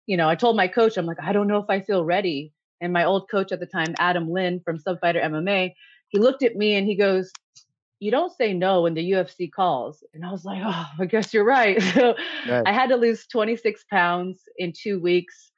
you 0.07 0.17
know, 0.17 0.27
I 0.27 0.35
told 0.35 0.55
my 0.57 0.67
coach, 0.67 0.97
I'm 0.97 1.05
like, 1.05 1.21
I 1.21 1.33
don't 1.33 1.47
know 1.47 1.59
if 1.59 1.69
I 1.69 1.81
feel 1.81 2.03
ready. 2.03 2.53
And 2.81 2.93
my 2.93 3.05
old 3.05 3.29
coach 3.29 3.51
at 3.51 3.59
the 3.59 3.65
time, 3.65 3.95
Adam 3.99 4.29
Lynn 4.29 4.61
from 4.63 4.77
Subfighter 4.77 5.23
MMA, 5.23 5.73
he 6.09 6.19
looked 6.19 6.43
at 6.43 6.55
me 6.55 6.75
and 6.75 6.87
he 6.87 6.95
goes, 6.95 7.31
you 7.99 8.11
don't 8.11 8.31
say 8.35 8.53
no 8.53 8.83
when 8.83 8.93
the 8.93 9.11
UFC 9.11 9.51
calls. 9.51 10.03
And 10.13 10.25
I 10.25 10.31
was 10.31 10.45
like, 10.45 10.61
oh, 10.65 10.85
I 10.99 11.05
guess 11.05 11.33
you're 11.33 11.45
right. 11.45 11.81
So 11.93 12.15
Right. 12.47 12.63
I 12.65 12.71
had 12.71 12.89
to 12.89 12.95
lose 12.95 13.27
26 13.27 13.83
pounds 13.91 14.39
in 14.57 14.73
two 14.75 14.99
weeks. 14.99 15.51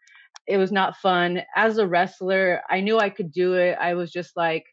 It 0.47 0.57
was 0.57 0.71
not 0.71 0.97
fun. 0.97 1.41
As 1.55 1.77
a 1.77 1.87
wrestler, 1.87 2.61
I 2.69 2.81
knew 2.81 2.97
I 2.99 3.09
could 3.09 3.31
do 3.31 3.53
it. 3.53 3.77
I 3.79 3.93
was 3.93 4.11
just 4.11 4.35
like, 4.35 4.65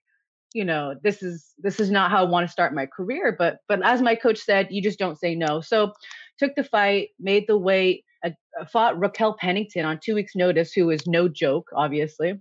you 0.54 0.64
know, 0.64 0.94
this 1.02 1.22
is 1.22 1.54
this 1.58 1.78
is 1.78 1.90
not 1.90 2.10
how 2.10 2.24
I 2.24 2.28
want 2.28 2.46
to 2.46 2.52
start 2.52 2.74
my 2.74 2.86
career. 2.86 3.34
But 3.38 3.58
but 3.68 3.84
as 3.84 4.02
my 4.02 4.14
coach 4.14 4.38
said, 4.38 4.68
you 4.70 4.82
just 4.82 4.98
don't 4.98 5.18
say 5.18 5.34
no. 5.34 5.60
So 5.60 5.92
took 6.38 6.54
the 6.56 6.64
fight, 6.64 7.10
made 7.20 7.44
the 7.46 7.58
weight, 7.58 8.04
I, 8.24 8.34
I 8.60 8.64
fought 8.64 8.98
Raquel 8.98 9.36
Pennington 9.38 9.84
on 9.84 10.00
two 10.02 10.14
weeks' 10.14 10.36
notice, 10.36 10.72
who 10.72 10.90
is 10.90 11.06
no 11.06 11.28
joke, 11.28 11.68
obviously. 11.74 12.40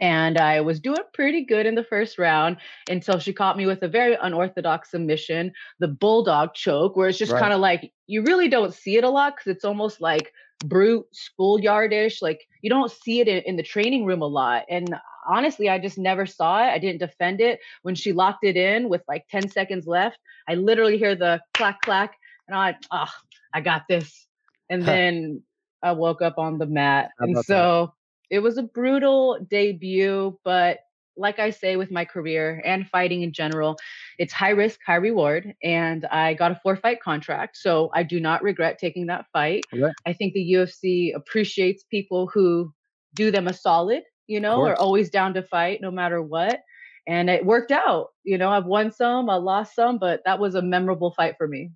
And 0.00 0.38
I 0.38 0.60
was 0.60 0.80
doing 0.80 1.00
pretty 1.12 1.44
good 1.44 1.66
in 1.66 1.74
the 1.74 1.84
first 1.84 2.18
round 2.18 2.58
until 2.88 3.18
she 3.18 3.32
caught 3.32 3.56
me 3.56 3.66
with 3.66 3.82
a 3.82 3.88
very 3.88 4.16
unorthodox 4.20 4.90
submission, 4.92 5.52
the 5.80 5.88
bulldog 5.88 6.54
choke, 6.54 6.96
where 6.96 7.08
it's 7.08 7.18
just 7.18 7.32
Right. 7.32 7.40
kind 7.40 7.52
of 7.52 7.60
like 7.60 7.92
you 8.06 8.22
really 8.22 8.48
don't 8.48 8.72
see 8.72 8.96
it 8.96 9.04
a 9.04 9.10
lot 9.10 9.34
because 9.36 9.54
it's 9.54 9.64
almost 9.64 10.00
like 10.00 10.32
brute 10.64 11.06
schoolyardish. 11.12 12.22
Like 12.22 12.46
you 12.62 12.70
don't 12.70 12.90
see 12.90 13.20
it 13.20 13.28
in, 13.28 13.42
in 13.44 13.56
the 13.56 13.62
training 13.62 14.04
room 14.04 14.22
a 14.22 14.26
lot. 14.26 14.64
And 14.68 14.94
honestly, 15.28 15.68
I 15.68 15.78
just 15.78 15.98
never 15.98 16.26
saw 16.26 16.58
it. 16.64 16.70
I 16.70 16.78
didn't 16.78 17.00
defend 17.00 17.40
it. 17.40 17.60
When 17.82 17.94
she 17.94 18.12
locked 18.12 18.44
it 18.44 18.56
in 18.56 18.88
with 18.88 19.02
like 19.08 19.26
10 19.30 19.48
seconds 19.48 19.86
left, 19.86 20.18
I 20.48 20.54
literally 20.54 20.98
hear 20.98 21.14
the 21.14 21.40
clack 21.54 21.80
clack, 21.82 22.16
and 22.46 22.56
I'm 22.56 22.72
like, 22.72 22.76
oh, 22.90 23.12
I 23.54 23.60
got 23.60 23.82
this. 23.88 24.26
And 24.68 24.82
Huh. 24.82 24.92
then 24.96 25.42
I 25.82 25.92
woke 25.92 26.22
up 26.22 26.38
on 26.38 26.58
the 26.58 26.66
mat. 26.66 27.10
And 27.20 27.32
about 27.32 27.46
that? 27.46 27.46
so 27.46 27.94
it 28.30 28.40
was 28.40 28.58
a 28.58 28.62
brutal 28.62 29.38
debut, 29.50 30.38
but 30.44 30.80
like 31.20 31.38
I 31.38 31.50
say 31.50 31.76
with 31.76 31.90
my 31.90 32.04
career 32.04 32.62
and 32.64 32.88
fighting 32.88 33.22
in 33.22 33.32
general, 33.32 33.76
it's 34.18 34.32
high 34.32 34.50
risk, 34.50 34.80
high 34.86 34.96
reward. 34.96 35.54
And 35.62 36.06
I 36.06 36.34
got 36.34 36.52
a 36.52 36.60
four 36.62 36.76
fight 36.76 37.00
contract. 37.02 37.56
So 37.56 37.90
I 37.94 38.02
do 38.02 38.20
not 38.20 38.42
regret 38.42 38.78
taking 38.78 39.06
that 39.06 39.26
fight. 39.32 39.64
I 40.06 40.12
think 40.12 40.34
the 40.34 40.52
UFC 40.54 41.14
appreciates 41.14 41.84
people 41.84 42.28
who 42.32 42.72
do 43.14 43.30
them 43.30 43.48
a 43.48 43.52
solid, 43.52 44.02
you 44.26 44.40
know, 44.40 44.62
are 44.64 44.76
always 44.76 45.10
down 45.10 45.34
to 45.34 45.42
fight 45.42 45.80
no 45.82 45.90
matter 45.90 46.22
what. 46.22 46.60
And 47.06 47.30
it 47.30 47.44
worked 47.44 47.72
out. 47.72 48.08
You 48.24 48.38
know, 48.38 48.50
I've 48.50 48.66
won 48.66 48.92
some, 48.92 49.28
I 49.30 49.36
lost 49.36 49.74
some, 49.74 49.98
but 49.98 50.20
that 50.26 50.38
was 50.38 50.54
a 50.54 50.62
memorable 50.62 51.12
fight 51.12 51.34
for 51.38 51.48
me. 51.48 51.70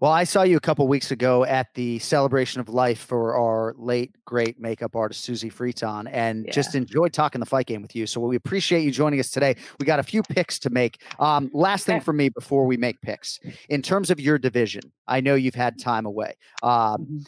Well, 0.00 0.12
I 0.12 0.24
saw 0.24 0.42
you 0.42 0.56
a 0.56 0.60
couple 0.60 0.86
weeks 0.88 1.10
ago 1.10 1.44
at 1.44 1.72
the 1.74 1.98
celebration 2.00 2.60
of 2.60 2.68
life 2.68 2.98
for 2.98 3.34
our 3.34 3.74
late 3.78 4.12
great 4.24 4.60
makeup 4.60 4.94
artist 4.94 5.22
Susie 5.22 5.48
Freeton, 5.48 6.08
and 6.12 6.46
just 6.52 6.74
enjoyed 6.74 7.12
talking 7.12 7.40
the 7.40 7.46
fight 7.46 7.66
game 7.66 7.80
with 7.80 7.96
you. 7.96 8.06
So 8.06 8.20
we 8.20 8.36
appreciate 8.36 8.82
you 8.82 8.90
joining 8.90 9.20
us 9.20 9.30
today. 9.30 9.56
We 9.80 9.86
got 9.86 9.98
a 9.98 10.02
few 10.02 10.22
picks 10.22 10.58
to 10.60 10.70
make. 10.70 11.00
Um, 11.18 11.50
last 11.54 11.86
thing 11.86 12.00
for 12.00 12.12
me 12.12 12.28
before 12.28 12.66
we 12.66 12.76
make 12.76 13.00
picks, 13.00 13.40
in 13.68 13.82
terms 13.82 14.10
of 14.10 14.20
your 14.20 14.38
division, 14.38 14.82
I 15.06 15.20
know 15.20 15.34
you've 15.34 15.54
had 15.54 15.78
time 15.78 16.04
away. 16.04 16.34
Um, 16.62 17.24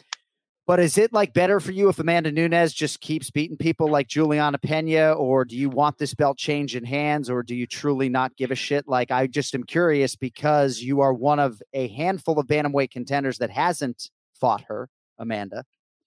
but 0.69 0.79
is 0.79 0.99
it 0.99 1.11
like 1.11 1.33
better 1.33 1.59
for 1.59 1.71
you 1.71 1.89
if 1.89 1.97
Amanda 1.97 2.31
Nunes 2.31 2.73
just 2.73 3.01
keeps 3.01 3.31
beating 3.31 3.57
people 3.57 3.87
like 3.87 4.07
Julianna 4.07 4.59
Peña, 4.59 5.17
or 5.17 5.43
do 5.43 5.57
you 5.57 5.67
want 5.67 5.97
this 5.97 6.13
belt 6.13 6.37
change 6.37 6.75
in 6.75 6.85
hands, 6.85 7.27
or 7.27 7.41
do 7.41 7.55
you 7.55 7.65
truly 7.65 8.07
not 8.07 8.35
give 8.37 8.51
a 8.51 8.55
shit? 8.55 8.87
Like, 8.87 9.09
I 9.09 9.25
just 9.25 9.55
am 9.55 9.63
curious 9.63 10.15
because 10.15 10.79
you 10.79 11.01
are 11.01 11.11
one 11.11 11.39
of 11.39 11.59
a 11.73 11.87
handful 11.87 12.37
of 12.37 12.45
bantamweight 12.45 12.91
contenders 12.91 13.39
that 13.39 13.49
hasn't 13.49 14.11
fought 14.39 14.61
her, 14.67 14.89
Amanda. 15.17 15.63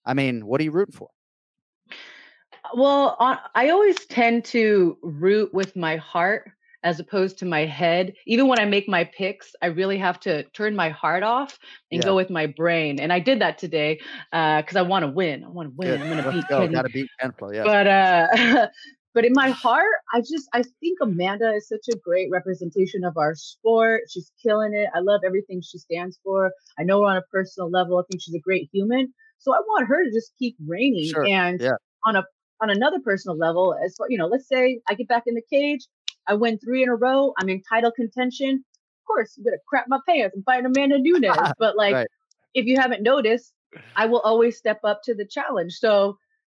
I 0.07 0.15
mean, 0.15 0.47
what 0.47 0.61
are 0.61 0.65
you 0.65 0.71
rooting 0.71 0.95
for? 0.95 1.09
Well, 2.73 3.17
I 3.19 3.71
always 3.71 4.07
tend 4.07 4.45
to 4.45 4.97
root 5.03 5.53
with 5.53 5.75
my 5.75 5.97
heart 5.97 6.53
as 6.83 7.01
opposed 7.01 7.39
to 7.39 7.45
my 7.47 7.65
head. 7.65 8.15
Even 8.27 8.49
when 8.49 8.59
I 8.59 8.65
make 8.65 8.89
my 8.89 9.05
picks, 9.05 9.55
I 9.63 9.67
really 9.67 9.99
have 9.99 10.19
to 10.21 10.43
turn 10.51 10.75
my 10.75 10.91
heart 10.91 11.23
off 11.23 11.59
and 11.91 12.01
Yeah. 12.01 12.07
go 12.07 12.17
with 12.17 12.31
my 12.31 12.47
brain. 12.47 12.99
And 13.01 13.13
I 13.13 13.21
did 13.21 13.41
that 13.41 13.59
today 13.59 14.01
because 14.31 14.77
I 14.77 14.83
want 14.83 15.05
to 15.05 15.11
win. 15.11 15.45
I 15.45 15.49
want 15.49 15.69
to 15.71 15.75
win. 15.77 15.91
Good. 15.91 16.01
I'm 16.01 16.09
going 16.09 16.23
to 16.25 16.31
beat 16.31 16.49
go. 16.49 16.61
Kenny. 16.61 16.75
Gotta 16.75 16.91
beat 16.91 17.11
Kenflo, 17.23 17.55
yeah. 17.55 17.65
But 17.65 17.87
uh, 17.87 18.67
but 19.15 19.25
in 19.25 19.33
my 19.35 19.51
heart, 19.51 19.93
I 20.13 20.21
just 20.21 20.49
I 20.53 20.63
think 20.81 20.99
Amanda 21.01 21.53
is 21.53 21.69
such 21.69 21.89
a 21.93 21.97
great 21.99 22.31
representation 22.31 23.05
of 23.05 23.17
our 23.17 23.35
sport. 23.35 24.03
She's 24.11 24.33
killing 24.43 24.75
it. 24.75 24.89
I 24.95 25.01
love 25.01 25.21
everything 25.25 25.61
she 25.63 25.79
stands 25.79 26.19
for. 26.25 26.51
I 26.79 26.83
know 26.85 27.03
her 27.03 27.09
on 27.09 27.17
a 27.17 27.23
personal 27.31 27.71
level. 27.71 27.99
I 27.99 28.03
think 28.11 28.23
she's 28.23 28.35
a 28.35 28.41
great 28.41 28.69
human. 28.73 29.13
So 29.39 29.53
I 29.53 29.59
want 29.59 29.89
her 29.89 30.05
to 30.05 30.11
just 30.11 30.33
keep 30.39 30.57
reigning. 30.67 31.11
Sure. 31.11 31.27
And 31.27 31.61
Yeah. 31.61 31.73
on 32.05 32.17
a 32.17 32.25
on 32.61 32.71
another 32.71 33.01
personal 33.05 33.37
level, 33.37 33.75
as 33.85 33.95
far 33.97 34.07
you 34.09 34.17
know, 34.19 34.27
let's 34.27 34.49
say 34.49 34.81
I 34.89 34.95
get 34.95 35.09
back 35.09 35.25
in 35.27 35.35
the 35.35 35.43
cage, 35.51 35.87
I 36.29 36.35
win 36.35 36.59
three 36.59 36.83
in 36.83 36.89
a 36.89 36.95
row. 36.97 37.33
I'm 37.39 37.49
in 37.49 37.63
title 37.63 37.93
contention. 37.93 38.57
Of 38.57 39.07
course, 39.07 39.37
I'm 39.37 39.45
gonna 39.45 39.57
crap 39.69 39.87
my 39.89 39.99
pants 40.09 40.35
and 40.37 40.45
fight 40.45 40.65
Amanda 40.65 40.99
Nunes. 40.99 41.53
but 41.59 41.77
like, 41.77 41.95
Right. 41.95 42.09
if 42.55 42.67
you 42.67 42.79
haven't 42.79 43.03
noticed, 43.03 43.53
I 43.97 44.07
will 44.07 44.21
always 44.21 44.57
step 44.57 44.81
up 44.85 45.01
to 45.05 45.15
the 45.15 45.27
challenge. 45.27 45.75
So, 45.75 46.19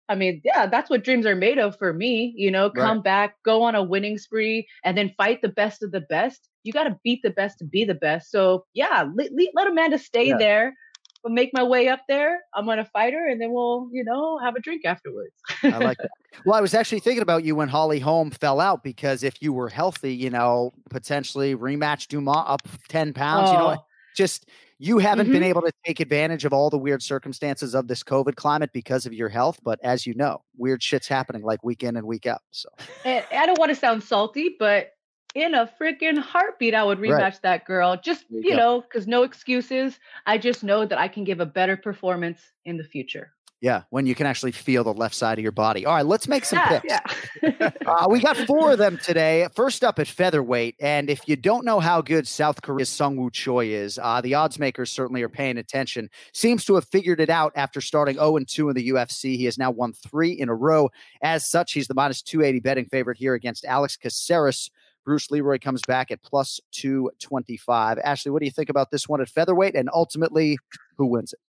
I 0.09 0.15
mean, 0.15 0.43
yeah, 0.45 0.67
that's 0.67 0.91
what 0.91 1.05
dreams 1.05 1.27
are 1.27 1.37
made 1.37 1.59
of 1.59 1.79
for 1.79 1.93
me. 1.93 2.35
You 2.37 2.51
know, 2.51 2.71
come 2.71 3.03
back, 3.03 3.37
go 3.45 3.63
on 3.63 3.75
a 3.75 3.83
winning 3.83 4.19
spree, 4.19 4.67
and 4.85 4.97
then 4.97 5.15
fight 5.17 5.41
the 5.43 5.49
best 5.49 5.83
of 5.83 5.93
the 5.93 6.01
best. 6.03 6.49
You 6.65 6.73
got 6.73 6.85
to 6.85 6.99
beat 7.05 7.21
the 7.23 7.31
best 7.31 7.59
to 7.59 7.65
be 7.65 7.85
the 7.85 7.95
best. 7.95 8.31
So, 8.31 8.67
yeah, 8.75 9.09
let, 9.15 9.31
let 9.55 9.69
Amanda 9.69 9.99
stay 9.99 10.29
Yeah. 10.29 10.39
there, 10.39 10.75
but 11.23 11.33
make 11.33 11.51
my 11.53 11.63
way 11.63 11.89
up 11.89 12.01
there. 12.09 12.41
I'm 12.55 12.67
gonna 12.67 12.85
fight 12.85 13.13
her, 13.13 13.29
and 13.29 13.41
then 13.41 13.53
we'll, 13.53 13.89
you 13.93 14.05
know, 14.05 14.39
have 14.39 14.55
a 14.57 14.61
drink 14.61 14.85
afterwards. 14.85 15.35
I 15.63 15.79
like 15.79 15.99
that. 15.99 16.11
Well, 16.45 16.57
I 16.57 16.61
was 16.61 16.75
actually 16.75 17.01
thinking 17.01 17.23
about 17.23 17.45
you 17.45 17.55
when 17.55 17.69
Holly 17.69 18.01
Holm 18.01 18.31
fell 18.31 18.61
out 18.61 18.83
because 18.83 19.23
if 19.23 19.41
you 19.43 19.53
were 19.53 19.69
healthy, 19.69 20.15
you 20.15 20.31
know, 20.31 20.73
potentially 20.91 21.55
rematch 21.55 22.09
Dumas 22.09 22.45
up 22.47 22.63
10 22.89 23.13
pounds, 23.13 23.51
you 23.53 23.59
know, 23.59 23.77
Oh. 23.79 23.85
just 24.17 24.49
you 24.79 24.99
haven't 24.99 25.31
been 25.31 25.43
Mhm. 25.43 25.47
able 25.47 25.61
to 25.63 25.71
take 25.87 26.01
advantage 26.01 26.45
of 26.45 26.53
all 26.53 26.69
the 26.69 26.79
weird 26.79 27.03
circumstances 27.03 27.73
of 27.75 27.87
this 27.87 28.03
COVID 28.03 28.35
climate 28.35 28.71
because 28.73 29.07
of 29.07 29.13
your 29.13 29.29
health. 29.29 29.61
But 29.63 29.79
as 29.85 30.07
you 30.07 30.15
know, 30.15 30.43
weird 30.57 30.83
shit's 30.83 31.07
happening 31.07 31.43
like 31.43 31.63
week 31.63 31.85
in 31.85 31.97
and 31.97 32.05
week 32.07 32.27
out. 32.27 32.41
So 32.51 32.69
And 33.05 33.25
I 33.31 33.47
don't 33.47 33.59
want 33.61 33.69
to 33.71 33.77
sound 33.77 34.03
salty, 34.03 34.57
but 34.59 34.91
in 35.35 35.55
a 35.55 35.71
freaking 35.81 36.19
heartbeat, 36.19 36.75
I 36.75 36.85
would 36.85 37.01
Right. 37.01 37.11
rematch 37.13 37.41
that 37.43 37.65
girl. 37.65 37.97
Just, 38.03 38.25
you 38.31 38.43
you, 38.51 38.57
know, 38.57 38.81
because 38.83 39.07
no 39.07 39.23
excuses. 39.23 39.99
I 40.27 40.39
just 40.39 40.63
know 40.65 40.85
that 40.87 40.99
I 40.99 41.09
can 41.09 41.25
give 41.25 41.41
a 41.41 41.47
better 41.47 41.77
performance 41.77 42.41
in 42.65 42.77
the 42.77 42.85
future. 42.85 43.33
yeah, 43.65 43.83
when 43.91 44.07
you 44.07 44.15
can 44.17 44.27
actually 44.27 44.51
feel 44.51 44.83
the 44.83 44.93
left 44.93 45.15
side 45.15 45.39
of 45.39 45.43
your 45.45 45.53
body. 45.53 45.87
All 45.87 45.95
right, 45.95 46.05
let's 46.05 46.27
make 46.27 46.45
some 46.45 46.59
Yeah, 46.59 46.81
picks. 46.81 46.95
yeah. 47.43 47.71
Uh, 47.87 48.07
we 48.11 48.19
got 48.21 48.37
four 48.39 48.73
of 48.73 48.79
them 48.79 48.99
today. 48.99 49.47
First 49.55 49.85
up 49.85 50.01
at 50.01 50.09
featherweight, 50.09 50.75
and 50.81 51.09
if 51.09 51.21
you 51.29 51.37
don't 51.37 51.65
know 51.65 51.79
how 51.79 52.01
good 52.03 52.27
South 52.27 52.61
Korea's 52.63 52.91
Seungwoo 52.91 53.31
Choi 53.33 53.67
is, 53.69 54.01
uh, 54.03 54.21
the 54.21 54.35
odds 54.35 54.59
makers 54.59 54.91
certainly 54.91 55.23
are 55.23 55.29
paying 55.29 55.59
attention. 55.59 56.11
Seems 56.33 56.65
to 56.65 56.75
have 56.75 56.87
figured 56.89 57.21
it 57.21 57.31
out 57.31 57.53
after 57.55 57.81
starting 57.81 58.17
0 58.17 58.37
and 58.39 58.49
2 58.49 58.69
in 58.71 58.75
the 58.75 58.89
UFC. 58.89 59.37
He 59.37 59.45
has 59.45 59.59
now 59.59 59.71
won 59.71 59.93
three 59.93 60.33
in 60.33 60.49
a 60.49 60.55
row. 60.55 60.91
As 61.23 61.49
such, 61.49 61.73
he's 61.73 61.87
the 61.87 61.95
minus 61.95 62.21
280 62.23 62.59
betting 62.61 62.87
favorite 62.87 63.19
here 63.19 63.35
against 63.35 63.65
Alex 63.65 63.97
Caceres. 63.97 64.71
Bruce 65.05 65.31
Leroy 65.31 65.59
comes 65.59 65.83
back 65.87 66.11
at 66.11 66.23
plus 66.23 66.61
225. 66.73 67.99
Ashlee, 67.99 68.31
what 68.31 68.41
do 68.41 68.45
you 68.45 68.53
think 68.53 68.69
about 68.69 68.91
this 68.91 69.09
one 69.09 69.21
at 69.21 69.29
featherweight, 69.29 69.75
and 69.75 69.89
ultimately, 69.93 70.59
who 70.97 71.07
wins 71.07 71.33
it? 71.33 71.41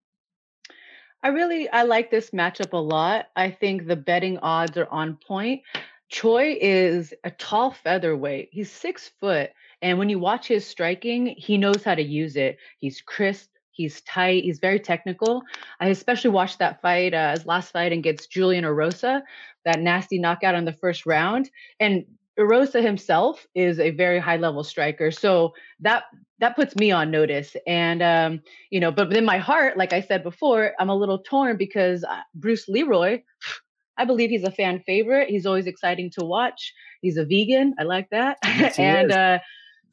I 1.24 1.30
really 1.30 1.70
I 1.70 1.84
like 1.84 2.12
this 2.12 2.32
matchup 2.32 2.74
a 2.74 2.78
lot. 2.78 3.28
I 3.36 3.50
think 3.50 3.88
the 3.88 3.96
betting 3.96 4.38
odds 4.40 4.78
are 4.78 4.90
on 4.90 5.18
point. 5.26 5.62
Choi 6.10 6.58
is 6.60 7.14
a 7.24 7.32
tall 7.32 7.72
featherweight. 7.72 8.50
He's 8.52 8.72
six 8.72 9.12
foot, 9.20 9.52
and 9.82 9.98
when 9.98 10.10
you 10.10 10.20
watch 10.20 10.48
his 10.48 10.66
striking, 10.66 11.28
he 11.38 11.58
knows 11.58 11.84
how 11.84 11.96
to 11.96 12.04
use 12.04 12.36
it. 12.36 12.58
He's 12.80 13.02
crisp. 13.02 13.50
He's 13.72 14.02
tight. 14.02 14.44
He's 14.44 14.60
very 14.60 14.80
technical. 14.80 15.42
I 15.80 15.88
especially 15.88 16.30
watched 16.30 16.60
that 16.60 16.80
fight, 16.82 17.14
uh, 17.14 17.32
his 17.32 17.48
last 17.48 17.72
fight 17.72 17.92
against 17.92 18.32
Julian 18.32 18.66
Erosa, 18.66 19.24
that 19.66 19.80
nasty 19.80 20.20
knockout 20.20 20.54
in 20.54 20.64
the 20.64 20.74
first 20.74 21.08
round. 21.08 21.50
And 21.80 22.06
Erosa 22.40 22.82
himself 22.82 23.46
is 23.54 23.80
a 23.80 23.92
very 23.92 24.20
high 24.20 24.38
level 24.38 24.64
striker. 24.64 25.12
So 25.12 25.54
that 25.82 26.04
that 26.40 26.56
puts 26.56 26.76
me 26.76 26.92
on 26.92 27.12
notice. 27.12 27.56
And 27.68 28.02
um, 28.02 28.42
you 28.70 28.80
know, 28.80 28.92
but 28.92 29.10
within 29.10 29.26
my 29.26 29.38
heart, 29.38 29.78
like 29.78 29.94
I 29.94 30.02
said 30.02 30.24
before, 30.24 30.74
I'm 30.80 30.90
a 30.90 30.96
little 30.96 31.20
torn 31.20 31.58
because 31.58 32.04
uh, 32.04 32.22
Bruce 32.36 32.68
Leroy, 32.68 33.22
I 33.98 34.06
believe 34.06 34.32
he's 34.32 34.44
a 34.44 34.52
fan 34.52 34.82
favorite. 34.86 35.30
He's 35.30 35.46
always 35.46 35.68
exciting 35.68 36.10
to 36.18 36.26
watch. 36.26 36.74
He's 37.02 37.18
a 37.18 37.26
vegan. 37.26 37.76
I 37.80 37.84
like 37.84 38.10
that. 38.10 38.38
Yes, 38.44 38.80
and 38.80 39.12
uh, 39.12 39.40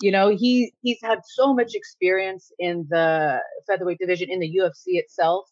you 0.01 0.11
know, 0.11 0.35
he 0.35 0.73
he's 0.81 0.99
had 1.03 1.21
so 1.25 1.53
much 1.53 1.75
experience 1.75 2.51
in 2.59 2.87
the 2.89 3.39
featherweight 3.67 3.99
division 3.99 4.31
in 4.31 4.41
the 4.41 4.59
UFC 4.59 4.99
itself. 4.99 5.47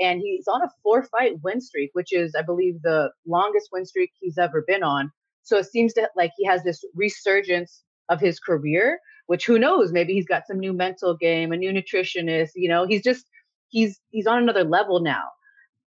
And 0.00 0.22
he's 0.22 0.48
on 0.48 0.62
a 0.62 0.68
four 0.82 1.04
fight 1.04 1.34
win 1.42 1.60
streak, 1.60 1.90
which 1.92 2.14
is, 2.14 2.34
I 2.34 2.40
believe, 2.40 2.80
the 2.80 3.10
longest 3.26 3.68
win 3.70 3.84
streak 3.84 4.12
he's 4.18 4.38
ever 4.38 4.64
been 4.66 4.82
on. 4.82 5.12
So 5.42 5.58
it 5.58 5.66
seems 5.66 5.92
to 5.94 6.08
like 6.16 6.32
he 6.36 6.44
has 6.46 6.62
this 6.62 6.84
resurgence 6.94 7.82
of 8.08 8.20
his 8.20 8.38
career, 8.40 9.00
which 9.26 9.46
who 9.46 9.58
knows, 9.58 9.92
maybe 9.92 10.12
he's 10.12 10.26
got 10.26 10.46
some 10.46 10.58
new 10.58 10.72
mental 10.72 11.16
game, 11.16 11.52
a 11.52 11.56
new 11.56 11.72
nutritionist, 11.72 12.50
you 12.54 12.68
know, 12.68 12.86
he's 12.86 13.02
just 13.02 13.26
he's 13.68 14.00
he's 14.10 14.26
on 14.26 14.42
another 14.42 14.64
level 14.64 15.00
now. 15.00 15.24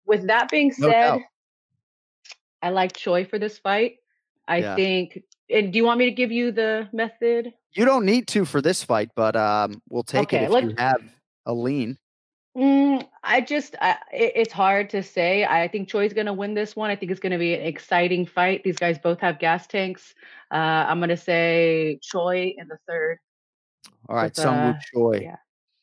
With 0.07 0.27
that 0.27 0.51
being 0.51 0.73
said, 0.73 0.91
doubt. 0.91 1.21
I 2.63 2.71
like 2.71 2.95
Choi 2.97 3.25
for 3.25 3.39
this 3.39 3.59
fight. 3.59 3.97
I 4.49 4.61
Yeah. 4.61 4.75
think. 4.75 5.23
And 5.51 5.73
do 5.73 5.79
you 5.79 5.85
want 5.85 5.99
me 5.99 6.07
to 6.07 6.11
give 6.11 6.33
you 6.33 6.53
the 6.53 6.89
method? 6.93 7.53
You 7.73 7.85
don't 7.85 8.05
need 8.05 8.27
to 8.29 8.45
for 8.45 8.61
this 8.61 8.83
fight, 8.83 9.11
but 9.15 9.37
um, 9.37 9.81
we'll 9.89 10.03
take 10.03 10.25
Okay, 10.25 10.45
it 10.45 10.51
if 10.51 10.63
you 10.63 10.75
have 10.77 11.03
a 11.47 11.55
lean. 11.55 11.99
Mm, 12.59 13.07
I 13.23 13.41
just, 13.41 13.77
I, 13.81 13.93
it, 14.13 14.33
it's 14.35 14.53
hard 14.53 14.91
to 14.91 15.03
say. 15.03 15.45
I 15.45 15.69
think 15.69 15.89
Choi's 15.89 16.13
going 16.13 16.27
to 16.27 16.33
win 16.33 16.55
this 16.55 16.75
one. 16.75 16.91
I 16.91 16.97
think 16.97 17.13
it's 17.13 17.21
going 17.21 17.33
to 17.33 17.39
be 17.39 17.55
an 17.55 17.63
exciting 17.63 18.27
fight. 18.27 18.65
These 18.65 18.79
guys 18.79 18.99
both 18.99 19.21
have 19.21 19.39
gas 19.39 19.69
tanks. 19.69 20.13
Uh, 20.51 20.57
I'm 20.57 20.99
going 20.99 21.11
to 21.11 21.17
say 21.17 22.01
Choi 22.03 22.55
in 22.59 22.67
the 22.67 22.79
third. 22.89 23.19
All 24.09 24.17
right, 24.17 24.25
with, 24.25 24.35
Seungwoo 24.35 24.75
uh, 24.75 24.79
Choi. 24.93 25.21
yeah. 25.23 25.37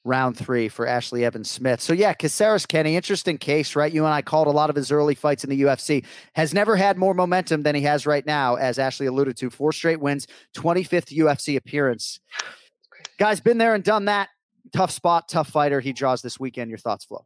Round 0.04 0.38
three 0.38 0.68
for 0.68 0.86
Ashlee 0.86 1.24
Evans-Smith. 1.24 1.82
So 1.82 1.94
yeah, 1.94 2.14
Caceres 2.14 2.66
Kenny, 2.66 2.96
interesting 2.96 3.38
case, 3.38 3.76
right? 3.76 3.92
You 3.92 4.04
and 4.06 4.14
I 4.14 4.22
called 4.22 4.48
a 4.48 4.52
lot 4.52 4.70
of 4.70 4.76
his 4.76 4.92
early 4.92 5.16
fights 5.16 5.44
in 5.44 5.50
the 5.50 5.62
UFC. 5.64 6.06
Has 6.36 6.54
never 6.54 6.76
had 6.76 6.98
more 6.98 7.16
momentum 7.16 7.64
than 7.64 7.74
he 7.74 7.82
has 7.84 8.06
right 8.06 8.24
now, 8.26 8.56
as 8.56 8.78
Ashlee 8.78 9.08
alluded 9.08 9.38
to. 9.38 9.50
Four 9.50 9.72
straight 9.72 10.00
wins, 10.00 10.28
25th 10.56 11.18
UFC 11.18 11.56
appearance. 11.56 12.20
Guys, 13.18 13.40
been 13.40 13.58
there 13.58 13.74
and 13.74 13.84
done 13.84 14.06
that. 14.06 14.30
Tough 14.74 14.92
spot, 14.92 15.30
tough 15.30 15.50
fighter. 15.50 15.80
He 15.80 15.94
draws 15.94 16.22
this 16.22 16.40
weekend. 16.40 16.70
Your 16.70 16.78
thoughts, 16.78 17.06
Flo? 17.06 17.26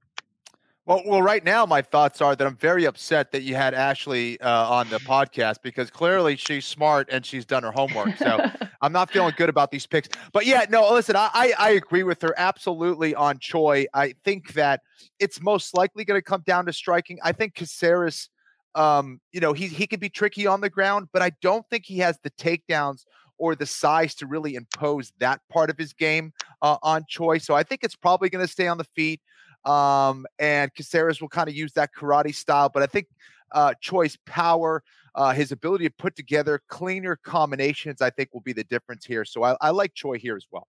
Well, 0.89 1.03
well, 1.05 1.21
right 1.21 1.43
now 1.43 1.67
my 1.67 1.83
thoughts 1.83 2.19
are 2.19 2.35
that 2.35 2.47
I'm 2.47 2.55
very 2.55 2.85
upset 2.85 3.31
that 3.33 3.43
you 3.43 3.53
had 3.53 3.75
Ashlee 3.75 4.37
uh, 4.41 4.71
on 4.71 4.89
the 4.89 4.97
podcast 4.97 5.57
because 5.61 5.91
clearly 5.91 6.35
she's 6.35 6.65
smart 6.65 7.09
and 7.11 7.23
she's 7.23 7.45
done 7.45 7.61
her 7.61 7.71
homework. 7.71 8.17
So 8.17 8.43
I'm 8.81 8.91
not 8.91 9.11
feeling 9.11 9.35
good 9.37 9.49
about 9.49 9.69
these 9.69 9.85
picks. 9.85 10.09
But 10.33 10.47
yeah, 10.47 10.65
no, 10.67 10.91
listen, 10.91 11.15
I 11.15 11.29
I, 11.31 11.53
I 11.59 11.69
agree 11.73 12.01
with 12.01 12.23
her 12.23 12.33
absolutely 12.37 13.13
on 13.13 13.37
Choi. 13.37 13.85
I 13.93 14.15
think 14.23 14.53
that 14.53 14.81
it's 15.19 15.39
most 15.43 15.75
likely 15.75 16.05
going 16.05 16.17
to 16.17 16.23
come 16.23 16.41
down 16.47 16.65
to 16.65 16.73
striking. 16.73 17.19
I 17.23 17.33
think 17.33 17.53
Caceres, 17.53 18.29
um, 18.73 19.21
you 19.31 19.41
know, 19.41 19.53
he 19.53 19.67
he 19.67 19.85
can 19.85 19.99
be 19.99 20.09
tricky 20.09 20.47
on 20.47 20.59
the 20.59 20.71
ground, 20.71 21.09
but 21.13 21.21
I 21.21 21.33
don't 21.43 21.69
think 21.69 21.85
he 21.85 21.99
has 21.99 22.17
the 22.23 22.31
takedowns 22.31 23.05
or 23.39 23.55
the 23.55 23.65
size 23.65 24.13
to 24.15 24.27
really 24.27 24.55
impose 24.55 25.11
that 25.19 25.41
part 25.49 25.69
of 25.69 25.77
his 25.77 25.93
game 25.93 26.31
uh, 26.61 26.77
on 26.83 27.03
Choi. 27.07 27.39
So 27.39 27.55
I 27.55 27.63
think 27.63 27.83
it's 27.83 27.95
probably 27.95 28.29
going 28.29 28.45
to 28.45 28.51
stay 28.51 28.67
on 28.67 28.77
the 28.77 28.83
feet. 28.83 29.21
Um, 29.65 30.25
and 30.37 30.73
Caceres 30.75 31.19
will 31.19 31.29
kind 31.29 31.49
of 31.49 31.55
use 31.55 31.73
that 31.73 31.89
karate 31.97 32.33
style, 32.33 32.69
but 32.69 32.83
I 32.83 32.85
think 32.85 33.07
uh, 33.51 33.73
Choi's 33.81 34.17
power, 34.25 34.83
uh, 35.15 35.33
his 35.33 35.51
ability 35.51 35.87
to 35.87 35.93
put 35.97 36.15
together 36.15 36.61
cleaner 36.69 37.17
combinations, 37.23 38.01
I 38.01 38.09
think 38.09 38.29
will 38.33 38.41
be 38.41 38.53
the 38.53 38.63
difference 38.63 39.05
here. 39.05 39.25
So 39.25 39.43
I, 39.43 39.57
I 39.59 39.71
like 39.71 39.93
Choi 39.95 40.17
here 40.17 40.37
as 40.37 40.45
well. 40.51 40.67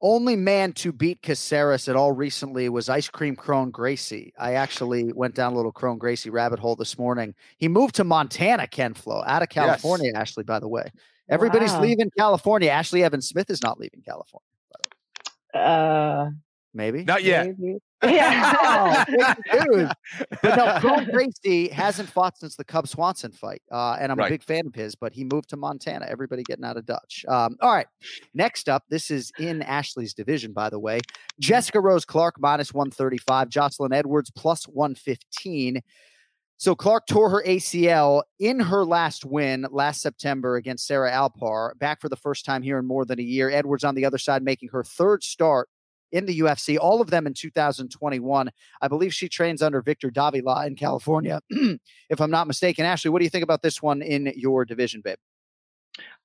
Only 0.00 0.36
man 0.36 0.74
to 0.74 0.92
beat 0.92 1.22
Caceres 1.22 1.88
at 1.88 1.96
all 1.96 2.12
recently 2.12 2.68
was 2.68 2.88
Ice 2.88 3.08
Cream 3.08 3.34
Kron 3.34 3.70
Gracie. 3.72 4.32
I 4.38 4.54
actually 4.54 5.12
went 5.12 5.34
down 5.34 5.54
a 5.54 5.56
little 5.56 5.72
Kron 5.72 5.98
Gracie 5.98 6.30
rabbit 6.30 6.60
hole 6.60 6.76
this 6.76 6.96
morning. 6.96 7.34
He 7.56 7.66
moved 7.66 7.96
to 7.96 8.04
Montana, 8.04 8.68
Ken 8.68 8.94
Flo, 8.94 9.24
out 9.26 9.42
of 9.42 9.48
California, 9.48 10.12
Ashlee, 10.12 10.46
by 10.46 10.60
the 10.60 10.68
way. 10.68 10.92
Everybody's 11.28 11.72
Wow. 11.72 11.82
leaving 11.82 12.10
California. 12.16 12.70
Ashlee 12.70 13.02
Evans-Smith 13.02 13.50
is 13.50 13.62
not 13.62 13.78
leaving 13.78 14.02
California. 14.02 14.44
Uh, 15.54 16.30
Maybe. 16.74 17.02
Not 17.02 17.24
yet. 17.24 17.46
maybe. 17.58 17.78
Oh, 18.02 18.08
Yeah. 18.08 19.34
big. 19.50 19.88
But 20.42 20.56
no, 20.56 20.78
Kron 20.80 21.06
Gracie 21.10 21.68
hasn't 21.68 22.08
fought 22.10 22.36
since 22.38 22.54
the 22.56 22.64
Cub 22.64 22.86
Swanson 22.86 23.32
fight. 23.32 23.62
Uh, 23.72 23.96
and 23.98 24.12
I'm 24.12 24.20
a 24.20 24.28
big 24.28 24.44
fan 24.44 24.66
of 24.66 24.74
his, 24.74 24.94
but 24.94 25.12
he 25.14 25.24
moved 25.24 25.48
to 25.48 25.56
Montana. 25.56 26.06
Everybody 26.08 26.42
getting 26.44 26.64
out 26.66 26.76
of 26.76 26.84
Dutch. 26.86 27.24
Um, 27.26 27.56
all 27.62 27.72
right. 27.72 27.86
Next 28.34 28.68
up, 28.68 28.84
this 28.90 29.10
is 29.10 29.32
in 29.38 29.60
Ashlee's 29.60 30.14
division, 30.14 30.52
by 30.52 30.68
the 30.70 30.78
way. 30.78 31.00
Jessica 31.40 31.80
Rose 31.80 32.04
Clark 32.04 32.36
minus 32.38 32.72
135, 32.72 33.48
Jocelyn 33.48 33.92
Edwards 33.94 34.30
plus 34.30 34.64
115. 34.68 35.82
So 36.58 36.74
Clark 36.74 37.06
tore 37.06 37.30
her 37.30 37.42
ACL 37.46 38.24
in 38.40 38.58
her 38.58 38.84
last 38.84 39.24
win 39.24 39.64
last 39.70 40.02
September 40.02 40.56
against 40.56 40.88
Sarah 40.88 41.12
Alpar, 41.12 41.78
back 41.78 42.00
for 42.00 42.08
the 42.08 42.16
first 42.16 42.44
time 42.44 42.62
here 42.62 42.78
in 42.78 42.84
more 42.84 43.04
than 43.04 43.20
a 43.20 43.22
year. 43.22 43.48
Edwards 43.48 43.84
on 43.84 43.94
the 43.94 44.04
other 44.04 44.18
side 44.18 44.42
making 44.42 44.70
her 44.70 44.82
third 44.82 45.22
start 45.22 45.68
in 46.10 46.26
the 46.26 46.40
UFC, 46.40 46.76
all 46.76 47.00
of 47.00 47.10
them 47.10 47.28
in 47.28 47.34
2021. 47.34 48.50
I 48.80 48.88
believe 48.88 49.14
she 49.14 49.28
trains 49.28 49.62
under 49.62 49.80
Victor 49.80 50.10
Davila 50.10 50.66
in 50.66 50.74
California, 50.74 51.40
if 51.50 52.20
I'm 52.20 52.30
not 52.30 52.48
mistaken. 52.48 52.84
Ashlee, 52.84 53.10
what 53.10 53.20
do 53.20 53.24
you 53.24 53.30
think 53.30 53.44
about 53.44 53.62
this 53.62 53.80
one 53.80 54.02
in 54.02 54.32
your 54.34 54.64
division, 54.64 55.00
babe? 55.00 55.18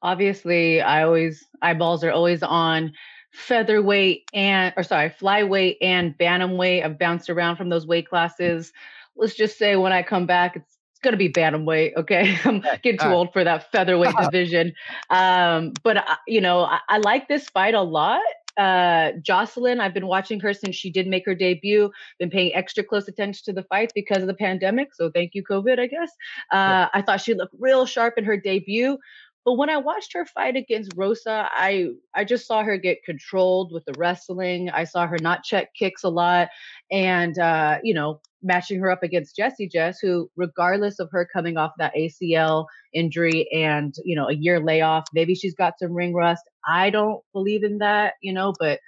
Obviously, 0.02 0.82
I 0.82 1.04
always 1.04 1.46
eyeballs 1.62 2.04
are 2.04 2.12
always 2.12 2.42
on 2.42 2.94
featherweight 3.34 4.24
and 4.34 4.74
or 4.78 4.84
sorry, 4.84 5.12
flyweight 5.12 5.78
and 5.82 6.18
bantamweight. 6.18 6.84
I've 6.84 6.98
bounced 6.98 7.30
around 7.30 7.58
from 7.58 7.70
those 7.70 7.86
weight 7.86 8.08
classes. 8.08 8.72
Let's 9.16 9.36
just 9.36 9.58
say 9.58 9.76
when 9.76 9.94
I 9.94 10.04
come 10.04 10.26
back, 10.26 10.56
it's 10.56 10.78
it's 10.94 11.00
gonna 11.00 11.18
be 11.18 11.30
bantamweight. 11.30 11.96
Okay, 11.98 12.38
I'm 12.46 12.62
getting 12.82 13.00
too 13.00 13.08
old 13.08 13.34
for 13.34 13.44
that 13.44 13.72
featherweight 13.72 14.16
division. 14.22 14.74
Um, 15.10 15.74
but 15.84 15.98
I, 15.98 16.18
you 16.28 16.40
know, 16.40 16.64
I, 16.64 16.80
I 16.88 16.98
like 17.00 17.28
this 17.28 17.50
fight 17.50 17.74
a 17.74 17.82
lot. 17.82 18.22
Uh, 18.56 19.14
Jocelyn, 19.24 19.80
I've 19.80 19.96
been 19.96 20.06
watching 20.06 20.40
her 20.42 20.54
since 20.54 20.76
she 20.76 20.92
did 20.92 21.08
make 21.08 21.26
her 21.26 21.34
debut. 21.34 21.92
Been 22.20 22.30
paying 22.30 22.54
extra 22.54 22.84
close 22.84 23.08
attention 23.08 23.42
to 23.46 23.54
the 23.54 23.64
fights 23.64 23.92
because 23.94 24.22
of 24.22 24.28
the 24.28 24.34
pandemic. 24.36 24.94
So 24.94 25.10
thank 25.10 25.34
you, 25.34 25.44
COVID. 25.44 25.80
I 25.80 25.88
guess. 25.88 26.12
Uh, 26.52 26.88
I 26.94 27.02
thought 27.02 27.22
she 27.22 27.34
looked 27.34 27.56
real 27.60 27.86
sharp 27.86 28.14
in 28.18 28.24
her 28.24 28.38
debut. 28.38 28.98
But 29.46 29.54
when 29.54 29.70
I 29.70 29.78
watched 29.78 30.14
her 30.14 30.26
fight 30.26 30.56
against 30.56 30.94
Rosa, 30.96 31.50
I 31.52 31.90
I 32.16 32.24
just 32.24 32.48
saw 32.48 32.64
her 32.64 32.78
get 32.78 33.04
controlled 33.04 33.72
with 33.74 33.84
the 33.86 33.94
wrestling. 33.98 34.70
I 34.70 34.86
saw 34.86 35.06
her 35.06 35.18
not 35.20 35.44
check 35.44 35.74
kicks 35.78 36.04
a 36.04 36.10
lot, 36.10 36.50
and 36.92 37.38
uh, 37.38 37.80
you 37.84 37.94
know, 37.94 38.22
matching 38.42 38.80
her 38.80 38.90
up 38.90 39.04
against 39.04 39.36
Jessie 39.36 39.68
Jess, 39.68 40.00
who, 40.00 40.30
regardless 40.38 41.00
of 41.00 41.10
her 41.12 41.28
coming 41.32 41.58
off 41.58 41.72
that 41.78 41.94
ACL 41.96 42.68
injury 42.94 43.50
and 43.52 43.94
you 44.06 44.16
know 44.16 44.30
a 44.30 44.34
year 44.34 44.62
layoff, 44.62 45.06
maybe 45.14 45.36
she's 45.36 45.56
got 45.56 45.78
some 45.78 45.94
ring 45.94 46.14
rust. 46.14 46.44
I 46.66 46.90
don't 46.90 47.22
believe 47.34 47.64
in 47.64 47.80
that, 47.80 48.14
you 48.22 48.34
know, 48.34 48.54
but 48.60 48.80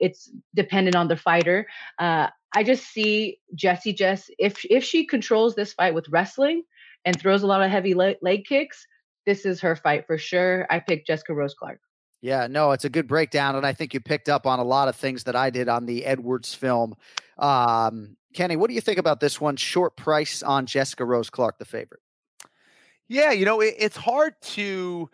it's 0.00 0.30
dependent 0.54 0.96
on 0.96 1.06
the 1.06 1.16
fighter. 1.16 1.66
Uh, 2.00 2.28
I 2.54 2.64
just 2.64 2.84
see 2.84 3.38
Jessie 3.54 3.92
Jess 3.92 4.28
if 4.38 4.64
if 4.64 4.82
she 4.82 5.06
controls 5.06 5.54
this 5.54 5.72
fight 5.72 5.94
with 5.94 6.08
wrestling 6.08 6.64
and 7.04 7.18
throws 7.18 7.42
a 7.42 7.46
lot 7.46 7.62
of 7.62 7.70
heavy 7.70 7.94
leg 7.94 8.44
kicks, 8.44 8.86
this 9.26 9.46
is 9.46 9.60
her 9.60 9.76
fight 9.76 10.06
for 10.06 10.18
sure. 10.18 10.66
I 10.70 10.80
picked 10.80 11.06
Jessica 11.06 11.34
Rose 11.34 11.54
Clark. 11.54 11.80
Yeah, 12.20 12.46
no, 12.46 12.72
it's 12.72 12.86
a 12.86 12.88
good 12.88 13.06
breakdown, 13.06 13.54
and 13.54 13.66
I 13.66 13.74
think 13.74 13.92
you 13.92 14.00
picked 14.00 14.30
up 14.30 14.46
on 14.46 14.58
a 14.58 14.64
lot 14.64 14.88
of 14.88 14.96
things 14.96 15.24
that 15.24 15.36
I 15.36 15.50
did 15.50 15.68
on 15.68 15.84
the 15.84 16.06
Edwards 16.06 16.54
film. 16.54 16.94
Um, 17.36 18.16
Kenny, 18.32 18.56
what 18.56 18.68
do 18.68 18.74
you 18.74 18.80
think 18.80 18.98
about 18.98 19.20
this 19.20 19.40
one? 19.40 19.56
Short 19.56 19.94
price 19.96 20.42
on 20.42 20.64
Jessica 20.64 21.04
Rose 21.04 21.28
Clark, 21.28 21.58
the 21.58 21.66
favorite. 21.66 22.00
Yeah, 23.08 23.32
you 23.32 23.44
know, 23.44 23.60
it, 23.60 23.74
it's 23.78 23.96
hard 23.96 24.34
to 24.42 25.10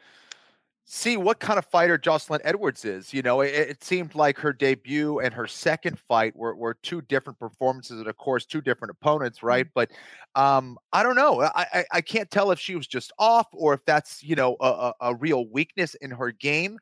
see 0.93 1.17
what 1.17 1.39
kind 1.39 1.57
of 1.57 1.65
fighter 1.65 1.97
Jocelyn 1.97 2.41
Edwards 2.43 2.85
is. 2.85 3.15
You 3.15 3.23
know, 3.23 3.43
it, 3.43 3.55
it 3.55 3.85
seemed 3.85 4.17
like 4.17 4.37
her 4.39 4.53
debut 4.53 5.21
and 5.21 5.33
her 5.33 5.47
second 5.47 6.01
fight 6.01 6.35
were, 6.35 6.57
were 6.57 6.75
two 6.83 7.01
different 7.03 7.39
performances, 7.39 8.01
and 8.01 8.09
of 8.09 8.17
course, 8.17 8.45
two 8.45 8.61
different 8.61 8.91
opponents, 8.91 9.41
right? 9.41 9.69
But 9.73 9.93
um, 10.35 10.79
I 10.93 11.05
don't 11.05 11.15
know. 11.15 11.43
I, 11.43 11.67
I 11.73 11.85
I 11.93 12.01
can't 12.01 12.29
tell 12.29 12.51
if 12.51 12.59
she 12.59 12.75
was 12.75 12.89
just 12.89 13.13
off 13.21 13.47
or 13.53 13.73
if 13.73 13.85
that's 13.85 14.21
you 14.25 14.35
know 14.35 14.57
a, 14.61 14.67
a, 14.67 14.95
a 15.01 15.15
real 15.15 15.47
weakness 15.47 15.95
in 15.95 16.11
her 16.11 16.33
game. 16.33 16.77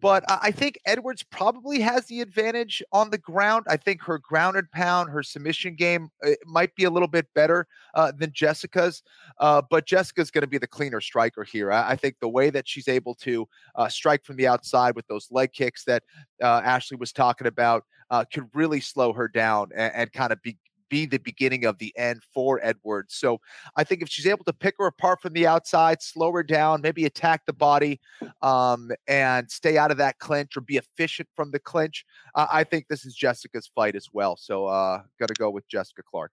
But 0.00 0.24
I 0.28 0.50
think 0.50 0.78
Edwards 0.86 1.22
probably 1.22 1.80
has 1.80 2.06
the 2.06 2.20
advantage 2.20 2.82
on 2.92 3.10
the 3.10 3.18
ground. 3.18 3.66
I 3.68 3.76
think 3.76 4.02
her 4.02 4.18
ground 4.18 4.56
and 4.56 4.70
pound, 4.70 5.10
her 5.10 5.22
submission 5.22 5.74
game 5.74 6.10
might 6.46 6.74
be 6.74 6.84
a 6.84 6.90
little 6.90 7.08
bit 7.08 7.26
better 7.34 7.66
uh, 7.94 8.12
than 8.16 8.32
Jessica's. 8.32 9.02
Uh, 9.38 9.62
but 9.68 9.86
Jessica's 9.86 10.30
going 10.30 10.42
to 10.42 10.48
be 10.48 10.58
the 10.58 10.66
cleaner 10.66 11.00
striker 11.00 11.44
here. 11.44 11.72
I, 11.72 11.90
I 11.90 11.96
think 11.96 12.16
the 12.20 12.28
way 12.28 12.50
that 12.50 12.68
she's 12.68 12.88
able 12.88 13.14
to 13.16 13.46
uh, 13.74 13.88
strike 13.88 14.24
from 14.24 14.36
the 14.36 14.46
outside 14.46 14.94
with 14.94 15.06
those 15.06 15.28
leg 15.30 15.52
kicks 15.52 15.84
that 15.84 16.02
uh, 16.42 16.62
Ashlee 16.62 16.98
was 16.98 17.12
talking 17.12 17.46
about 17.46 17.84
uh, 18.10 18.24
could 18.32 18.48
really 18.54 18.80
slow 18.80 19.12
her 19.12 19.28
down 19.28 19.70
and, 19.74 19.92
and 19.94 20.12
kind 20.12 20.32
of 20.32 20.42
be 20.42 20.56
be 20.90 21.06
the 21.06 21.18
beginning 21.18 21.64
of 21.64 21.78
the 21.78 21.96
end 21.96 22.22
for 22.34 22.60
Edwards. 22.62 23.14
So 23.14 23.40
I 23.76 23.84
think 23.84 24.02
if 24.02 24.08
she's 24.08 24.26
able 24.26 24.44
to 24.44 24.52
pick 24.52 24.74
her 24.78 24.86
apart 24.86 25.22
from 25.22 25.32
the 25.32 25.46
outside, 25.46 26.02
slow 26.02 26.30
her 26.32 26.42
down, 26.42 26.82
maybe 26.82 27.06
attack 27.06 27.46
the 27.46 27.52
body, 27.54 28.00
um, 28.42 28.90
and 29.08 29.50
stay 29.50 29.78
out 29.78 29.90
of 29.90 29.96
that 29.96 30.18
clinch 30.18 30.56
or 30.56 30.60
be 30.60 30.76
efficient 30.76 31.28
from 31.34 31.50
the 31.50 31.58
clinch, 31.58 32.04
uh, 32.34 32.46
I 32.52 32.64
think 32.64 32.88
this 32.88 33.06
is 33.06 33.14
Jessica's 33.14 33.70
fight 33.74 33.96
as 33.96 34.08
well. 34.12 34.36
So 34.36 34.66
uh, 34.66 35.02
got 35.18 35.28
to 35.28 35.34
go 35.34 35.50
with 35.50 35.66
Jessica 35.68 36.02
Clark. 36.02 36.32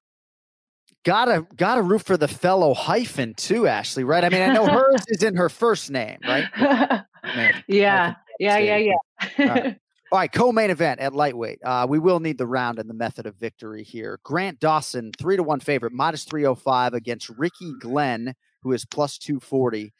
Gotta 1.03 1.45
gotta 1.55 1.81
root 1.81 2.03
for 2.03 2.17
the 2.17 2.27
fellow 2.27 2.73
hyphen 2.73 3.33
too, 3.33 3.61
Ashlee. 3.63 4.05
Right? 4.05 4.23
I 4.25 4.29
mean, 4.29 4.41
I 4.41 4.53
know 4.53 4.65
hers 4.67 5.05
is 5.07 5.23
in 5.23 5.35
her 5.35 5.47
first 5.47 5.89
name, 5.89 6.17
right? 6.27 6.45
Man, 7.23 7.63
yeah, 7.67 8.15
yeah, 8.39 8.57
yeah, 8.57 8.77
yeah. 8.77 8.93
All 9.39 9.45
right. 9.45 9.77
All 10.09 10.19
right, 10.19 10.31
co-main 10.31 10.69
event 10.69 11.01
at 11.01 11.13
lightweight. 11.13 11.59
Uh, 11.65 11.85
we 11.89 11.99
will 11.99 12.21
need 12.21 12.37
the 12.37 12.47
round 12.47 12.79
and 12.79 12.89
the 12.89 12.93
method 12.93 13.25
of 13.25 13.35
victory 13.35 13.83
here. 13.83 14.19
Grant 14.23 14.57
Dawson, 14.59 15.11
three 15.19 15.35
to 15.35 15.43
one 15.43 15.59
favorite, 15.59 15.91
minus 15.91 16.23
three 16.23 16.43
hundred 16.43 16.61
five 16.61 16.93
against 16.93 17.29
Ricky 17.29 17.73
Glenn, 17.79 18.33
who 18.61 18.71
is 18.71 18.85
plus 18.85 19.17
two 19.17 19.39
forty. 19.41 19.93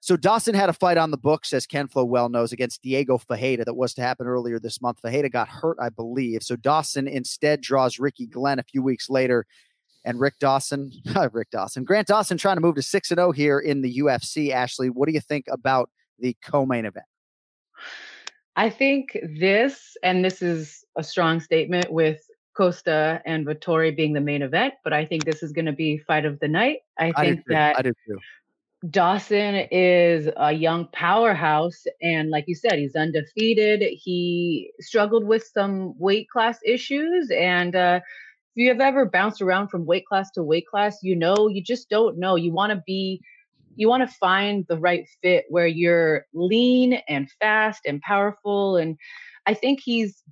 So 0.00 0.16
Dawson 0.16 0.54
had 0.54 0.70
a 0.70 0.72
fight 0.72 0.96
on 0.96 1.10
the 1.10 1.18
books, 1.18 1.52
as 1.52 1.66
Ken 1.66 1.86
Flo 1.88 2.04
well 2.06 2.30
knows, 2.30 2.52
against 2.52 2.80
Diego 2.80 3.18
Fajeda 3.18 3.66
that 3.66 3.74
was 3.76 3.92
to 3.94 4.00
happen 4.02 4.26
earlier 4.26 4.58
this 4.58 4.80
month. 4.80 5.02
Fajeda 5.04 5.30
got 5.30 5.48
hurt, 5.48 5.76
I 5.78 5.90
believe. 5.90 6.42
So 6.42 6.56
Dawson 6.56 7.06
instead 7.06 7.60
draws 7.60 7.98
Ricky 7.98 8.26
Glenn 8.26 8.58
a 8.58 8.62
few 8.62 8.82
weeks 8.82 9.10
later. 9.10 9.44
and 10.06 10.18
Rick 10.18 10.38
Dawson, 10.40 10.90
Rick 11.32 11.50
Dawson, 11.50 11.84
Grant 11.84 12.08
Dawson 12.08 12.38
trying 12.38 12.56
to 12.56 12.62
move 12.62 12.76
to 12.76 12.82
6 12.82 13.10
and 13.10 13.18
0 13.18 13.32
here 13.32 13.58
in 13.58 13.82
the 13.82 13.98
UFC. 13.98 14.50
Ashlee, 14.54 14.90
what 14.90 15.06
do 15.06 15.12
you 15.12 15.20
think 15.20 15.44
about 15.50 15.90
the 16.18 16.34
co 16.42 16.64
main 16.64 16.86
event? 16.86 17.04
I 18.56 18.70
think 18.70 19.16
this, 19.38 19.96
and 20.02 20.24
this 20.24 20.42
is 20.42 20.84
a 20.96 21.02
strong 21.02 21.40
statement 21.40 21.92
with 21.92 22.20
Costa 22.56 23.22
and 23.24 23.46
Vettori 23.46 23.96
being 23.96 24.12
the 24.12 24.20
main 24.20 24.42
event, 24.42 24.74
but 24.84 24.92
I 24.92 25.06
think 25.06 25.24
this 25.24 25.42
is 25.42 25.52
going 25.52 25.66
to 25.66 25.72
be 25.72 25.98
fight 25.98 26.24
of 26.24 26.40
the 26.40 26.48
night. 26.48 26.78
I 26.98 27.12
think 27.12 27.44
that 27.46 27.78
I 27.78 27.82
too. 27.82 28.18
Dawson 28.88 29.66
is 29.70 30.28
a 30.36 30.52
young 30.52 30.88
powerhouse. 30.92 31.84
And 32.00 32.30
like 32.30 32.44
you 32.48 32.54
said, 32.54 32.78
he's 32.78 32.96
undefeated. 32.96 33.82
He 33.82 34.72
struggled 34.80 35.24
with 35.24 35.44
some 35.44 35.98
weight 35.98 36.28
class 36.30 36.58
issues. 36.64 37.30
And 37.30 37.76
uh, 37.76 38.00
if 38.02 38.62
you 38.62 38.68
have 38.68 38.80
ever 38.80 39.04
bounced 39.04 39.42
around 39.42 39.68
from 39.68 39.84
weight 39.84 40.06
class 40.06 40.30
to 40.32 40.42
weight 40.42 40.66
class, 40.66 40.98
you 41.02 41.14
know, 41.14 41.48
you 41.48 41.62
just 41.62 41.90
don't 41.90 42.18
know. 42.18 42.36
You 42.36 42.52
want 42.52 42.70
to 42.70 42.82
be, 42.86 43.20
you 43.80 43.88
want 43.88 44.06
to 44.06 44.16
find 44.16 44.66
the 44.68 44.78
right 44.78 45.08
fit 45.22 45.46
where 45.48 45.66
you're 45.66 46.26
lean 46.34 47.00
and 47.08 47.30
fast 47.40 47.80
and 47.86 47.98
powerful. 48.02 48.76
And 48.76 48.98
I 49.46 49.54
think 49.54 49.80
he's 49.82 50.22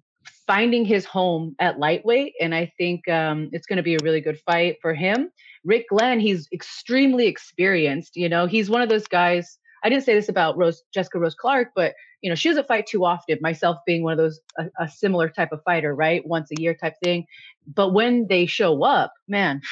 finding 0.47 0.85
his 0.85 1.07
home 1.07 1.57
at 1.59 1.79
lightweight. 1.79 2.35
And 2.43 2.55
I 2.55 2.71
think 2.77 3.09
um, 3.09 3.49
it's 3.53 3.67
going 3.67 3.79
to 3.79 3.83
be 3.83 3.95
a 3.95 4.03
really 4.03 4.21
good 4.21 4.39
fight 4.41 4.77
for 4.83 4.93
him. 4.93 5.31
Rick 5.65 5.87
Glenn, 5.89 6.21
he's 6.21 6.47
extremely 6.53 7.27
experienced. 7.27 8.17
You 8.17 8.29
know, 8.29 8.47
he's 8.47 8.69
one 8.69 8.83
of 8.83 8.91
those 8.91 9.09
guys. 9.09 9.59
I 9.83 9.89
didn't 9.89 10.05
say 10.05 10.13
this 10.15 10.29
about 10.29 10.59
Rose 10.59 10.83
Jessica 10.93 11.19
Rose 11.19 11.35
Clark, 11.35 11.69
but 11.75 11.95
you 12.21 12.29
know, 12.29 12.35
she 12.35 12.51
doesn't 12.51 12.69
fight 12.69 12.87
too 12.87 13.05
often. 13.05 13.39
Myself 13.41 13.79
being 13.87 14.03
one 14.03 14.13
of 14.13 14.19
those 14.19 14.41
a, 14.59 14.67
a 14.81 14.89
similar 14.89 15.31
type 15.31 15.53
of 15.53 15.63
fighter, 15.65 15.95
right? 15.95 16.27
Once 16.27 16.51
a 16.51 16.61
year 16.61 16.75
type 16.75 16.95
thing. 17.03 17.25
But 17.67 17.95
when 17.95 18.27
they 18.29 18.45
show 18.45 18.85
up, 18.85 19.13
man, 19.27 19.63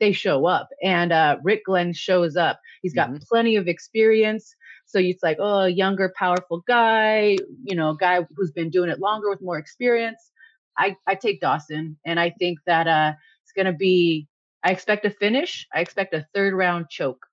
they 0.00 0.12
show 0.12 0.46
up. 0.46 0.68
And 0.82 1.12
uh, 1.12 1.38
Rick 1.42 1.66
Glenn 1.66 1.92
shows 1.92 2.36
up. 2.36 2.60
He's 2.82 2.94
got 2.94 3.10
plenty 3.22 3.56
of 3.56 3.68
experience. 3.68 4.54
So 4.86 4.98
it's 4.98 5.22
like, 5.22 5.38
oh, 5.40 5.60
a 5.60 5.68
younger, 5.68 6.12
powerful 6.16 6.62
guy, 6.66 7.38
you 7.64 7.74
know, 7.74 7.90
a 7.90 7.96
guy 7.96 8.26
who's 8.36 8.50
been 8.50 8.68
doing 8.68 8.90
it 8.90 8.98
longer 8.98 9.30
with 9.30 9.40
more 9.40 9.58
experience. 9.58 10.30
I, 10.76 10.96
I 11.06 11.14
take 11.14 11.40
Dawson, 11.40 11.96
and 12.04 12.18
I 12.18 12.30
think 12.30 12.58
that 12.66 12.86
uh, 12.86 13.12
it's 13.44 13.52
going 13.52 13.66
to 13.66 13.72
be. 13.72 14.28
I 14.64 14.70
expect 14.70 15.04
a 15.04 15.10
finish. 15.10 15.66
I 15.74 15.80
expect 15.80 16.14
a 16.14 16.26
third 16.34 16.54
round 16.54 16.88
choke. 16.88 17.26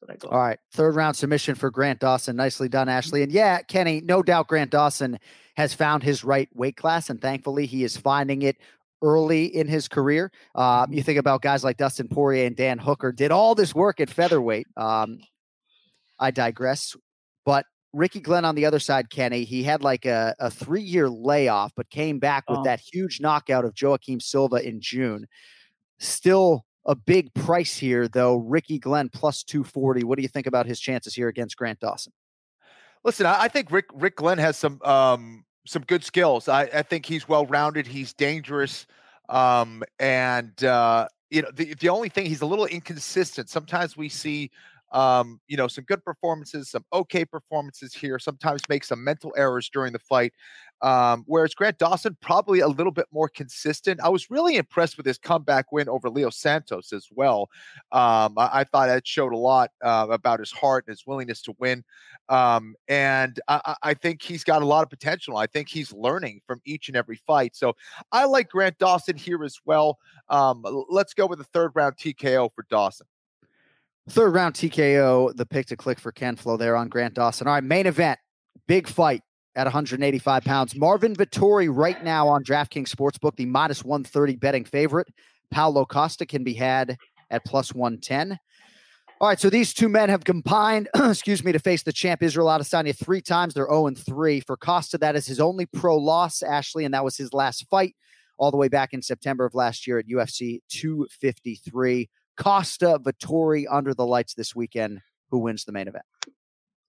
That's 0.00 0.22
what 0.22 0.32
I. 0.32 0.34
All 0.34 0.42
right. 0.42 0.58
Third 0.72 0.94
round 0.94 1.16
submission 1.16 1.54
for 1.54 1.70
Grant 1.70 2.00
Dawson. 2.00 2.36
Nicely 2.36 2.68
done, 2.68 2.88
Ashlee. 2.88 3.22
And 3.22 3.32
yeah, 3.32 3.62
Kenny, 3.62 4.00
no 4.00 4.22
doubt 4.22 4.48
Grant 4.48 4.70
Dawson 4.70 5.18
has 5.56 5.74
found 5.74 6.02
his 6.02 6.24
right 6.24 6.48
weight 6.54 6.76
class, 6.76 7.10
and 7.10 7.20
thankfully 7.20 7.66
he 7.66 7.84
is 7.84 7.96
finding 7.96 8.42
it 8.42 8.56
early 9.02 9.44
in 9.46 9.66
his 9.66 9.88
career. 9.88 10.30
Uh, 10.54 10.86
you 10.90 11.02
think 11.02 11.18
about 11.18 11.42
guys 11.42 11.64
like 11.64 11.76
Dustin 11.76 12.08
Poirier 12.08 12.46
and 12.46 12.56
Dan 12.56 12.78
Hooker 12.78 13.12
did 13.12 13.30
all 13.30 13.54
this 13.54 13.74
work 13.74 14.00
at 14.00 14.10
featherweight. 14.10 14.66
Um, 14.76 15.20
I 16.18 16.30
digress. 16.30 16.94
But 17.46 17.64
Ricky 17.92 18.20
Glenn 18.20 18.44
on 18.44 18.54
the 18.54 18.66
other 18.66 18.78
side, 18.78 19.10
Kenny, 19.10 19.44
he 19.44 19.62
had 19.62 19.82
like 19.82 20.04
a, 20.06 20.34
a 20.38 20.50
three 20.50 20.82
year 20.82 21.08
layoff, 21.08 21.72
but 21.74 21.88
came 21.90 22.18
back 22.18 22.48
with 22.48 22.58
Oh. 22.60 22.64
that 22.64 22.80
huge 22.80 23.20
knockout 23.20 23.64
of 23.64 23.74
Joaquim 23.80 24.20
Silva 24.20 24.56
in 24.56 24.80
June. 24.80 25.26
Still 25.98 26.64
a 26.86 26.94
big 26.94 27.32
price 27.34 27.76
here, 27.76 28.08
though. 28.08 28.36
Ricky 28.36 28.78
Glenn 28.78 29.08
plus 29.08 29.42
240. 29.42 30.04
What 30.04 30.16
do 30.16 30.22
you 30.22 30.28
think 30.28 30.46
about 30.46 30.66
his 30.66 30.80
chances 30.80 31.14
here 31.14 31.28
against 31.28 31.56
Grant 31.56 31.80
Dawson? 31.80 32.12
Listen, 33.04 33.26
I, 33.26 33.42
I 33.42 33.48
think 33.48 33.70
Rick 33.70 33.86
Rick 33.94 34.16
Glenn 34.16 34.38
has 34.38 34.56
some 34.56 34.80
um, 34.82 35.44
some 35.70 35.82
good 35.82 36.02
skills. 36.02 36.48
I, 36.48 36.62
I 36.62 36.82
think 36.82 37.06
he's 37.06 37.28
well 37.28 37.46
rounded. 37.46 37.86
He's 37.86 38.12
dangerous, 38.12 38.86
um, 39.28 39.84
and 40.00 40.62
uh, 40.64 41.06
you 41.30 41.42
know 41.42 41.50
the 41.54 41.74
the 41.74 41.88
only 41.88 42.08
thing 42.08 42.26
he's 42.26 42.40
a 42.42 42.46
little 42.46 42.66
inconsistent. 42.66 43.48
Sometimes 43.48 43.96
we 43.96 44.08
see. 44.08 44.50
Um, 44.92 45.40
you 45.46 45.56
know, 45.56 45.68
some 45.68 45.84
good 45.84 46.04
performances, 46.04 46.68
some 46.70 46.84
okay 46.92 47.24
performances 47.24 47.94
here. 47.94 48.18
Sometimes 48.18 48.60
make 48.68 48.82
some 48.82 49.04
mental 49.04 49.32
errors 49.36 49.70
during 49.72 49.92
the 49.92 50.00
fight. 50.00 50.32
Um, 50.82 51.24
whereas 51.26 51.54
Grant 51.54 51.78
Dawson 51.78 52.16
probably 52.20 52.60
a 52.60 52.68
little 52.68 52.92
bit 52.92 53.06
more 53.12 53.28
consistent. 53.28 54.00
I 54.02 54.08
was 54.08 54.30
really 54.30 54.56
impressed 54.56 54.96
with 54.96 55.06
his 55.06 55.18
comeback 55.18 55.72
win 55.72 55.88
over 55.88 56.08
Leo 56.08 56.30
Santos 56.30 56.92
as 56.92 57.08
well. 57.10 57.50
Um, 57.92 58.38
I, 58.38 58.50
I 58.52 58.64
thought 58.64 58.86
that 58.86 59.06
showed 59.06 59.32
a 59.32 59.36
lot 59.36 59.70
uh, 59.82 60.06
about 60.10 60.40
his 60.40 60.50
heart 60.50 60.84
and 60.86 60.92
his 60.92 61.06
willingness 61.06 61.42
to 61.42 61.54
win. 61.58 61.84
Um, 62.28 62.74
and 62.88 63.38
I, 63.48 63.74
I 63.82 63.94
think 63.94 64.22
he's 64.22 64.44
got 64.44 64.62
a 64.62 64.66
lot 64.66 64.82
of 64.82 64.90
potential. 64.90 65.36
I 65.36 65.46
think 65.46 65.68
he's 65.68 65.92
learning 65.92 66.40
from 66.46 66.60
each 66.64 66.88
and 66.88 66.96
every 66.96 67.16
fight. 67.16 67.56
So 67.56 67.74
I 68.12 68.24
like 68.24 68.48
Grant 68.48 68.78
Dawson 68.78 69.16
here 69.16 69.44
as 69.44 69.58
well. 69.64 69.98
Um, 70.28 70.64
let's 70.88 71.12
go 71.12 71.26
with 71.26 71.40
a 71.40 71.44
third 71.44 71.72
round 71.74 71.96
TKO 71.96 72.50
for 72.54 72.64
Dawson. 72.70 73.06
Third 74.08 74.34
round 74.34 74.54
TKO, 74.54 75.36
the 75.36 75.46
pick 75.46 75.66
to 75.66 75.76
click 75.76 76.00
for 76.00 76.10
Ken 76.10 76.34
Flo 76.34 76.56
there 76.56 76.74
on 76.74 76.88
Grant 76.88 77.14
Dawson. 77.14 77.46
All 77.46 77.54
right, 77.54 77.62
main 77.62 77.86
event, 77.86 78.18
big 78.66 78.88
fight 78.88 79.22
at 79.56 79.64
185 79.64 80.44
pounds. 80.44 80.76
Marvin 80.76 81.14
Vettori 81.14 81.68
right 81.72 82.02
now 82.04 82.28
on 82.28 82.44
DraftKings 82.44 82.88
Sportsbook, 82.88 83.36
the 83.36 83.46
modest 83.46 83.84
minus 83.84 83.84
130 83.84 84.36
betting 84.36 84.64
favorite. 84.64 85.08
Paulo 85.50 85.84
Costa 85.84 86.26
can 86.26 86.44
be 86.44 86.54
had 86.54 86.96
at 87.30 87.44
plus 87.44 87.74
110. 87.74 88.38
All 89.20 89.28
right, 89.28 89.38
so 89.38 89.50
these 89.50 89.74
two 89.74 89.88
men 89.88 90.08
have 90.08 90.24
combined, 90.24 90.88
excuse 90.94 91.44
me, 91.44 91.52
to 91.52 91.58
face 91.58 91.82
the 91.82 91.92
champ 91.92 92.22
Israel 92.22 92.46
Adesanya 92.46 92.96
three 92.96 93.20
times. 93.20 93.52
They're 93.52 93.68
0 93.68 93.90
3. 93.94 94.40
For 94.40 94.56
Costa, 94.56 94.96
that 94.98 95.14
is 95.14 95.26
his 95.26 95.40
only 95.40 95.66
pro 95.66 95.96
loss, 95.96 96.42
Ashlee, 96.42 96.84
and 96.86 96.94
that 96.94 97.04
was 97.04 97.16
his 97.16 97.34
last 97.34 97.66
fight 97.68 97.94
all 98.38 98.50
the 98.50 98.56
way 98.56 98.68
back 98.68 98.94
in 98.94 99.02
September 99.02 99.44
of 99.44 99.54
last 99.54 99.86
year 99.86 99.98
at 99.98 100.08
UFC 100.08 100.60
253. 100.70 102.08
Costa 102.38 102.98
Vettori 103.02 103.66
under 103.70 103.92
the 103.92 104.06
lights 104.06 104.32
this 104.32 104.56
weekend. 104.56 105.00
Who 105.30 105.38
wins 105.38 105.64
the 105.64 105.72
main 105.72 105.86
event? 105.86 106.04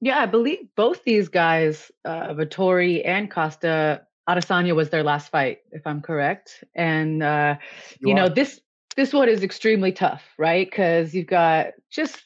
Yeah, 0.01 0.19
I 0.19 0.25
believe 0.25 0.67
both 0.75 1.03
these 1.03 1.29
guys, 1.29 1.91
uh, 2.05 2.33
Vettori 2.33 3.05
and 3.05 3.29
Costa, 3.29 4.01
Adesanya 4.27 4.75
was 4.75 4.89
their 4.89 5.03
last 5.03 5.29
fight, 5.29 5.59
if 5.71 5.85
I'm 5.85 6.01
correct. 6.01 6.63
And 6.75 7.21
uh, 7.21 7.57
You 7.99 8.09
you, 8.09 8.15
know 8.15 8.27
this 8.27 8.59
this 8.95 9.13
one 9.13 9.29
is 9.29 9.43
extremely 9.43 9.91
tough, 9.91 10.23
right? 10.37 10.69
Because 10.69 11.13
you've 11.13 11.27
got 11.27 11.67
just 11.91 12.23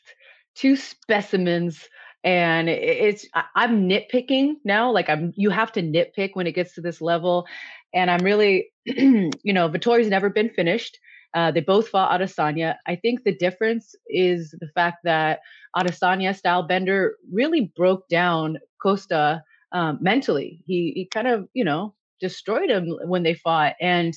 two 0.56 0.78
specimens, 0.78 1.90
and 2.24 2.70
it's 2.70 3.28
I, 3.34 3.44
I'm 3.56 3.90
nitpicking 3.90 4.56
now. 4.64 4.92
Like 4.92 5.10
I'm, 5.10 5.34
you 5.36 5.50
have 5.50 5.72
to 5.74 5.82
nitpick 5.82 6.32
when 6.34 6.48
it 6.48 6.54
gets 6.54 6.76
to 6.76 6.82
this 6.82 7.02
level, 7.02 7.46
and 7.94 8.10
I'm 8.10 8.24
really, 8.24 8.72
you 8.86 9.54
know, 9.54 9.70
Vettori's 9.70 10.08
never 10.08 10.30
been 10.30 10.50
finished. 10.50 10.98
Uh, 11.36 11.52
they 11.52 11.60
both 11.60 11.90
fought 11.90 12.18
Adesanya. 12.20 12.78
I 12.88 12.96
think 12.96 13.24
the 13.24 13.36
difference 13.36 13.94
is 14.08 14.56
the 14.60 14.70
fact 14.74 15.00
that 15.04 15.42
Adesanya 15.76 16.36
style 16.36 16.64
bender 16.64 17.18
really 17.32 17.74
broke 17.76 18.08
down 18.08 18.58
Costa 18.82 19.44
um, 19.74 20.00
mentally. 20.02 20.64
He 20.66 20.94
he 20.96 21.08
kind 21.14 21.28
of 21.28 21.48
you 21.54 21.66
know 21.66 21.94
destroyed 22.22 22.70
him 22.70 22.98
when 23.06 23.24
they 23.24 23.34
fought, 23.34 23.74
and 23.82 24.16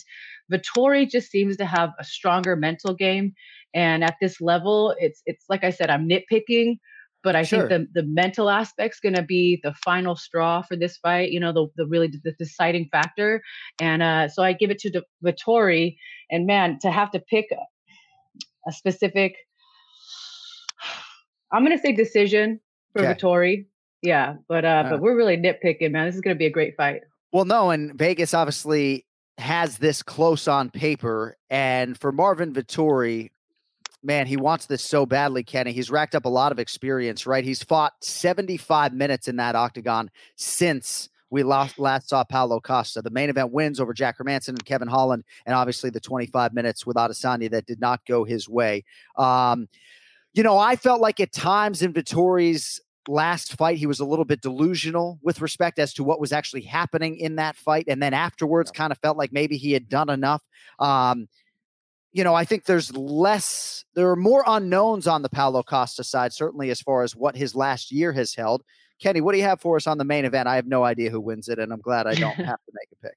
Vettori 0.52 1.10
just 1.10 1.30
seems 1.30 1.56
to 1.56 1.64
have 1.66 1.90
a 1.98 2.04
stronger 2.04 2.54
mental 2.54 2.94
game. 2.94 3.34
And 3.74 4.04
at 4.04 4.16
this 4.20 4.40
level, 4.40 4.94
it's 4.98 5.20
it's 5.26 5.44
like 5.48 5.64
I 5.64 5.70
said, 5.70 5.90
I'm 5.90 6.08
nitpicking, 6.08 6.76
but 7.24 7.34
I 7.36 7.42
Sure. 7.42 7.68
think 7.68 7.88
the 7.94 8.02
the 8.02 8.06
mental 8.08 8.48
aspect's 8.50 9.00
going 9.00 9.14
to 9.16 9.22
be 9.22 9.60
the 9.62 9.72
final 9.74 10.14
straw 10.16 10.62
for 10.62 10.76
this 10.76 10.96
fight. 10.98 11.30
You 11.30 11.40
know, 11.40 11.52
the 11.52 11.66
the 11.76 11.86
really 11.86 12.08
the 12.08 12.32
deciding 12.38 12.88
factor. 12.92 13.42
And 13.80 14.02
uh, 14.02 14.28
so 14.28 14.42
I 14.42 14.52
give 14.52 14.70
it 14.70 14.78
to 14.80 14.90
the 14.90 15.02
Vettori. 15.24 15.96
And 16.30 16.46
man, 16.46 16.78
to 16.80 16.90
have 16.90 17.10
to 17.12 17.20
pick 17.20 17.46
a, 17.52 18.68
a 18.68 18.72
specific, 18.72 19.34
I'm 21.52 21.64
going 21.64 21.76
to 21.76 21.82
say 21.82 21.92
decision 21.92 22.60
for 22.92 23.02
Okay. 23.04 23.14
Vettori. 23.14 23.66
Yeah, 24.02 24.34
but 24.48 24.64
uh, 24.64 24.68
Uh. 24.86 24.90
but 24.90 25.00
we're 25.00 25.16
really 25.16 25.36
nitpicking, 25.36 25.90
man. 25.90 26.06
This 26.06 26.14
is 26.14 26.20
going 26.20 26.36
to 26.36 26.38
be 26.38 26.46
a 26.46 26.50
great 26.50 26.76
fight. 26.76 27.02
Well, 27.32 27.44
no, 27.44 27.70
and 27.70 27.96
Vegas 27.98 28.32
obviously 28.32 29.04
has 29.38 29.78
this 29.78 30.02
close 30.02 30.48
on 30.48 30.70
paper. 30.70 31.36
And 31.50 31.98
for 31.98 32.12
Marvin 32.12 32.52
Vettori, 32.52 33.30
man, 34.08 34.26
he 34.26 34.38
wants 34.38 34.64
this 34.64 34.82
so 34.82 35.04
badly, 35.04 35.44
Kenny. 35.44 35.70
He's 35.70 35.90
racked 35.90 36.14
up 36.14 36.24
a 36.24 36.30
lot 36.30 36.50
of 36.50 36.58
experience, 36.58 37.26
right? 37.26 37.44
He's 37.44 37.62
fought 37.62 37.92
75 38.00 38.94
minutes 38.94 39.28
in 39.28 39.36
that 39.36 39.54
octagon 39.54 40.10
since 40.34 41.10
we 41.28 41.42
last, 41.42 41.78
last 41.78 42.08
saw 42.08 42.24
Paulo 42.24 42.58
Costa. 42.58 43.02
The 43.02 43.10
main 43.10 43.28
event 43.28 43.52
wins 43.52 43.78
over 43.78 43.92
Jack 43.92 44.16
Hermansson 44.16 44.48
and 44.48 44.64
Kevin 44.64 44.88
Holland, 44.88 45.24
and 45.44 45.54
obviously 45.54 45.90
the 45.90 46.00
25 46.00 46.54
minutes 46.54 46.86
with 46.86 46.96
Adesanya 46.96 47.50
that 47.50 47.66
did 47.66 47.80
not 47.80 48.00
go 48.06 48.24
his 48.24 48.48
way. 48.48 48.82
Um, 49.18 49.68
you 50.32 50.42
know, 50.42 50.56
I 50.56 50.76
felt 50.76 51.02
like 51.02 51.20
at 51.20 51.30
times 51.30 51.82
in 51.82 51.92
Vettori's 51.92 52.80
last 53.08 53.58
fight, 53.58 53.76
he 53.76 53.86
was 53.86 54.00
a 54.00 54.06
little 54.06 54.24
bit 54.24 54.40
delusional 54.40 55.18
with 55.22 55.42
respect 55.42 55.78
as 55.78 55.92
to 55.94 56.02
what 56.02 56.18
was 56.18 56.32
actually 56.32 56.62
happening 56.62 57.18
in 57.18 57.36
that 57.36 57.56
fight. 57.56 57.84
And 57.88 58.02
then 58.02 58.14
afterwards, 58.14 58.70
kind 58.70 58.90
of 58.90 58.98
felt 58.98 59.18
like 59.18 59.34
maybe 59.34 59.58
he 59.58 59.72
had 59.72 59.86
done 59.86 60.08
enough. 60.08 60.42
Um, 60.78 61.28
you 62.12 62.24
know, 62.24 62.34
I 62.34 62.44
think 62.44 62.64
there's 62.64 62.94
less, 62.96 63.84
there 63.94 64.10
are 64.10 64.16
more 64.16 64.44
unknowns 64.46 65.06
on 65.06 65.22
the 65.22 65.28
Paulo 65.28 65.62
Costa 65.62 66.04
side, 66.04 66.32
certainly 66.32 66.70
as 66.70 66.80
far 66.80 67.02
as 67.02 67.14
what 67.14 67.36
his 67.36 67.54
last 67.54 67.92
year 67.92 68.12
has 68.12 68.34
held. 68.34 68.62
Kenny, 69.00 69.20
what 69.20 69.32
do 69.32 69.38
you 69.38 69.44
have 69.44 69.60
for 69.60 69.76
us 69.76 69.86
on 69.86 69.98
the 69.98 70.04
main 70.04 70.24
event? 70.24 70.48
I 70.48 70.56
have 70.56 70.66
no 70.66 70.84
idea 70.84 71.10
who 71.10 71.20
wins 71.20 71.48
it, 71.48 71.58
and 71.58 71.72
I'm 71.72 71.80
glad 71.80 72.06
I 72.06 72.14
don't 72.14 72.34
have 72.36 72.46
to 72.46 72.72
make 72.72 72.88
a 72.92 73.06
pick. 73.06 73.16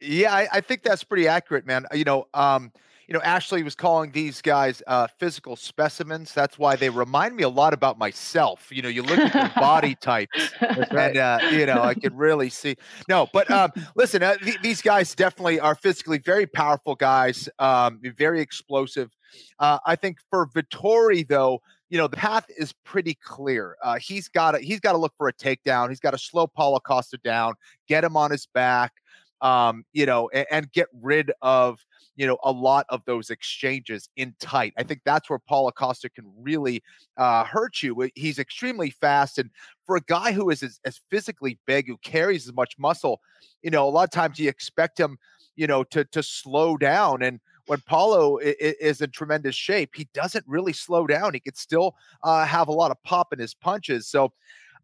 Yeah, 0.00 0.34
I, 0.34 0.48
I 0.52 0.60
think 0.60 0.82
that's 0.82 1.04
pretty 1.04 1.26
accurate, 1.26 1.66
man. 1.66 1.86
You 1.92 2.04
know, 2.04 2.26
um, 2.34 2.72
you 3.08 3.14
know, 3.14 3.20
Ashlee 3.20 3.62
was 3.62 3.74
calling 3.74 4.10
these 4.10 4.42
guys 4.42 4.82
uh, 4.86 5.06
physical 5.18 5.56
specimens. 5.56 6.32
That's 6.32 6.58
why 6.58 6.76
they 6.76 6.90
remind 6.90 7.36
me 7.36 7.44
a 7.44 7.48
lot 7.48 7.72
about 7.72 7.98
myself. 7.98 8.68
You 8.70 8.82
know, 8.82 8.88
you 8.88 9.02
look 9.02 9.18
at 9.18 9.32
their 9.32 9.52
body 9.56 9.94
types, 10.00 10.52
and 10.60 11.16
uh, 11.16 11.38
you 11.50 11.66
know, 11.66 11.82
I 11.82 11.94
can 11.94 12.16
really 12.16 12.50
see. 12.50 12.76
No, 13.08 13.28
but 13.32 13.50
um, 13.50 13.70
listen, 13.96 14.22
uh, 14.22 14.36
th- 14.36 14.60
these 14.62 14.82
guys 14.82 15.14
definitely 15.14 15.60
are 15.60 15.74
physically 15.74 16.18
very 16.18 16.46
powerful 16.46 16.94
guys, 16.94 17.48
um, 17.58 18.00
very 18.16 18.40
explosive. 18.40 19.10
Uh, 19.58 19.78
I 19.86 19.96
think 19.96 20.18
for 20.30 20.46
Vettori, 20.48 21.26
though, 21.26 21.60
you 21.90 21.98
know 21.98 22.08
the 22.08 22.16
path 22.16 22.46
is 22.58 22.72
pretty 22.84 23.14
clear. 23.14 23.76
Uh, 23.82 23.96
he's 23.96 24.28
got 24.28 24.52
to 24.52 24.58
he's 24.58 24.80
got 24.80 24.92
to 24.92 24.98
look 24.98 25.14
for 25.16 25.28
a 25.28 25.32
takedown. 25.32 25.88
He's 25.88 26.00
got 26.00 26.10
to 26.12 26.18
slow 26.18 26.46
Paulo 26.46 26.80
Costa 26.80 27.18
down, 27.18 27.54
get 27.86 28.02
him 28.02 28.16
on 28.16 28.30
his 28.30 28.46
back, 28.46 28.92
um, 29.40 29.84
you 29.92 30.06
know, 30.06 30.28
and, 30.32 30.46
and, 30.50 30.72
get 30.72 30.88
rid 31.00 31.32
of 31.42 31.84
you 32.16 32.26
know 32.26 32.38
a 32.44 32.50
lot 32.50 32.86
of 32.88 33.02
those 33.04 33.30
exchanges 33.30 34.08
in 34.16 34.34
tight. 34.40 34.72
I 34.78 34.82
think 34.82 35.00
that's 35.04 35.28
where 35.28 35.38
Paulo 35.38 35.70
Costa 35.70 36.08
can 36.08 36.24
really 36.38 36.82
uh, 37.16 37.44
hurt 37.44 37.82
you. 37.82 38.08
He's 38.14 38.38
extremely 38.38 38.90
fast, 38.90 39.38
and 39.38 39.50
for 39.84 39.96
a 39.96 40.00
guy 40.02 40.32
who 40.32 40.50
is 40.50 40.62
as, 40.62 40.80
as 40.84 41.00
physically 41.10 41.58
big, 41.66 41.86
who 41.86 41.98
carries 41.98 42.48
as 42.48 42.54
much 42.54 42.78
muscle, 42.78 43.20
you 43.62 43.70
know, 43.70 43.86
a 43.86 43.90
lot 43.90 44.04
of 44.04 44.10
times 44.10 44.38
you 44.38 44.48
expect 44.48 44.98
him, 44.98 45.18
you 45.56 45.66
know, 45.66 45.84
to 45.84 46.04
to 46.04 46.22
slow 46.22 46.76
down 46.76 47.22
and 47.22 47.40
when 47.66 47.80
Paulo 47.86 48.38
is 48.40 49.00
in 49.00 49.10
tremendous 49.10 49.54
shape, 49.54 49.90
he 49.94 50.08
doesn't 50.14 50.44
really 50.46 50.72
slow 50.72 51.06
down. 51.06 51.34
He 51.34 51.40
could 51.40 51.56
still 51.56 51.96
uh, 52.22 52.44
have 52.44 52.68
a 52.68 52.72
lot 52.72 52.90
of 52.90 53.02
pop 53.02 53.32
in 53.32 53.38
his 53.38 53.54
punches. 53.54 54.08
So 54.08 54.32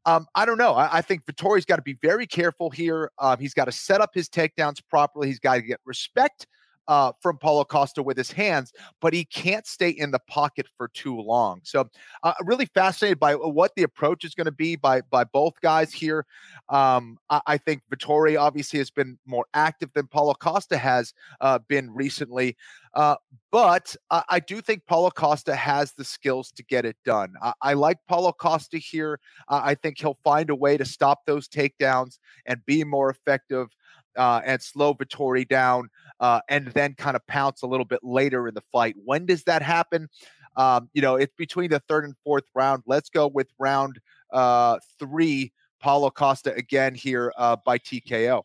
um, 0.05 0.27
I 0.35 0.45
don't 0.45 0.59
know. 0.59 0.73
I, 0.74 0.99
I 0.99 1.03
think 1.03 1.24
Vettori's 1.24 1.65
got 1.65 1.77
to 1.77 1.83
be 1.83 1.97
very 2.03 2.27
careful 2.27 2.70
here. 2.70 3.11
Um, 3.19 3.39
he's 3.39 3.55
got 3.55 3.66
to 3.66 3.73
set 3.73 4.01
up 4.01 4.11
his 4.15 4.29
takedowns 4.29 4.83
properly. 4.89 5.29
He's 5.29 5.39
got 5.39 5.55
to 5.57 5.62
get 5.62 5.81
respect 5.85 6.47
uh, 6.89 7.12
from 7.20 7.39
Paulo 7.39 7.65
Costa 7.65 8.03
with 8.03 8.16
his 8.16 8.31
hands, 8.31 8.73
but 9.01 9.12
he 9.12 9.24
can't 9.24 9.66
stay 9.66 9.91
in 9.91 10.11
the 10.11 10.19
pocket 10.29 10.66
for 10.77 10.89
too 10.89 11.19
long. 11.20 11.61
So, 11.62 11.89
uh, 12.23 12.35
really 12.43 12.66
fascinated 12.66 13.19
by 13.19 13.35
what 13.35 13.73
the 13.77 13.83
approach 13.83 14.24
is 14.24 14.35
going 14.35 14.47
to 14.47 14.53
be 14.53 14.77
by 14.77 15.03
by 15.03 15.24
both 15.24 15.55
guys 15.61 15.93
here. 15.93 16.27
Um, 16.69 17.19
I, 17.31 17.41
I, 17.47 17.59
think 17.59 17.83
Vettori 17.93 18.39
obviously 18.39 18.79
has 18.79 18.91
been 18.91 19.19
more 19.27 19.47
active 19.55 19.93
than 19.93 20.07
Paulo 20.07 20.35
Costa 20.35 20.77
has 20.77 21.15
uh, 21.41 21.59
been 21.69 21.93
recently, 21.93 22.57
uh, 22.94 23.16
but 23.51 23.94
I, 24.10 24.23
I, 24.28 24.40
do 24.40 24.60
think 24.60 24.86
Paulo 24.86 25.10
Costa 25.10 25.55
has 25.55 25.93
the 25.93 26.05
skills 26.05 26.52
to 26.52 26.62
get 26.64 26.85
it 26.85 26.97
done. 27.05 27.35
I, 27.43 27.52
I 27.62 27.73
like 27.74 27.98
Paulo 28.09 28.32
Costa 28.32 28.78
here. 28.78 29.19
I 29.48 29.74
think 29.74 29.98
he'll 29.98 30.19
find 30.24 30.51
a 30.51 30.55
way 30.55 30.77
to 30.77 30.85
stop 30.85 31.20
those 31.27 31.48
takedowns 31.48 32.19
and 32.47 32.64
be 32.66 32.85
more 32.85 33.10
effective 33.10 33.69
uh, 34.16 34.40
and 34.44 34.60
slow 34.60 34.94
Vettori 34.94 35.47
down, 35.47 35.89
uh, 36.20 36.40
and 36.48 36.69
then 36.69 36.94
kind 36.94 37.16
of 37.16 37.27
pounce 37.27 37.62
a 37.62 37.66
little 37.66 37.85
bit 37.85 38.01
later 38.02 38.48
in 38.48 38.55
the 38.55 38.62
fight. 38.73 38.94
When 39.05 39.27
does 39.27 39.44
that 39.44 39.62
happen? 39.62 40.09
Um, 40.56 40.90
you 40.93 41.02
know, 41.02 41.16
it's 41.16 41.35
between 41.36 41.70
the 41.70 41.81
third 41.89 42.05
and 42.05 42.14
fourth 42.24 42.44
round. 42.55 42.82
Let's 42.86 43.09
go 43.09 43.28
with 43.28 43.48
round 43.59 44.01
uh, 44.32 44.78
three. 44.98 45.52
Paulo 45.81 46.10
Costa 46.10 46.55
again 46.55 46.94
here 46.94 47.32
uh, 47.36 47.56
by 47.64 47.77
TKO. 47.77 48.44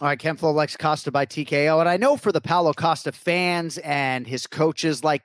All 0.00 0.06
right, 0.06 0.18
Ken 0.18 0.36
Flo 0.36 0.52
likes 0.52 0.76
Costa 0.76 1.10
by 1.10 1.26
TKO. 1.26 1.80
And 1.80 1.88
I 1.88 1.96
know 1.96 2.16
for 2.16 2.30
the 2.30 2.40
Paulo 2.40 2.72
Costa 2.72 3.10
fans 3.10 3.78
and 3.78 4.28
his 4.28 4.46
coaches, 4.46 5.02
like 5.02 5.22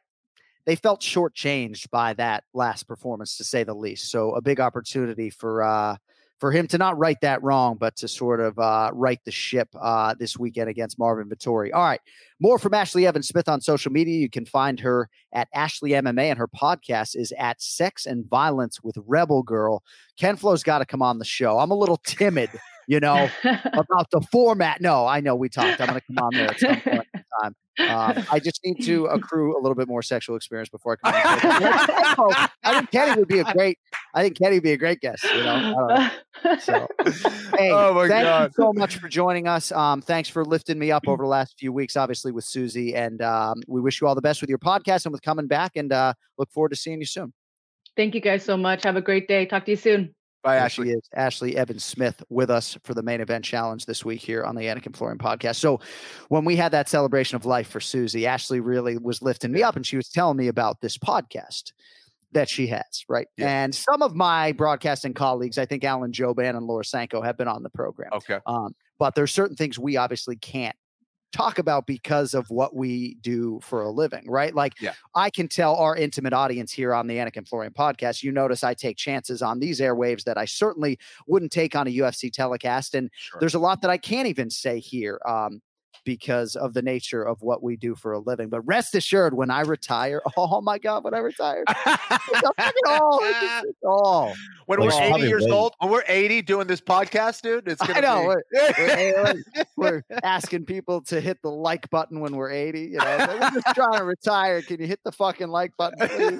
they 0.66 0.76
felt 0.76 1.02
shortchanged 1.02 1.92
by 1.92 2.14
that 2.14 2.44
last 2.56 2.88
performance, 2.88 3.38
to 3.38 3.44
say 3.44 3.64
the 3.64 3.76
least. 3.76 4.10
So 4.10 4.34
a 4.34 4.42
big 4.42 4.60
opportunity 4.60 5.30
for 5.30 5.62
uh, 5.62 5.98
for 6.40 6.52
him 6.52 6.68
to 6.70 6.80
not 6.80 6.98
right 6.98 7.22
that 7.22 7.44
wrong, 7.44 7.78
but 7.80 7.96
to 7.98 8.08
sort 8.08 8.40
of 8.40 8.58
uh, 8.58 8.90
right 8.94 9.20
the 9.26 9.32
ship 9.32 9.70
uh, 9.80 10.16
this 10.18 10.40
weekend 10.40 10.70
against 10.70 10.98
Marvin 10.98 11.30
Vettori. 11.30 11.70
All 11.72 11.84
right, 11.84 12.02
more 12.40 12.58
from 12.58 12.72
Ashlee 12.72 13.06
Evans-Smith 13.06 13.48
on 13.48 13.62
social 13.62 13.92
media. 13.92 14.20
You 14.20 14.30
can 14.30 14.46
find 14.48 14.80
her 14.80 15.08
at 15.34 15.48
Ashlee 15.56 15.92
MMA, 15.92 16.32
and 16.32 16.40
her 16.40 16.48
podcast 16.48 17.16
is 17.16 17.32
at 17.38 17.62
Sex 17.62 18.08
and 18.08 18.28
Violence 18.28 18.82
with 18.82 18.98
Rebel 19.06 19.44
Girl. 19.44 19.84
Ken 20.18 20.36
Flo's 20.36 20.64
got 20.64 20.80
to 20.80 20.86
come 20.86 21.04
on 21.04 21.20
the 21.20 21.26
show. 21.26 21.60
I'm 21.60 21.72
a 21.72 21.78
little 21.78 21.98
timid, 21.98 22.50
you 22.88 23.00
know, 23.02 23.30
about 23.44 24.10
the 24.12 24.22
format. 24.32 24.82
No, 24.82 25.06
I 25.06 25.20
know 25.20 25.36
we 25.36 25.50
talked. 25.50 25.82
I'm 25.82 25.88
going 25.88 26.00
to 26.00 26.06
come 26.06 26.24
on 26.24 26.34
there 26.34 26.50
at 26.50 26.60
some 26.60 26.82
point 26.82 27.08
in 27.14 27.24
time. 27.42 27.56
Um, 27.80 28.24
I 28.32 28.40
just 28.40 28.60
need 28.64 28.84
to 28.86 29.06
accrue 29.06 29.58
a 29.58 29.60
little 29.60 29.76
bit 29.76 29.88
more 29.88 30.04
sexual 30.04 30.36
experience 30.36 30.70
before 30.70 30.98
I 31.04 31.12
come. 31.12 32.26
on. 32.28 32.50
I 32.64 32.74
think 32.76 32.92
Kenny 32.92 33.20
would 33.20 33.28
be 33.28 33.40
a 33.40 33.44
great. 33.46 33.80
I 34.14 34.22
think 34.22 34.38
Kenny 34.38 34.58
would 34.58 34.64
be 34.64 34.74
a 34.74 34.78
great 34.78 35.00
guest. 35.02 35.24
You 35.24 35.44
know. 35.44 36.10
So, 36.60 36.88
hey, 37.58 37.72
oh 37.72 37.94
my 37.94 38.08
thank 38.08 38.26
God. 38.26 38.52
you 38.58 38.64
so 38.64 38.74
much 38.74 38.98
for 38.98 39.08
joining 39.08 39.48
us. 39.48 39.72
Um, 39.72 40.02
thanks 40.02 40.30
for 40.30 40.46
lifting 40.46 40.78
me 40.78 40.92
up 40.92 41.08
over 41.08 41.24
the 41.24 41.30
last 41.30 41.56
few 41.58 41.72
weeks, 41.72 41.96
obviously 41.96 42.32
with 42.32 42.44
Susie, 42.44 42.94
and 42.96 43.22
um, 43.22 43.62
we 43.68 43.82
wish 43.82 44.02
you 44.02 44.08
all 44.08 44.16
the 44.16 44.22
best 44.22 44.42
with 44.42 44.50
your 44.50 44.60
podcast 44.60 45.06
and 45.06 45.12
with 45.12 45.22
coming 45.22 45.48
back. 45.48 45.72
And 45.76 45.92
uh, 45.92 46.14
look 46.38 46.52
forward 46.52 46.70
to 46.70 46.76
seeing 46.76 47.00
you 47.00 47.06
soon. 47.06 47.34
Thank 47.96 48.14
you 48.14 48.22
guys 48.22 48.44
so 48.44 48.58
much. 48.58 48.84
Have 48.84 48.98
a 48.98 49.02
great 49.02 49.28
day. 49.28 49.46
Talk 49.46 49.66
to 49.66 49.72
you 49.72 49.78
soon. 49.78 50.14
There 50.44 50.60
Ashlee. 50.60 50.96
Is 50.96 51.10
Ashlee 51.16 51.54
Evans-Smith 51.54 52.24
with 52.30 52.50
us 52.50 52.78
for 52.84 52.94
the 52.94 53.04
main 53.04 53.22
event 53.22 53.46
challenge 53.46 53.86
this 53.86 54.04
week 54.04 54.22
here 54.22 54.44
on 54.44 54.56
the 54.56 54.64
Anik 54.64 54.86
and 54.86 54.96
Florian 54.96 55.18
podcast. 55.18 55.56
So, 55.56 55.80
when 56.30 56.46
we 56.46 56.56
had 56.56 56.72
that 56.74 56.90
celebration 56.90 57.36
of 57.36 57.46
life 57.46 57.68
for 57.68 57.80
Susie, 57.80 58.22
Ashlee 58.22 58.62
really 58.64 58.98
was 58.98 59.22
lifting 59.22 59.52
me 59.52 59.64
up 59.64 59.76
and 59.76 59.86
she 59.86 59.96
was 59.96 60.10
telling 60.10 60.38
me 60.38 60.48
about 60.48 60.82
this 60.82 60.98
podcast 60.98 61.72
that 62.34 62.50
she 62.50 62.68
has, 62.68 63.06
right? 63.08 63.28
And 63.38 63.74
some 63.74 64.02
of 64.02 64.16
my 64.16 64.52
broadcasting 64.54 65.14
colleagues, 65.14 65.58
I 65.58 65.66
think 65.66 65.84
Alan 65.84 66.12
Jouban 66.12 66.58
and 66.58 66.66
Laura 66.66 66.84
Sanko, 66.84 67.22
have 67.22 67.38
been 67.38 67.48
on 67.48 67.64
the 67.64 67.70
program. 67.70 68.10
Okay. 68.14 68.40
Um, 68.46 68.76
but 69.00 69.16
there's 69.16 69.32
certain 69.32 69.56
things 69.56 69.80
we 69.80 69.98
obviously 69.98 70.36
can't 70.36 70.76
talk 71.34 71.58
about 71.58 71.86
because 71.88 72.34
of 72.34 72.50
what 72.50 72.76
we 72.76 73.16
do 73.16 73.60
for 73.62 73.82
a 73.82 73.90
living, 73.90 74.24
right? 74.30 74.56
Like 74.56 74.74
Yeah. 74.80 74.94
I 75.16 75.30
can 75.30 75.48
tell 75.48 75.76
our 75.76 75.96
intimate 75.96 76.32
audience 76.32 76.72
here 76.72 76.94
on 76.94 77.08
the 77.08 77.18
Anik 77.18 77.36
and 77.36 77.48
Florian 77.48 77.74
podcast, 77.74 78.24
you 78.24 78.32
notice 78.32 78.64
I 78.64 78.74
take 78.74 78.98
chances 78.98 79.42
on 79.42 79.60
these 79.60 79.80
airwaves 79.82 80.24
that 80.24 80.38
I 80.38 80.46
certainly 80.46 81.00
wouldn't 81.28 81.52
take 81.52 81.76
on 81.76 81.88
a 81.88 81.92
UFC 81.92 82.32
telecast. 82.32 82.96
And 82.96 83.10
there's 83.40 83.56
a 83.56 83.60
lot 83.60 83.82
that 83.82 83.90
I 83.92 83.98
can't 83.98 84.28
even 84.28 84.50
say 84.50 84.80
here. 84.80 85.20
Um, 85.28 85.62
because 86.06 86.56
of 86.56 86.74
the 86.74 86.82
nature 86.82 87.24
of 87.24 87.42
what 87.42 87.64
we 87.64 87.76
do 87.76 87.96
for 87.96 88.14
a 88.14 88.20
living. 88.20 88.50
But 88.50 88.62
rest 88.62 88.96
assured, 88.96 89.34
when 89.34 89.50
I 89.50 89.62
retire, 89.62 90.22
oh 90.38 90.62
my 90.62 90.78
God, 90.78 91.04
when 91.04 91.14
I 91.14 91.20
retire, 91.20 91.64
it's 91.68 92.42
all, 92.88 93.20
it's, 93.24 93.66
it's 93.70 93.80
all. 93.84 94.34
When 94.66 94.80
Well, 94.80 94.90
we're 94.90 95.16
80 95.18 95.28
years 95.28 95.44
wait. 95.44 95.52
old, 95.52 95.74
when 95.80 95.92
we're 95.92 96.04
80 96.08 96.42
doing 96.44 96.68
this 96.68 96.82
podcast, 96.82 97.42
dude, 97.42 97.68
it's 97.68 97.86
gonna 97.86 98.00
I 98.00 98.02
know. 98.02 98.22
be. 98.22 98.28
We're, 98.78 99.24
we're- 99.24 99.44
we're 99.78 100.04
asking 100.24 100.66
people 100.66 101.02
to 101.04 101.20
hit 101.20 101.42
the 101.42 101.50
like 101.52 101.90
button 101.90 102.20
when 102.20 102.36
we're 102.36 102.52
80. 102.52 102.80
You 102.82 102.98
know, 103.00 103.28
we're 103.30 103.50
just 103.62 103.76
trying 103.76 103.98
to 103.98 104.04
retire. 104.06 104.62
Can 104.62 104.80
you 104.80 104.88
hit 104.88 105.00
the 105.04 105.12
fucking 105.12 105.50
like 105.50 105.76
button. 105.78 106.40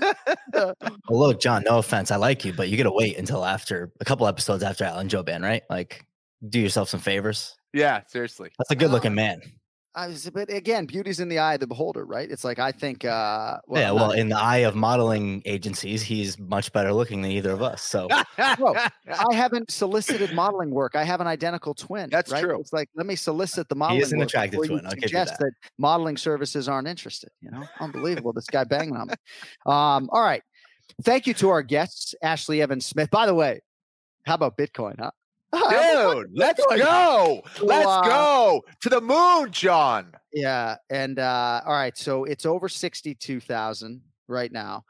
Well, 0.54 0.74
look, 1.10 1.40
Jon, 1.42 1.64
no 1.66 1.78
offense. 1.80 2.12
I 2.12 2.16
like 2.16 2.46
you, 2.46 2.54
but 2.54 2.70
you 2.70 2.78
got 2.78 2.84
to 2.84 2.92
wait 2.92 3.18
until 3.18 3.44
after 3.46 3.92
a 4.00 4.06
couple 4.06 4.28
episodes 4.28 4.64
after 4.64 4.84
Alan 4.86 5.08
Jouban, 5.10 5.42
right? 5.44 5.64
Like, 5.70 6.06
do 6.48 6.60
yourself 6.60 6.90
some 6.90 7.00
favors. 7.00 7.56
Yeah, 7.74 8.02
seriously. 8.08 8.52
That's 8.58 8.72
a 8.72 8.76
good 8.76 8.92
looking 8.92 9.16
man. 9.16 9.42
I 9.96 10.08
was, 10.08 10.28
but 10.32 10.52
again, 10.52 10.86
beauty's 10.88 11.20
in 11.20 11.30
the 11.30 11.38
eye 11.38 11.54
of 11.54 11.60
the 11.60 11.68
beholder, 11.68 12.04
right? 12.04 12.30
It's 12.30 12.44
like 12.44 12.58
I 12.58 12.72
think. 12.72 13.06
uh 13.06 13.60
yeah, 13.72 13.92
well, 13.92 14.12
in 14.12 14.30
the 14.30 14.38
eye 14.38 14.60
of 14.60 14.76
modeling 14.76 15.44
agencies, 15.46 16.02
he's 16.02 16.40
much 16.40 16.72
better 16.74 16.92
looking 16.92 17.22
than 17.22 17.30
either 17.30 17.52
of 17.52 17.62
us. 17.62 17.84
So, 17.84 18.08
I 18.38 18.90
haven't 19.32 19.70
solicited 19.70 20.34
modeling 20.34 20.72
work. 20.72 20.96
I 20.96 21.04
have 21.04 21.22
an 21.22 21.28
identical 21.28 21.76
twin. 21.76 22.10
That's 22.10 22.32
right? 22.32 22.44
true. 22.44 22.60
It's 22.60 22.74
like 22.74 22.90
let 22.96 23.06
me 23.06 23.16
solicit 23.16 23.70
the 23.70 23.76
modeling. 23.76 24.02
is 24.02 24.14
an 24.14 24.22
attractive 24.22 24.66
twin, 24.66 24.82
I'll 24.84 24.94
give 24.94 25.04
you 25.04 25.08
suggest 25.10 25.38
that. 25.38 25.52
modeling 25.78 26.18
services 26.18 26.68
aren't 26.68 26.88
interested. 26.88 27.30
You 27.42 27.52
know, 27.52 27.64
unbelievable. 27.80 28.34
this 28.34 28.48
guy 28.48 28.64
banging 28.64 28.96
on 28.96 29.08
me. 29.08 29.14
Um, 29.68 30.10
all 30.12 30.24
right. 30.24 30.42
Thank 31.04 31.28
you 31.28 31.34
to 31.36 31.50
our 31.50 31.64
guests, 31.64 32.14
Ashlee 32.24 32.62
Evans-Smith. 32.62 33.10
By 33.10 33.26
the 33.26 33.34
way, 33.34 33.62
how 34.26 34.36
about 34.36 34.58
Bitcoin, 34.58 35.00
huh? 35.00 35.12
Dude, 35.70 36.32
let's 36.34 36.64
go. 36.66 37.42
Let's 37.62 37.86
Wow. 37.86 38.02
go 38.04 38.62
to 38.82 38.90
the 38.90 39.02
moon, 39.02 39.52
Jon. 39.52 40.12
Yeah, 40.34 40.76
and 40.90 41.20
uh, 41.20 41.62
all 41.66 41.74
right, 41.74 41.96
so 41.98 42.24
it's 42.24 42.46
over 42.46 42.68
sixty-two 42.68 43.40
thousand 43.40 44.02
right 44.28 44.52
now. 44.52 44.84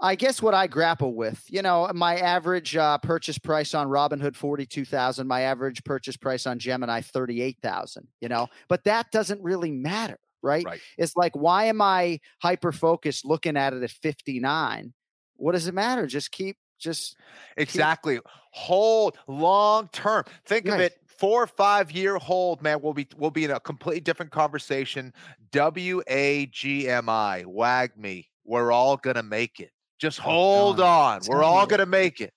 I 0.00 0.16
guess 0.16 0.42
what 0.42 0.52
I 0.54 0.66
grapple 0.66 1.14
with, 1.14 1.44
you 1.48 1.62
know, 1.62 1.88
my 1.94 2.16
average 2.16 2.76
uh, 2.76 2.98
purchase 2.98 3.38
price 3.38 3.72
on 3.72 3.86
Robinhood 3.86 4.34
forty-two 4.34 4.84
thousand, 4.84 5.28
my 5.28 5.42
average 5.42 5.84
purchase 5.84 6.16
price 6.16 6.46
on 6.46 6.58
Gemini 6.58 7.02
thirty-eight 7.02 7.58
thousand. 7.62 8.08
You 8.20 8.28
know, 8.28 8.48
but 8.68 8.82
that 8.84 9.12
doesn't 9.12 9.42
really 9.42 9.70
matter, 9.70 10.18
right? 10.42 10.64
Right. 10.64 10.80
It's 10.98 11.14
like, 11.16 11.36
why 11.36 11.66
am 11.66 11.80
I 11.82 12.18
hyper 12.40 12.72
focused 12.72 13.24
looking 13.24 13.56
at 13.56 13.74
it 13.74 13.82
at 13.82 13.90
fifty-nine? 13.90 14.92
What 15.36 15.52
does 15.52 15.66
it 15.68 15.74
matter? 15.74 16.06
Just 16.06 16.30
keep, 16.32 16.56
just 16.82 17.16
Exactly. 17.56 18.20
Hold 18.50 19.16
long 19.26 19.88
term. 19.92 20.24
Think 20.44 20.66
of 20.66 20.80
it. 20.80 20.98
Four 21.06 21.44
or 21.44 21.46
five 21.46 21.92
year 21.92 22.16
hold, 22.16 22.62
man. 22.62 22.80
We'll 22.82 22.94
be 22.94 23.06
we'll 23.16 23.30
be 23.30 23.44
in 23.44 23.50
a 23.52 23.60
completely 23.60 24.00
different 24.00 24.32
conversation. 24.32 25.14
W 25.52 26.02
A 26.08 26.46
G 26.46 26.88
M 26.88 27.08
I. 27.08 27.44
Wag 27.46 27.96
me. 27.96 28.28
We're 28.44 28.72
all 28.72 28.96
gonna 28.96 29.22
make 29.22 29.60
it. 29.60 29.70
Just 29.98 30.18
hold 30.18 30.78
Jon, 30.78 31.20
on. 31.20 31.20
We're 31.28 31.44
all 31.44 31.66
gonna 31.66 31.86
make 31.86 32.20
it. 32.20 32.34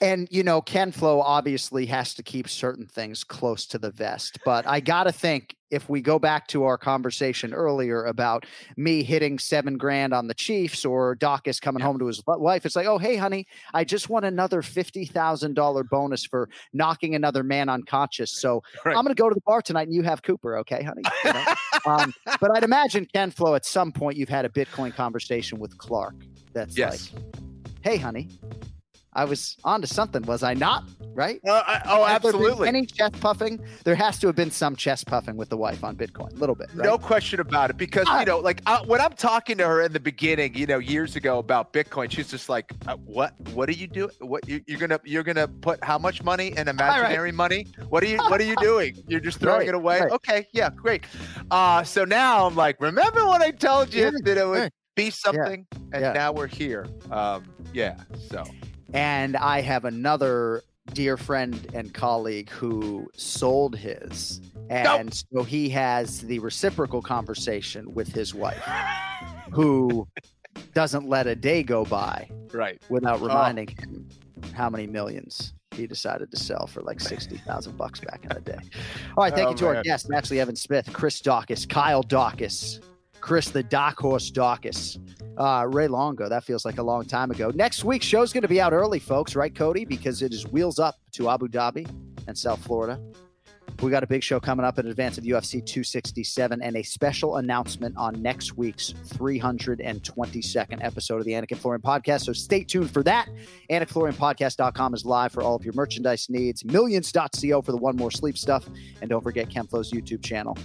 And 0.00 0.28
you 0.30 0.44
know, 0.44 0.60
Ken 0.60 0.92
Flo 0.92 1.20
obviously 1.20 1.86
has 1.86 2.14
to 2.14 2.22
keep 2.22 2.48
certain 2.48 2.86
things 2.86 3.24
close 3.24 3.66
to 3.66 3.78
the 3.78 3.90
vest. 3.90 4.38
But 4.44 4.66
I 4.66 4.78
gotta 4.80 5.10
think 5.10 5.56
if 5.70 5.88
we 5.88 6.00
go 6.00 6.18
back 6.18 6.46
to 6.48 6.64
our 6.64 6.78
conversation 6.78 7.52
earlier 7.52 8.04
about 8.04 8.46
me 8.76 9.02
hitting 9.02 9.38
seven 9.38 9.76
grand 9.76 10.14
on 10.14 10.28
the 10.28 10.34
Chiefs 10.34 10.84
or 10.84 11.16
Daukaus 11.16 11.60
coming 11.60 11.82
home 11.82 11.98
to 11.98 12.06
his 12.06 12.22
wife, 12.26 12.64
it's 12.64 12.76
like, 12.76 12.86
oh 12.86 12.98
hey, 12.98 13.16
honey, 13.16 13.44
I 13.74 13.82
just 13.82 14.08
won 14.08 14.22
another 14.22 14.62
fifty 14.62 15.04
thousand 15.04 15.54
dollar 15.54 15.82
bonus 15.82 16.24
for 16.24 16.48
knocking 16.72 17.16
another 17.16 17.42
man 17.42 17.68
unconscious. 17.68 18.40
So 18.40 18.62
Right. 18.84 18.96
I'm 18.96 19.02
gonna 19.04 19.14
go 19.16 19.28
to 19.28 19.34
the 19.34 19.40
bar 19.46 19.62
tonight 19.62 19.88
and 19.88 19.94
you 19.94 20.02
have 20.04 20.22
Cooper, 20.22 20.58
okay, 20.58 20.84
honey? 20.84 21.02
You 21.24 21.32
know? 21.32 21.44
um, 21.86 22.14
but 22.40 22.56
I'd 22.56 22.62
imagine 22.64 23.04
Ken 23.12 23.32
Flo 23.32 23.56
at 23.56 23.66
some 23.66 23.90
point 23.90 24.16
you've 24.16 24.28
had 24.28 24.44
a 24.44 24.48
Bitcoin 24.48 24.94
conversation 24.94 25.58
with 25.58 25.76
Clark. 25.76 26.14
That's 26.52 26.78
Yes. 26.78 27.12
like, 27.12 27.24
hey, 27.82 27.96
honey, 27.96 28.28
I 29.18 29.24
was 29.24 29.56
onto 29.64 29.88
something, 29.88 30.22
was 30.22 30.44
I 30.44 30.54
not? 30.54 30.84
Right? 31.12 31.40
Uh, 31.44 31.60
I- 31.66 31.82
oh, 31.86 32.04
absolutely. 32.06 32.68
Any 32.68 32.86
chest 32.86 33.18
puffing? 33.20 33.58
There 33.82 33.96
has 33.96 34.16
to 34.20 34.28
have 34.28 34.36
been 34.36 34.52
some 34.52 34.76
chest 34.76 35.08
puffing 35.08 35.36
with 35.36 35.48
the 35.48 35.56
wife 35.56 35.82
on 35.82 35.96
Bitcoin, 35.96 36.30
a 36.30 36.36
little 36.36 36.54
bit. 36.54 36.68
Right? 36.72 36.84
No 36.86 36.96
question 36.98 37.40
about 37.40 37.70
it. 37.70 37.76
Because 37.76 38.06
you 38.20 38.24
know, 38.26 38.38
like 38.38 38.62
uh, 38.66 38.84
when 38.86 39.00
I'm 39.00 39.14
talking 39.14 39.58
to 39.58 39.66
her 39.66 39.82
in 39.82 39.92
the 39.92 39.98
beginning, 39.98 40.54
you 40.54 40.66
know, 40.66 40.78
years 40.78 41.16
ago 41.16 41.40
about 41.40 41.72
Bitcoin, 41.72 42.12
she's 42.12 42.28
just 42.30 42.48
like, 42.48 42.72
uh, 42.86 42.94
"What? 42.94 43.34
What 43.54 43.68
are 43.68 43.72
you 43.72 43.88
doing? 43.88 44.12
What 44.20 44.48
you, 44.48 44.60
you're 44.68 44.78
gonna 44.78 45.00
you're 45.04 45.24
gonna 45.24 45.48
put 45.48 45.82
how 45.82 45.98
much 45.98 46.22
money 46.22 46.56
in 46.56 46.68
imaginary 46.76 47.32
money? 47.32 47.66
What 47.88 48.04
are 48.04 48.06
you 48.06 48.18
What 48.18 48.40
are 48.40 48.44
you 48.44 48.56
doing? 48.60 49.02
You're 49.08 49.18
just 49.18 49.40
throwing 49.40 49.58
Right, 49.62 49.68
it 49.68 49.74
away? 49.74 50.00
right. 50.02 50.12
Okay, 50.12 50.46
yeah, 50.52 50.70
great. 50.70 51.02
Uh, 51.50 51.82
so 51.82 52.04
now 52.04 52.46
I'm 52.46 52.54
like, 52.54 52.80
remember 52.80 53.26
when 53.26 53.42
I 53.42 53.50
told 53.50 53.92
you 53.92 54.04
Yeah, 54.04 54.10
that 54.22 54.36
it 54.38 54.46
would 54.46 54.58
right. 54.60 54.72
be 54.94 55.10
something, 55.10 55.66
and 55.92 56.02
yeah. 56.02 56.12
now 56.12 56.30
we're 56.30 56.46
here. 56.46 56.86
Um, 57.10 57.42
yeah. 57.74 57.96
So 58.30 58.44
And 58.92 59.36
I 59.36 59.60
have 59.60 59.84
another 59.84 60.62
dear 60.94 61.16
friend 61.16 61.66
and 61.74 61.92
colleague 61.92 62.48
who 62.50 63.08
sold 63.14 63.76
his. 63.76 64.40
And 64.70 65.12
so 65.14 65.42
he 65.42 65.68
has 65.70 66.20
the 66.22 66.38
reciprocal 66.38 67.02
conversation 67.02 67.92
with 67.94 68.08
his 68.12 68.34
wife, 68.34 68.62
who 69.50 70.06
doesn't 70.74 71.06
let 71.08 71.26
a 71.26 71.34
day 71.34 71.62
go 71.62 71.84
by 71.84 72.28
right. 72.52 72.80
without 72.88 73.20
Oh. 73.20 73.26
reminding 73.26 73.68
him 73.68 74.08
how 74.54 74.68
many 74.70 74.86
millions 74.86 75.52
he 75.72 75.86
decided 75.86 76.30
to 76.30 76.36
sell 76.36 76.66
for 76.66 76.82
like 76.82 77.00
60,000 77.00 77.76
bucks 77.76 78.00
back 78.00 78.22
in 78.24 78.30
the 78.30 78.40
day. 78.40 78.58
All 79.16 79.24
right, 79.24 79.32
thank 79.32 79.46
Oh, 79.46 79.50
you 79.50 79.56
to 79.58 79.66
our 79.68 79.82
guests, 79.82 80.08
Ashlee 80.10 80.38
Evan 80.38 80.56
Smith, 80.56 80.90
Chris 80.92 81.20
Daukaus, 81.22 81.68
Kyle 81.68 82.02
Daukaus, 82.02 82.80
Chris 83.20 83.50
the 83.50 83.62
Dark 83.62 83.98
Horse 83.98 84.30
Daukaus, 84.30 84.98
uh, 85.38 85.66
Ray 85.68 85.88
Longo. 85.88 86.28
That 86.28 86.44
feels 86.44 86.64
like 86.64 86.78
a 86.78 86.82
long 86.82 87.04
time 87.04 87.30
ago. 87.30 87.50
Next 87.54 87.84
week's 87.84 88.06
show's 88.06 88.32
going 88.32 88.42
to 88.42 88.48
be 88.48 88.60
out 88.60 88.72
early, 88.72 88.98
folks, 88.98 89.36
right, 89.36 89.54
Cody? 89.54 89.84
Because 89.84 90.20
it 90.20 90.34
is 90.34 90.46
wheels 90.48 90.78
up 90.78 90.96
to 91.12 91.30
Abu 91.30 91.48
Dhabi 91.48 91.88
and 92.26 92.36
South 92.36 92.62
Florida. 92.64 93.00
We 93.80 93.92
got 93.92 94.02
a 94.02 94.08
big 94.08 94.24
show 94.24 94.40
coming 94.40 94.66
up 94.66 94.80
in 94.80 94.88
advance 94.88 95.18
of 95.18 95.24
UFC 95.24 95.64
267 95.64 96.60
and 96.60 96.76
a 96.76 96.82
special 96.82 97.36
announcement 97.36 97.96
on 97.96 98.20
next 98.20 98.56
week's 98.56 98.92
322nd 99.06 100.82
episode 100.84 101.18
of 101.18 101.24
the 101.24 101.30
Anik 101.32 101.52
and 101.52 101.60
Florian 101.60 101.80
podcast. 101.80 102.22
So 102.22 102.32
stay 102.32 102.64
tuned 102.64 102.90
for 102.90 103.04
that. 103.04 103.28
AnikFlorianPodcast.com 103.70 104.94
is 104.94 105.04
live 105.04 105.30
for 105.30 105.44
all 105.44 105.54
of 105.54 105.64
your 105.64 105.74
merchandise 105.74 106.28
needs. 106.28 106.64
Millions.co 106.64 107.62
for 107.62 107.70
the 107.70 107.78
one 107.78 107.94
more 107.94 108.10
sleep 108.10 108.36
stuff. 108.36 108.68
And 109.00 109.08
don't 109.08 109.22
forget 109.22 109.48
Kenflo's 109.48 109.92
YouTube 109.92 110.24
channel. 110.24 110.58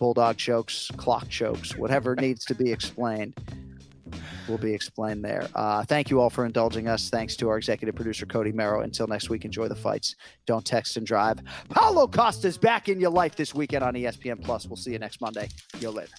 Bulldog 0.00 0.38
chokes, 0.38 0.90
clock 0.96 1.28
chokes, 1.28 1.76
whatever 1.76 2.16
needs 2.20 2.44
to 2.46 2.54
be 2.54 2.72
explained 2.72 3.34
will 4.48 4.58
be 4.58 4.72
explained 4.72 5.24
there. 5.24 5.48
Uh, 5.54 5.84
thank 5.84 6.10
you 6.10 6.20
all 6.20 6.30
for 6.30 6.44
indulging 6.44 6.88
us. 6.88 7.10
Thanks 7.10 7.36
to 7.36 7.48
our 7.48 7.56
executive 7.56 7.94
producer, 7.94 8.26
Cody 8.26 8.52
Merrow. 8.52 8.82
Until 8.82 9.06
next 9.06 9.30
week, 9.30 9.44
enjoy 9.44 9.68
the 9.68 9.76
fights. 9.76 10.16
Don't 10.46 10.64
text 10.64 10.96
and 10.96 11.06
drive. 11.06 11.38
Paulo 11.68 12.06
Costa's 12.06 12.58
back 12.58 12.88
in 12.88 13.00
your 13.00 13.10
life 13.10 13.36
this 13.36 13.54
weekend 13.54 13.84
on 13.84 13.94
ESPN 13.94 14.42
Plus. 14.42 14.66
We'll 14.66 14.76
see 14.76 14.92
you 14.92 14.98
next 14.98 15.20
Monday. 15.20 15.48
Yo 15.80 15.90
later. 15.90 16.14